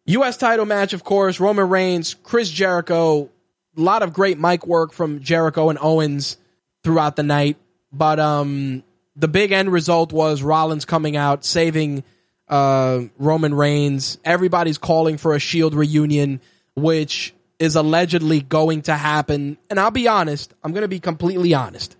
Us 0.06 0.36
title 0.36 0.66
match 0.66 0.94
of 0.94 1.04
course. 1.04 1.38
Roman 1.38 1.68
reigns 1.68 2.14
chris 2.22 2.50
jericho. 2.50 3.28
A 3.76 3.80
lot 3.80 4.02
of 4.02 4.12
great 4.12 4.38
mic 4.38 4.66
work 4.66 4.92
from 4.92 5.20
Jericho 5.20 5.68
and 5.68 5.78
Owens 5.80 6.36
throughout 6.84 7.16
the 7.16 7.24
night, 7.24 7.56
but 7.92 8.20
um, 8.20 8.84
the 9.16 9.28
big 9.28 9.52
end 9.52 9.72
result 9.72 10.12
was 10.12 10.42
Rollins 10.42 10.84
coming 10.84 11.16
out, 11.16 11.44
saving 11.44 12.04
uh, 12.48 13.02
Roman 13.18 13.54
Reigns. 13.54 14.18
Everybody's 14.24 14.78
calling 14.78 15.16
for 15.16 15.34
a 15.34 15.38
Shield 15.38 15.74
reunion, 15.74 16.40
which 16.76 17.34
is 17.64 17.74
allegedly 17.74 18.40
going 18.40 18.82
to 18.82 18.94
happen. 18.94 19.58
And 19.68 19.80
I'll 19.80 19.90
be 19.90 20.06
honest, 20.06 20.54
I'm 20.62 20.72
going 20.72 20.82
to 20.82 20.88
be 20.88 21.00
completely 21.00 21.54
honest. 21.54 21.96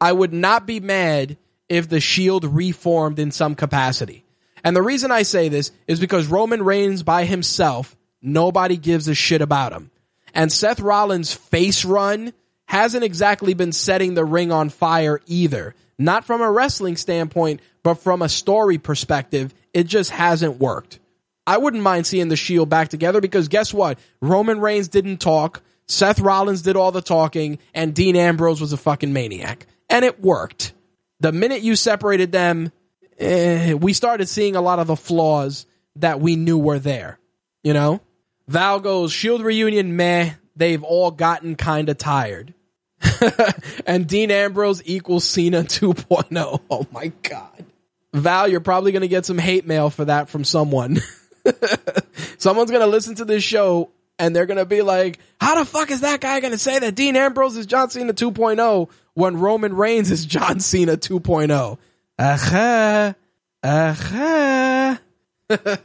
I 0.00 0.12
would 0.12 0.32
not 0.32 0.66
be 0.66 0.80
mad 0.80 1.38
if 1.68 1.88
the 1.88 2.00
Shield 2.00 2.44
reformed 2.44 3.18
in 3.18 3.30
some 3.30 3.54
capacity. 3.54 4.24
And 4.62 4.76
the 4.76 4.82
reason 4.82 5.10
I 5.10 5.22
say 5.22 5.48
this 5.48 5.72
is 5.86 6.00
because 6.00 6.26
Roman 6.26 6.62
Reigns 6.62 7.02
by 7.02 7.24
himself, 7.24 7.96
nobody 8.20 8.76
gives 8.76 9.08
a 9.08 9.14
shit 9.14 9.40
about 9.40 9.72
him. 9.72 9.90
And 10.34 10.52
Seth 10.52 10.80
Rollins' 10.80 11.32
face 11.32 11.84
run 11.84 12.32
hasn't 12.66 13.04
exactly 13.04 13.54
been 13.54 13.72
setting 13.72 14.14
the 14.14 14.24
ring 14.24 14.50
on 14.50 14.68
fire 14.68 15.20
either. 15.26 15.74
Not 15.98 16.24
from 16.24 16.40
a 16.40 16.50
wrestling 16.50 16.96
standpoint, 16.96 17.60
but 17.82 17.94
from 17.94 18.20
a 18.20 18.28
story 18.28 18.78
perspective, 18.78 19.54
it 19.72 19.84
just 19.84 20.10
hasn't 20.10 20.58
worked. 20.58 20.98
I 21.46 21.58
wouldn't 21.58 21.82
mind 21.82 22.06
seeing 22.06 22.28
the 22.28 22.36
Shield 22.36 22.68
back 22.68 22.88
together 22.88 23.20
because 23.20 23.48
guess 23.48 23.74
what? 23.74 23.98
Roman 24.20 24.60
Reigns 24.60 24.88
didn't 24.88 25.18
talk. 25.18 25.62
Seth 25.86 26.20
Rollins 26.20 26.62
did 26.62 26.76
all 26.76 26.92
the 26.92 27.02
talking 27.02 27.58
and 27.74 27.94
Dean 27.94 28.16
Ambrose 28.16 28.60
was 28.60 28.72
a 28.72 28.78
fucking 28.78 29.12
maniac. 29.12 29.66
And 29.90 30.04
it 30.04 30.20
worked. 30.20 30.72
The 31.20 31.32
minute 31.32 31.62
you 31.62 31.76
separated 31.76 32.32
them, 32.32 32.72
eh, 33.18 33.74
we 33.74 33.92
started 33.92 34.28
seeing 34.28 34.56
a 34.56 34.62
lot 34.62 34.78
of 34.78 34.86
the 34.86 34.96
flaws 34.96 35.66
that 35.96 36.20
we 36.20 36.36
knew 36.36 36.58
were 36.58 36.78
there. 36.78 37.18
You 37.62 37.74
know? 37.74 38.00
Val 38.48 38.80
goes, 38.80 39.12
Shield 39.12 39.42
reunion, 39.42 39.96
meh. 39.96 40.32
They've 40.56 40.82
all 40.82 41.10
gotten 41.10 41.56
kind 41.56 41.88
of 41.88 41.98
tired. 41.98 42.54
and 43.86 44.06
Dean 44.06 44.30
Ambrose 44.30 44.82
equals 44.84 45.24
Cena 45.24 45.62
2.0. 45.64 46.60
Oh 46.70 46.86
my 46.92 47.12
God. 47.22 47.64
Val, 48.12 48.48
you're 48.48 48.60
probably 48.60 48.92
going 48.92 49.02
to 49.02 49.08
get 49.08 49.26
some 49.26 49.38
hate 49.38 49.66
mail 49.66 49.90
for 49.90 50.04
that 50.04 50.28
from 50.28 50.44
someone. 50.44 50.98
Someone's 52.38 52.70
to 52.80 52.86
listen 52.86 53.16
to 53.16 53.24
this 53.24 53.42
show 53.42 53.90
and 54.18 54.34
they're 54.34 54.46
to 54.58 54.64
be 54.64 54.82
like, 54.82 55.18
how 55.40 55.56
the 55.56 55.64
fuck 55.64 55.90
is 55.90 56.02
that 56.02 56.20
guy 56.20 56.36
to 56.52 56.58
say 56.58 56.78
that 56.78 56.94
Dean 56.94 57.16
Ambrose 57.16 57.56
is 57.56 57.66
John 57.66 57.90
Cena 57.90 58.14
2.0 58.14 58.90
when 59.14 59.36
Roman 59.38 59.74
Reigns 59.74 60.10
is 60.10 60.24
John 60.24 60.60
Cena 60.60 60.96
2.0? 60.96 61.78
Aha. 62.18 63.14
Aha. 63.62 65.00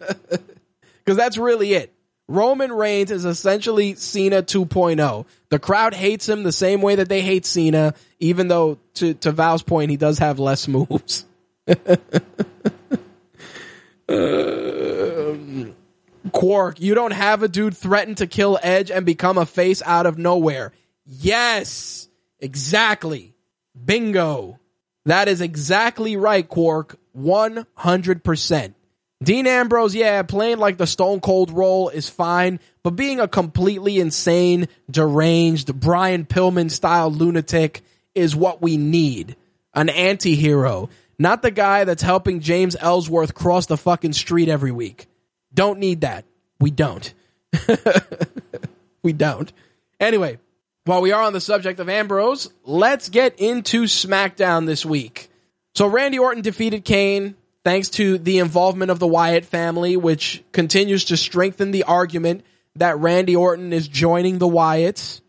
Because 1.10 1.18
that's 1.18 1.38
really 1.40 1.74
it. 1.74 1.92
Roman 2.28 2.72
Reigns 2.72 3.10
is 3.10 3.26
essentially 3.26 3.96
Cena 3.96 4.44
2.0. 4.44 5.26
The 5.50 5.58
crowd 5.58 5.96
hates 5.96 6.30
him 6.30 6.44
the 6.44 6.52
same 6.52 6.84
way 6.84 6.94
that 6.94 7.10
they 7.10 7.22
hate 7.22 7.48
Cena, 7.48 7.96
even 8.20 8.48
though, 8.48 8.78
to, 8.96 9.16
to 9.16 9.32
Val's 9.32 9.64
point, 9.64 9.90
he 9.90 9.98
does 9.98 10.20
have 10.20 10.38
less 10.38 10.68
moves. 10.68 11.26
um, 11.68 11.76
Quark, 16.30 16.80
you 16.80 16.96
don't 16.96 17.12
have 17.12 17.44
a 17.44 17.48
dude 17.48 17.76
threaten 17.76 18.16
to 18.16 18.28
kill 18.28 18.60
Edge 18.62 18.92
and 18.92 19.06
become 19.06 19.38
a 19.38 19.46
face 19.46 19.82
out 19.86 20.06
of 20.06 20.18
nowhere. 20.18 20.72
Yes, 21.06 22.08
exactly. 22.40 23.34
Bingo. 23.84 24.60
That 25.06 25.28
is 25.28 25.42
exactly 25.42 26.18
right, 26.18 26.48
Quark. 26.48 26.98
100%. 27.18 28.74
Dean 29.22 29.48
Ambrose, 29.48 29.96
yeah, 29.96 30.24
playing 30.24 30.60
like 30.60 30.78
the 30.78 30.88
Stone 30.88 31.20
Cold 31.20 31.52
role 31.52 31.90
is 31.90 32.08
fine, 32.08 32.60
but 32.84 32.92
being 32.92 33.20
a 33.20 33.28
completely 33.28 34.00
insane, 34.00 34.70
deranged, 34.90 35.78
Brian 35.78 36.26
Pillman 36.26 36.72
style 36.72 37.12
lunatic 37.12 37.82
is 38.16 38.34
what 38.34 38.62
we 38.62 38.78
need. 38.78 39.36
An 39.74 39.90
anti 39.90 40.36
hero, 40.36 40.90
not 41.18 41.42
the 41.42 41.52
guy 41.52 41.84
that's 41.84 42.02
helping 42.02 42.40
James 42.40 42.78
Ellsworth 42.80 43.34
cross 43.34 43.66
the 43.66 43.78
fucking 43.78 44.14
street 44.14 44.48
every 44.48 44.72
week. 44.72 45.08
Don't 45.54 45.80
need 45.80 46.02
that. 46.02 46.26
We 46.60 46.72
don't. 46.72 47.14
we 49.04 49.14
don't. 49.14 49.52
Anyway, 50.00 50.40
while 50.86 51.02
we 51.02 51.12
are 51.12 51.24
on 51.24 51.34
the 51.34 51.42
subject 51.42 51.80
of 51.80 51.90
Ambrose, 51.90 52.50
let's 52.64 53.10
get 53.10 53.40
into 53.40 53.84
SmackDown 53.84 54.66
this 54.66 54.86
week. 54.86 55.30
So 55.76 55.88
Randy 55.88 56.20
Orton 56.20 56.42
defeated 56.42 56.84
Kane 56.86 57.36
thanks 57.64 57.90
to 57.92 58.18
the 58.18 58.40
involvement 58.40 58.92
of 58.92 59.00
the 59.00 59.08
Wyatt 59.08 59.46
family, 59.46 59.98
which 59.98 60.44
continues 60.52 61.06
to 61.06 61.18
strengthen 61.18 61.72
the 61.72 61.84
argument 61.84 62.44
that 62.76 62.98
Randy 63.00 63.36
Orton 63.36 63.74
is 63.74 63.88
joining 63.88 64.38
the 64.38 64.48
Wyatts. 64.48 65.22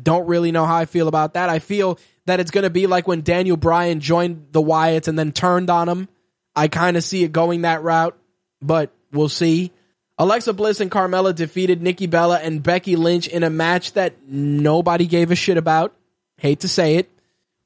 Don't 0.00 0.26
really 0.26 0.52
know 0.52 0.66
how 0.66 0.76
I 0.76 0.86
feel 0.86 1.08
about 1.08 1.34
that. 1.34 1.48
I 1.48 1.58
feel 1.58 1.98
that 2.26 2.40
it's 2.40 2.50
going 2.50 2.64
to 2.64 2.70
be 2.70 2.86
like 2.86 3.06
when 3.06 3.22
Daniel 3.22 3.56
Bryan 3.56 4.00
joined 4.00 4.48
the 4.50 4.62
Wyatts 4.62 5.08
and 5.08 5.18
then 5.18 5.32
turned 5.32 5.70
on 5.70 5.86
them. 5.86 6.08
I 6.56 6.68
kind 6.68 6.96
of 6.96 7.04
see 7.04 7.22
it 7.24 7.32
going 7.32 7.62
that 7.62 7.82
route, 7.82 8.16
but 8.62 8.92
we'll 9.14 9.28
see. 9.28 9.72
Alexa 10.18 10.52
Bliss 10.52 10.80
and 10.80 10.90
Carmella 10.90 11.34
defeated 11.34 11.82
Nikki 11.82 12.06
Bella 12.06 12.38
and 12.38 12.62
Becky 12.62 12.96
Lynch 12.96 13.26
in 13.26 13.42
a 13.42 13.50
match 13.50 13.94
that 13.94 14.14
nobody 14.28 15.06
gave 15.06 15.30
a 15.30 15.34
shit 15.34 15.56
about. 15.56 15.94
Hate 16.38 16.60
to 16.60 16.68
say 16.68 16.96
it. 16.96 17.10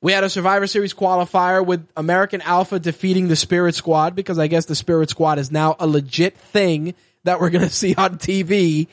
We 0.01 0.13
had 0.13 0.25
a 0.25 0.31
Survivor 0.31 0.67
Series 0.67 0.95
qualifier 0.95 1.65
with 1.65 1.87
American 1.97 2.41
Alpha 2.41 2.79
defeating 2.79 3.29
the 3.29 3.37
Spirit 3.37 3.75
Squad 3.75 4.15
because 4.15 4.39
I 4.39 4.47
guess 4.47 4.67
the 4.67 4.77
Spirit 4.77 5.11
Squad 5.11 5.39
is 5.39 5.51
now 5.51 5.75
a 5.81 5.87
legit 5.87 6.39
thing 6.39 6.95
that 7.25 7.41
we're 7.41 7.51
going 7.51 7.65
to 7.69 7.71
see 7.71 7.95
on 7.95 8.17
TV 8.17 8.87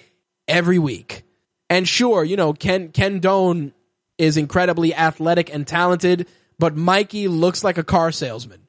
every 0.48 0.80
week. 0.80 1.24
And 1.70 1.88
sure, 1.88 2.24
you 2.24 2.36
know, 2.38 2.54
Ken 2.54 2.90
Ken 2.90 3.22
Doane 3.22 3.72
is 4.18 4.38
incredibly 4.38 4.96
athletic 4.96 5.54
and 5.54 5.66
talented, 5.66 6.28
but 6.58 6.76
Mikey 6.76 7.28
looks 7.28 7.64
like 7.64 7.78
a 7.78 7.84
car 7.84 8.12
salesman. 8.12 8.62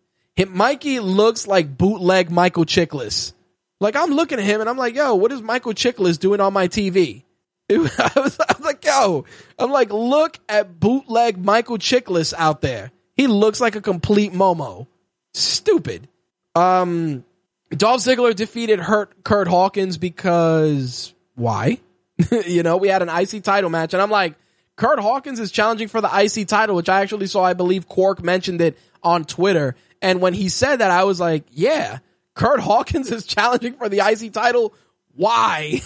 Mikey 0.49 1.01
looks 1.01 1.47
like 1.47 1.79
bootleg 1.79 2.31
Michael 2.31 2.67
Chiklis. 2.67 3.33
Like 3.81 3.97
I'm 3.97 4.11
looking 4.11 4.39
at 4.39 4.45
him 4.45 4.61
and 4.61 4.71
I'm 4.71 4.79
like, 4.79 4.95
yo, 4.95 5.15
what 5.15 5.33
is 5.33 5.43
Michael 5.43 5.73
Chiklis 5.73 6.19
doing 6.19 6.41
on 6.41 6.53
my 6.53 6.69
TV? 6.69 7.25
I, 7.71 7.75
was, 7.75 8.39
I 8.41 8.55
was 8.57 8.61
like, 8.61 8.85
yo, 8.85 9.25
I'm 9.59 9.71
like, 9.71 9.93
look 9.93 10.39
at 10.49 10.79
bootleg 10.79 11.37
Michael 11.37 11.79
Chiklis 11.79 12.33
out 12.37 12.61
there. 12.61 12.93
He 13.17 13.27
looks 13.27 13.61
like 13.61 13.77
a 13.77 13.81
complete 13.81 14.33
Momo. 14.33 14.87
Stupid. 15.35 16.09
Um, 16.55 17.25
Dolph 17.71 18.01
Ziggler 18.01 18.35
defeated 18.35 18.79
Hurt 18.79 19.25
Kurt 19.25 19.49
Hawkins 19.49 19.99
because 19.99 21.15
why? 21.35 21.81
you 22.47 22.63
know, 22.63 22.77
we 22.77 22.89
had 22.89 23.03
an 23.03 23.09
IC 23.09 23.43
title 23.43 23.69
match, 23.69 23.93
and 23.93 24.03
I'm 24.03 24.11
like, 24.11 24.35
Kurt 24.77 24.99
Hawkins 24.99 25.41
is 25.41 25.51
challenging 25.51 25.89
for 25.89 26.01
the 26.01 26.09
IC 26.09 26.49
title, 26.49 26.77
which 26.77 26.89
I 26.89 27.01
actually 27.01 27.27
saw. 27.27 27.43
I 27.43 27.55
believe 27.55 27.89
Quark 27.89 28.23
mentioned 28.23 28.61
it 28.61 28.79
on 29.03 29.25
Twitter, 29.25 29.75
and 30.01 30.21
when 30.21 30.35
he 30.35 30.49
said 30.49 30.77
that, 30.77 30.91
I 30.91 31.05
was 31.05 31.19
like, 31.19 31.45
yeah, 31.51 31.99
Kurt 32.37 32.61
Hawkins 32.61 33.11
is 33.11 33.25
challenging 33.25 33.73
for 33.73 33.89
the 33.89 34.01
IC 34.07 34.33
title. 34.33 34.75
Why? 35.15 35.81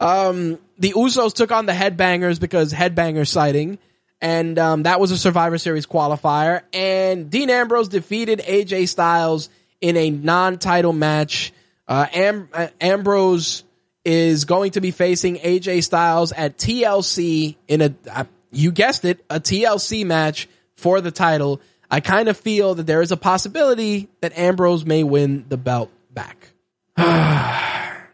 um, 0.00 0.58
the 0.78 0.92
Usos 0.92 1.32
took 1.32 1.52
on 1.52 1.66
the 1.66 1.72
Headbangers 1.72 2.40
because 2.40 2.72
Headbanger 2.72 3.26
sighting, 3.26 3.78
and 4.20 4.58
um, 4.58 4.82
that 4.82 4.98
was 4.98 5.12
a 5.12 5.18
Survivor 5.18 5.56
Series 5.56 5.86
qualifier. 5.86 6.62
And 6.72 7.30
Dean 7.30 7.48
Ambrose 7.48 7.88
defeated 7.88 8.40
AJ 8.40 8.88
Styles 8.88 9.48
in 9.80 9.96
a 9.96 10.10
non-title 10.10 10.92
match. 10.92 11.52
Uh, 11.86 12.06
Am- 12.12 12.48
uh, 12.52 12.68
Ambrose 12.80 13.62
is 14.04 14.46
going 14.46 14.72
to 14.72 14.80
be 14.80 14.90
facing 14.90 15.36
AJ 15.36 15.84
Styles 15.84 16.32
at 16.32 16.58
TLC 16.58 17.54
in 17.68 17.82
a, 17.82 17.94
uh, 18.10 18.24
you 18.50 18.72
guessed 18.72 19.04
it, 19.04 19.24
a 19.30 19.38
TLC 19.38 20.04
match 20.04 20.48
for 20.74 21.00
the 21.00 21.12
title. 21.12 21.60
I 21.92 22.00
kind 22.00 22.30
of 22.30 22.38
feel 22.38 22.76
that 22.76 22.86
there 22.86 23.02
is 23.02 23.12
a 23.12 23.18
possibility 23.18 24.08
that 24.22 24.36
Ambrose 24.38 24.86
may 24.86 25.04
win 25.04 25.44
the 25.50 25.58
belt 25.58 25.90
back. 26.10 26.48
I 26.96 28.06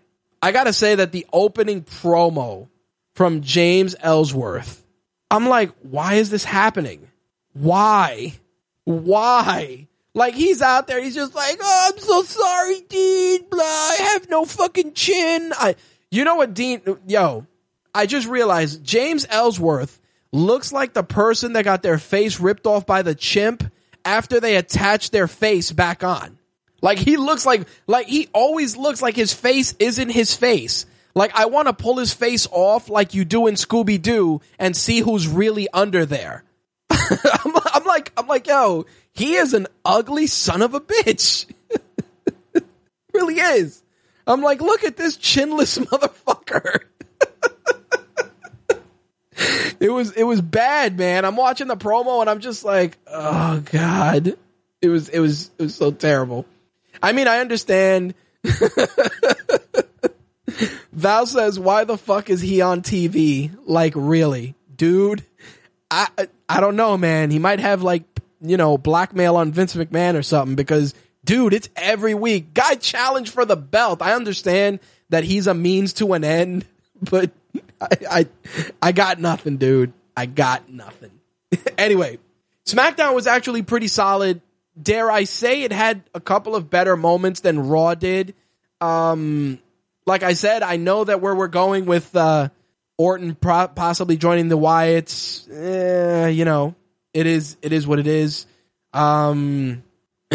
gotta 0.43 0.73
say 0.73 0.97
that 0.97 1.13
the 1.13 1.25
opening 1.33 1.85
promo 1.85 2.67
from 3.15 3.43
James 3.43 3.95
Ellsworth, 4.01 4.85
I'm 5.31 5.49
like, 5.49 5.71
why 5.83 6.15
is 6.15 6.29
this 6.29 6.43
happening? 6.43 7.09
Why? 7.53 8.35
Why? 8.83 9.87
Like 10.13 10.35
he's 10.35 10.61
out 10.61 10.89
there, 10.89 11.01
he's 11.01 11.15
just 11.15 11.37
like, 11.37 11.59
oh, 11.63 11.91
I'm 11.93 12.01
so 12.01 12.23
sorry, 12.25 12.81
Dean. 12.81 13.45
Blah, 13.49 13.63
I 13.63 14.11
have 14.13 14.29
no 14.29 14.45
fucking 14.45 14.95
chin. 14.95 15.53
I, 15.57 15.77
you 16.11 16.25
know 16.25 16.35
what, 16.35 16.53
Dean? 16.53 16.83
Yo, 17.07 17.47
I 17.95 18.07
just 18.07 18.27
realized 18.27 18.83
James 18.83 19.25
Ellsworth 19.31 20.01
looks 20.33 20.73
like 20.73 20.93
the 20.93 21.03
person 21.03 21.55
that 21.55 21.65
got 21.65 21.83
their 21.83 21.99
face 21.99 22.41
ripped 22.41 22.67
off 22.67 22.87
by 22.87 23.03
the 23.03 23.15
chimp 23.15 23.65
after 24.05 24.41
they 24.41 24.57
attached 24.57 25.13
their 25.13 25.29
face 25.29 25.73
back 25.73 26.05
on. 26.05 26.39
Like 26.81 26.99
he 26.99 27.17
looks 27.17 27.45
like, 27.45 27.67
like 27.87 28.07
he 28.07 28.29
always 28.33 28.77
looks 28.77 29.03
like 29.03 29.17
his 29.17 29.33
face 29.33 29.75
isn't 29.79 30.11
his 30.11 30.35
face. 30.35 30.87
Like 31.15 31.35
I 31.35 31.47
want 31.47 31.67
to 31.67 31.73
pull 31.73 31.97
his 31.99 32.13
face 32.13 32.47
off 32.51 32.89
like 32.89 33.15
you 33.15 33.25
do 33.25 33.47
in 33.47 33.55
Scooby 33.55 34.01
Doo 34.01 34.41
and 34.59 34.77
see 34.77 35.01
who's 35.01 35.27
really 35.27 35.69
under 35.73 36.07
there. 36.07 36.45
I'm, 36.91 37.53
I'm, 37.73 37.85
like, 37.85 38.13
I'm 38.17 38.27
like, 38.27 38.47
yo, 38.47 38.87
he 39.13 39.35
is 39.35 39.55
an 39.55 39.67
ugly 39.85 40.27
son 40.27 40.63
of 40.63 40.75
a 40.75 40.81
bitch. 40.81 41.47
really 43.13 43.41
is. 43.41 43.83
I'm 44.27 44.43
like, 44.43 44.61
look 44.61 44.85
at 44.85 44.97
this 44.97 45.17
chinless 45.17 45.79
motherfucker. 45.87 46.85
It 49.81 49.91
was, 49.91 50.13
it 50.13 50.25
was 50.25 50.41
bad, 50.41 50.97
man. 50.99 51.25
I'm 51.25 51.37
watching 51.37 51.69
the 51.69 51.77
promo 51.77 52.21
and 52.21 52.31
I'm 52.31 52.41
just 52.41 52.65
like, 52.65 52.99
oh 53.07 53.63
god. 53.73 54.37
It 54.81 54.89
was, 54.89 55.09
it 55.09 55.19
was, 55.19 55.51
it 55.59 55.63
was 55.65 55.75
so 55.75 55.91
terrible. 55.91 56.47
I 57.03 57.13
mean, 57.13 57.29
I 57.29 57.41
understand. 57.41 58.15
Val 60.93 61.27
says, 61.27 61.59
"Why 61.59 61.85
the 61.85 61.97
fuck 61.97 62.29
is 62.31 62.41
he 62.41 62.61
on 62.61 62.83
TV? 62.83 63.57
Like, 63.67 63.93
really, 63.95 64.55
dude? 64.75 65.23
I 65.91 66.09
I 66.49 66.61
don't 66.61 66.77
know, 66.77 66.97
man. 66.97 67.31
He 67.31 67.39
might 67.39 67.61
have 67.61 67.83
like 67.83 68.03
you 68.41 68.57
know 68.57 68.79
blackmail 68.79 69.37
on 69.37 69.53
Vince 69.53 69.75
McMahon 69.75 70.17
or 70.17 70.23
something 70.23 70.57
because 70.57 70.95
dude, 71.25 71.55
it's 71.55 71.69
every 71.77 72.15
week. 72.15 72.55
Guy 72.55 72.75
challenged 72.75 73.33
for 73.33 73.45
the 73.45 73.57
belt. 73.57 74.03
I 74.03 74.15
understand 74.15 74.81
that 75.11 75.25
he's 75.25 75.47
a 75.47 75.55
means 75.55 75.93
to 75.95 76.13
an 76.15 76.25
end, 76.25 76.65
but 77.03 77.31
I, 77.81 77.89
I, 78.11 78.27
I 78.83 78.93
got 78.93 79.21
nothing, 79.21 79.57
dude. 79.57 79.93
I 80.17 80.27
got 80.27 80.69
nothing. 80.69 81.13
anyway, 81.79 82.19
SmackDown 82.67 83.15
was 83.15 83.27
actually 83.27 83.63
pretty 83.63 83.89
solid. 83.89 84.41
Dare 84.81 85.11
I 85.11 85.25
say 85.25 85.63
it 85.63 85.73
had 85.73 86.03
a 86.15 86.21
couple 86.21 86.55
of 86.55 86.71
better 86.71 86.97
moments 86.97 87.41
than 87.41 87.69
Raw 87.69 87.95
did. 87.95 88.35
Um, 88.81 89.59
like 90.07 90.23
I 90.23 90.35
said, 90.35 90.63
I 90.63 90.77
know 90.77 91.05
that 91.05 91.21
where 91.21 91.35
we're 91.35 91.49
going 91.49 91.87
with 91.87 92.15
uh, 92.15 92.49
Orton 92.97 93.35
pro- 93.35 93.69
possibly 93.69 94.17
joining 94.17 94.49
the 94.49 94.59
Wyatts, 94.59 95.49
eh, 95.53 96.29
you 96.29 96.45
know, 96.45 96.75
it 97.13 97.27
is 97.27 97.57
it 97.63 97.73
is 97.73 97.87
what 97.87 97.99
it 97.99 98.07
is. 98.07 98.47
Um, 98.93 99.83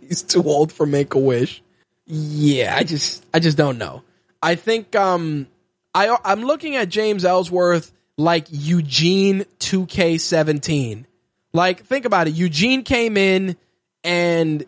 he's 0.00 0.22
too 0.22 0.42
old 0.44 0.72
for 0.72 0.86
Make 0.86 1.14
a 1.14 1.18
Wish. 1.18 1.62
Yeah, 2.06 2.74
I 2.76 2.84
just 2.84 3.24
I 3.34 3.40
just 3.40 3.56
don't 3.56 3.78
know. 3.78 4.02
I 4.42 4.54
think 4.54 4.94
um 4.94 5.48
I 5.96 6.14
I'm 6.24 6.42
looking 6.42 6.76
at 6.76 6.90
James 6.90 7.24
Ellsworth 7.24 7.90
like 8.18 8.48
Eugene 8.50 9.46
2K17. 9.60 11.06
Like 11.54 11.86
think 11.86 12.04
about 12.04 12.28
it. 12.28 12.34
Eugene 12.34 12.82
came 12.82 13.16
in 13.16 13.56
and 14.04 14.64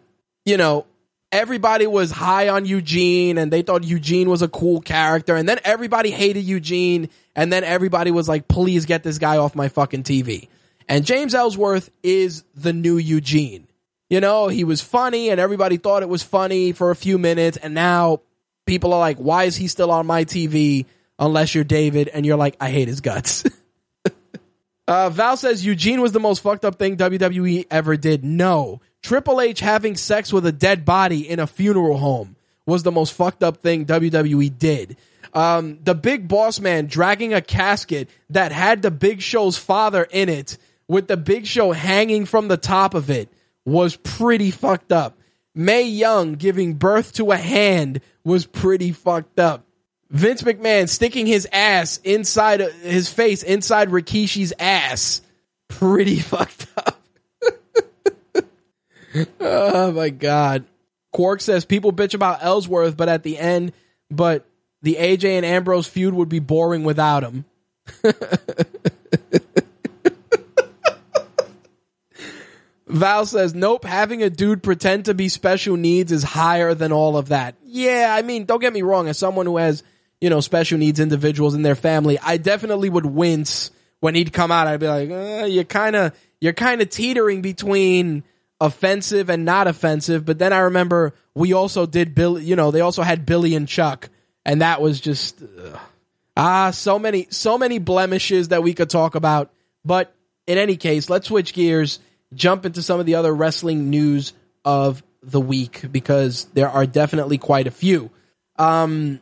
you 0.46 0.56
know, 0.56 0.86
everybody 1.30 1.86
was 1.86 2.10
high 2.10 2.48
on 2.48 2.64
Eugene 2.64 3.36
and 3.36 3.52
they 3.52 3.60
thought 3.60 3.84
Eugene 3.84 4.30
was 4.30 4.40
a 4.40 4.48
cool 4.48 4.80
character 4.80 5.36
and 5.36 5.46
then 5.46 5.60
everybody 5.64 6.10
hated 6.10 6.44
Eugene 6.44 7.10
and 7.36 7.52
then 7.52 7.62
everybody 7.62 8.10
was 8.10 8.26
like 8.26 8.48
please 8.48 8.86
get 8.86 9.02
this 9.02 9.18
guy 9.18 9.36
off 9.36 9.54
my 9.54 9.68
fucking 9.68 10.04
TV. 10.04 10.48
And 10.88 11.04
James 11.04 11.34
Ellsworth 11.34 11.90
is 12.02 12.44
the 12.54 12.72
new 12.72 12.96
Eugene. 12.96 13.68
You 14.08 14.20
know, 14.20 14.48
he 14.48 14.64
was 14.64 14.80
funny 14.80 15.28
and 15.28 15.38
everybody 15.38 15.76
thought 15.76 16.02
it 16.02 16.08
was 16.08 16.22
funny 16.22 16.72
for 16.72 16.90
a 16.90 16.96
few 16.96 17.18
minutes 17.18 17.58
and 17.58 17.74
now 17.74 18.22
people 18.64 18.94
are 18.94 19.00
like 19.00 19.18
why 19.18 19.44
is 19.44 19.56
he 19.56 19.68
still 19.68 19.90
on 19.90 20.06
my 20.06 20.24
TV 20.24 20.86
unless 21.18 21.54
you're 21.54 21.64
David 21.64 22.08
and 22.08 22.24
you're 22.24 22.36
like 22.36 22.56
I 22.60 22.70
hate 22.70 22.88
his 22.88 23.00
guts. 23.00 23.44
uh, 24.88 25.10
Val 25.10 25.36
says 25.36 25.64
Eugene 25.64 26.00
was 26.00 26.12
the 26.12 26.20
most 26.20 26.42
fucked 26.42 26.64
up 26.64 26.78
thing 26.78 26.96
WWE 26.96 27.66
ever 27.70 27.96
did. 27.96 28.24
No. 28.24 28.80
Triple 29.02 29.40
H 29.40 29.60
having 29.60 29.96
sex 29.96 30.32
with 30.32 30.46
a 30.46 30.52
dead 30.52 30.84
body 30.84 31.28
in 31.28 31.38
a 31.38 31.46
funeral 31.46 31.98
home 31.98 32.36
was 32.66 32.82
the 32.82 32.92
most 32.92 33.12
fucked 33.14 33.42
up 33.42 33.58
thing 33.58 33.86
WWE 33.86 34.58
did. 34.58 34.96
Um, 35.34 35.78
the 35.82 35.94
big 35.94 36.28
boss 36.28 36.60
man 36.60 36.86
dragging 36.86 37.34
a 37.34 37.40
casket 37.40 38.08
that 38.30 38.52
had 38.52 38.82
the 38.82 38.90
big 38.90 39.20
show's 39.20 39.58
father 39.58 40.06
in 40.10 40.28
it 40.28 40.58
with 40.88 41.06
the 41.06 41.16
big 41.16 41.46
show 41.46 41.72
hanging 41.72 42.24
from 42.24 42.48
the 42.48 42.56
top 42.56 42.94
of 42.94 43.10
it 43.10 43.28
was 43.64 43.96
pretty 43.96 44.50
fucked 44.50 44.92
up. 44.92 45.18
Mae 45.54 45.82
Young 45.82 46.34
giving 46.34 46.74
birth 46.74 47.12
to 47.14 47.30
a 47.30 47.36
hand 47.36 48.00
was 48.24 48.46
pretty 48.46 48.92
fucked 48.92 49.38
up. 49.38 49.67
Vince 50.10 50.42
McMahon 50.42 50.88
sticking 50.88 51.26
his 51.26 51.46
ass 51.52 51.98
inside 52.02 52.60
his 52.60 53.12
face 53.12 53.42
inside 53.42 53.90
Rikishi's 53.90 54.52
ass. 54.58 55.20
Pretty 55.68 56.18
fucked 56.20 56.66
up. 56.76 57.00
oh 59.40 59.92
my 59.92 60.10
god. 60.10 60.64
Quark 61.12 61.40
says 61.40 61.64
people 61.64 61.92
bitch 61.92 62.14
about 62.14 62.42
Ellsworth, 62.42 62.96
but 62.96 63.08
at 63.08 63.22
the 63.22 63.38
end, 63.38 63.72
but 64.10 64.46
the 64.82 64.96
AJ 64.96 65.24
and 65.24 65.44
Ambrose 65.44 65.86
feud 65.86 66.14
would 66.14 66.28
be 66.28 66.38
boring 66.38 66.84
without 66.84 67.24
him. 67.24 67.44
Val 72.86 73.26
says, 73.26 73.54
nope, 73.54 73.84
having 73.84 74.22
a 74.22 74.30
dude 74.30 74.62
pretend 74.62 75.04
to 75.06 75.14
be 75.14 75.28
special 75.28 75.76
needs 75.76 76.10
is 76.10 76.22
higher 76.22 76.72
than 76.74 76.90
all 76.90 77.18
of 77.18 77.28
that. 77.28 77.54
Yeah, 77.64 78.14
I 78.16 78.22
mean, 78.22 78.44
don't 78.46 78.60
get 78.60 78.72
me 78.72 78.82
wrong, 78.82 79.08
as 79.08 79.18
someone 79.18 79.44
who 79.46 79.58
has, 79.58 79.82
you 80.20 80.30
know, 80.30 80.40
special 80.40 80.78
needs 80.78 81.00
individuals 81.00 81.54
in 81.54 81.62
their 81.62 81.74
family, 81.74 82.18
I 82.18 82.36
definitely 82.36 82.88
would 82.88 83.06
wince 83.06 83.70
when 84.00 84.14
he'd 84.14 84.32
come 84.32 84.50
out. 84.50 84.66
I'd 84.66 84.80
be 84.80 84.88
like, 84.88 85.10
uh, 85.10 85.46
you're 85.46 85.64
kind 85.64 85.96
of, 85.96 86.12
you're 86.40 86.52
kind 86.52 86.80
of 86.80 86.90
teetering 86.90 87.42
between 87.42 88.24
offensive 88.60 89.30
and 89.30 89.44
not 89.44 89.66
offensive. 89.66 90.24
But 90.24 90.38
then 90.38 90.52
I 90.52 90.60
remember 90.60 91.14
we 91.34 91.52
also 91.52 91.86
did 91.86 92.14
Bill, 92.14 92.38
you 92.38 92.56
know, 92.56 92.70
they 92.70 92.80
also 92.80 93.02
had 93.02 93.26
Billy 93.26 93.54
and 93.54 93.68
Chuck, 93.68 94.08
and 94.44 94.62
that 94.62 94.80
was 94.80 95.00
just, 95.00 95.42
ah, 96.36 96.70
so 96.70 96.98
many, 96.98 97.26
so 97.30 97.58
many 97.58 97.78
blemishes 97.78 98.48
that 98.48 98.62
we 98.62 98.74
could 98.74 98.90
talk 98.90 99.14
about. 99.14 99.52
But 99.84 100.14
in 100.46 100.58
any 100.58 100.76
case, 100.76 101.08
let's 101.08 101.28
switch 101.28 101.52
gears 101.52 102.00
jump 102.34 102.66
into 102.66 102.82
some 102.82 103.00
of 103.00 103.06
the 103.06 103.14
other 103.14 103.34
wrestling 103.34 103.90
news 103.90 104.32
of 104.64 105.02
the 105.22 105.40
week 105.40 105.84
because 105.90 106.44
there 106.54 106.68
are 106.68 106.86
definitely 106.86 107.38
quite 107.38 107.66
a 107.66 107.70
few. 107.70 108.10
Um, 108.56 109.20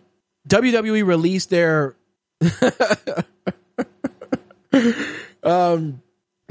WWE 0.48 1.06
released 1.06 1.50
their 1.50 1.96
um, 5.42 6.02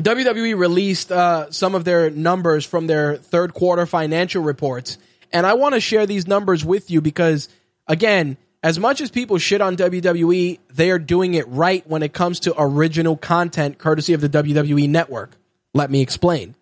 WWE 0.01 0.57
released 0.57 1.11
uh, 1.11 1.51
some 1.51 1.75
of 1.75 1.85
their 1.85 2.09
numbers 2.09 2.65
from 2.65 2.87
their 2.87 3.17
third 3.17 3.53
quarter 3.53 3.85
financial 3.85 4.43
reports, 4.43 4.97
and 5.31 5.45
I 5.45 5.53
want 5.53 5.75
to 5.75 5.81
share 5.81 6.05
these 6.05 6.27
numbers 6.27 6.65
with 6.65 6.91
you 6.91 7.01
because, 7.01 7.49
again, 7.87 8.37
as 8.63 8.79
much 8.79 8.99
as 8.99 9.11
people 9.11 9.37
shit 9.37 9.61
on 9.61 9.77
WWE, 9.77 10.59
they 10.73 10.91
are 10.91 10.99
doing 10.99 11.35
it 11.35 11.47
right 11.47 11.87
when 11.87 12.03
it 12.03 12.13
comes 12.13 12.41
to 12.41 12.55
original 12.57 13.15
content 13.15 13.77
courtesy 13.77 14.13
of 14.13 14.21
the 14.21 14.29
WWE 14.29 14.89
network. 14.89 15.37
Let 15.73 15.91
me 15.91 16.01
explain. 16.01 16.55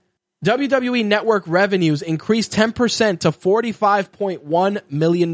WWE 0.44 1.06
Network 1.06 1.46
revenues 1.48 2.02
increased 2.02 2.52
10% 2.52 3.20
to 3.22 3.32
$45.1 3.32 4.82
million. 4.90 5.34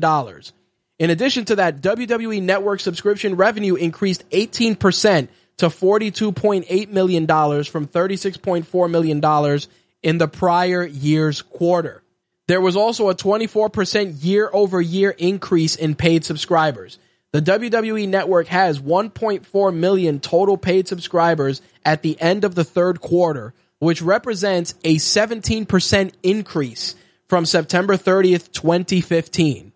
In 1.00 1.10
addition 1.10 1.46
to 1.46 1.56
that, 1.56 1.82
WWE 1.82 2.42
Network 2.42 2.82
subscription 2.82 3.36
revenue 3.36 3.76
increased 3.76 4.30
18% 4.30 5.30
to 5.58 5.68
$42.8 5.68 6.90
million 6.90 7.26
from 7.26 7.88
$36.4 7.88 8.92
million 8.92 9.60
in 10.04 10.18
the 10.18 10.28
prior 10.28 10.86
year's 10.86 11.42
quarter. 11.42 12.04
There 12.48 12.62
was 12.62 12.76
also 12.76 13.10
a 13.10 13.16
24% 13.16 14.24
year 14.24 14.50
over 14.52 14.82
year 14.82 15.12
increase 15.12 15.76
in 15.76 15.96
paid 15.96 16.26
subscribers. 16.26 16.98
The 17.32 17.42
WWE 17.42 18.08
network 18.10 18.48
has 18.48 18.80
1.4 18.80 19.76
million 19.76 20.20
total 20.20 20.58
paid 20.58 20.88
subscribers 20.88 21.62
at 21.86 22.02
the 22.02 22.20
end 22.20 22.44
of 22.44 22.56
the 22.56 22.64
third 22.64 23.02
quarter, 23.02 23.54
which 23.78 24.02
represents 24.02 24.74
a 24.84 24.96
17% 24.96 26.12
increase 26.24 26.96
from 27.28 27.46
September 27.46 27.96
30th, 27.98 28.52
2015. 28.52 29.69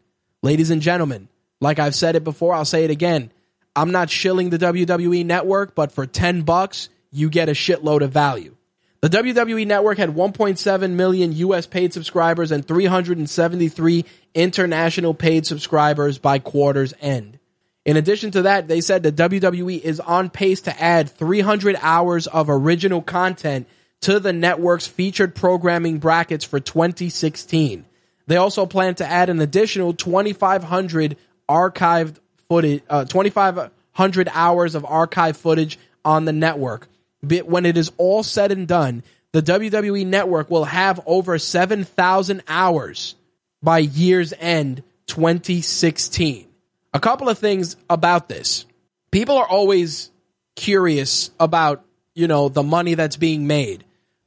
Ladies 0.44 0.72
and 0.72 0.82
gentlemen, 0.82 1.30
like 1.61 1.80
I've 1.80 1.95
said 1.95 2.18
it 2.18 2.26
before, 2.26 2.53
I'll 2.53 2.65
say 2.65 2.84
it 2.84 2.91
again. 2.91 3.32
I'm 3.78 3.91
not 3.91 4.10
shilling 4.10 4.49
the 4.49 4.60
WWE 4.60 5.26
network, 5.26 5.74
but 5.74 5.94
for 5.94 6.06
10 6.06 6.41
bucks, 6.41 6.90
you 7.11 7.30
get 7.30 7.48
a 7.48 7.53
shitload 7.53 8.02
of 8.02 8.11
value. 8.11 8.53
The 8.99 9.10
WWE 9.10 9.65
network 9.65 9.98
had 9.98 10.10
1.7 10.10 10.91
million 10.91 11.32
US 11.32 11.65
paid 11.65 11.94
subscribers 11.94 12.52
and 12.52 12.68
373 12.68 14.03
international 14.34 15.14
paid 15.14 15.48
subscribers 15.48 16.18
by 16.18 16.40
quarter's 16.40 16.94
end. 16.99 17.40
In 17.86 17.95
addition 17.95 18.32
to 18.32 18.41
that, 18.41 18.68
they 18.68 18.82
said 18.82 19.02
the 19.02 19.14
WWE 19.14 19.80
is 19.80 20.02
on 20.02 20.30
pace 20.30 20.60
to 20.64 20.82
add 20.82 21.10
300 21.10 21.78
hours 21.82 22.28
of 22.28 22.49
original 22.49 23.02
content 23.02 23.65
to 24.02 24.20
the 24.20 24.34
network's 24.34 24.88
featured 24.88 25.36
programming 25.36 25.99
brackets 25.99 26.44
for 26.44 26.60
2016. 26.60 27.86
They 28.28 28.38
also 28.38 28.66
plan 28.66 28.95
to 28.95 29.06
add 29.06 29.30
an 29.30 29.41
additional 29.41 29.94
2,500 29.94 31.18
archived 31.50 32.16
footage, 32.50 32.84
uh, 32.90 33.06
2,500 33.06 34.30
hours 34.32 34.76
of 34.76 34.86
archive 34.86 35.38
footage 35.38 35.80
on 36.06 36.26
the 36.26 36.34
network. 36.34 36.88
When 37.22 37.66
it 37.66 37.78
is 37.78 37.91
all 37.98 38.24
said 38.24 38.52
and 38.52 38.68
done, 38.68 39.04
the 39.32 39.41
WWE 39.41 40.06
network 40.06 40.50
will 40.50 40.66
have 40.66 41.02
over 41.06 41.40
7,000 41.40 42.44
hours 42.48 43.16
by 43.62 43.80
year's 43.80 44.34
end 44.40 44.84
2016. 45.08 46.48
A 46.94 47.00
couple 47.00 47.30
of 47.30 47.40
things 47.40 47.76
about 47.90 48.30
this. 48.30 48.66
People 49.10 49.38
are 49.38 49.48
always 49.48 50.12
curious 50.56 51.32
about, 51.40 51.84
you 52.14 52.28
know, 52.28 52.50
the 52.50 52.64
money 52.64 52.94
that's 52.94 53.18
being 53.18 53.48
made 53.48 53.84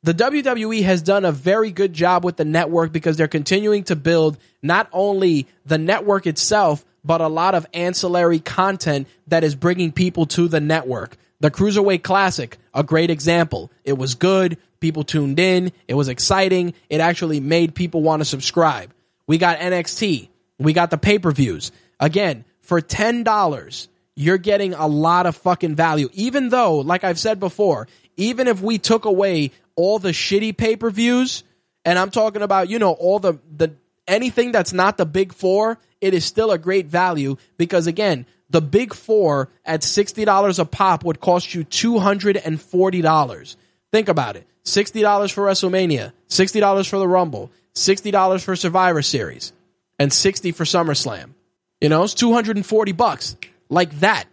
the 0.06 0.14
WWE 0.14 0.84
has 0.84 1.02
done 1.02 1.24
a 1.24 1.32
very 1.32 1.72
good 1.72 1.92
job 1.92 2.24
with 2.24 2.36
the 2.36 2.44
network 2.44 2.92
because 2.92 3.16
they're 3.16 3.26
continuing 3.26 3.82
to 3.84 3.96
build 3.96 4.38
not 4.62 4.88
only 4.92 5.48
the 5.64 5.78
network 5.78 6.28
itself, 6.28 6.84
but 7.04 7.20
a 7.20 7.26
lot 7.26 7.56
of 7.56 7.66
ancillary 7.74 8.38
content 8.38 9.08
that 9.26 9.42
is 9.42 9.56
bringing 9.56 9.90
people 9.90 10.26
to 10.26 10.46
the 10.46 10.60
network. 10.60 11.16
The 11.40 11.50
Cruiserweight 11.50 12.04
Classic, 12.04 12.56
a 12.72 12.84
great 12.84 13.10
example. 13.10 13.72
It 13.82 13.98
was 13.98 14.14
good. 14.14 14.58
People 14.78 15.02
tuned 15.02 15.40
in. 15.40 15.72
It 15.88 15.94
was 15.94 16.06
exciting. 16.06 16.74
It 16.88 17.00
actually 17.00 17.40
made 17.40 17.74
people 17.74 18.00
want 18.00 18.20
to 18.20 18.24
subscribe. 18.24 18.94
We 19.26 19.38
got 19.38 19.58
NXT. 19.58 20.28
We 20.60 20.72
got 20.72 20.90
the 20.90 20.98
pay 20.98 21.18
per 21.18 21.32
views. 21.32 21.72
Again, 21.98 22.44
for 22.60 22.80
$10, 22.80 23.88
you're 24.14 24.38
getting 24.38 24.74
a 24.74 24.86
lot 24.86 25.26
of 25.26 25.34
fucking 25.36 25.74
value. 25.74 26.10
Even 26.12 26.48
though, 26.48 26.76
like 26.76 27.02
I've 27.02 27.18
said 27.18 27.40
before, 27.40 27.88
even 28.16 28.46
if 28.46 28.62
we 28.62 28.78
took 28.78 29.04
away 29.04 29.50
all 29.76 29.98
the 29.98 30.10
shitty 30.10 30.56
pay 30.56 30.76
per 30.76 30.90
views 30.90 31.44
And 31.84 31.98
I'm 31.98 32.10
talking 32.10 32.42
about, 32.42 32.68
you 32.68 32.80
know, 32.80 32.92
all 32.92 33.20
the, 33.20 33.38
the, 33.56 33.74
anything 34.08 34.50
that's 34.50 34.72
not 34.72 34.96
the 34.96 35.06
big 35.06 35.32
four, 35.32 35.78
it 36.00 36.14
is 36.14 36.24
still 36.24 36.50
a 36.50 36.58
great 36.58 36.86
value 36.86 37.36
because 37.56 37.86
again, 37.86 38.26
the 38.50 38.60
big 38.60 38.92
four 38.92 39.50
at 39.64 39.82
$60 39.82 40.58
a 40.58 40.64
pop 40.64 41.04
would 41.04 41.20
cost 41.20 41.54
you 41.54 41.64
$240. 41.64 43.56
Think 43.92 44.08
about 44.08 44.34
it. 44.36 44.46
$60 44.64 45.32
for 45.32 45.44
WrestleMania, 45.46 46.12
$60 46.28 46.88
for 46.88 46.98
the 46.98 47.06
Rumble, 47.06 47.52
$60 47.74 48.42
for 48.42 48.56
Survivor 48.56 49.02
Series, 49.02 49.52
and 49.98 50.12
60 50.12 50.52
for 50.52 50.64
SummerSlam. 50.64 51.34
You 51.80 51.88
know, 51.88 52.02
it's 52.02 52.14
240 52.14 52.92
bucks 52.92 53.36
like 53.68 54.00
that. 54.00 54.24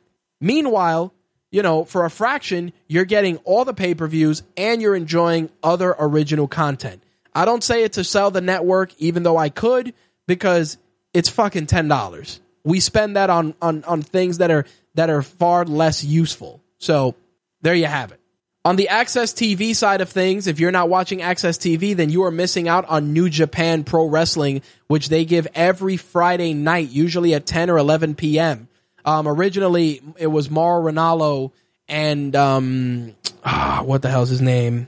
Meanwhile, 0.41 1.13
you 1.53 1.61
know, 1.61 1.85
for 1.85 2.03
a 2.03 2.09
fraction, 2.09 2.73
you're 2.87 3.05
getting 3.05 3.37
all 3.45 3.63
the 3.63 3.75
pay-per-views 3.75 4.41
and 4.57 4.81
you're 4.81 4.95
enjoying 4.95 5.51
other 5.61 5.95
original 5.99 6.47
content. 6.47 7.03
I 7.33 7.45
don't 7.45 7.63
say 7.63 7.83
it 7.83 7.93
to 7.93 8.03
sell 8.03 8.31
the 8.31 8.41
network, 8.41 8.91
even 8.97 9.21
though 9.21 9.37
I 9.37 9.49
could, 9.49 9.93
because 10.27 10.77
it's 11.13 11.29
fucking 11.29 11.67
ten 11.67 11.87
dollars. 11.87 12.41
We 12.63 12.79
spend 12.79 13.17
that 13.17 13.29
on, 13.29 13.53
on 13.61 13.83
on 13.83 14.01
things 14.01 14.39
that 14.39 14.49
are 14.49 14.65
that 14.95 15.11
are 15.11 15.21
far 15.21 15.63
less 15.63 16.03
useful. 16.03 16.59
So 16.79 17.13
there 17.61 17.75
you 17.75 17.85
have 17.85 18.11
it. 18.11 18.19
On 18.65 18.75
the 18.75 18.87
AXS 18.89 19.35
TV 19.35 19.75
side 19.75 20.01
of 20.01 20.09
things, 20.09 20.47
if 20.47 20.59
you're 20.59 20.71
not 20.71 20.89
watching 20.89 21.19
AXS 21.19 21.59
TV, 21.59 21.95
then 21.95 22.09
you 22.09 22.23
are 22.23 22.31
missing 22.31 22.67
out 22.67 22.85
on 22.89 23.13
New 23.13 23.29
Japan 23.29 23.83
Pro 23.83 24.07
Wrestling, 24.07 24.63
which 24.87 25.09
they 25.09 25.23
give 25.23 25.47
every 25.53 25.97
Friday 25.97 26.53
night, 26.55 26.89
usually 26.89 27.35
at 27.35 27.45
10 27.45 27.69
or 27.69 27.77
11 27.77 28.15
p.m. 28.15 28.69
Um, 29.05 29.27
originally, 29.27 30.01
it 30.17 30.27
was 30.27 30.49
Mauro 30.49 30.91
Ranallo 30.91 31.51
and 31.87 32.35
um, 32.35 33.15
ah, 33.43 33.81
what 33.83 34.01
the 34.01 34.09
hell's 34.09 34.29
his 34.29 34.41
name? 34.41 34.87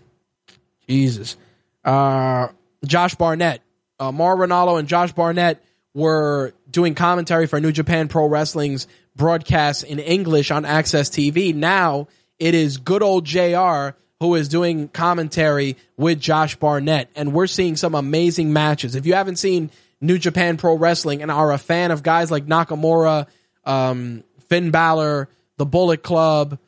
Jesus, 0.87 1.37
uh, 1.83 2.47
Josh 2.85 3.15
Barnett. 3.15 3.61
Uh, 3.99 4.11
Mauro 4.11 4.45
Ranallo 4.45 4.77
and 4.77 4.87
Josh 4.87 5.13
Barnett 5.13 5.63
were 5.93 6.53
doing 6.69 6.95
commentary 6.95 7.47
for 7.47 7.59
New 7.59 7.71
Japan 7.71 8.07
Pro 8.07 8.27
Wrestling's 8.27 8.87
broadcast 9.15 9.83
in 9.83 9.99
English 9.99 10.51
on 10.51 10.63
AXS 10.63 11.09
TV. 11.09 11.55
Now 11.55 12.07
it 12.37 12.53
is 12.53 12.77
good 12.77 13.01
old 13.01 13.25
JR 13.25 13.95
who 14.19 14.35
is 14.35 14.47
doing 14.49 14.87
commentary 14.89 15.77
with 15.97 16.19
Josh 16.19 16.55
Barnett, 16.55 17.09
and 17.15 17.33
we're 17.33 17.47
seeing 17.47 17.75
some 17.75 17.95
amazing 17.95 18.53
matches. 18.53 18.95
If 18.95 19.05
you 19.05 19.13
haven't 19.13 19.37
seen 19.37 19.71
New 20.01 20.17
Japan 20.17 20.57
Pro 20.57 20.75
Wrestling 20.75 21.21
and 21.21 21.31
are 21.31 21.51
a 21.51 21.57
fan 21.57 21.91
of 21.91 22.03
guys 22.03 22.31
like 22.31 22.45
Nakamura, 22.45 23.27
um, 23.65 24.23
Finn 24.49 24.71
Balor, 24.71 25.29
the 25.57 25.65
Bullet 25.65 26.03
Club, 26.03 26.59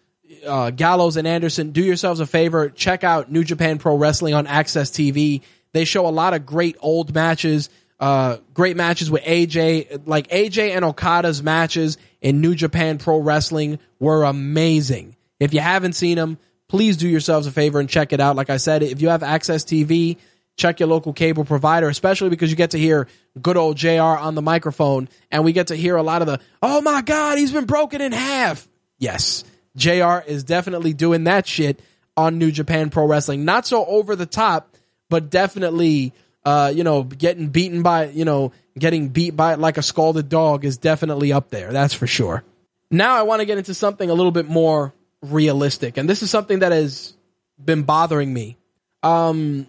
uh, 0.45 0.71
Gallows, 0.71 1.17
and 1.17 1.27
Anderson, 1.27 1.71
do 1.71 1.81
yourselves 1.81 2.19
a 2.19 2.25
favor. 2.25 2.69
Check 2.69 3.03
out 3.03 3.31
New 3.31 3.43
Japan 3.43 3.77
Pro 3.77 3.95
Wrestling 3.95 4.33
on 4.33 4.45
AXS 4.45 4.91
TV. 4.91 5.41
They 5.73 5.85
show 5.85 6.07
a 6.07 6.09
lot 6.09 6.33
of 6.33 6.45
great 6.45 6.77
old 6.79 7.13
matches, 7.13 7.69
uh, 7.99 8.37
great 8.53 8.77
matches 8.77 9.11
with 9.11 9.23
AJ. 9.23 10.07
Like 10.07 10.29
AJ 10.29 10.75
and 10.75 10.85
Okada's 10.85 11.43
matches 11.43 11.97
in 12.21 12.41
New 12.41 12.55
Japan 12.55 12.97
Pro 12.97 13.19
Wrestling 13.19 13.79
were 13.99 14.23
amazing. 14.23 15.15
If 15.39 15.53
you 15.53 15.59
haven't 15.59 15.93
seen 15.93 16.17
them, 16.17 16.37
please 16.67 16.97
do 16.97 17.07
yourselves 17.07 17.47
a 17.47 17.51
favor 17.51 17.79
and 17.79 17.89
check 17.89 18.13
it 18.13 18.19
out. 18.19 18.35
Like 18.35 18.49
I 18.49 18.57
said, 18.57 18.83
if 18.83 19.01
you 19.01 19.09
have 19.09 19.21
AXS 19.21 19.65
TV, 19.65 20.17
check 20.57 20.79
your 20.79 20.89
local 20.89 21.13
cable 21.13 21.45
provider, 21.45 21.88
especially 21.88 22.29
because 22.29 22.49
you 22.49 22.57
get 22.57 22.71
to 22.71 22.79
hear 22.79 23.07
good 23.41 23.55
old 23.55 23.77
JR 23.77 24.01
on 24.01 24.35
the 24.35 24.41
microphone 24.41 25.07
and 25.31 25.45
we 25.45 25.53
get 25.53 25.67
to 25.67 25.75
hear 25.75 25.95
a 25.95 26.03
lot 26.03 26.21
of 26.21 26.27
the, 26.27 26.39
oh 26.61 26.81
my 26.81 27.01
God, 27.03 27.38
he's 27.38 27.51
been 27.51 27.65
broken 27.65 28.01
in 28.01 28.11
half. 28.11 28.67
Yes, 28.97 29.43
JR 29.75 30.19
is 30.25 30.43
definitely 30.43 30.93
doing 30.93 31.25
that 31.25 31.47
shit 31.47 31.79
on 32.17 32.39
New 32.39 32.51
Japan 32.51 32.89
Pro 32.89 33.05
Wrestling. 33.05 33.45
Not 33.45 33.67
so 33.67 33.85
over 33.85 34.15
the 34.15 34.25
top, 34.25 34.75
but 35.09 35.29
definitely, 35.29 36.13
uh, 36.43 36.73
you 36.75 36.84
know, 36.84 37.03
getting 37.03 37.49
beaten 37.49 37.84
by, 37.84 38.05
you 38.05 38.25
know, 38.25 38.51
getting 38.77 39.09
beat 39.09 39.35
by 39.35 39.53
it 39.53 39.59
like 39.59 39.77
a 39.77 39.84
scalded 39.84 40.27
dog 40.27 40.65
is 40.65 40.77
definitely 40.77 41.31
up 41.31 41.49
there. 41.51 41.71
That's 41.71 41.93
for 41.93 42.07
sure. 42.07 42.43
Now 42.89 43.15
I 43.15 43.23
want 43.23 43.41
to 43.41 43.45
get 43.45 43.59
into 43.59 43.75
something 43.75 44.09
a 44.09 44.13
little 44.13 44.31
bit 44.31 44.47
more 44.47 44.93
realistic. 45.21 45.97
And 45.97 46.09
this 46.09 46.23
is 46.23 46.31
something 46.31 46.59
that 46.59 46.71
has 46.71 47.15
been 47.63 47.84
bothering 47.84 48.34
me. 48.34 48.57
Um, 49.03 49.67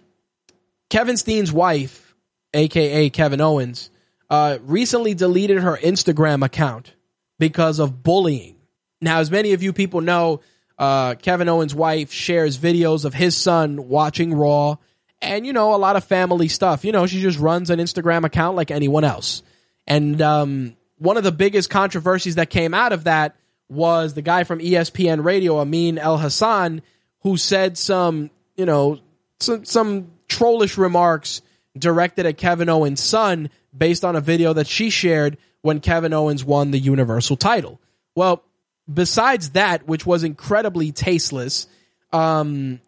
Kevin 0.89 1.17
Steen's 1.17 1.51
wife, 1.51 2.15
aka 2.53 3.09
Kevin 3.09 3.41
Owens, 3.41 3.89
uh, 4.29 4.57
recently 4.61 5.13
deleted 5.13 5.59
her 5.59 5.77
Instagram 5.77 6.43
account 6.43 6.93
because 7.37 7.79
of 7.79 8.03
bullying. 8.03 8.55
Now, 9.01 9.19
as 9.19 9.31
many 9.31 9.53
of 9.53 9.63
you 9.63 9.71
people 9.73 10.01
know, 10.01 10.41
uh, 10.77 11.15
Kevin 11.15 11.49
Owens' 11.49 11.75
wife 11.75 12.11
shares 12.11 12.57
videos 12.57 13.05
of 13.05 13.13
his 13.13 13.35
son 13.35 13.87
watching 13.87 14.33
Raw 14.33 14.77
and, 15.21 15.45
you 15.45 15.53
know, 15.53 15.75
a 15.75 15.77
lot 15.77 15.95
of 15.95 16.03
family 16.03 16.47
stuff. 16.47 16.85
You 16.85 16.91
know, 16.91 17.05
she 17.05 17.21
just 17.21 17.39
runs 17.39 17.69
an 17.69 17.79
Instagram 17.79 18.25
account 18.25 18.55
like 18.55 18.71
anyone 18.71 19.03
else. 19.03 19.43
And 19.85 20.21
um, 20.21 20.77
one 20.97 21.17
of 21.17 21.23
the 21.23 21.31
biggest 21.31 21.69
controversies 21.69 22.35
that 22.35 22.49
came 22.49 22.73
out 22.73 22.93
of 22.93 23.05
that 23.05 23.35
was 23.67 24.13
the 24.13 24.21
guy 24.21 24.43
from 24.43 24.59
ESPN 24.59 25.23
Radio, 25.23 25.59
Amin 25.59 25.97
Elhassan, 25.97 26.81
who 27.21 27.37
said 27.37 27.77
some, 27.77 28.29
you 28.55 28.65
know, 28.65 28.99
some, 29.39 29.65
some 29.65 30.11
trollish 30.29 30.77
remarks 30.77 31.41
directed 31.77 32.25
at 32.25 32.37
Kevin 32.37 32.69
Owens' 32.69 33.01
son 33.01 33.49
based 33.77 34.05
on 34.05 34.15
a 34.15 34.21
video 34.21 34.53
that 34.53 34.67
she 34.67 34.89
shared 34.89 35.37
when 35.61 35.79
Kevin 35.81 36.13
Owens 36.13 36.43
won 36.45 36.71
the 36.71 36.79
Universal 36.79 37.37
title. 37.37 37.79
Well, 38.15 38.43
besides 38.91 39.51
that, 39.51 39.87
which 39.87 40.05
was 40.05 40.23
incredibly 40.23 40.91
tasteless, 40.91 41.67
um, 42.11 42.79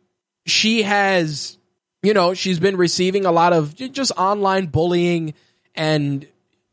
she 0.46 0.84
has, 0.84 1.58
you 2.02 2.14
know, 2.14 2.34
she's 2.34 2.60
been 2.60 2.78
receiving 2.78 3.26
a 3.26 3.32
lot 3.32 3.54
of 3.54 3.76
just 3.76 4.12
online 4.18 4.68
bullying 4.68 5.34
and 5.76 6.26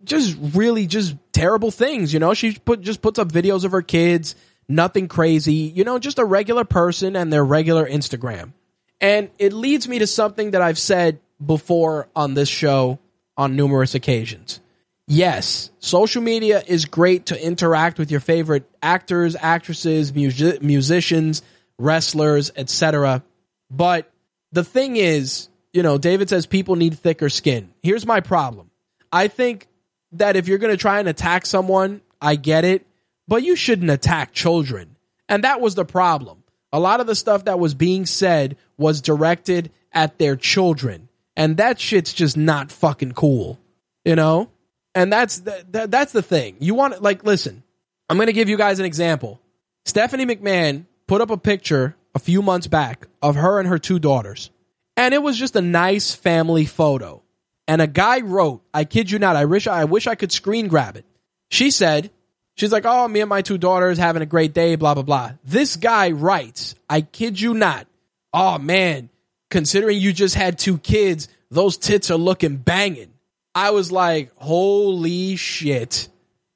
just 0.04 0.36
really 0.54 0.86
just 0.86 1.16
terrible 1.32 1.70
things. 1.70 2.12
You 2.12 2.20
know, 2.20 2.34
she 2.34 2.52
put 2.52 2.80
just 2.80 3.02
puts 3.02 3.18
up 3.18 3.30
videos 3.30 3.64
of 3.64 3.72
her 3.72 3.82
kids, 3.82 4.34
nothing 4.68 5.08
crazy. 5.08 5.52
You 5.54 5.84
know, 5.84 5.98
just 5.98 6.18
a 6.18 6.24
regular 6.24 6.64
person 6.64 7.16
and 7.16 7.32
their 7.32 7.44
regular 7.44 7.88
Instagram. 7.88 8.52
And 9.00 9.30
it 9.38 9.52
leads 9.52 9.88
me 9.88 10.00
to 10.00 10.06
something 10.06 10.52
that 10.52 10.62
I've 10.62 10.78
said 10.78 11.20
before 11.44 12.08
on 12.16 12.34
this 12.34 12.48
show 12.48 12.98
on 13.36 13.54
numerous 13.56 13.94
occasions. 13.94 14.60
Yes, 15.06 15.70
social 15.78 16.20
media 16.20 16.62
is 16.66 16.84
great 16.84 17.26
to 17.26 17.42
interact 17.42 17.98
with 17.98 18.10
your 18.10 18.20
favorite 18.20 18.68
actors, 18.82 19.36
actresses, 19.40 20.12
music- 20.12 20.62
musicians, 20.62 21.42
wrestlers, 21.78 22.50
etc. 22.56 23.22
But 23.70 24.10
the 24.52 24.64
thing 24.64 24.96
is, 24.96 25.48
you 25.72 25.82
know, 25.82 25.96
David 25.96 26.28
says 26.28 26.44
people 26.44 26.76
need 26.76 26.98
thicker 26.98 27.30
skin. 27.30 27.72
Here's 27.82 28.04
my 28.04 28.20
problem. 28.20 28.70
I 29.12 29.28
think 29.28 29.66
that 30.12 30.36
if 30.36 30.48
you're 30.48 30.58
going 30.58 30.74
to 30.74 30.78
try 30.78 30.98
and 30.98 31.08
attack 31.08 31.46
someone, 31.46 32.02
I 32.20 32.36
get 32.36 32.64
it, 32.64 32.86
but 33.26 33.42
you 33.42 33.56
shouldn't 33.56 33.90
attack 33.90 34.32
children. 34.32 34.96
And 35.28 35.44
that 35.44 35.60
was 35.60 35.74
the 35.74 35.84
problem. 35.84 36.37
A 36.72 36.80
lot 36.80 37.00
of 37.00 37.06
the 37.06 37.14
stuff 37.14 37.46
that 37.46 37.58
was 37.58 37.74
being 37.74 38.06
said 38.06 38.56
was 38.76 39.00
directed 39.00 39.70
at 39.92 40.18
their 40.18 40.36
children. 40.36 41.08
And 41.36 41.56
that 41.58 41.80
shit's 41.80 42.12
just 42.12 42.36
not 42.36 42.70
fucking 42.72 43.12
cool. 43.12 43.58
You 44.04 44.16
know? 44.16 44.50
And 44.94 45.12
that's 45.12 45.38
the, 45.38 45.86
that's 45.88 46.12
the 46.12 46.22
thing. 46.22 46.56
You 46.60 46.74
want 46.74 47.02
like 47.02 47.24
listen. 47.24 47.62
I'm 48.08 48.16
going 48.16 48.26
to 48.28 48.32
give 48.32 48.48
you 48.48 48.56
guys 48.56 48.78
an 48.78 48.86
example. 48.86 49.40
Stephanie 49.84 50.26
McMahon 50.26 50.86
put 51.06 51.20
up 51.20 51.30
a 51.30 51.36
picture 51.36 51.94
a 52.14 52.18
few 52.18 52.42
months 52.42 52.66
back 52.66 53.06
of 53.22 53.36
her 53.36 53.60
and 53.60 53.68
her 53.68 53.78
two 53.78 53.98
daughters. 53.98 54.50
And 54.96 55.14
it 55.14 55.22
was 55.22 55.38
just 55.38 55.56
a 55.56 55.60
nice 55.60 56.14
family 56.14 56.64
photo. 56.64 57.22
And 57.68 57.82
a 57.82 57.86
guy 57.86 58.20
wrote, 58.20 58.62
I 58.72 58.84
kid 58.84 59.10
you 59.10 59.18
not, 59.18 59.36
I 59.36 59.44
wish 59.44 59.66
I 59.66 59.84
wish 59.84 60.06
I 60.06 60.14
could 60.14 60.32
screen 60.32 60.68
grab 60.68 60.96
it. 60.96 61.04
She 61.50 61.70
said, 61.70 62.10
she's 62.58 62.72
like, 62.72 62.84
"Oh, 62.86 63.08
me 63.08 63.20
and 63.20 63.28
my 63.28 63.42
two 63.42 63.58
daughters 63.58 63.96
having 63.98 64.22
a 64.22 64.26
great 64.26 64.52
day, 64.52 64.76
blah 64.76 64.94
blah 64.94 65.02
blah." 65.02 65.32
This 65.44 65.76
guy 65.76 66.10
writes, 66.10 66.74
I 66.88 67.00
kid 67.00 67.40
you 67.40 67.54
not. 67.54 67.86
Oh 68.32 68.58
man, 68.58 69.08
considering 69.50 69.98
you 69.98 70.12
just 70.12 70.34
had 70.34 70.58
two 70.58 70.78
kids, 70.78 71.28
those 71.50 71.76
tits 71.76 72.10
are 72.10 72.18
looking 72.18 72.56
banging. 72.56 73.12
I 73.54 73.70
was 73.70 73.90
like, 73.90 74.30
"Holy 74.36 75.36
shit." 75.36 76.08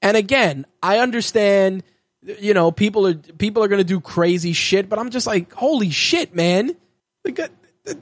And 0.03 0.17
again, 0.17 0.67
I 0.83 0.99
understand 0.99 1.85
you 2.39 2.55
know, 2.55 2.71
people 2.71 3.07
are 3.07 3.15
people 3.15 3.65
are 3.65 3.69
going 3.69 3.81
to 3.81 3.85
do 3.85 4.01
crazy 4.01 4.53
shit, 4.53 4.89
but 4.89 4.99
I'm 4.99 5.11
just 5.11 5.27
like, 5.27 5.53
"Holy 5.53 5.91
shit, 5.91 6.35
man." 6.35 6.77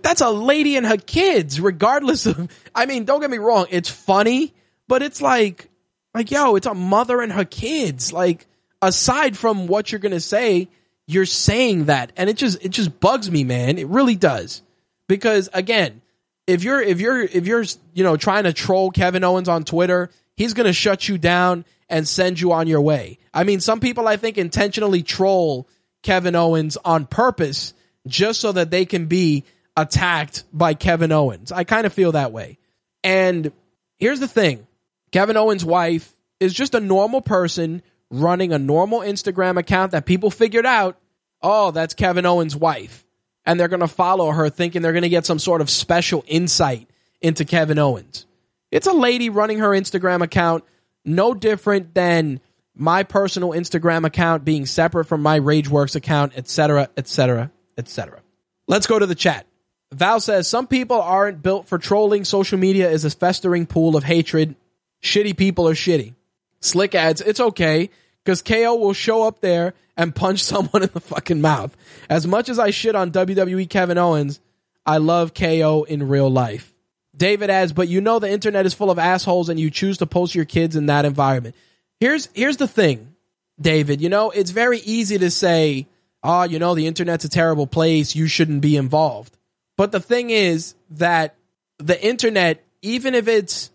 that's 0.02 0.20
a 0.20 0.31
lady 0.31 0.77
and 0.77 0.86
her 0.86 0.97
kids, 0.97 1.60
regardless 1.60 2.27
of. 2.27 2.51
I 2.74 2.86
mean, 2.86 3.05
don't 3.05 3.20
get 3.20 3.31
me 3.31 3.39
wrong, 3.39 3.66
it's 3.70 3.90
funny, 3.90 4.55
but 4.89 5.02
it's 5.02 5.22
like, 5.22 5.69
like 6.14 6.30
yo, 6.30 6.56
it's 6.56 6.66
a 6.66 6.74
mother 6.74 7.20
and 7.20 7.32
her 7.32 7.44
kids. 7.44 8.12
Like, 8.12 8.46
aside 8.82 9.36
from 9.36 9.66
what 9.66 9.90
you're 9.90 10.00
gonna 10.00 10.20
say, 10.20 10.68
you're 11.06 11.26
saying 11.26 11.86
that, 11.86 12.12
and 12.16 12.30
it 12.30 12.36
just 12.36 12.64
it 12.64 12.70
just 12.70 13.00
bugs 13.00 13.30
me, 13.30 13.44
man. 13.44 13.78
It 13.78 13.88
really 13.88 14.16
does, 14.16 14.62
because 15.08 15.48
again, 15.52 16.02
if 16.46 16.64
you're 16.64 16.80
if 16.80 17.00
you're 17.00 17.20
if 17.20 17.46
you're 17.46 17.64
you 17.94 18.04
know 18.04 18.16
trying 18.16 18.44
to 18.44 18.52
troll 18.52 18.90
Kevin 18.90 19.24
Owens 19.24 19.48
on 19.48 19.64
Twitter, 19.64 20.10
he's 20.36 20.54
gonna 20.54 20.72
shut 20.72 21.08
you 21.08 21.18
down 21.18 21.64
and 21.88 22.06
send 22.06 22.40
you 22.40 22.52
on 22.52 22.66
your 22.66 22.80
way. 22.80 23.18
I 23.34 23.44
mean, 23.44 23.60
some 23.60 23.80
people 23.80 24.08
I 24.08 24.16
think 24.16 24.38
intentionally 24.38 25.02
troll 25.02 25.68
Kevin 26.02 26.34
Owens 26.34 26.76
on 26.84 27.06
purpose 27.06 27.74
just 28.06 28.40
so 28.40 28.52
that 28.52 28.70
they 28.70 28.86
can 28.86 29.06
be 29.06 29.44
attacked 29.76 30.44
by 30.52 30.74
Kevin 30.74 31.12
Owens. 31.12 31.52
I 31.52 31.64
kind 31.64 31.86
of 31.86 31.92
feel 31.92 32.12
that 32.12 32.32
way. 32.32 32.58
And 33.02 33.52
here's 33.98 34.20
the 34.20 34.28
thing 34.28 34.66
Kevin 35.12 35.36
Owens' 35.36 35.64
wife 35.64 36.14
is 36.38 36.54
just 36.54 36.74
a 36.74 36.80
normal 36.80 37.20
person 37.20 37.82
running 38.10 38.52
a 38.52 38.58
normal 38.58 39.00
Instagram 39.00 39.58
account 39.58 39.92
that 39.92 40.06
people 40.06 40.30
figured 40.30 40.66
out, 40.66 40.98
oh, 41.42 41.70
that's 41.70 41.94
Kevin 41.94 42.26
Owens' 42.26 42.56
wife. 42.56 43.06
And 43.46 43.58
they're 43.58 43.68
going 43.68 43.80
to 43.80 43.88
follow 43.88 44.30
her 44.30 44.50
thinking 44.50 44.82
they're 44.82 44.92
going 44.92 45.02
to 45.02 45.08
get 45.08 45.26
some 45.26 45.38
sort 45.38 45.60
of 45.60 45.70
special 45.70 46.24
insight 46.26 46.88
into 47.20 47.44
Kevin 47.44 47.78
Owens. 47.78 48.26
It's 48.70 48.86
a 48.86 48.92
lady 48.92 49.30
running 49.30 49.58
her 49.58 49.70
Instagram 49.70 50.22
account, 50.22 50.64
no 51.04 51.34
different 51.34 51.94
than 51.94 52.40
my 52.74 53.02
personal 53.02 53.50
Instagram 53.50 54.04
account 54.04 54.44
being 54.44 54.66
separate 54.66 55.06
from 55.06 55.22
my 55.22 55.40
Rageworks 55.40 55.96
account, 55.96 56.32
etc., 56.36 56.88
etc., 56.96 57.50
etc. 57.76 58.20
Let's 58.66 58.86
go 58.86 58.98
to 58.98 59.06
the 59.06 59.14
chat. 59.14 59.46
Val 59.92 60.20
says 60.20 60.46
some 60.46 60.66
people 60.68 61.00
aren't 61.00 61.42
built 61.42 61.66
for 61.66 61.78
trolling. 61.78 62.24
Social 62.24 62.58
media 62.58 62.88
is 62.90 63.04
a 63.04 63.10
festering 63.10 63.66
pool 63.66 63.96
of 63.96 64.04
hatred. 64.04 64.54
Shitty 65.02 65.36
people 65.36 65.68
are 65.68 65.74
shitty. 65.74 66.14
Slick 66.60 66.94
ads, 66.94 67.20
it's 67.20 67.40
okay 67.40 67.90
because 68.24 68.43
KO 68.43 68.77
will 68.77 68.93
show 68.93 69.22
up 69.22 69.40
there 69.40 69.74
and 69.97 70.14
punch 70.14 70.43
someone 70.44 70.82
in 70.82 70.90
the 70.93 71.01
fucking 71.01 71.40
mouth. 71.40 71.77
As 72.09 72.27
much 72.27 72.48
as 72.48 72.59
I 72.59 72.70
shit 72.70 72.94
on 72.94 73.12
WWE 73.12 73.68
Kevin 73.68 73.98
Owens, 73.98 74.40
I 74.85 74.98
love 74.98 75.35
KO 75.35 75.85
in 75.85 76.09
real 76.09 76.31
life. 76.31 76.72
David 77.16 77.51
adds, 77.51 77.72
but 77.72 77.89
you 77.89 78.01
know 78.01 78.18
the 78.18 78.31
internet 78.31 78.66
is 78.66 78.74
full 78.74 78.90
of 78.90 78.98
assholes 78.98 79.48
and 79.48 79.60
you 79.60 79.70
choose 79.70 79.98
to 79.98 80.06
post 80.06 80.35
your 80.35 80.44
kids 80.44 80.77
in 80.77 80.86
that 80.86 81.05
environment. 81.05 81.55
Here's 81.98 82.28
here's 82.32 82.56
the 82.56 82.68
thing, 82.68 83.14
David. 83.60 84.01
You 84.01 84.09
know, 84.09 84.31
it's 84.31 84.52
very 84.52 84.78
easy 84.78 85.18
to 85.18 85.31
say, 85.31 85.86
oh, 86.22 86.44
you 86.44 86.59
know, 86.59 86.74
the 86.74 86.86
internet's 86.86 87.24
a 87.24 87.28
terrible 87.28 87.66
place, 87.66 88.16
you 88.16 88.27
shouldn't 88.27 88.62
be 88.62 88.77
involved. 88.77 89.36
But 89.77 89.93
the 89.93 90.01
thing 90.01 90.31
is 90.31 90.74
that 90.90 91.35
the 91.78 92.02
internet, 92.02 92.64
even 92.81 93.14
if 93.14 93.28
it's 93.28 93.70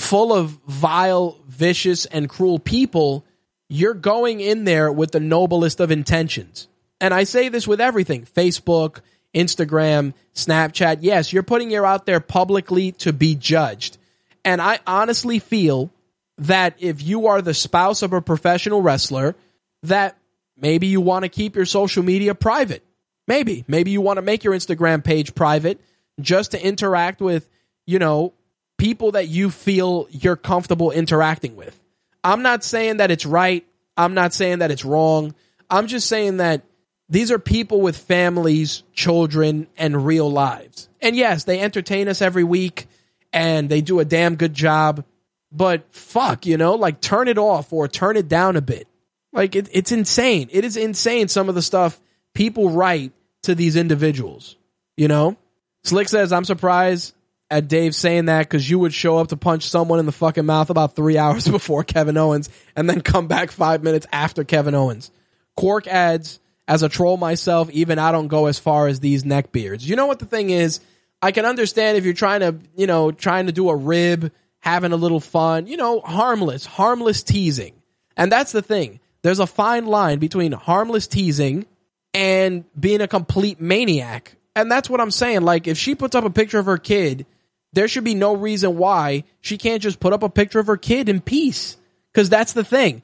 full 0.00 0.32
of 0.32 0.58
vile, 0.66 1.38
vicious, 1.46 2.06
and 2.06 2.28
cruel 2.28 2.58
people, 2.58 3.24
you're 3.68 3.94
going 3.94 4.40
in 4.40 4.64
there 4.64 4.90
with 4.90 5.12
the 5.12 5.20
noblest 5.20 5.78
of 5.78 5.90
intentions. 5.90 6.68
And 7.00 7.12
I 7.12 7.24
say 7.24 7.48
this 7.48 7.68
with 7.68 7.80
everything 7.80 8.24
Facebook, 8.24 9.00
Instagram, 9.34 10.14
Snapchat. 10.34 10.98
Yes, 11.02 11.32
you're 11.32 11.42
putting 11.42 11.70
your 11.70 11.86
out 11.86 12.06
there 12.06 12.20
publicly 12.20 12.92
to 12.92 13.12
be 13.12 13.34
judged. 13.34 13.98
And 14.44 14.60
I 14.60 14.80
honestly 14.86 15.38
feel 15.38 15.90
that 16.38 16.74
if 16.78 17.02
you 17.02 17.28
are 17.28 17.42
the 17.42 17.54
spouse 17.54 18.02
of 18.02 18.14
a 18.14 18.22
professional 18.22 18.80
wrestler, 18.80 19.36
that 19.82 20.16
maybe 20.56 20.86
you 20.86 21.02
want 21.02 21.24
to 21.24 21.28
keep 21.28 21.56
your 21.56 21.66
social 21.66 22.02
media 22.02 22.34
private. 22.34 22.82
Maybe. 23.28 23.64
Maybe 23.68 23.90
you 23.90 24.00
want 24.00 24.16
to 24.16 24.22
make 24.22 24.44
your 24.44 24.54
Instagram 24.54 25.04
page 25.04 25.34
private 25.34 25.78
just 26.20 26.52
to 26.52 26.66
interact 26.66 27.20
with, 27.20 27.46
you 27.86 27.98
know, 27.98 28.32
people 28.80 29.12
that 29.12 29.28
you 29.28 29.50
feel 29.50 30.08
you're 30.10 30.36
comfortable 30.36 30.90
interacting 30.90 31.54
with. 31.54 31.78
I'm 32.24 32.40
not 32.40 32.64
saying 32.64 32.96
that 32.96 33.10
it's 33.10 33.26
right. 33.26 33.66
I'm 33.94 34.14
not 34.14 34.32
saying 34.32 34.60
that 34.60 34.70
it's 34.70 34.86
wrong. 34.86 35.34
I'm 35.68 35.86
just 35.86 36.08
saying 36.08 36.38
that 36.38 36.62
these 37.10 37.30
are 37.30 37.38
people 37.38 37.82
with 37.82 37.98
families, 37.98 38.82
children, 38.94 39.66
and 39.76 40.06
real 40.06 40.32
lives. 40.32 40.88
And 41.02 41.14
yes, 41.14 41.44
they 41.44 41.60
entertain 41.60 42.08
us 42.08 42.22
every 42.22 42.42
week 42.42 42.86
and 43.34 43.68
they 43.68 43.82
do 43.82 44.00
a 44.00 44.04
damn 44.06 44.36
good 44.36 44.54
job. 44.54 45.04
But 45.52 45.84
fuck, 45.92 46.46
you 46.46 46.56
know, 46.56 46.74
like 46.76 47.02
turn 47.02 47.28
it 47.28 47.36
off 47.36 47.74
or 47.74 47.86
turn 47.86 48.16
it 48.16 48.28
down 48.28 48.56
a 48.56 48.62
bit. 48.62 48.88
Like 49.30 49.56
it, 49.56 49.68
it's 49.72 49.92
insane. 49.92 50.48
It 50.52 50.64
is 50.64 50.78
insane 50.78 51.28
some 51.28 51.50
of 51.50 51.54
the 51.54 51.62
stuff 51.62 52.00
people 52.32 52.70
write 52.70 53.12
to 53.42 53.54
these 53.54 53.76
individuals. 53.76 54.56
You 54.96 55.08
know? 55.08 55.36
Slick 55.84 56.08
says, 56.08 56.32
I'm 56.32 56.44
surprised 56.46 57.14
at 57.50 57.68
Dave 57.68 57.94
saying 57.94 58.26
that 58.26 58.48
because 58.48 58.68
you 58.68 58.78
would 58.78 58.94
show 58.94 59.18
up 59.18 59.28
to 59.28 59.36
punch 59.36 59.68
someone 59.68 59.98
in 59.98 60.06
the 60.06 60.12
fucking 60.12 60.46
mouth 60.46 60.70
about 60.70 60.94
three 60.94 61.18
hours 61.18 61.48
before 61.48 61.84
Kevin 61.84 62.16
Owens 62.16 62.48
and 62.76 62.88
then 62.88 63.00
come 63.00 63.26
back 63.26 63.50
five 63.50 63.82
minutes 63.82 64.06
after 64.12 64.44
Kevin 64.44 64.74
Owens. 64.74 65.10
Quark 65.56 65.86
adds, 65.86 66.38
as 66.68 66.84
a 66.84 66.88
troll 66.88 67.16
myself, 67.16 67.68
even 67.70 67.98
I 67.98 68.12
don't 68.12 68.28
go 68.28 68.46
as 68.46 68.58
far 68.60 68.86
as 68.86 69.00
these 69.00 69.24
neckbeards. 69.24 69.84
You 69.84 69.96
know 69.96 70.06
what 70.06 70.20
the 70.20 70.26
thing 70.26 70.50
is? 70.50 70.80
I 71.20 71.32
can 71.32 71.44
understand 71.44 71.98
if 71.98 72.04
you're 72.04 72.14
trying 72.14 72.40
to, 72.40 72.56
you 72.76 72.86
know, 72.86 73.10
trying 73.10 73.46
to 73.46 73.52
do 73.52 73.68
a 73.68 73.76
rib, 73.76 74.32
having 74.60 74.92
a 74.92 74.96
little 74.96 75.20
fun, 75.20 75.66
you 75.66 75.76
know, 75.76 76.00
harmless, 76.00 76.64
harmless 76.64 77.24
teasing. 77.24 77.74
And 78.16 78.30
that's 78.30 78.52
the 78.52 78.62
thing. 78.62 79.00
There's 79.22 79.40
a 79.40 79.46
fine 79.46 79.86
line 79.86 80.18
between 80.18 80.52
harmless 80.52 81.08
teasing 81.08 81.66
and 82.14 82.64
being 82.78 83.00
a 83.00 83.08
complete 83.08 83.60
maniac. 83.60 84.36
And 84.56 84.70
that's 84.70 84.88
what 84.88 85.00
I'm 85.00 85.10
saying. 85.10 85.42
Like, 85.42 85.66
if 85.66 85.76
she 85.76 85.94
puts 85.94 86.14
up 86.14 86.24
a 86.24 86.30
picture 86.30 86.58
of 86.58 86.66
her 86.66 86.78
kid 86.78 87.26
there 87.72 87.88
should 87.88 88.04
be 88.04 88.14
no 88.14 88.34
reason 88.34 88.76
why 88.76 89.24
she 89.40 89.58
can't 89.58 89.82
just 89.82 90.00
put 90.00 90.12
up 90.12 90.22
a 90.22 90.28
picture 90.28 90.58
of 90.58 90.66
her 90.66 90.76
kid 90.76 91.08
in 91.08 91.20
peace. 91.20 91.76
Because 92.12 92.28
that's 92.28 92.52
the 92.52 92.64
thing. 92.64 93.02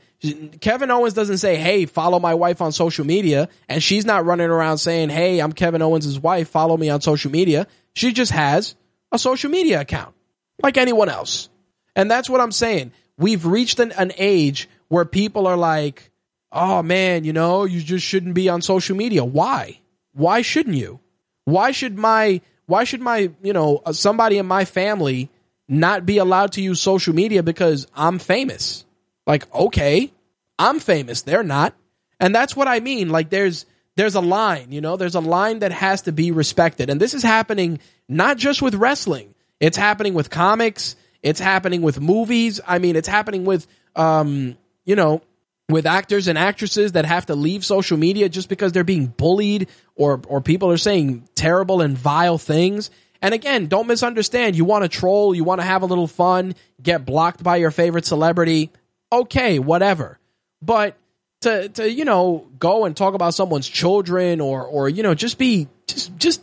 Kevin 0.60 0.90
Owens 0.90 1.14
doesn't 1.14 1.38
say, 1.38 1.56
hey, 1.56 1.86
follow 1.86 2.18
my 2.18 2.34
wife 2.34 2.60
on 2.60 2.72
social 2.72 3.05
media. 3.05 3.48
And 3.68 3.82
she's 3.82 4.05
not 4.05 4.24
running 4.24 4.48
around 4.48 4.78
saying, 4.78 5.10
hey, 5.10 5.38
I'm 5.38 5.52
Kevin 5.52 5.82
Owens' 5.82 6.18
wife, 6.18 6.48
follow 6.48 6.76
me 6.76 6.88
on 6.90 7.01
social 7.01 7.30
media. 7.30 7.66
She 7.94 8.12
just 8.12 8.32
has 8.32 8.74
a 9.12 9.18
social 9.18 9.51
media 9.51 9.80
account 9.80 10.14
like 10.62 10.76
anyone 10.76 11.09
else. 11.09 11.48
And 11.94 12.10
that's 12.10 12.28
what 12.28 12.40
I'm 12.40 12.52
saying. 12.52 12.93
We've 13.16 13.47
reached 13.47 13.78
an, 13.78 13.93
an 13.93 14.12
age 14.16 14.68
where 14.88 15.05
people 15.05 15.47
are 15.47 15.56
like, 15.56 16.10
oh 16.51 16.82
man, 16.82 17.24
you 17.24 17.32
know, 17.32 17.64
you 17.64 17.80
just 17.80 18.05
shouldn't 18.05 18.34
be 18.34 18.48
on 18.48 18.62
social 18.62 18.97
media. 18.97 19.24
Why? 19.24 19.80
Why 20.12 20.43
shouldn't 20.43 20.76
you? 20.76 21.01
Why 21.44 21.70
should 21.70 21.97
my 21.97 22.40
why 22.66 22.84
should 22.84 23.01
my, 23.01 23.30
you 23.43 23.52
know, 23.52 23.82
uh, 23.84 23.93
somebody 23.93 24.38
in 24.38 24.47
my 24.47 24.64
family 24.64 25.30
not 25.68 26.06
be 26.06 26.18
allowed 26.18 26.52
to 26.52 26.62
use 26.62 26.80
social 26.80 27.14
media 27.14 27.43
because 27.43 27.86
I'm 27.94 28.18
famous? 28.18 28.84
Like, 29.26 29.52
okay, 29.55 30.12
I'm 30.59 30.80
famous. 30.80 31.22
They're 31.22 31.43
not. 31.43 31.74
And 32.20 32.34
that's 32.34 32.56
what 32.56 32.68
I 32.68 32.80
mean. 32.80 33.09
Like 33.09 33.30
there's 33.30 33.66
there's 33.97 34.14
a 34.14 34.20
line, 34.20 34.72
you 34.72 34.82
know, 34.82 34.97
there's 34.97 35.14
a 35.14 35.20
line 35.20 35.60
that 35.60 35.72
has 35.72 36.02
to 36.02 36.12
be 36.12 36.30
respected. 36.30 36.90
And 36.90 37.01
this 37.01 37.14
is 37.14 37.22
happening 37.22 37.78
not 38.09 38.36
just 38.36 38.60
with 38.60 38.74
wrestling. 38.74 39.34
It's 39.59 39.76
happening 39.76 40.12
with 40.12 40.28
comics, 40.28 40.97
it's 41.22 41.40
happening 41.40 41.80
with 41.80 41.98
movies. 41.98 42.60
I 42.66 42.78
mean, 42.78 42.94
it's 42.94 43.09
happening 43.09 43.44
with 43.44 43.66
um, 43.94 44.56
you 44.84 44.97
know, 44.97 45.22
with 45.68 45.86
actors 45.86 46.28
and 46.28 46.38
actresses 46.38 46.93
that 46.93 47.06
have 47.06 47.26
to 47.26 47.34
leave 47.34 47.64
social 47.64 47.97
media 47.97 48.28
just 48.28 48.48
because 48.48 48.72
they're 48.72 48.84
being 48.84 49.06
bullied 49.06 49.68
or 49.94 50.20
or 50.28 50.40
people 50.40 50.70
are 50.70 50.76
saying 50.76 51.28
terrible 51.34 51.80
and 51.80 51.97
vile 51.98 52.38
things. 52.38 52.90
And 53.22 53.34
again, 53.34 53.66
don't 53.66 53.86
misunderstand. 53.86 54.56
You 54.56 54.64
want 54.64 54.84
to 54.84 54.88
troll, 54.88 55.34
you 55.34 55.43
want 55.43 55.60
to 55.60 55.66
have 55.66 55.82
a 55.82 55.86
little 55.86 56.06
fun, 56.06 56.55
get 56.82 57.05
blocked 57.05 57.43
by 57.43 57.56
your 57.56 57.70
favorite 57.70 58.05
celebrity. 58.05 58.70
Okay, 59.10 59.59
whatever. 59.59 60.18
But 60.62 60.97
to 61.40 61.68
to 61.70 61.90
you 61.90 62.05
know 62.05 62.47
go 62.59 62.84
and 62.84 62.97
talk 62.97 63.14
about 63.14 63.34
someone's 63.34 63.68
children 63.68 64.40
or 64.40 64.64
or 64.64 64.88
you 64.88 65.02
know 65.02 65.14
just 65.14 65.38
be 65.38 65.68
just 65.86 66.16
just 66.16 66.43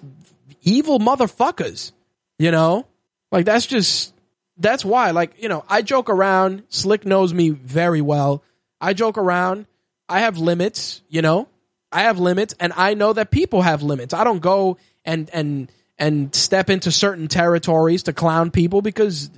evil 0.62 1.00
motherfuckers. 1.00 1.92
You 2.40 2.52
know, 2.52 2.88
like 3.32 3.46
that's 3.46 3.66
just 3.66 4.14
that's 4.58 4.84
why. 4.84 5.12
Like 5.12 5.42
you 5.42 5.50
know, 5.50 5.64
I 5.70 5.82
joke 5.82 6.10
around. 6.10 6.64
Slick 6.70 7.06
knows 7.06 7.34
me 7.34 7.50
very 7.52 8.02
well. 8.02 8.44
I 8.84 8.94
joke 8.94 9.18
around. 9.18 9.66
I 10.10 10.20
have 10.20 10.38
limits, 10.38 11.02
you 11.08 11.22
know. 11.22 11.48
I 11.90 12.02
have 12.02 12.20
limits 12.20 12.54
and 12.60 12.74
I 12.76 12.96
know 12.96 13.14
that 13.14 13.32
people 13.32 13.62
have 13.62 13.82
limits. 13.82 14.14
I 14.14 14.26
don't 14.26 14.42
go 14.42 14.78
and 15.06 15.30
and 15.32 15.72
and 15.98 16.36
step 16.36 16.70
into 16.70 16.92
certain 16.92 17.30
territories 17.30 18.04
to 18.04 18.14
clown 18.14 18.52
people 18.52 18.82
because 18.82 19.30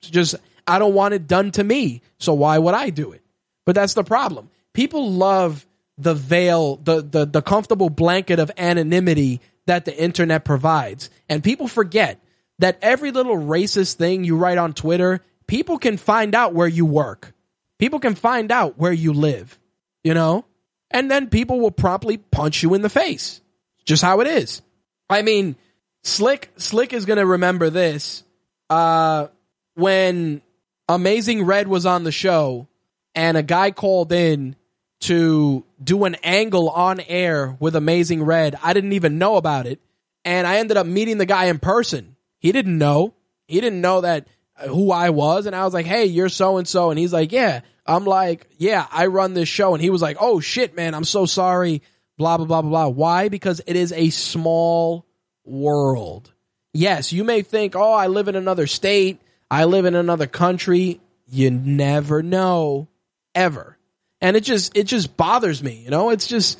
just 0.00 0.36
I 0.66 0.78
don't 0.78 0.94
want 0.94 1.14
it 1.14 1.26
done 1.26 1.50
to 1.52 1.64
me. 1.64 2.02
So 2.18 2.34
why 2.34 2.56
would 2.56 2.74
I 2.74 2.90
do 2.90 3.12
it? 3.12 3.22
But 3.64 3.74
that's 3.74 3.94
the 3.94 4.04
problem. 4.04 4.48
People 4.74 5.10
love 5.10 5.66
the 5.98 6.14
veil, 6.14 6.76
the 6.76 7.02
the 7.02 7.26
the 7.26 7.42
comfortable 7.42 7.90
blanket 7.90 8.38
of 8.38 8.52
anonymity 8.56 9.40
that 9.66 9.86
the 9.86 9.96
internet 9.96 10.44
provides. 10.44 11.10
And 11.28 11.42
people 11.42 11.66
forget 11.66 12.20
that 12.60 12.78
every 12.80 13.10
little 13.10 13.36
racist 13.36 13.94
thing 13.94 14.22
you 14.22 14.36
write 14.36 14.58
on 14.58 14.72
Twitter, 14.72 15.20
people 15.48 15.78
can 15.78 15.96
find 15.96 16.34
out 16.34 16.54
where 16.54 16.68
you 16.68 16.86
work. 16.86 17.32
People 17.78 17.98
can 17.98 18.14
find 18.14 18.50
out 18.52 18.78
where 18.78 18.92
you 18.92 19.12
live, 19.12 19.58
you 20.02 20.14
know? 20.14 20.44
And 20.90 21.10
then 21.10 21.28
people 21.28 21.60
will 21.60 21.70
promptly 21.70 22.16
punch 22.16 22.62
you 22.62 22.74
in 22.74 22.82
the 22.82 22.88
face. 22.88 23.40
Just 23.84 24.02
how 24.02 24.20
it 24.20 24.26
is. 24.26 24.62
I 25.10 25.22
mean, 25.22 25.56
Slick 26.02 26.50
Slick 26.56 26.92
is 26.92 27.04
going 27.04 27.18
to 27.18 27.26
remember 27.26 27.70
this. 27.70 28.24
Uh 28.70 29.28
when 29.74 30.40
Amazing 30.88 31.44
Red 31.44 31.66
was 31.66 31.86
on 31.86 32.04
the 32.04 32.12
show 32.12 32.68
and 33.14 33.36
a 33.36 33.42
guy 33.42 33.70
called 33.70 34.12
in 34.12 34.56
to 35.00 35.64
do 35.82 36.04
an 36.04 36.14
angle 36.22 36.70
on 36.70 37.00
air 37.00 37.56
with 37.60 37.76
Amazing 37.76 38.22
Red. 38.22 38.56
I 38.62 38.72
didn't 38.72 38.92
even 38.92 39.18
know 39.18 39.36
about 39.36 39.66
it. 39.66 39.80
And 40.24 40.46
I 40.46 40.56
ended 40.56 40.76
up 40.76 40.86
meeting 40.86 41.18
the 41.18 41.26
guy 41.26 41.46
in 41.46 41.58
person. 41.58 42.16
He 42.38 42.52
didn't 42.52 42.78
know. 42.78 43.14
He 43.46 43.60
didn't 43.60 43.80
know 43.80 44.00
that 44.00 44.26
who 44.68 44.90
I 44.90 45.10
was, 45.10 45.46
and 45.46 45.54
I 45.54 45.64
was 45.64 45.74
like, 45.74 45.86
"Hey, 45.86 46.06
you're 46.06 46.28
so 46.28 46.58
and 46.58 46.66
so," 46.66 46.90
and 46.90 46.98
he's 46.98 47.12
like, 47.12 47.32
"Yeah." 47.32 47.60
I'm 47.86 48.04
like, 48.04 48.48
"Yeah, 48.56 48.86
I 48.90 49.06
run 49.06 49.34
this 49.34 49.48
show," 49.48 49.74
and 49.74 49.82
he 49.82 49.90
was 49.90 50.00
like, 50.00 50.16
"Oh 50.20 50.40
shit, 50.40 50.74
man, 50.76 50.94
I'm 50.94 51.04
so 51.04 51.26
sorry." 51.26 51.82
Blah 52.16 52.36
blah 52.36 52.46
blah 52.46 52.62
blah 52.62 52.70
blah. 52.70 52.88
Why? 52.88 53.28
Because 53.28 53.60
it 53.66 53.74
is 53.76 53.92
a 53.92 54.10
small 54.10 55.04
world. 55.44 56.32
Yes, 56.72 57.12
you 57.12 57.24
may 57.24 57.42
think, 57.42 57.76
oh, 57.76 57.92
I 57.92 58.08
live 58.08 58.28
in 58.28 58.36
another 58.36 58.66
state, 58.66 59.20
I 59.50 59.64
live 59.64 59.84
in 59.84 59.94
another 59.94 60.26
country. 60.26 61.00
You 61.28 61.50
never 61.50 62.22
know, 62.22 62.88
ever. 63.34 63.78
And 64.20 64.36
it 64.36 64.42
just 64.42 64.76
it 64.76 64.84
just 64.84 65.16
bothers 65.16 65.62
me, 65.62 65.82
you 65.84 65.90
know? 65.90 66.10
It's 66.10 66.26
just 66.26 66.58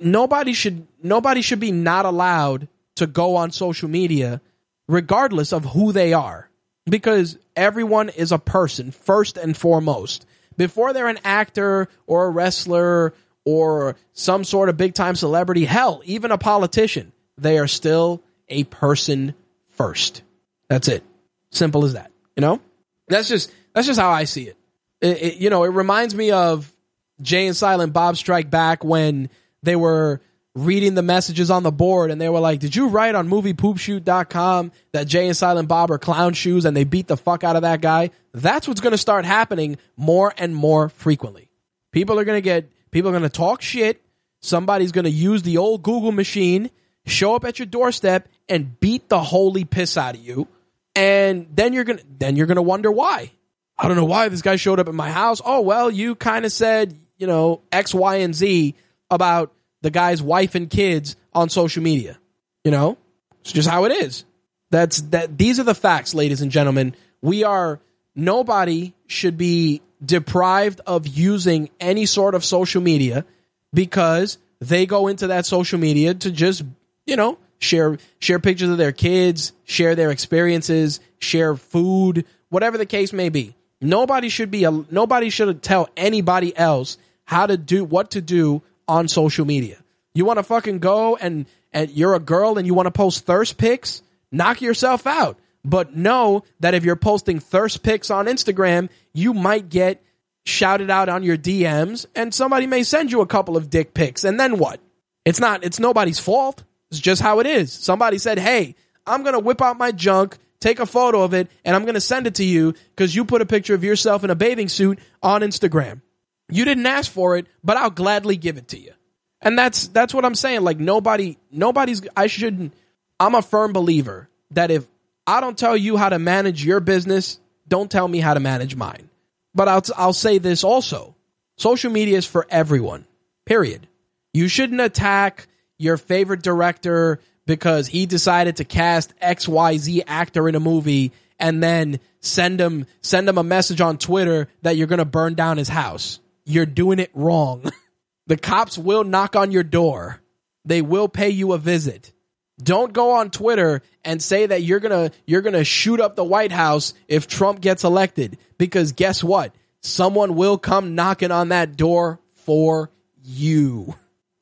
nobody 0.00 0.52
should 0.52 0.86
nobody 1.02 1.42
should 1.42 1.60
be 1.60 1.72
not 1.72 2.04
allowed 2.04 2.68
to 2.96 3.06
go 3.06 3.36
on 3.36 3.50
social 3.50 3.88
media 3.88 4.40
regardless 4.86 5.52
of 5.52 5.64
who 5.64 5.92
they 5.92 6.12
are 6.12 6.47
because 6.90 7.38
everyone 7.56 8.08
is 8.08 8.32
a 8.32 8.38
person 8.38 8.90
first 8.90 9.36
and 9.36 9.56
foremost. 9.56 10.26
Before 10.56 10.92
they're 10.92 11.08
an 11.08 11.20
actor 11.24 11.88
or 12.06 12.26
a 12.26 12.30
wrestler 12.30 13.14
or 13.44 13.96
some 14.12 14.44
sort 14.44 14.68
of 14.68 14.76
big 14.76 14.94
time 14.94 15.14
celebrity 15.14 15.64
hell 15.64 16.02
even 16.04 16.30
a 16.30 16.38
politician 16.38 17.12
they 17.38 17.58
are 17.58 17.68
still 17.68 18.22
a 18.48 18.64
person 18.64 19.34
first. 19.76 20.22
That's 20.68 20.88
it. 20.88 21.02
Simple 21.50 21.84
as 21.84 21.94
that 21.94 22.10
you 22.36 22.40
know? 22.40 22.60
That's 23.08 23.28
just 23.28 23.52
that's 23.74 23.86
just 23.86 23.98
how 23.98 24.10
i 24.10 24.24
see 24.24 24.44
it, 24.44 24.56
it, 25.00 25.22
it 25.22 25.36
you 25.36 25.50
know 25.50 25.64
it 25.64 25.68
reminds 25.68 26.14
me 26.14 26.30
of 26.30 26.72
jay 27.20 27.46
and 27.46 27.56
silent 27.56 27.92
bob 27.92 28.16
strike 28.16 28.50
back 28.50 28.84
when 28.84 29.28
they 29.62 29.76
were 29.76 30.20
reading 30.64 30.94
the 30.94 31.02
messages 31.02 31.50
on 31.50 31.62
the 31.62 31.72
board 31.72 32.10
and 32.10 32.20
they 32.20 32.28
were 32.28 32.40
like, 32.40 32.60
Did 32.60 32.74
you 32.74 32.88
write 32.88 33.14
on 33.14 33.28
moviepoopshoot.com 33.28 34.72
that 34.92 35.06
Jay 35.06 35.26
and 35.26 35.36
Silent 35.36 35.68
Bob 35.68 35.90
are 35.90 35.98
clown 35.98 36.34
shoes 36.34 36.64
and 36.64 36.76
they 36.76 36.84
beat 36.84 37.06
the 37.06 37.16
fuck 37.16 37.44
out 37.44 37.56
of 37.56 37.62
that 37.62 37.80
guy? 37.80 38.10
That's 38.32 38.66
what's 38.66 38.80
going 38.80 38.92
to 38.92 38.98
start 38.98 39.24
happening 39.24 39.78
more 39.96 40.32
and 40.36 40.54
more 40.54 40.88
frequently. 40.88 41.48
People 41.92 42.18
are 42.18 42.24
going 42.24 42.36
to 42.36 42.42
get, 42.42 42.70
people 42.90 43.10
are 43.10 43.12
going 43.12 43.22
to 43.22 43.28
talk 43.28 43.62
shit. 43.62 44.02
Somebody's 44.40 44.92
going 44.92 45.04
to 45.04 45.10
use 45.10 45.42
the 45.42 45.58
old 45.58 45.82
Google 45.82 46.12
machine, 46.12 46.70
show 47.06 47.34
up 47.34 47.44
at 47.44 47.58
your 47.58 47.66
doorstep 47.66 48.28
and 48.48 48.78
beat 48.78 49.08
the 49.08 49.20
holy 49.20 49.64
piss 49.64 49.96
out 49.96 50.14
of 50.14 50.20
you. 50.20 50.48
And 50.94 51.46
then 51.54 51.72
you're 51.72 51.84
going 51.84 51.98
to, 51.98 52.04
then 52.18 52.36
you're 52.36 52.46
going 52.46 52.56
to 52.56 52.62
wonder 52.62 52.90
why. 52.90 53.32
I 53.78 53.86
don't 53.86 53.96
know 53.96 54.04
why 54.04 54.28
this 54.28 54.42
guy 54.42 54.56
showed 54.56 54.80
up 54.80 54.88
at 54.88 54.94
my 54.94 55.10
house. 55.10 55.40
Oh, 55.44 55.60
well, 55.60 55.90
you 55.90 56.16
kind 56.16 56.44
of 56.44 56.50
said, 56.50 56.98
you 57.16 57.26
know, 57.26 57.62
X, 57.70 57.94
Y, 57.94 58.16
and 58.16 58.34
Z 58.34 58.74
about 59.10 59.52
the 59.82 59.90
guy's 59.90 60.22
wife 60.22 60.54
and 60.54 60.68
kids 60.68 61.16
on 61.32 61.48
social 61.48 61.82
media. 61.82 62.18
You 62.64 62.70
know, 62.70 62.98
it's 63.40 63.52
just 63.52 63.68
how 63.68 63.84
it 63.84 63.92
is. 63.92 64.24
That's 64.70 65.00
that. 65.02 65.38
These 65.38 65.60
are 65.60 65.64
the 65.64 65.74
facts, 65.74 66.14
ladies 66.14 66.42
and 66.42 66.50
gentlemen. 66.50 66.94
We 67.22 67.44
are 67.44 67.80
nobody 68.14 68.94
should 69.06 69.38
be 69.38 69.80
deprived 70.04 70.80
of 70.86 71.06
using 71.06 71.70
any 71.80 72.06
sort 72.06 72.34
of 72.34 72.44
social 72.44 72.82
media 72.82 73.24
because 73.72 74.38
they 74.60 74.86
go 74.86 75.08
into 75.08 75.28
that 75.28 75.46
social 75.46 75.78
media 75.78 76.14
to 76.14 76.30
just 76.30 76.62
you 77.06 77.16
know 77.16 77.38
share 77.58 77.98
share 78.18 78.38
pictures 78.38 78.68
of 78.68 78.78
their 78.78 78.92
kids, 78.92 79.52
share 79.64 79.94
their 79.94 80.10
experiences, 80.10 81.00
share 81.18 81.56
food, 81.56 82.24
whatever 82.50 82.78
the 82.78 82.86
case 82.86 83.12
may 83.12 83.28
be. 83.28 83.54
Nobody 83.80 84.28
should 84.28 84.50
be 84.50 84.64
a 84.64 84.70
nobody 84.70 85.30
should 85.30 85.62
tell 85.62 85.88
anybody 85.96 86.56
else 86.56 86.98
how 87.24 87.46
to 87.46 87.56
do 87.56 87.84
what 87.84 88.12
to 88.12 88.20
do 88.20 88.62
on 88.88 89.06
social 89.06 89.44
media. 89.44 89.78
You 90.14 90.24
want 90.24 90.38
to 90.38 90.42
fucking 90.42 90.80
go 90.80 91.16
and 91.16 91.46
and 91.72 91.90
you're 91.90 92.14
a 92.14 92.20
girl 92.20 92.58
and 92.58 92.66
you 92.66 92.74
want 92.74 92.86
to 92.86 92.90
post 92.90 93.26
thirst 93.26 93.58
pics, 93.58 94.02
knock 94.32 94.62
yourself 94.62 95.06
out. 95.06 95.38
But 95.64 95.94
know 95.94 96.44
that 96.60 96.74
if 96.74 96.84
you're 96.84 96.96
posting 96.96 97.40
thirst 97.40 97.82
pics 97.82 98.10
on 98.10 98.26
Instagram, 98.26 98.88
you 99.12 99.34
might 99.34 99.68
get 99.68 100.02
shouted 100.44 100.88
out 100.88 101.08
on 101.10 101.22
your 101.22 101.36
DMs 101.36 102.06
and 102.14 102.32
somebody 102.32 102.66
may 102.66 102.82
send 102.82 103.12
you 103.12 103.20
a 103.20 103.26
couple 103.26 103.56
of 103.56 103.68
dick 103.68 103.92
pics. 103.92 104.24
And 104.24 104.40
then 104.40 104.58
what? 104.58 104.80
It's 105.24 105.40
not 105.40 105.62
it's 105.62 105.78
nobody's 105.78 106.18
fault. 106.18 106.64
It's 106.90 107.00
just 107.00 107.20
how 107.20 107.40
it 107.40 107.46
is. 107.46 107.70
Somebody 107.70 108.16
said, 108.18 108.38
"Hey, 108.38 108.74
I'm 109.06 109.22
going 109.22 109.34
to 109.34 109.40
whip 109.40 109.60
out 109.60 109.76
my 109.78 109.92
junk, 109.92 110.38
take 110.58 110.80
a 110.80 110.86
photo 110.86 111.22
of 111.22 111.34
it, 111.34 111.50
and 111.64 111.76
I'm 111.76 111.82
going 111.82 111.94
to 111.94 112.00
send 112.00 112.26
it 112.26 112.36
to 112.36 112.44
you 112.44 112.74
cuz 112.96 113.14
you 113.14 113.26
put 113.26 113.42
a 113.42 113.46
picture 113.46 113.74
of 113.74 113.84
yourself 113.84 114.24
in 114.24 114.30
a 114.30 114.34
bathing 114.34 114.68
suit 114.68 114.98
on 115.22 115.42
Instagram." 115.42 116.00
You 116.50 116.64
didn't 116.64 116.86
ask 116.86 117.10
for 117.10 117.36
it, 117.36 117.46
but 117.62 117.76
I'll 117.76 117.90
gladly 117.90 118.36
give 118.36 118.56
it 118.56 118.68
to 118.68 118.78
you. 118.78 118.92
And 119.40 119.58
that's 119.58 119.88
that's 119.88 120.14
what 120.14 120.24
I'm 120.24 120.34
saying. 120.34 120.62
Like 120.62 120.78
nobody 120.78 121.38
nobody's 121.50 122.02
I 122.16 122.26
shouldn't 122.26 122.74
I'm 123.20 123.34
a 123.34 123.42
firm 123.42 123.72
believer 123.72 124.28
that 124.52 124.70
if 124.70 124.86
I 125.26 125.40
don't 125.40 125.58
tell 125.58 125.76
you 125.76 125.96
how 125.96 126.08
to 126.08 126.18
manage 126.18 126.64
your 126.64 126.80
business, 126.80 127.38
don't 127.66 127.90
tell 127.90 128.08
me 128.08 128.18
how 128.18 128.34
to 128.34 128.40
manage 128.40 128.74
mine. 128.74 129.10
But 129.54 129.68
I'll 129.68 129.82
I'll 129.96 130.12
say 130.12 130.38
this 130.38 130.64
also. 130.64 131.14
Social 131.56 131.92
media 131.92 132.16
is 132.16 132.26
for 132.26 132.46
everyone. 132.48 133.04
Period. 133.44 133.86
You 134.32 134.48
shouldn't 134.48 134.80
attack 134.80 135.48
your 135.78 135.96
favorite 135.96 136.42
director 136.42 137.20
because 137.46 137.86
he 137.86 138.06
decided 138.06 138.56
to 138.56 138.64
cast 138.64 139.18
XYZ 139.20 140.02
actor 140.06 140.48
in 140.48 140.54
a 140.54 140.60
movie 140.60 141.12
and 141.38 141.62
then 141.62 142.00
send 142.20 142.60
him 142.60 142.86
send 143.02 143.28
him 143.28 143.38
a 143.38 143.44
message 143.44 143.80
on 143.80 143.98
Twitter 143.98 144.48
that 144.62 144.76
you're 144.76 144.86
going 144.86 144.98
to 144.98 145.04
burn 145.04 145.34
down 145.34 145.56
his 145.56 145.68
house 145.68 146.20
you're 146.48 146.66
doing 146.66 146.98
it 146.98 147.10
wrong. 147.14 147.70
the 148.26 148.36
cops 148.36 148.78
will 148.78 149.04
knock 149.04 149.36
on 149.36 149.52
your 149.52 149.62
door. 149.62 150.20
They 150.64 150.82
will 150.82 151.08
pay 151.08 151.30
you 151.30 151.52
a 151.52 151.58
visit. 151.58 152.12
Don't 152.60 152.92
go 152.92 153.12
on 153.12 153.30
Twitter 153.30 153.82
and 154.04 154.20
say 154.22 154.46
that 154.46 154.62
you're 154.62 154.80
going 154.80 155.10
to 155.10 155.16
you're 155.26 155.42
going 155.42 155.54
to 155.54 155.64
shoot 155.64 156.00
up 156.00 156.16
the 156.16 156.24
White 156.24 156.50
House 156.50 156.92
if 157.06 157.28
Trump 157.28 157.60
gets 157.60 157.84
elected 157.84 158.38
because 158.56 158.92
guess 158.92 159.22
what? 159.22 159.54
Someone 159.80 160.34
will 160.34 160.58
come 160.58 160.96
knocking 160.96 161.30
on 161.30 161.50
that 161.50 161.76
door 161.76 162.18
for 162.32 162.90
you. 163.22 163.94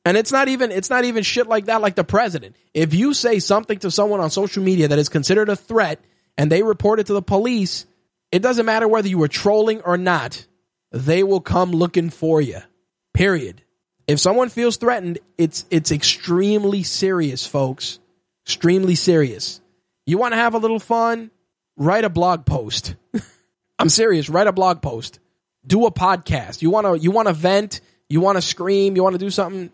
And 0.03 0.17
it's 0.17 0.31
not 0.31 0.47
even 0.47 0.71
it's 0.71 0.89
not 0.89 1.05
even 1.05 1.23
shit 1.23 1.47
like 1.47 1.65
that 1.65 1.81
like 1.81 1.95
the 1.95 2.03
president. 2.03 2.55
If 2.73 2.93
you 2.93 3.13
say 3.13 3.39
something 3.39 3.77
to 3.79 3.91
someone 3.91 4.19
on 4.19 4.31
social 4.31 4.63
media 4.63 4.87
that 4.87 4.99
is 4.99 5.09
considered 5.09 5.49
a 5.49 5.55
threat 5.55 5.99
and 6.37 6.51
they 6.51 6.63
report 6.63 6.99
it 6.99 7.07
to 7.07 7.13
the 7.13 7.21
police, 7.21 7.85
it 8.31 8.41
doesn't 8.41 8.65
matter 8.65 8.87
whether 8.87 9.07
you 9.07 9.19
were 9.19 9.27
trolling 9.27 9.81
or 9.81 9.97
not 9.97 10.47
they 10.91 11.23
will 11.23 11.41
come 11.41 11.71
looking 11.71 12.09
for 12.09 12.41
you. 12.41 12.59
Period. 13.13 13.61
If 14.07 14.19
someone 14.19 14.49
feels 14.49 14.77
threatened, 14.77 15.19
it's 15.37 15.65
it's 15.69 15.91
extremely 15.91 16.83
serious, 16.83 17.45
folks. 17.45 17.99
Extremely 18.45 18.95
serious. 18.95 19.59
You 20.05 20.17
want 20.17 20.31
to 20.31 20.37
have 20.37 20.53
a 20.53 20.59
little 20.59 20.79
fun? 20.79 21.31
Write 21.75 22.05
a 22.05 22.09
blog 22.09 22.45
post. 22.45 22.95
I'm 23.79 23.89
serious, 23.89 24.29
write 24.29 24.47
a 24.47 24.53
blog 24.53 24.81
post. 24.81 25.19
Do 25.65 25.85
a 25.85 25.91
podcast. 25.91 26.61
You 26.61 26.69
want 26.69 26.87
to 26.87 26.97
you 26.97 27.11
want 27.11 27.27
to 27.27 27.33
vent, 27.33 27.81
you 28.09 28.21
want 28.21 28.37
to 28.37 28.41
scream, 28.41 28.95
you 28.95 29.03
want 29.03 29.13
to 29.13 29.19
do 29.19 29.29
something, 29.29 29.71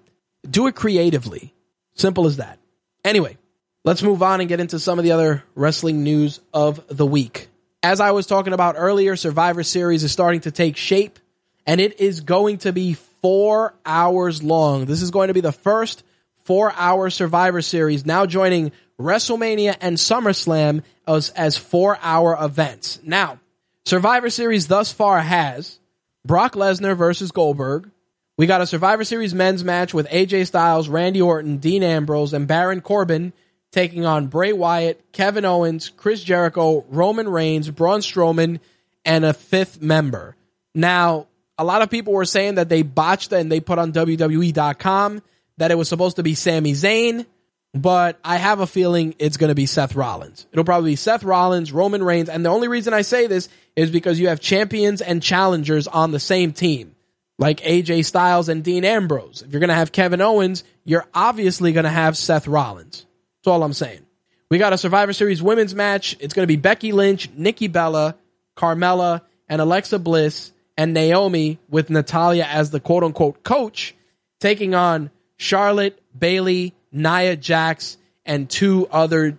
do 0.50 0.68
it 0.68 0.76
creatively. 0.76 1.54
Simple 1.94 2.26
as 2.26 2.38
that. 2.38 2.58
Anyway, 3.06 3.38
let's 3.86 4.02
move 4.02 4.24
on 4.24 4.40
and 4.40 4.50
get 4.50 4.60
into 4.60 4.80
some 4.80 4.98
of 4.98 5.06
the 5.06 5.12
other 5.12 5.44
wrestling 5.54 6.04
news 6.04 6.40
of 6.52 6.84
the 6.88 7.06
week 7.06 7.50
as 7.84 8.00
I 8.00 8.12
was 8.12 8.26
talking 8.26 8.54
about 8.54 8.76
earlier, 8.78 9.18
Survivor 9.18 9.62
Series 9.62 10.04
is 10.04 10.12
starting 10.12 10.42
to 10.42 10.52
take 10.52 10.78
shape 10.78 11.20
and 11.68 11.82
it 11.82 12.00
is 12.00 12.22
going 12.22 12.60
to 12.60 12.72
be 12.72 12.94
four 13.22 13.74
hours 13.86 14.42
long. 14.42 14.86
This 14.86 15.02
is 15.02 15.12
going 15.12 15.28
to 15.28 15.34
be 15.34 15.42
the 15.42 15.52
first 15.52 16.04
four 16.46 16.74
hour 16.76 17.10
Survivor 17.10 17.62
Series 17.62 18.06
now 18.06 18.26
joining 18.26 18.72
WrestleMania 19.00 19.76
and 19.82 19.98
SummerSlam 19.98 20.84
as, 21.08 21.30
as 21.32 21.58
four 21.58 21.98
hour 22.02 22.38
events. 22.40 23.00
Now, 23.04 23.40
Survivor 23.86 24.30
Series 24.30 24.68
thus 24.68 24.92
far 24.92 25.20
has 25.20 25.78
Brock 26.26 26.54
Lesnar 26.54 26.96
versus 26.96 27.32
Goldberg. 27.32 27.92
We 28.38 28.48
got 28.48 28.62
a 28.62 28.68
Survivor 28.68 29.04
Series 29.04 29.34
men's 29.34 29.64
match 29.64 29.94
with 29.94 30.08
AJ 30.10 30.48
Styles, 30.48 30.88
Randy 30.88 31.22
Orton, 31.22 31.58
Dean 31.58 31.84
Ambrose, 31.84 32.34
and 32.34 32.48
Baron 32.48 32.82
Corbin 32.82 33.34
taking 33.74 34.06
on 34.06 34.28
Bray 34.28 34.54
Wyatt, 34.54 35.12
Kevin 35.12 35.44
Owens, 35.44 35.90
Chris 35.90 36.24
Jericho, 36.24 36.86
Roman 36.90 37.28
Reigns, 37.28 37.70
Braun 37.70 38.00
Strowman, 38.00 38.60
and 39.04 39.26
a 39.26 39.34
fifth 39.34 39.82
member. 39.82 40.36
Now, 40.74 41.28
a 41.58 41.64
lot 41.64 41.82
of 41.82 41.90
people 41.90 42.14
were 42.14 42.26
saying 42.26 42.56
that 42.56 42.70
they 42.70 42.84
botched 42.84 43.34
and 43.34 43.52
they 43.52 43.60
put 43.60 43.80
on 43.80 43.92
WWE.com 43.92 45.22
that 45.58 45.72
it 45.72 45.76
was 45.76 45.90
supposed 45.90 46.16
to 46.16 46.24
be 46.24 46.36
Sami 46.36 46.74
Zayn, 46.74 47.26
but 47.74 48.20
I 48.24 48.38
have 48.38 48.60
a 48.60 48.68
feeling 48.68 49.16
it's 49.20 49.38
going 49.38 49.50
to 49.50 49.56
be 49.56 49.66
Seth 49.66 49.96
Rollins. 49.96 50.48
It'll 50.52 50.66
probably 50.66 50.92
be 50.92 50.96
Seth 50.96 51.24
Rollins, 51.24 51.72
Roman 51.72 52.04
Reigns, 52.04 52.30
and 52.30 52.46
the 52.46 52.50
only 52.50 52.68
reason 52.68 52.94
I 52.94 53.02
say 53.02 53.28
this 53.28 53.50
is 53.76 53.92
because 53.92 54.20
you 54.20 54.30
have 54.30 54.40
champions 54.40 55.02
and 55.02 55.22
challengers 55.22 55.88
on 55.88 56.12
the 56.12 56.20
same 56.20 56.54
team, 56.54 56.96
like 57.38 57.62
AJ 57.62 58.06
Styles 58.06 58.50
and 58.50 58.64
Dean 58.64 58.86
Ambrose. 58.86 59.44
If 59.44 59.52
you're 59.52 59.60
going 59.60 59.70
to 59.70 59.76
have 59.76 59.92
Kevin 59.92 60.22
Owens, 60.22 60.64
you're 60.86 61.06
obviously 61.14 61.72
going 61.72 61.86
to 61.86 61.90
have 61.90 62.18
Seth 62.18 62.48
Rollins. 62.48 63.06
That's 63.44 63.52
all 63.52 63.64
I'm 63.64 63.74
saying. 63.74 64.00
We 64.50 64.58
got 64.58 64.72
a 64.72 64.78
Survivor 64.78 65.12
Series 65.12 65.44
women's 65.44 65.76
match. 65.76 66.16
It's 66.22 66.34
going 66.34 66.44
to 66.44 66.48
be 66.48 66.56
Becky 66.56 66.94
Lynch, 66.94 67.30
Nikki 67.36 67.68
Bella, 67.68 68.16
Carmella, 68.56 69.20
and 69.50 69.60
Alexa 69.60 70.00
Bliss, 70.00 70.54
and 70.78 70.94
Naomi 70.94 71.60
with 71.68 71.90
Natalya 71.90 72.46
as 72.46 72.72
the 72.72 72.80
quote 72.80 73.04
unquote 73.04 73.44
coach, 73.44 73.96
taking 74.40 74.76
on 74.76 75.12
Charlotte, 75.36 76.02
Bayley, 76.18 76.74
Nia 76.94 77.36
Jax, 77.36 77.98
and 78.26 78.50
two 78.50 78.88
other 78.90 79.38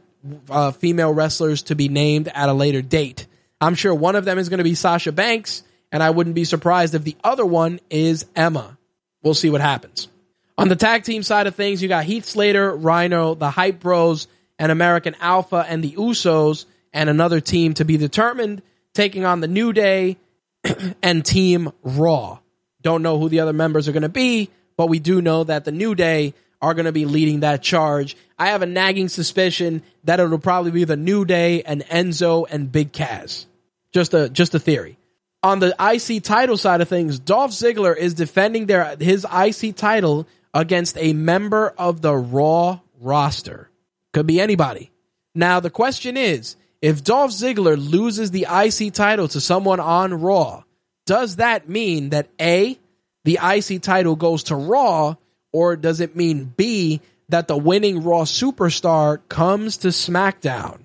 uh, 0.51 0.72
female 0.72 1.14
wrestlers 1.14 1.62
to 1.62 1.74
be 1.74 1.89
named 1.89 2.28
at 2.28 2.51
a 2.51 2.52
later 2.52 2.82
date. 2.82 3.26
I'm 3.59 3.74
sure 3.74 3.94
one 3.94 4.16
of 4.16 4.26
them 4.26 4.39
is 4.39 4.51
going 4.51 4.59
to 4.59 4.64
be 4.64 4.74
Sasha 4.74 5.12
Banks, 5.12 5.62
and 5.90 6.02
I 6.02 6.10
wouldn't 6.10 6.35
be 6.35 6.44
surprised 6.44 6.94
if 6.94 7.05
the 7.05 7.16
other 7.24 7.47
one 7.47 7.81
is 7.89 8.26
Emma. 8.36 8.76
We'll 9.22 9.32
see 9.32 9.48
what 9.48 9.62
happens. 9.62 10.09
On 10.56 10.68
the 10.68 10.76
tag 10.76 11.02
team 11.02 11.22
side 11.22 11.47
of 11.47 11.55
things, 11.55 11.82
you 11.82 11.89
got 11.89 12.05
Heath 12.05 12.24
Slater, 12.24 12.74
Rhino, 12.74 13.35
the 13.35 13.51
Hype 13.51 13.81
Bros, 13.81 14.28
and 14.59 14.70
American 14.70 15.16
Alpha, 15.20 15.64
and 15.68 15.82
the 15.82 15.93
Usos, 15.93 16.66
and 16.93 17.10
another 17.10 17.40
team 17.40 17.74
to 17.74 17.85
be 17.85 17.97
determined, 17.97 18.62
taking 18.93 19.24
on 19.24 19.40
the 19.40 19.48
New 19.48 19.72
Day 19.72 20.16
and 21.02 21.24
Team 21.24 21.72
Raw. 21.82 22.39
Don't 22.82 23.02
know 23.02 23.18
who 23.18 23.28
the 23.28 23.40
other 23.40 23.52
members 23.52 23.89
are 23.89 23.93
going 23.93 24.02
to 24.02 24.09
be, 24.09 24.51
but 24.76 24.89
we 24.89 25.01
do 25.01 25.20
know 25.20 25.43
that 25.43 25.64
the 25.64 25.72
New 25.72 25.94
Day 25.94 26.35
are 26.62 26.74
going 26.74 26.86
to 26.86 26.93
be 26.93 27.05
leading 27.05 27.40
that 27.40 27.62
charge. 27.62 28.16
I 28.39 28.48
have 28.48 28.62
a 28.62 28.66
nagging 28.66 29.09
suspicion 29.09 29.82
that 30.05 30.20
it'll 30.20 30.39
probably 30.39 30.70
be 30.70 30.85
the 30.85 30.97
New 30.97 31.24
Day 31.24 31.62
and 31.62 31.82
Enzo 31.86 32.47
and 32.48 32.70
Big 32.70 32.93
Cass. 32.93 33.47
Just 33.93 34.14
a 34.14 34.28
just 34.28 34.55
a 34.55 34.59
theory. 34.59 34.98
On 35.43 35.59
the 35.59 35.74
IC 35.78 36.22
title 36.22 36.56
side 36.56 36.81
of 36.81 36.89
things, 36.89 37.18
Dolph 37.18 37.51
Ziggler 37.51 37.97
is 37.97 38.14
defending 38.14 38.66
their 38.66 38.97
his 38.98 39.26
IC 39.31 39.76
title 39.76 40.26
against 40.55 40.97
a 40.97 41.12
member 41.12 41.74
of 41.76 42.01
the 42.01 42.14
Raw 42.14 42.81
roster. 43.01 43.68
Could 44.14 44.26
be 44.26 44.40
anybody. 44.40 44.93
Now 45.35 45.60
the 45.60 45.70
question 45.70 46.16
is, 46.16 46.56
if 46.81 47.02
Dolph 47.02 47.32
Ziggler 47.32 47.76
loses 47.76 48.31
the 48.31 48.47
IC 48.48 48.94
title 48.94 49.26
to 49.28 49.40
someone 49.40 49.81
on 49.81 50.14
Raw, 50.14 50.62
does 51.06 51.36
that 51.36 51.68
mean 51.68 52.10
that 52.10 52.28
A, 52.40 52.78
the 53.24 53.39
IC 53.43 53.82
title 53.82 54.16
goes 54.16 54.44
to 54.44 54.55
Raw, 54.55 55.16
or 55.52 55.76
does 55.76 56.01
it 56.01 56.14
mean 56.14 56.52
B, 56.56 57.01
that 57.31 57.48
the 57.48 57.56
winning 57.56 58.05
Raw 58.05 58.22
superstar 58.22 59.18
comes 59.28 59.78
to 59.78 59.89
SmackDown? 59.89 60.81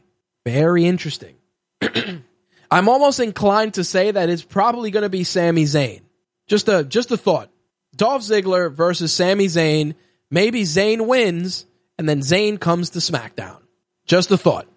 Very 0.45 0.85
interesting. 0.85 1.35
I'm 2.71 2.89
almost 2.89 3.19
inclined 3.19 3.75
to 3.75 3.83
say 3.83 4.11
that 4.11 4.29
it's 4.29 4.43
probably 4.43 4.91
going 4.91 5.03
to 5.03 5.09
be 5.09 5.23
Sami 5.23 5.65
Zayn. 5.65 6.01
Just 6.47 6.67
a 6.67 6.83
just 6.83 7.11
a 7.11 7.17
thought. 7.17 7.51
Dolph 7.99 8.21
Ziggler 8.21 8.71
versus 8.71 9.13
Sami 9.13 9.47
Zayn. 9.47 9.93
Maybe 10.31 10.63
Zayn 10.63 11.05
wins, 11.05 11.65
and 11.97 12.07
then 12.07 12.21
Zayn 12.21 12.59
comes 12.59 12.91
to 12.91 12.99
SmackDown. 12.99 13.57
Just 14.05 14.31
a 14.31 14.37
thought. 14.37 14.67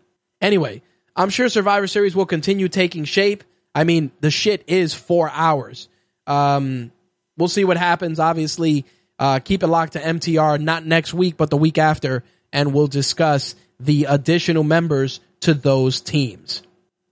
Anyway, 0.41 0.83
I'm 1.15 1.31
sure 1.31 1.49
Survivor 1.49 1.87
Series 1.87 2.17
will 2.17 2.27
continue 2.27 2.69
taking 2.69 3.05
shape. 3.05 3.45
I 3.75 3.85
mean, 3.85 4.11
the 4.21 4.31
shit 4.31 4.65
is 4.67 4.93
four 4.93 5.31
hours. 5.31 5.89
Um, 6.27 6.91
we'll 7.37 7.49
see 7.49 7.65
what 7.65 7.77
happens. 7.77 8.19
Obviously, 8.19 8.85
uh, 9.21 9.39
keep 9.39 9.63
it 9.63 9.69
locked 9.69 9.93
to 9.93 10.01
MTR, 10.01 10.61
not 10.61 10.85
next 10.85 11.15
week, 11.15 11.37
but 11.37 11.49
the 11.49 11.57
week 11.57 11.79
after, 11.79 12.25
and 12.53 12.75
we'll 12.75 12.89
discuss 12.89 13.55
the 13.79 14.07
additional 14.09 14.65
members 14.65 15.21
to 15.41 15.55
those 15.55 16.01
teams. 16.01 16.63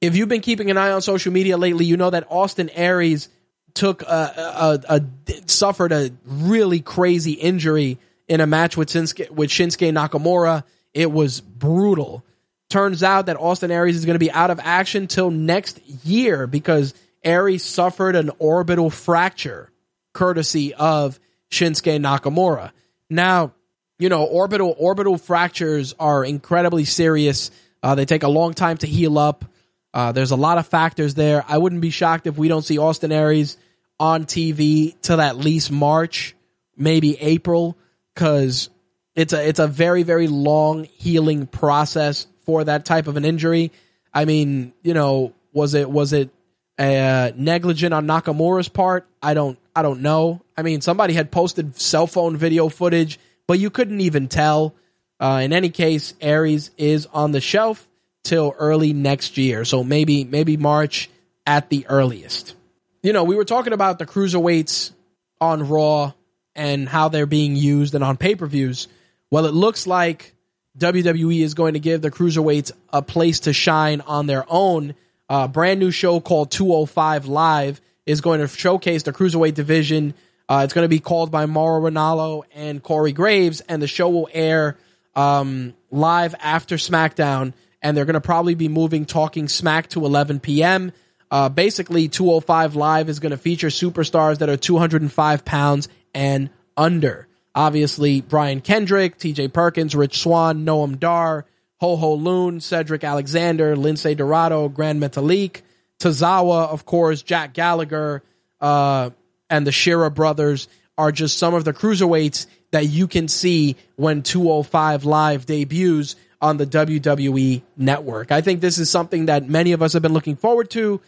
If 0.01 0.16
you've 0.16 0.28
been 0.28 0.41
keeping 0.41 0.70
an 0.70 0.77
eye 0.77 0.91
on 0.91 1.03
social 1.03 1.32
media 1.32 1.57
lately, 1.57 1.85
you 1.85 1.97
know 1.97 2.11
that 2.11 2.27
Austin 2.31 2.69
Aries 2.70 3.28
took 3.74 4.02
a, 4.02 4.80
a, 4.88 4.97
a 4.97 5.02
suffered 5.47 5.92
a 5.92 6.10
really 6.26 6.80
crazy 6.80 7.32
injury 7.32 7.98
in 8.28 8.40
a 8.40 8.47
match 8.47 8.76
with 8.76 8.88
Shinsuke, 8.88 9.30
with 9.30 9.51
Shinsuke 9.51 9.92
Nakamura. 9.92 10.64
It 10.94 11.10
was 11.10 11.40
brutal. 11.40 12.24
Turns 12.68 13.02
out 13.02 13.26
that 13.26 13.36
Austin 13.36 13.70
Aries 13.70 13.97
is 13.97 14.05
going 14.05 14.14
to 14.14 14.20
be 14.20 14.30
out 14.30 14.51
of 14.51 14.60
action 14.62 15.09
till 15.09 15.30
next 15.30 15.80
year 16.05 16.47
because 16.47 16.94
Aries 17.24 17.64
suffered 17.64 18.16
an 18.16 18.30
orbital 18.38 18.90
fracture, 18.90 19.70
courtesy 20.12 20.72
of 20.74 21.18
Shinsuke 21.51 22.01
Nakamura. 22.01 22.70
Now, 23.09 23.52
you 23.98 24.09
know, 24.09 24.24
orbital 24.24 24.74
orbital 24.78 25.18
fractures 25.18 25.94
are 25.98 26.24
incredibly 26.24 26.84
serious. 26.84 27.51
Uh, 27.82 27.94
they 27.94 28.06
take 28.06 28.22
a 28.22 28.28
long 28.28 28.55
time 28.55 28.76
to 28.78 28.86
heal 28.86 29.18
up. 29.18 29.44
Uh, 29.93 30.12
there's 30.12 30.31
a 30.31 30.37
lot 30.37 30.59
of 30.59 30.67
factors 30.67 31.15
there. 31.15 31.45
I 31.49 31.59
wouldn't 31.59 31.81
be 31.81 31.91
shocked 31.91 32.27
if 32.27 32.39
we 32.39 32.49
don't 32.49 32.62
see 32.62 32.79
Austin 32.79 33.12
Aries 33.12 33.57
on 33.99 34.25
TV 34.25 34.95
till 35.03 35.21
at 35.21 35.37
least 35.37 35.71
March, 35.71 36.35
maybe 36.77 37.19
April, 37.21 37.77
because 38.15 38.71
it's 39.15 39.33
a 39.33 39.49
it's 39.49 39.59
a 39.59 39.67
very 39.67 40.05
very 40.05 40.29
long 40.29 40.85
healing 40.85 41.47
process 41.47 42.27
for 42.47 42.65
that 42.65 42.85
type 42.85 43.09
of 43.09 43.17
an 43.17 43.25
injury. 43.25 43.73
I 44.15 44.25
mean, 44.25 44.73
you 44.83 44.95
know, 44.95 45.35
was 45.53 45.75
it 45.75 45.91
was 45.91 46.12
it 46.12 46.31
uh, 46.79 47.33
negligent 47.35 47.93
on 47.93 48.07
Nakamura's 48.07 48.69
part? 48.69 49.09
I 49.21 49.35
don't 49.35 49.59
I 49.75 49.83
don't 49.83 50.03
know. 50.03 50.43
I 50.57 50.62
mean, 50.62 50.81
somebody 50.81 51.15
had 51.15 51.31
posted 51.31 51.81
cell 51.81 52.07
phone 52.07 52.37
video 52.37 52.69
footage, 52.69 53.19
but 53.47 53.59
you 53.59 53.71
couldn't 53.71 54.01
even 54.01 54.29
tell. 54.29 54.75
Uh, 55.19 55.43
in 55.45 55.53
any 55.53 55.69
case, 55.69 56.15
Aries 56.23 56.71
is 56.79 57.07
on 57.12 57.33
the 57.33 57.43
shelf 57.43 57.87
till 58.22 58.55
early 58.59 58.92
next 58.92 59.38
year. 59.38 59.64
So 59.64 59.82
maybe 59.84 60.24
maybe 60.24 60.56
March 60.56 61.10
at 61.47 61.70
the 61.70 61.86
earliest. 61.88 62.55
You 63.02 63.12
know, 63.12 63.24
we 63.24 63.34
were 63.34 63.44
talking 63.44 63.72
about 63.72 63.98
the 63.98 64.06
cruiserweights 64.06 64.92
on 65.40 65.68
Raw 65.68 66.12
and 66.55 66.88
how 66.88 67.09
they're 67.09 67.26
being 67.26 67.56
used 67.56 67.94
and 67.94 68.05
on 68.05 68.16
pay-per-views. 68.16 68.88
Well, 69.30 69.47
it 69.47 69.55
looks 69.55 69.86
like 69.86 70.34
WWE 70.78 71.40
is 71.40 71.55
going 71.55 71.74
to 71.74 71.80
give 71.80 72.02
the 72.02 72.10
cruiserweights 72.10 72.72
a 72.92 73.01
place 73.02 73.40
to 73.40 73.52
shine 73.52 74.01
on 74.02 74.26
their 74.26 74.44
own. 74.48 74.94
A 75.28 75.48
brand 75.48 75.80
new 75.80 75.90
show 75.90 76.20
called 76.20 76.51
205 76.51 77.26
Live 77.26 77.80
is 78.05 78.20
going 78.20 78.40
to 78.40 78.48
showcase 78.48 79.05
the 79.05 79.12
cruiserweight 79.12 79.55
division. 79.55 80.14
Uh, 80.48 80.62
it's 80.64 80.74
going 80.74 80.84
to 80.84 80.88
be 80.88 80.98
called 80.98 81.30
by 81.30 81.47
Mauro 81.47 81.88
Ranallo 81.88 82.42
and 82.55 82.82
Corey 82.82 83.12
Graves, 83.12 83.60
and 83.62 83.80
the 83.80 83.86
show 83.86 84.09
will 84.10 84.28
air 84.32 84.76
um, 85.14 85.74
live 85.90 86.34
after 86.40 86.76
SmackDown 86.76 87.52
and 87.82 87.97
they're 87.97 88.05
going 88.05 88.15
to 88.15 88.20
probably 88.20 88.55
be 88.55 88.69
moving 88.69 89.07
Talking 89.07 89.48
Smack 89.48 89.89
to 89.90 90.05
11 90.05 90.40
p.m. 90.40 90.93
Uh, 91.31 91.48
basically, 91.48 92.09
205 92.09 92.77
Live 92.77 93.09
is 93.09 93.20
going 93.20 93.31
to 93.31 93.36
feature 93.36 93.69
superstars 93.69 94.39
that 94.39 94.48
are 94.48 94.57
205 94.57 95.44
pounds 95.44 95.89
and 96.15 96.51
under. 96.77 97.28
Obviously, 97.55 98.20
Brian 98.20 98.61
Kendrick, 98.61 99.19
TJ 99.19 99.52
Perkins, 99.52 99.94
Rich 99.94 100.20
Swann, 100.20 100.65
Noam 100.65 100.98
Dar, 100.98 101.47
Ho 101.81 101.97
Ho 101.97 102.12
Lun, 102.15 102.61
Cedric 102.61 103.05
Alexander, 103.05 103.77
Lince 103.77 104.16
Dorado, 104.16 104.69
Gran 104.69 105.01
Metalik, 105.01 105.62
Tozawa, 105.98 106.69
of 106.69 106.85
course, 106.85 107.23
Jack 107.23 107.52
Gallagher, 107.55 108.23
uh, 108.61 109.11
and 109.48 109.66
the 109.66 109.73
Shira 109.73 110.11
brothers 110.11 110.69
are 110.97 111.12
just 111.12 111.39
some 111.39 111.55
of 111.55 111.65
the 111.65 111.73
cruiserweights 111.73 112.47
that 112.70 112.86
you 112.86 113.09
can 113.09 113.27
see 113.28 113.77
when 113.97 114.23
205 114.23 115.05
Live 115.05 115.47
debuts 115.47 116.16
on 116.41 116.57
the 116.57 116.67
WWE 116.67 117.62
network. 117.77 118.33
I 118.33 118.41
think 118.41 118.61
this 118.61 118.79
is 118.79 118.91
something 118.91 119.27
that 119.27 119.49
many 119.49 119.73
of 119.73 119.83
us 119.83 119.93
have 119.93 120.03
been 120.03 120.12
looking 120.12 120.37
forward 120.37 120.71
to 120.71 121.01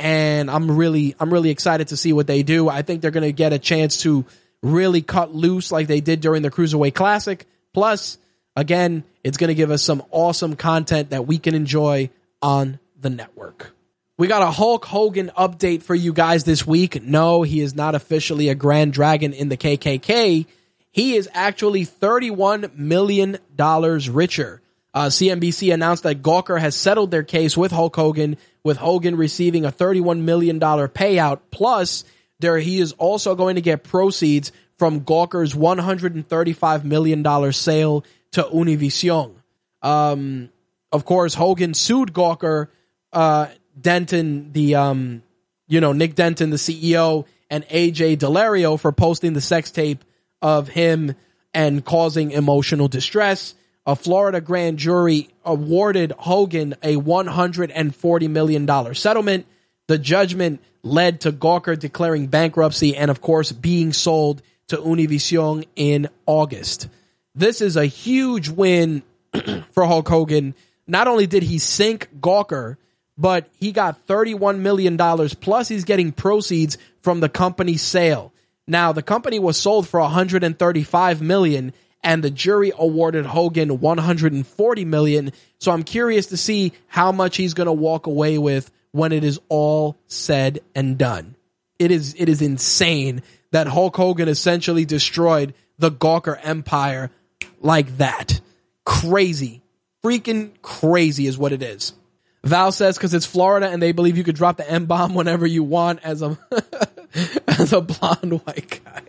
and 0.00 0.50
I'm 0.50 0.70
really 0.76 1.14
I'm 1.20 1.32
really 1.32 1.50
excited 1.50 1.88
to 1.88 1.96
see 1.96 2.12
what 2.12 2.26
they 2.26 2.42
do. 2.42 2.68
I 2.68 2.82
think 2.82 3.02
they're 3.02 3.10
going 3.10 3.22
to 3.22 3.32
get 3.32 3.52
a 3.52 3.58
chance 3.58 3.98
to 4.02 4.24
really 4.62 5.02
cut 5.02 5.34
loose 5.34 5.70
like 5.70 5.86
they 5.86 6.00
did 6.00 6.20
during 6.20 6.42
the 6.42 6.50
Cruiserweight 6.50 6.94
Classic. 6.94 7.46
Plus, 7.72 8.18
again, 8.56 9.04
it's 9.22 9.36
going 9.36 9.48
to 9.48 9.54
give 9.54 9.70
us 9.70 9.82
some 9.82 10.02
awesome 10.10 10.56
content 10.56 11.10
that 11.10 11.26
we 11.26 11.38
can 11.38 11.54
enjoy 11.54 12.10
on 12.42 12.78
the 12.98 13.10
network. 13.10 13.72
We 14.16 14.26
got 14.26 14.42
a 14.42 14.50
Hulk 14.50 14.84
Hogan 14.84 15.30
update 15.36 15.82
for 15.82 15.94
you 15.94 16.12
guys 16.12 16.44
this 16.44 16.66
week. 16.66 17.02
No, 17.02 17.42
he 17.42 17.60
is 17.60 17.74
not 17.74 17.94
officially 17.94 18.48
a 18.48 18.54
Grand 18.54 18.92
Dragon 18.92 19.32
in 19.32 19.48
the 19.48 19.56
KKK. 19.56 20.46
He 20.92 21.16
is 21.16 21.28
actually 21.32 21.86
$31 21.86 22.76
million 22.76 23.38
richer. 24.12 24.60
Uh, 24.92 25.06
CNBC 25.06 25.72
announced 25.72 26.02
that 26.02 26.22
Gawker 26.22 26.58
has 26.60 26.74
settled 26.74 27.10
their 27.10 27.22
case 27.22 27.56
with 27.56 27.70
Hulk 27.70 27.94
Hogan, 27.94 28.36
with 28.64 28.76
Hogan 28.76 29.16
receiving 29.16 29.64
a 29.64 29.72
$31 29.72 30.22
million 30.22 30.58
payout. 30.58 31.40
Plus, 31.50 32.04
there 32.40 32.58
he 32.58 32.80
is 32.80 32.92
also 32.92 33.34
going 33.34 33.54
to 33.54 33.60
get 33.60 33.84
proceeds 33.84 34.50
from 34.78 35.02
Gawker's 35.02 35.54
$135 35.54 36.84
million 36.84 37.52
sale 37.52 38.04
to 38.32 38.42
Univision. 38.42 39.34
Um, 39.82 40.50
of 40.90 41.04
course, 41.04 41.34
Hogan 41.34 41.74
sued 41.74 42.12
Gawker, 42.12 42.68
uh, 43.12 43.46
Denton, 43.80 44.52
the, 44.52 44.74
um, 44.74 45.22
you 45.68 45.80
know, 45.80 45.92
Nick 45.92 46.16
Denton, 46.16 46.50
the 46.50 46.56
CEO, 46.56 47.26
and 47.48 47.64
AJ 47.68 48.18
Daulerio 48.18 48.78
for 48.78 48.90
posting 48.90 49.34
the 49.34 49.40
sex 49.40 49.70
tape 49.70 50.04
of 50.42 50.68
him 50.68 51.14
and 51.54 51.84
causing 51.84 52.30
emotional 52.32 52.88
distress 52.88 53.54
a 53.86 53.96
Florida 53.96 54.40
grand 54.40 54.78
jury 54.78 55.28
awarded 55.44 56.12
Hogan 56.12 56.74
a 56.82 56.96
$140 56.96 58.30
million 58.30 58.94
settlement. 58.94 59.46
The 59.88 59.98
judgment 59.98 60.60
led 60.82 61.22
to 61.22 61.32
Gawker 61.32 61.78
declaring 61.78 62.26
bankruptcy 62.26 62.96
and, 62.96 63.10
of 63.10 63.20
course, 63.20 63.52
being 63.52 63.92
sold 63.92 64.42
to 64.68 64.76
Univision 64.76 65.66
in 65.76 66.08
August. 66.26 66.88
This 67.34 67.60
is 67.60 67.76
a 67.76 67.86
huge 67.86 68.48
win 68.48 69.02
for 69.72 69.84
Hulk 69.84 70.08
Hogan. 70.08 70.54
Not 70.86 71.08
only 71.08 71.26
did 71.26 71.42
he 71.42 71.58
sink 71.58 72.08
Gawker, 72.20 72.76
but 73.16 73.48
he 73.58 73.72
got 73.72 74.06
$31 74.06 74.58
million 74.60 74.96
plus 74.96 75.68
he's 75.68 75.84
getting 75.84 76.12
proceeds 76.12 76.78
from 77.02 77.20
the 77.20 77.28
company's 77.28 77.82
sale. 77.82 78.32
Now, 78.66 78.92
the 78.92 79.02
company 79.02 79.38
was 79.38 79.56
sold 79.56 79.88
for 79.88 80.00
$135 80.00 81.20
million 81.20 81.72
and 82.02 82.22
the 82.22 82.30
jury 82.30 82.72
awarded 82.76 83.26
Hogan 83.26 83.80
140 83.80 84.84
million. 84.84 85.32
So 85.58 85.72
I'm 85.72 85.82
curious 85.82 86.26
to 86.26 86.36
see 86.36 86.72
how 86.86 87.12
much 87.12 87.36
he's 87.36 87.54
going 87.54 87.66
to 87.66 87.72
walk 87.72 88.06
away 88.06 88.38
with 88.38 88.70
when 88.92 89.12
it 89.12 89.24
is 89.24 89.38
all 89.48 89.96
said 90.06 90.60
and 90.74 90.96
done. 90.98 91.36
It 91.78 91.90
is 91.90 92.14
it 92.18 92.28
is 92.28 92.42
insane 92.42 93.22
that 93.52 93.66
Hulk 93.66 93.96
Hogan 93.96 94.28
essentially 94.28 94.84
destroyed 94.84 95.54
the 95.78 95.90
Gawker 95.90 96.38
empire 96.42 97.10
like 97.60 97.96
that. 97.98 98.40
Crazy. 98.84 99.62
Freaking 100.04 100.50
crazy 100.62 101.26
is 101.26 101.36
what 101.36 101.52
it 101.52 101.62
is. 101.62 101.92
Val 102.42 102.72
says 102.72 102.96
because 102.96 103.12
it's 103.12 103.26
Florida 103.26 103.68
and 103.68 103.82
they 103.82 103.92
believe 103.92 104.16
you 104.16 104.24
could 104.24 104.36
drop 104.36 104.56
the 104.56 104.70
M 104.70 104.86
bomb 104.86 105.14
whenever 105.14 105.46
you 105.46 105.62
want 105.62 106.00
as 106.02 106.22
a 106.22 106.38
as 107.48 107.72
a 107.72 107.80
blonde 107.80 108.40
white 108.44 108.80
guy. 108.84 109.02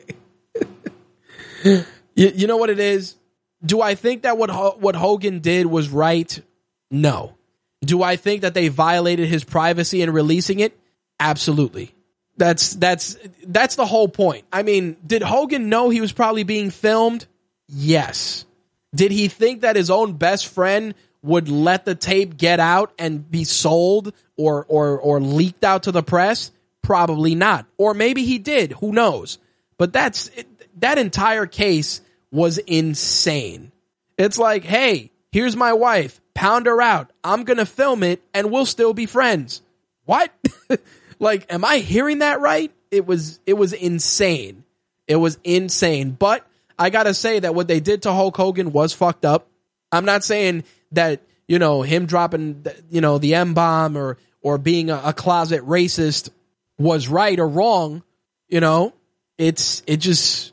you, 2.15 2.31
you 2.35 2.47
know 2.47 2.57
what 2.57 2.69
it 2.69 2.79
is? 2.79 3.15
Do 3.63 3.81
I 3.81 3.95
think 3.95 4.23
that 4.23 4.38
what 4.38 4.79
what 4.79 4.95
Hogan 4.95 5.39
did 5.39 5.65
was 5.65 5.89
right? 5.89 6.41
No. 6.89 7.35
Do 7.83 8.03
I 8.03 8.15
think 8.15 8.41
that 8.41 8.53
they 8.53 8.67
violated 8.67 9.27
his 9.27 9.43
privacy 9.43 10.01
in 10.01 10.11
releasing 10.11 10.59
it? 10.59 10.77
Absolutely. 11.19 11.93
That's 12.38 12.75
that's 12.75 13.17
that's 13.45 13.75
the 13.75 13.85
whole 13.85 14.07
point. 14.07 14.45
I 14.51 14.63
mean, 14.63 14.97
did 15.05 15.21
Hogan 15.21 15.69
know 15.69 15.89
he 15.89 16.01
was 16.01 16.11
probably 16.11 16.43
being 16.43 16.69
filmed? 16.69 17.25
Yes. 17.67 18.45
Did 18.95 19.11
he 19.11 19.27
think 19.27 19.61
that 19.61 19.75
his 19.75 19.89
own 19.89 20.13
best 20.13 20.47
friend 20.47 20.95
would 21.21 21.49
let 21.49 21.85
the 21.85 21.95
tape 21.95 22.35
get 22.38 22.59
out 22.59 22.93
and 22.97 23.29
be 23.29 23.43
sold 23.43 24.13
or 24.38 24.65
or 24.67 24.99
or 24.99 25.21
leaked 25.21 25.63
out 25.63 25.83
to 25.83 25.91
the 25.91 26.03
press? 26.03 26.51
Probably 26.81 27.35
not. 27.35 27.67
Or 27.77 27.93
maybe 27.93 28.25
he 28.25 28.39
did, 28.39 28.71
who 28.73 28.91
knows. 28.91 29.38
But 29.77 29.93
that's 29.93 30.29
that 30.82 30.98
entire 30.98 31.45
case 31.45 32.02
was 32.32 32.58
insane. 32.60 33.72
It's 34.18 34.38
like, 34.38 34.64
"Hey, 34.64 35.12
here's 35.32 35.56
my 35.56 35.74
wife. 35.74 36.20
Pound 36.34 36.66
her 36.66 36.82
out. 36.82 37.12
I'm 37.24 37.44
going 37.44 37.58
to 37.58 37.66
film 37.66 38.03
it 38.03 38.22
and 38.34 38.52
we'll 38.52 38.66
still 38.66 38.94
be 38.94 39.06
friends." 39.06 39.62
What? 40.06 40.32
like 41.20 41.52
am 41.52 41.64
I 41.64 41.78
hearing 41.78 42.20
that 42.20 42.41
right? 42.41 42.72
It 42.90 43.06
was 43.06 43.40
it 43.45 43.53
was 43.53 43.74
insane. 43.74 44.64
It 45.08 45.16
was 45.16 45.40
insane. 45.44 46.12
But 46.12 46.45
I 46.78 46.90
gotta 46.90 47.14
say 47.14 47.40
that 47.40 47.56
what 47.56 47.68
they 47.68 47.80
did 47.80 48.03
to 48.03 48.12
Hulk 48.12 48.36
Hogan 48.36 48.72
was 48.72 48.94
fucked 48.94 49.24
up. 49.24 49.48
I'm 49.91 50.06
not 50.06 50.24
saying 50.24 50.64
that 50.91 51.22
you 51.48 51.60
know 51.60 51.82
him 51.82 52.06
dropping 52.06 52.66
you 52.90 53.02
know 53.02 53.18
the 53.18 53.36
M 53.36 53.53
bomb 53.53 53.98
or 53.98 54.18
or 54.41 54.58
being 54.58 54.90
a, 54.90 55.02
a 55.06 55.14
closet 55.14 55.62
racist 55.62 56.30
was 56.78 57.08
right 57.08 57.40
or 57.40 57.48
wrong. 57.48 58.03
You 58.49 58.60
know, 58.60 58.94
it's 59.38 59.84
it 59.88 59.98
just 59.98 60.51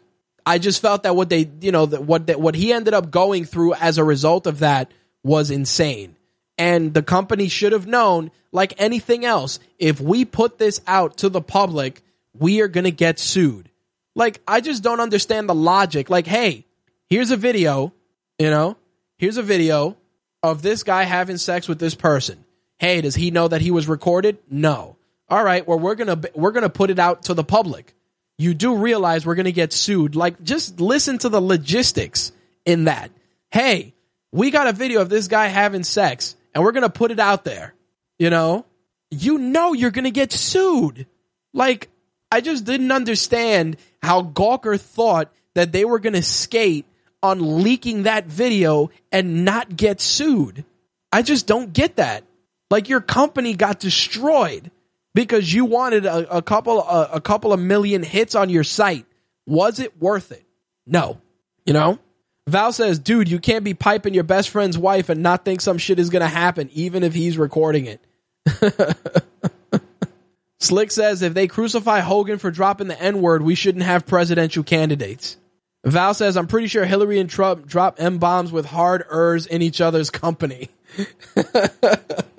I 0.48 0.56
just 0.56 0.80
felt 0.80 1.02
that 1.02 1.14
what 1.14 1.28
they 1.28 1.50
you 1.60 1.72
know 1.72 1.84
that 1.84 2.04
what 2.04 2.28
that 2.28 2.40
what 2.40 2.54
he 2.54 2.72
ended 2.72 2.94
up 2.94 3.10
going 3.10 3.44
through 3.44 3.74
as 3.74 3.98
a 3.98 4.04
result 4.04 4.46
of 4.46 4.60
that 4.60 4.90
was 5.22 5.50
insane. 5.50 6.16
And 6.56 6.94
the 6.94 7.02
company 7.02 7.48
should 7.48 7.72
have 7.72 7.86
known, 7.86 8.30
like 8.50 8.72
anything 8.78 9.26
else, 9.26 9.60
if 9.78 10.00
we 10.00 10.24
put 10.24 10.58
this 10.58 10.80
out 10.86 11.18
to 11.18 11.28
the 11.28 11.42
public, 11.42 12.02
we 12.32 12.62
are 12.62 12.68
going 12.68 12.84
to 12.84 12.90
get 12.90 13.18
sued. 13.18 13.68
Like, 14.14 14.40
I 14.48 14.62
just 14.62 14.82
don't 14.82 15.00
understand 15.00 15.50
the 15.50 15.54
logic. 15.54 16.08
Like, 16.08 16.26
hey, 16.26 16.64
here's 17.10 17.30
a 17.30 17.36
video, 17.36 17.92
you 18.38 18.48
know, 18.48 18.78
here's 19.18 19.36
a 19.36 19.42
video 19.42 19.98
of 20.42 20.62
this 20.62 20.82
guy 20.82 21.02
having 21.02 21.36
sex 21.36 21.68
with 21.68 21.78
this 21.78 21.94
person. 21.94 22.42
Hey, 22.78 23.02
does 23.02 23.14
he 23.14 23.30
know 23.30 23.48
that 23.48 23.60
he 23.60 23.70
was 23.70 23.86
recorded? 23.86 24.38
No. 24.50 24.96
All 25.28 25.44
right, 25.44 25.68
well 25.68 25.78
we're 25.78 25.94
going 25.94 26.22
to 26.22 26.30
we're 26.34 26.52
going 26.52 26.62
to 26.62 26.70
put 26.70 26.88
it 26.88 26.98
out 26.98 27.24
to 27.24 27.34
the 27.34 27.44
public. 27.44 27.94
You 28.38 28.54
do 28.54 28.76
realize 28.76 29.26
we're 29.26 29.34
going 29.34 29.46
to 29.46 29.52
get 29.52 29.72
sued. 29.72 30.14
Like 30.14 30.42
just 30.42 30.80
listen 30.80 31.18
to 31.18 31.28
the 31.28 31.40
logistics 31.40 32.32
in 32.64 32.84
that. 32.84 33.10
Hey, 33.50 33.94
we 34.30 34.50
got 34.50 34.68
a 34.68 34.72
video 34.72 35.00
of 35.00 35.08
this 35.08 35.26
guy 35.26 35.48
having 35.48 35.82
sex 35.82 36.36
and 36.54 36.62
we're 36.62 36.72
going 36.72 36.82
to 36.82 36.90
put 36.90 37.10
it 37.10 37.18
out 37.18 37.44
there. 37.44 37.74
You 38.18 38.30
know, 38.30 38.64
you 39.10 39.38
know 39.38 39.72
you're 39.72 39.90
going 39.90 40.04
to 40.04 40.10
get 40.10 40.32
sued. 40.32 41.06
Like 41.52 41.88
I 42.30 42.40
just 42.40 42.64
didn't 42.64 42.92
understand 42.92 43.76
how 44.02 44.22
Gawker 44.22 44.78
thought 44.78 45.32
that 45.54 45.72
they 45.72 45.84
were 45.84 45.98
going 45.98 46.14
to 46.14 46.22
skate 46.22 46.86
on 47.22 47.62
leaking 47.62 48.04
that 48.04 48.26
video 48.26 48.90
and 49.10 49.44
not 49.44 49.76
get 49.76 50.00
sued. 50.00 50.64
I 51.12 51.22
just 51.22 51.46
don't 51.46 51.72
get 51.72 51.96
that. 51.96 52.22
Like 52.70 52.88
your 52.88 53.00
company 53.00 53.54
got 53.54 53.80
destroyed 53.80 54.70
because 55.14 55.52
you 55.52 55.64
wanted 55.64 56.06
a, 56.06 56.38
a 56.38 56.42
couple 56.42 56.80
a, 56.80 57.10
a 57.14 57.20
couple 57.20 57.52
of 57.52 57.60
million 57.60 58.02
hits 58.02 58.34
on 58.34 58.50
your 58.50 58.64
site. 58.64 59.06
Was 59.46 59.80
it 59.80 60.00
worth 60.00 60.32
it? 60.32 60.44
No. 60.86 61.20
You 61.64 61.72
know? 61.72 61.98
Val 62.48 62.72
says, 62.72 62.98
dude, 62.98 63.28
you 63.28 63.38
can't 63.38 63.64
be 63.64 63.74
piping 63.74 64.14
your 64.14 64.24
best 64.24 64.48
friend's 64.48 64.78
wife 64.78 65.10
and 65.10 65.22
not 65.22 65.44
think 65.44 65.60
some 65.60 65.76
shit 65.76 65.98
is 65.98 66.08
going 66.08 66.22
to 66.22 66.28
happen, 66.28 66.70
even 66.72 67.02
if 67.02 67.12
he's 67.12 67.36
recording 67.36 67.86
it. 67.86 68.00
Slick 70.60 70.90
says 70.90 71.22
if 71.22 71.34
they 71.34 71.46
crucify 71.46 72.00
Hogan 72.00 72.38
for 72.38 72.50
dropping 72.50 72.88
the 72.88 73.00
N 73.00 73.20
word, 73.20 73.42
we 73.42 73.54
shouldn't 73.54 73.84
have 73.84 74.06
presidential 74.06 74.64
candidates. 74.64 75.36
Val 75.84 76.14
says 76.14 76.36
I'm 76.36 76.46
pretty 76.46 76.66
sure 76.66 76.84
Hillary 76.84 77.20
and 77.20 77.30
Trump 77.30 77.66
drop 77.66 77.96
M 78.00 78.18
bombs 78.18 78.50
with 78.50 78.66
hard 78.66 79.04
ers 79.10 79.46
in 79.46 79.62
each 79.62 79.80
other's 79.80 80.10
company. 80.10 80.70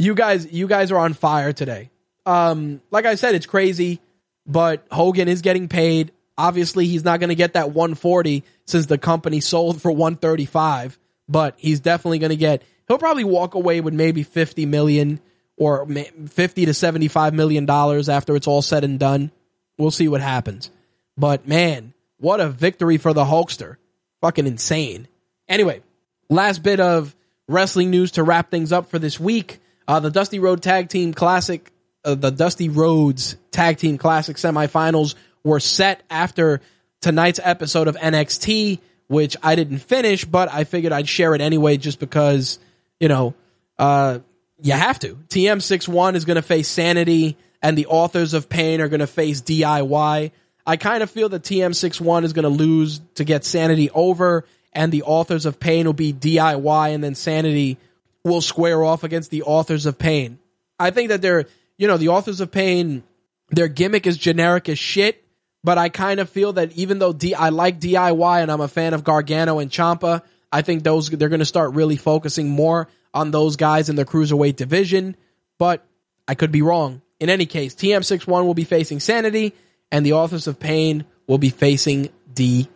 You 0.00 0.14
guys, 0.14 0.50
you 0.50 0.66
guys 0.66 0.90
are 0.90 0.98
on 0.98 1.12
fire 1.12 1.52
today. 1.52 1.90
Um, 2.24 2.80
like 2.90 3.04
I 3.04 3.16
said, 3.16 3.34
it's 3.34 3.44
crazy, 3.44 4.00
but 4.46 4.86
Hogan 4.90 5.28
is 5.28 5.42
getting 5.42 5.68
paid. 5.68 6.12
Obviously, 6.38 6.86
he's 6.86 7.04
not 7.04 7.20
going 7.20 7.28
to 7.28 7.34
get 7.34 7.52
that 7.52 7.72
140 7.72 8.42
since 8.66 8.86
the 8.86 8.96
company 8.96 9.40
sold 9.40 9.82
for 9.82 9.90
135, 9.90 10.98
but 11.28 11.54
he's 11.58 11.80
definitely 11.80 12.18
going 12.18 12.30
to 12.30 12.36
get. 12.36 12.62
He'll 12.88 12.96
probably 12.96 13.24
walk 13.24 13.54
away 13.54 13.82
with 13.82 13.92
maybe 13.92 14.22
50 14.22 14.64
million 14.64 15.20
or 15.58 15.86
50 15.86 16.64
to 16.64 16.72
75 16.72 17.34
million 17.34 17.66
dollars 17.66 18.08
after 18.08 18.34
it's 18.36 18.46
all 18.46 18.62
said 18.62 18.84
and 18.84 18.98
done. 18.98 19.30
We'll 19.76 19.90
see 19.90 20.08
what 20.08 20.22
happens. 20.22 20.70
But 21.18 21.46
man, 21.46 21.92
what 22.16 22.40
a 22.40 22.48
victory 22.48 22.96
for 22.96 23.12
the 23.12 23.24
Hulkster. 23.24 23.76
Fucking 24.22 24.46
insane. 24.46 25.08
Anyway, 25.46 25.82
last 26.30 26.62
bit 26.62 26.80
of 26.80 27.14
wrestling 27.48 27.90
news 27.90 28.12
to 28.12 28.22
wrap 28.22 28.50
things 28.50 28.72
up 28.72 28.88
for 28.88 28.98
this 28.98 29.20
week. 29.20 29.60
Uh, 29.90 29.98
the 29.98 30.08
Dusty 30.08 30.38
Rhodes 30.38 30.60
Tag 30.60 30.88
Team 30.88 31.12
Classic, 31.12 31.68
uh, 32.04 32.14
the 32.14 32.30
Dusty 32.30 32.68
Rhodes 32.68 33.34
Tag 33.50 33.78
Team 33.78 33.98
Classic 33.98 34.36
semifinals 34.36 35.16
were 35.42 35.58
set 35.58 36.04
after 36.08 36.60
tonight's 37.00 37.40
episode 37.42 37.88
of 37.88 37.96
NXT, 37.96 38.78
which 39.08 39.36
I 39.42 39.56
didn't 39.56 39.78
finish, 39.78 40.24
but 40.24 40.48
I 40.48 40.62
figured 40.62 40.92
I'd 40.92 41.08
share 41.08 41.34
it 41.34 41.40
anyway 41.40 41.76
just 41.76 41.98
because, 41.98 42.60
you 43.00 43.08
know, 43.08 43.34
uh, 43.80 44.20
you 44.62 44.74
have 44.74 45.00
to. 45.00 45.16
TM61 45.26 46.14
is 46.14 46.24
going 46.24 46.36
to 46.36 46.42
face 46.42 46.68
Sanity, 46.68 47.36
and 47.60 47.76
the 47.76 47.86
authors 47.86 48.32
of 48.32 48.48
Pain 48.48 48.80
are 48.80 48.88
going 48.88 49.00
to 49.00 49.08
face 49.08 49.42
DIY. 49.42 50.30
I 50.64 50.76
kind 50.76 51.02
of 51.02 51.10
feel 51.10 51.30
that 51.30 51.42
TM61 51.42 52.22
is 52.22 52.32
going 52.32 52.44
to 52.44 52.48
lose 52.48 53.00
to 53.16 53.24
get 53.24 53.44
Sanity 53.44 53.90
over, 53.90 54.44
and 54.72 54.92
the 54.92 55.02
authors 55.02 55.46
of 55.46 55.58
Pain 55.58 55.86
will 55.86 55.94
be 55.94 56.12
DIY, 56.12 56.94
and 56.94 57.02
then 57.02 57.16
Sanity 57.16 57.76
will 58.24 58.40
square 58.40 58.82
off 58.84 59.04
against 59.04 59.30
the 59.30 59.42
authors 59.42 59.86
of 59.86 59.98
Pain. 59.98 60.38
I 60.78 60.90
think 60.90 61.08
that 61.08 61.22
they're, 61.22 61.46
you 61.78 61.86
know, 61.86 61.96
the 61.96 62.08
authors 62.08 62.40
of 62.40 62.50
Pain, 62.50 63.02
their 63.50 63.68
gimmick 63.68 64.06
is 64.06 64.16
generic 64.16 64.68
as 64.68 64.78
shit, 64.78 65.24
but 65.62 65.78
I 65.78 65.88
kind 65.88 66.20
of 66.20 66.28
feel 66.30 66.54
that 66.54 66.72
even 66.72 66.98
though 66.98 67.12
D, 67.12 67.34
I 67.34 67.50
like 67.50 67.80
DIY 67.80 68.42
and 68.42 68.50
I'm 68.50 68.60
a 68.60 68.68
fan 68.68 68.94
of 68.94 69.04
Gargano 69.04 69.58
and 69.58 69.70
Ciampa, 69.70 70.22
I 70.52 70.62
think 70.62 70.82
those 70.82 71.10
they're 71.10 71.28
going 71.28 71.40
to 71.40 71.46
start 71.46 71.74
really 71.74 71.96
focusing 71.96 72.48
more 72.48 72.88
on 73.12 73.30
those 73.30 73.56
guys 73.56 73.88
in 73.88 73.96
the 73.96 74.04
cruiserweight 74.04 74.56
division, 74.56 75.16
but 75.58 75.84
I 76.26 76.34
could 76.34 76.52
be 76.52 76.62
wrong. 76.62 77.02
In 77.18 77.28
any 77.28 77.46
case, 77.46 77.74
TM61 77.74 78.44
will 78.44 78.54
be 78.54 78.64
facing 78.64 79.00
Sanity, 79.00 79.52
and 79.92 80.06
the 80.06 80.14
Authors 80.14 80.46
of 80.46 80.58
Pain 80.58 81.04
will 81.26 81.38
be 81.38 81.50
facing 81.50 82.08
DIY. 82.32 82.68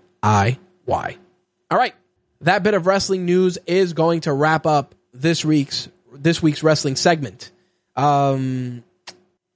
All 0.87 1.79
right, 1.79 1.95
that 2.43 2.63
bit 2.63 2.75
of 2.75 2.87
wrestling 2.87 3.25
news 3.25 3.59
is 3.67 3.93
going 3.95 4.23
to 4.23 4.33
wrap 4.33 4.67
up 4.67 4.95
this 5.15 5.45
week's 5.45 5.89
this 6.13 6.43
week's 6.43 6.63
wrestling 6.63 6.97
segment. 6.97 7.51
Um, 7.97 8.85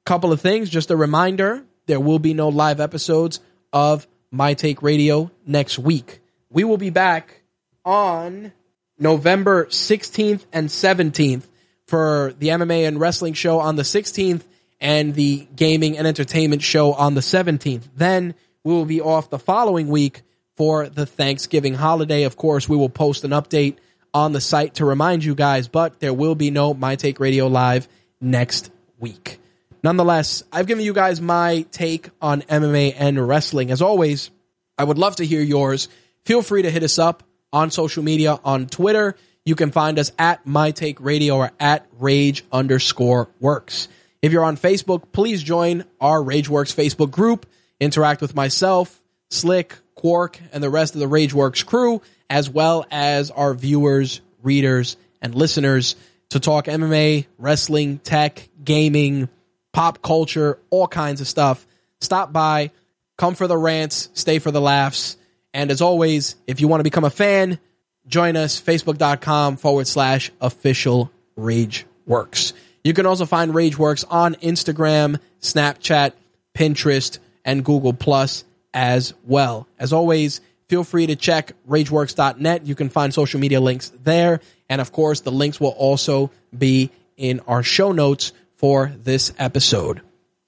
couple 0.06 0.32
of 0.32 0.40
things, 0.40 0.70
just 0.70 0.90
a 0.90 0.96
reminder: 0.96 1.64
there 1.86 2.00
will 2.00 2.18
be 2.18 2.32
no 2.32 2.48
live 2.48 2.80
episodes 2.80 3.40
of 3.72 4.06
My 4.30 4.54
Take 4.54 4.82
Radio 4.82 5.30
next 5.46 5.78
week. 5.78 6.20
We 6.48 6.64
will 6.64 6.78
be 6.78 6.90
back 6.90 7.42
on 7.84 8.52
November 8.98 9.66
16th 9.66 10.44
and 10.52 10.68
17th 10.68 11.42
for 11.86 12.34
the 12.38 12.48
MMA 12.48 12.86
and 12.86 13.00
wrestling 13.00 13.34
show 13.34 13.60
on 13.60 13.76
the 13.76 13.82
16th 13.82 14.42
and 14.80 15.14
the 15.14 15.46
gaming 15.54 15.98
and 15.98 16.06
entertainment 16.06 16.62
show 16.62 16.92
on 16.92 17.14
the 17.14 17.20
17th. 17.20 17.82
Then 17.96 18.34
we 18.64 18.72
will 18.72 18.84
be 18.84 19.00
off 19.00 19.30
the 19.30 19.38
following 19.38 19.88
week 19.88 20.22
for 20.56 20.88
the 20.88 21.06
Thanksgiving 21.06 21.74
holiday. 21.74 22.24
Of 22.24 22.36
course, 22.36 22.68
we 22.68 22.76
will 22.76 22.88
post 22.88 23.24
an 23.24 23.30
update 23.30 23.76
on 24.12 24.32
the 24.32 24.40
site 24.40 24.74
to 24.74 24.84
remind 24.84 25.24
you 25.24 25.34
guys, 25.34 25.68
but 25.68 26.00
there 26.00 26.14
will 26.14 26.34
be 26.34 26.50
no 26.50 26.74
My 26.74 26.96
Take 26.96 27.20
Radio 27.20 27.46
Live 27.46 27.88
next 28.20 28.70
week. 28.98 29.40
Nonetheless, 29.82 30.42
I've 30.52 30.66
given 30.66 30.84
you 30.84 30.92
guys 30.92 31.20
my 31.20 31.64
take 31.70 32.10
on 32.20 32.42
MMA 32.42 32.94
and 32.98 33.28
wrestling. 33.28 33.70
As 33.70 33.80
always, 33.80 34.30
I 34.76 34.84
would 34.84 34.98
love 34.98 35.16
to 35.16 35.26
hear 35.26 35.40
yours. 35.40 35.88
Feel 36.24 36.42
free 36.42 36.62
to 36.62 36.70
hit 36.70 36.82
us 36.82 36.98
up 36.98 37.22
on 37.52 37.70
social 37.70 38.02
media 38.02 38.38
on 38.44 38.66
Twitter. 38.66 39.16
You 39.44 39.54
can 39.54 39.70
find 39.70 39.98
us 39.98 40.12
at 40.18 40.46
My 40.46 40.72
Take 40.72 41.00
Radio 41.00 41.36
or 41.36 41.52
at 41.60 41.86
Rage 41.98 42.44
underscore 42.52 43.28
Works. 43.40 43.88
If 44.20 44.32
you're 44.32 44.44
on 44.44 44.56
Facebook, 44.56 45.12
please 45.12 45.42
join 45.42 45.84
our 46.00 46.18
Rageworks 46.18 46.74
Facebook 46.74 47.10
group. 47.10 47.46
Interact 47.80 48.20
with 48.20 48.34
myself, 48.34 49.00
Slick, 49.30 49.76
Quark, 49.94 50.40
and 50.52 50.62
the 50.62 50.70
rest 50.70 50.94
of 50.94 51.00
the 51.00 51.06
Rageworks 51.06 51.64
crew, 51.64 52.02
as 52.30 52.48
well 52.50 52.84
as 52.90 53.30
our 53.30 53.54
viewers, 53.54 54.20
readers, 54.42 54.96
and 55.20 55.34
listeners 55.34 55.96
to 56.30 56.40
talk 56.40 56.66
MMA, 56.66 57.26
wrestling, 57.38 57.98
tech, 57.98 58.48
gaming, 58.62 59.28
pop 59.72 60.02
culture, 60.02 60.58
all 60.70 60.86
kinds 60.86 61.20
of 61.20 61.28
stuff. 61.28 61.66
Stop 62.00 62.32
by, 62.32 62.70
come 63.16 63.34
for 63.34 63.46
the 63.46 63.56
rants, 63.56 64.10
stay 64.14 64.38
for 64.38 64.50
the 64.50 64.60
laughs. 64.60 65.16
And 65.54 65.70
as 65.70 65.80
always, 65.80 66.36
if 66.46 66.60
you 66.60 66.68
want 66.68 66.80
to 66.80 66.84
become 66.84 67.04
a 67.04 67.10
fan, 67.10 67.58
join 68.06 68.36
us, 68.36 68.60
facebook.com 68.60 69.56
forward 69.56 69.86
slash 69.86 70.30
official 70.40 71.10
rage 71.36 71.86
works. 72.06 72.52
You 72.84 72.94
can 72.94 73.06
also 73.06 73.26
find 73.26 73.52
Rageworks 73.52 74.04
on 74.08 74.34
Instagram, 74.36 75.20
Snapchat, 75.40 76.12
Pinterest, 76.54 77.18
and 77.44 77.64
Google 77.64 77.92
Plus 77.92 78.44
as 78.72 79.14
well. 79.24 79.66
As 79.78 79.92
always, 79.92 80.40
feel 80.68 80.84
free 80.84 81.06
to 81.06 81.16
check 81.16 81.52
rageworks.net. 81.68 82.66
You 82.66 82.74
can 82.74 82.88
find 82.88 83.12
social 83.12 83.40
media 83.40 83.60
links 83.60 83.90
there. 84.02 84.40
And 84.68 84.80
of 84.80 84.92
course, 84.92 85.20
the 85.20 85.32
links 85.32 85.60
will 85.60 85.70
also 85.70 86.30
be 86.56 86.90
in 87.16 87.40
our 87.46 87.62
show 87.62 87.92
notes 87.92 88.32
for 88.56 88.92
this 89.02 89.32
episode. 89.38 90.02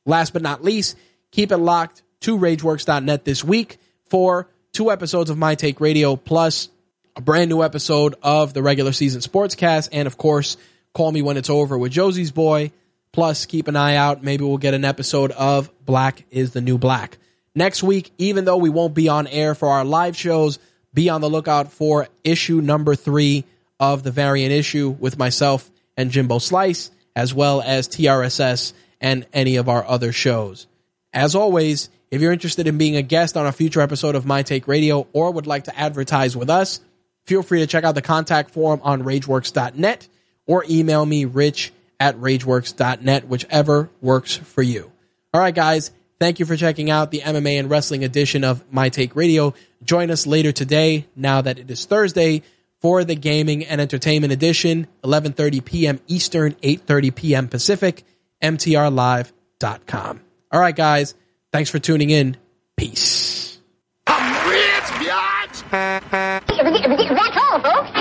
Last 0.04 0.32
but 0.32 0.42
not 0.42 0.62
least, 0.62 0.96
keep 1.30 1.52
it 1.52 1.58
locked 1.58 2.02
to 2.20 2.38
rageworks.net 2.38 3.24
this 3.24 3.42
week 3.42 3.78
for 4.08 4.48
two 4.72 4.90
episodes 4.90 5.30
of 5.30 5.38
My 5.38 5.54
Take 5.54 5.80
Radio 5.80 6.16
plus 6.16 6.68
a 7.16 7.20
brand 7.20 7.50
new 7.50 7.62
episode 7.62 8.14
of 8.22 8.54
the 8.54 8.62
regular 8.62 8.92
season 8.92 9.20
sportscast. 9.20 9.88
And 9.92 10.06
of 10.06 10.16
course, 10.16 10.56
call 10.94 11.10
me 11.10 11.22
when 11.22 11.36
it's 11.36 11.50
over 11.50 11.76
with 11.76 11.92
Josie's 11.92 12.30
boy. 12.30 12.72
Plus, 13.12 13.46
keep 13.46 13.66
an 13.66 13.74
eye 13.74 13.96
out. 13.96 14.22
Maybe 14.22 14.44
we'll 14.44 14.58
get 14.58 14.74
an 14.74 14.84
episode 14.84 15.32
of 15.32 15.70
Black 15.84 16.24
is 16.30 16.52
the 16.52 16.60
New 16.60 16.78
Black. 16.78 17.18
Next 17.54 17.82
week, 17.82 18.12
even 18.18 18.44
though 18.44 18.56
we 18.56 18.70
won't 18.70 18.94
be 18.94 19.08
on 19.08 19.26
air 19.26 19.54
for 19.54 19.68
our 19.68 19.84
live 19.84 20.16
shows, 20.16 20.58
be 20.94 21.08
on 21.08 21.20
the 21.20 21.30
lookout 21.30 21.72
for 21.72 22.08
issue 22.24 22.60
number 22.60 22.94
three 22.94 23.44
of 23.78 24.02
the 24.02 24.10
variant 24.10 24.52
issue 24.52 24.90
with 24.90 25.18
myself 25.18 25.70
and 25.96 26.10
Jimbo 26.10 26.38
Slice, 26.38 26.90
as 27.16 27.34
well 27.34 27.60
as 27.60 27.88
TRSS 27.88 28.72
and 29.00 29.26
any 29.32 29.56
of 29.56 29.68
our 29.68 29.84
other 29.86 30.12
shows. 30.12 30.66
As 31.12 31.34
always, 31.34 31.88
if 32.10 32.20
you're 32.20 32.32
interested 32.32 32.66
in 32.66 32.78
being 32.78 32.96
a 32.96 33.02
guest 33.02 33.36
on 33.36 33.46
a 33.46 33.52
future 33.52 33.80
episode 33.80 34.14
of 34.14 34.26
My 34.26 34.42
Take 34.42 34.68
Radio 34.68 35.06
or 35.12 35.30
would 35.32 35.46
like 35.46 35.64
to 35.64 35.78
advertise 35.78 36.36
with 36.36 36.50
us, 36.50 36.80
feel 37.24 37.42
free 37.42 37.60
to 37.60 37.66
check 37.66 37.84
out 37.84 37.94
the 37.94 38.02
contact 38.02 38.50
form 38.50 38.80
on 38.82 39.02
rageworks.net 39.02 40.08
or 40.46 40.64
email 40.68 41.04
me 41.04 41.24
rich 41.24 41.72
at 41.98 42.16
rageworks.net, 42.16 43.28
whichever 43.28 43.90
works 44.00 44.36
for 44.36 44.62
you. 44.62 44.90
All 45.32 45.40
right, 45.40 45.54
guys. 45.54 45.90
Thank 46.20 46.38
you 46.38 46.44
for 46.44 46.54
checking 46.54 46.90
out 46.90 47.10
the 47.10 47.20
MMA 47.20 47.58
and 47.58 47.70
wrestling 47.70 48.04
edition 48.04 48.44
of 48.44 48.62
My 48.70 48.90
Take 48.90 49.16
Radio. 49.16 49.54
Join 49.82 50.10
us 50.10 50.26
later 50.26 50.52
today, 50.52 51.06
now 51.16 51.40
that 51.40 51.58
it 51.58 51.70
is 51.70 51.86
Thursday, 51.86 52.42
for 52.82 53.04
the 53.04 53.14
gaming 53.14 53.64
and 53.64 53.80
entertainment 53.80 54.30
edition, 54.30 54.86
11:30 55.02 55.64
p.m. 55.64 55.98
Eastern, 56.08 56.52
8:30 56.56 57.14
p.m. 57.14 57.48
Pacific, 57.48 58.04
mtrlive.com. 58.42 60.20
All 60.52 60.60
right, 60.60 60.76
guys, 60.76 61.14
thanks 61.52 61.70
for 61.70 61.78
tuning 61.78 62.10
in. 62.10 62.36
Peace. 62.76 63.58
I'm 64.06 64.50
rich. 64.50 64.60
That's 65.70 67.36
all, 67.36 67.60
folks. 67.62 67.99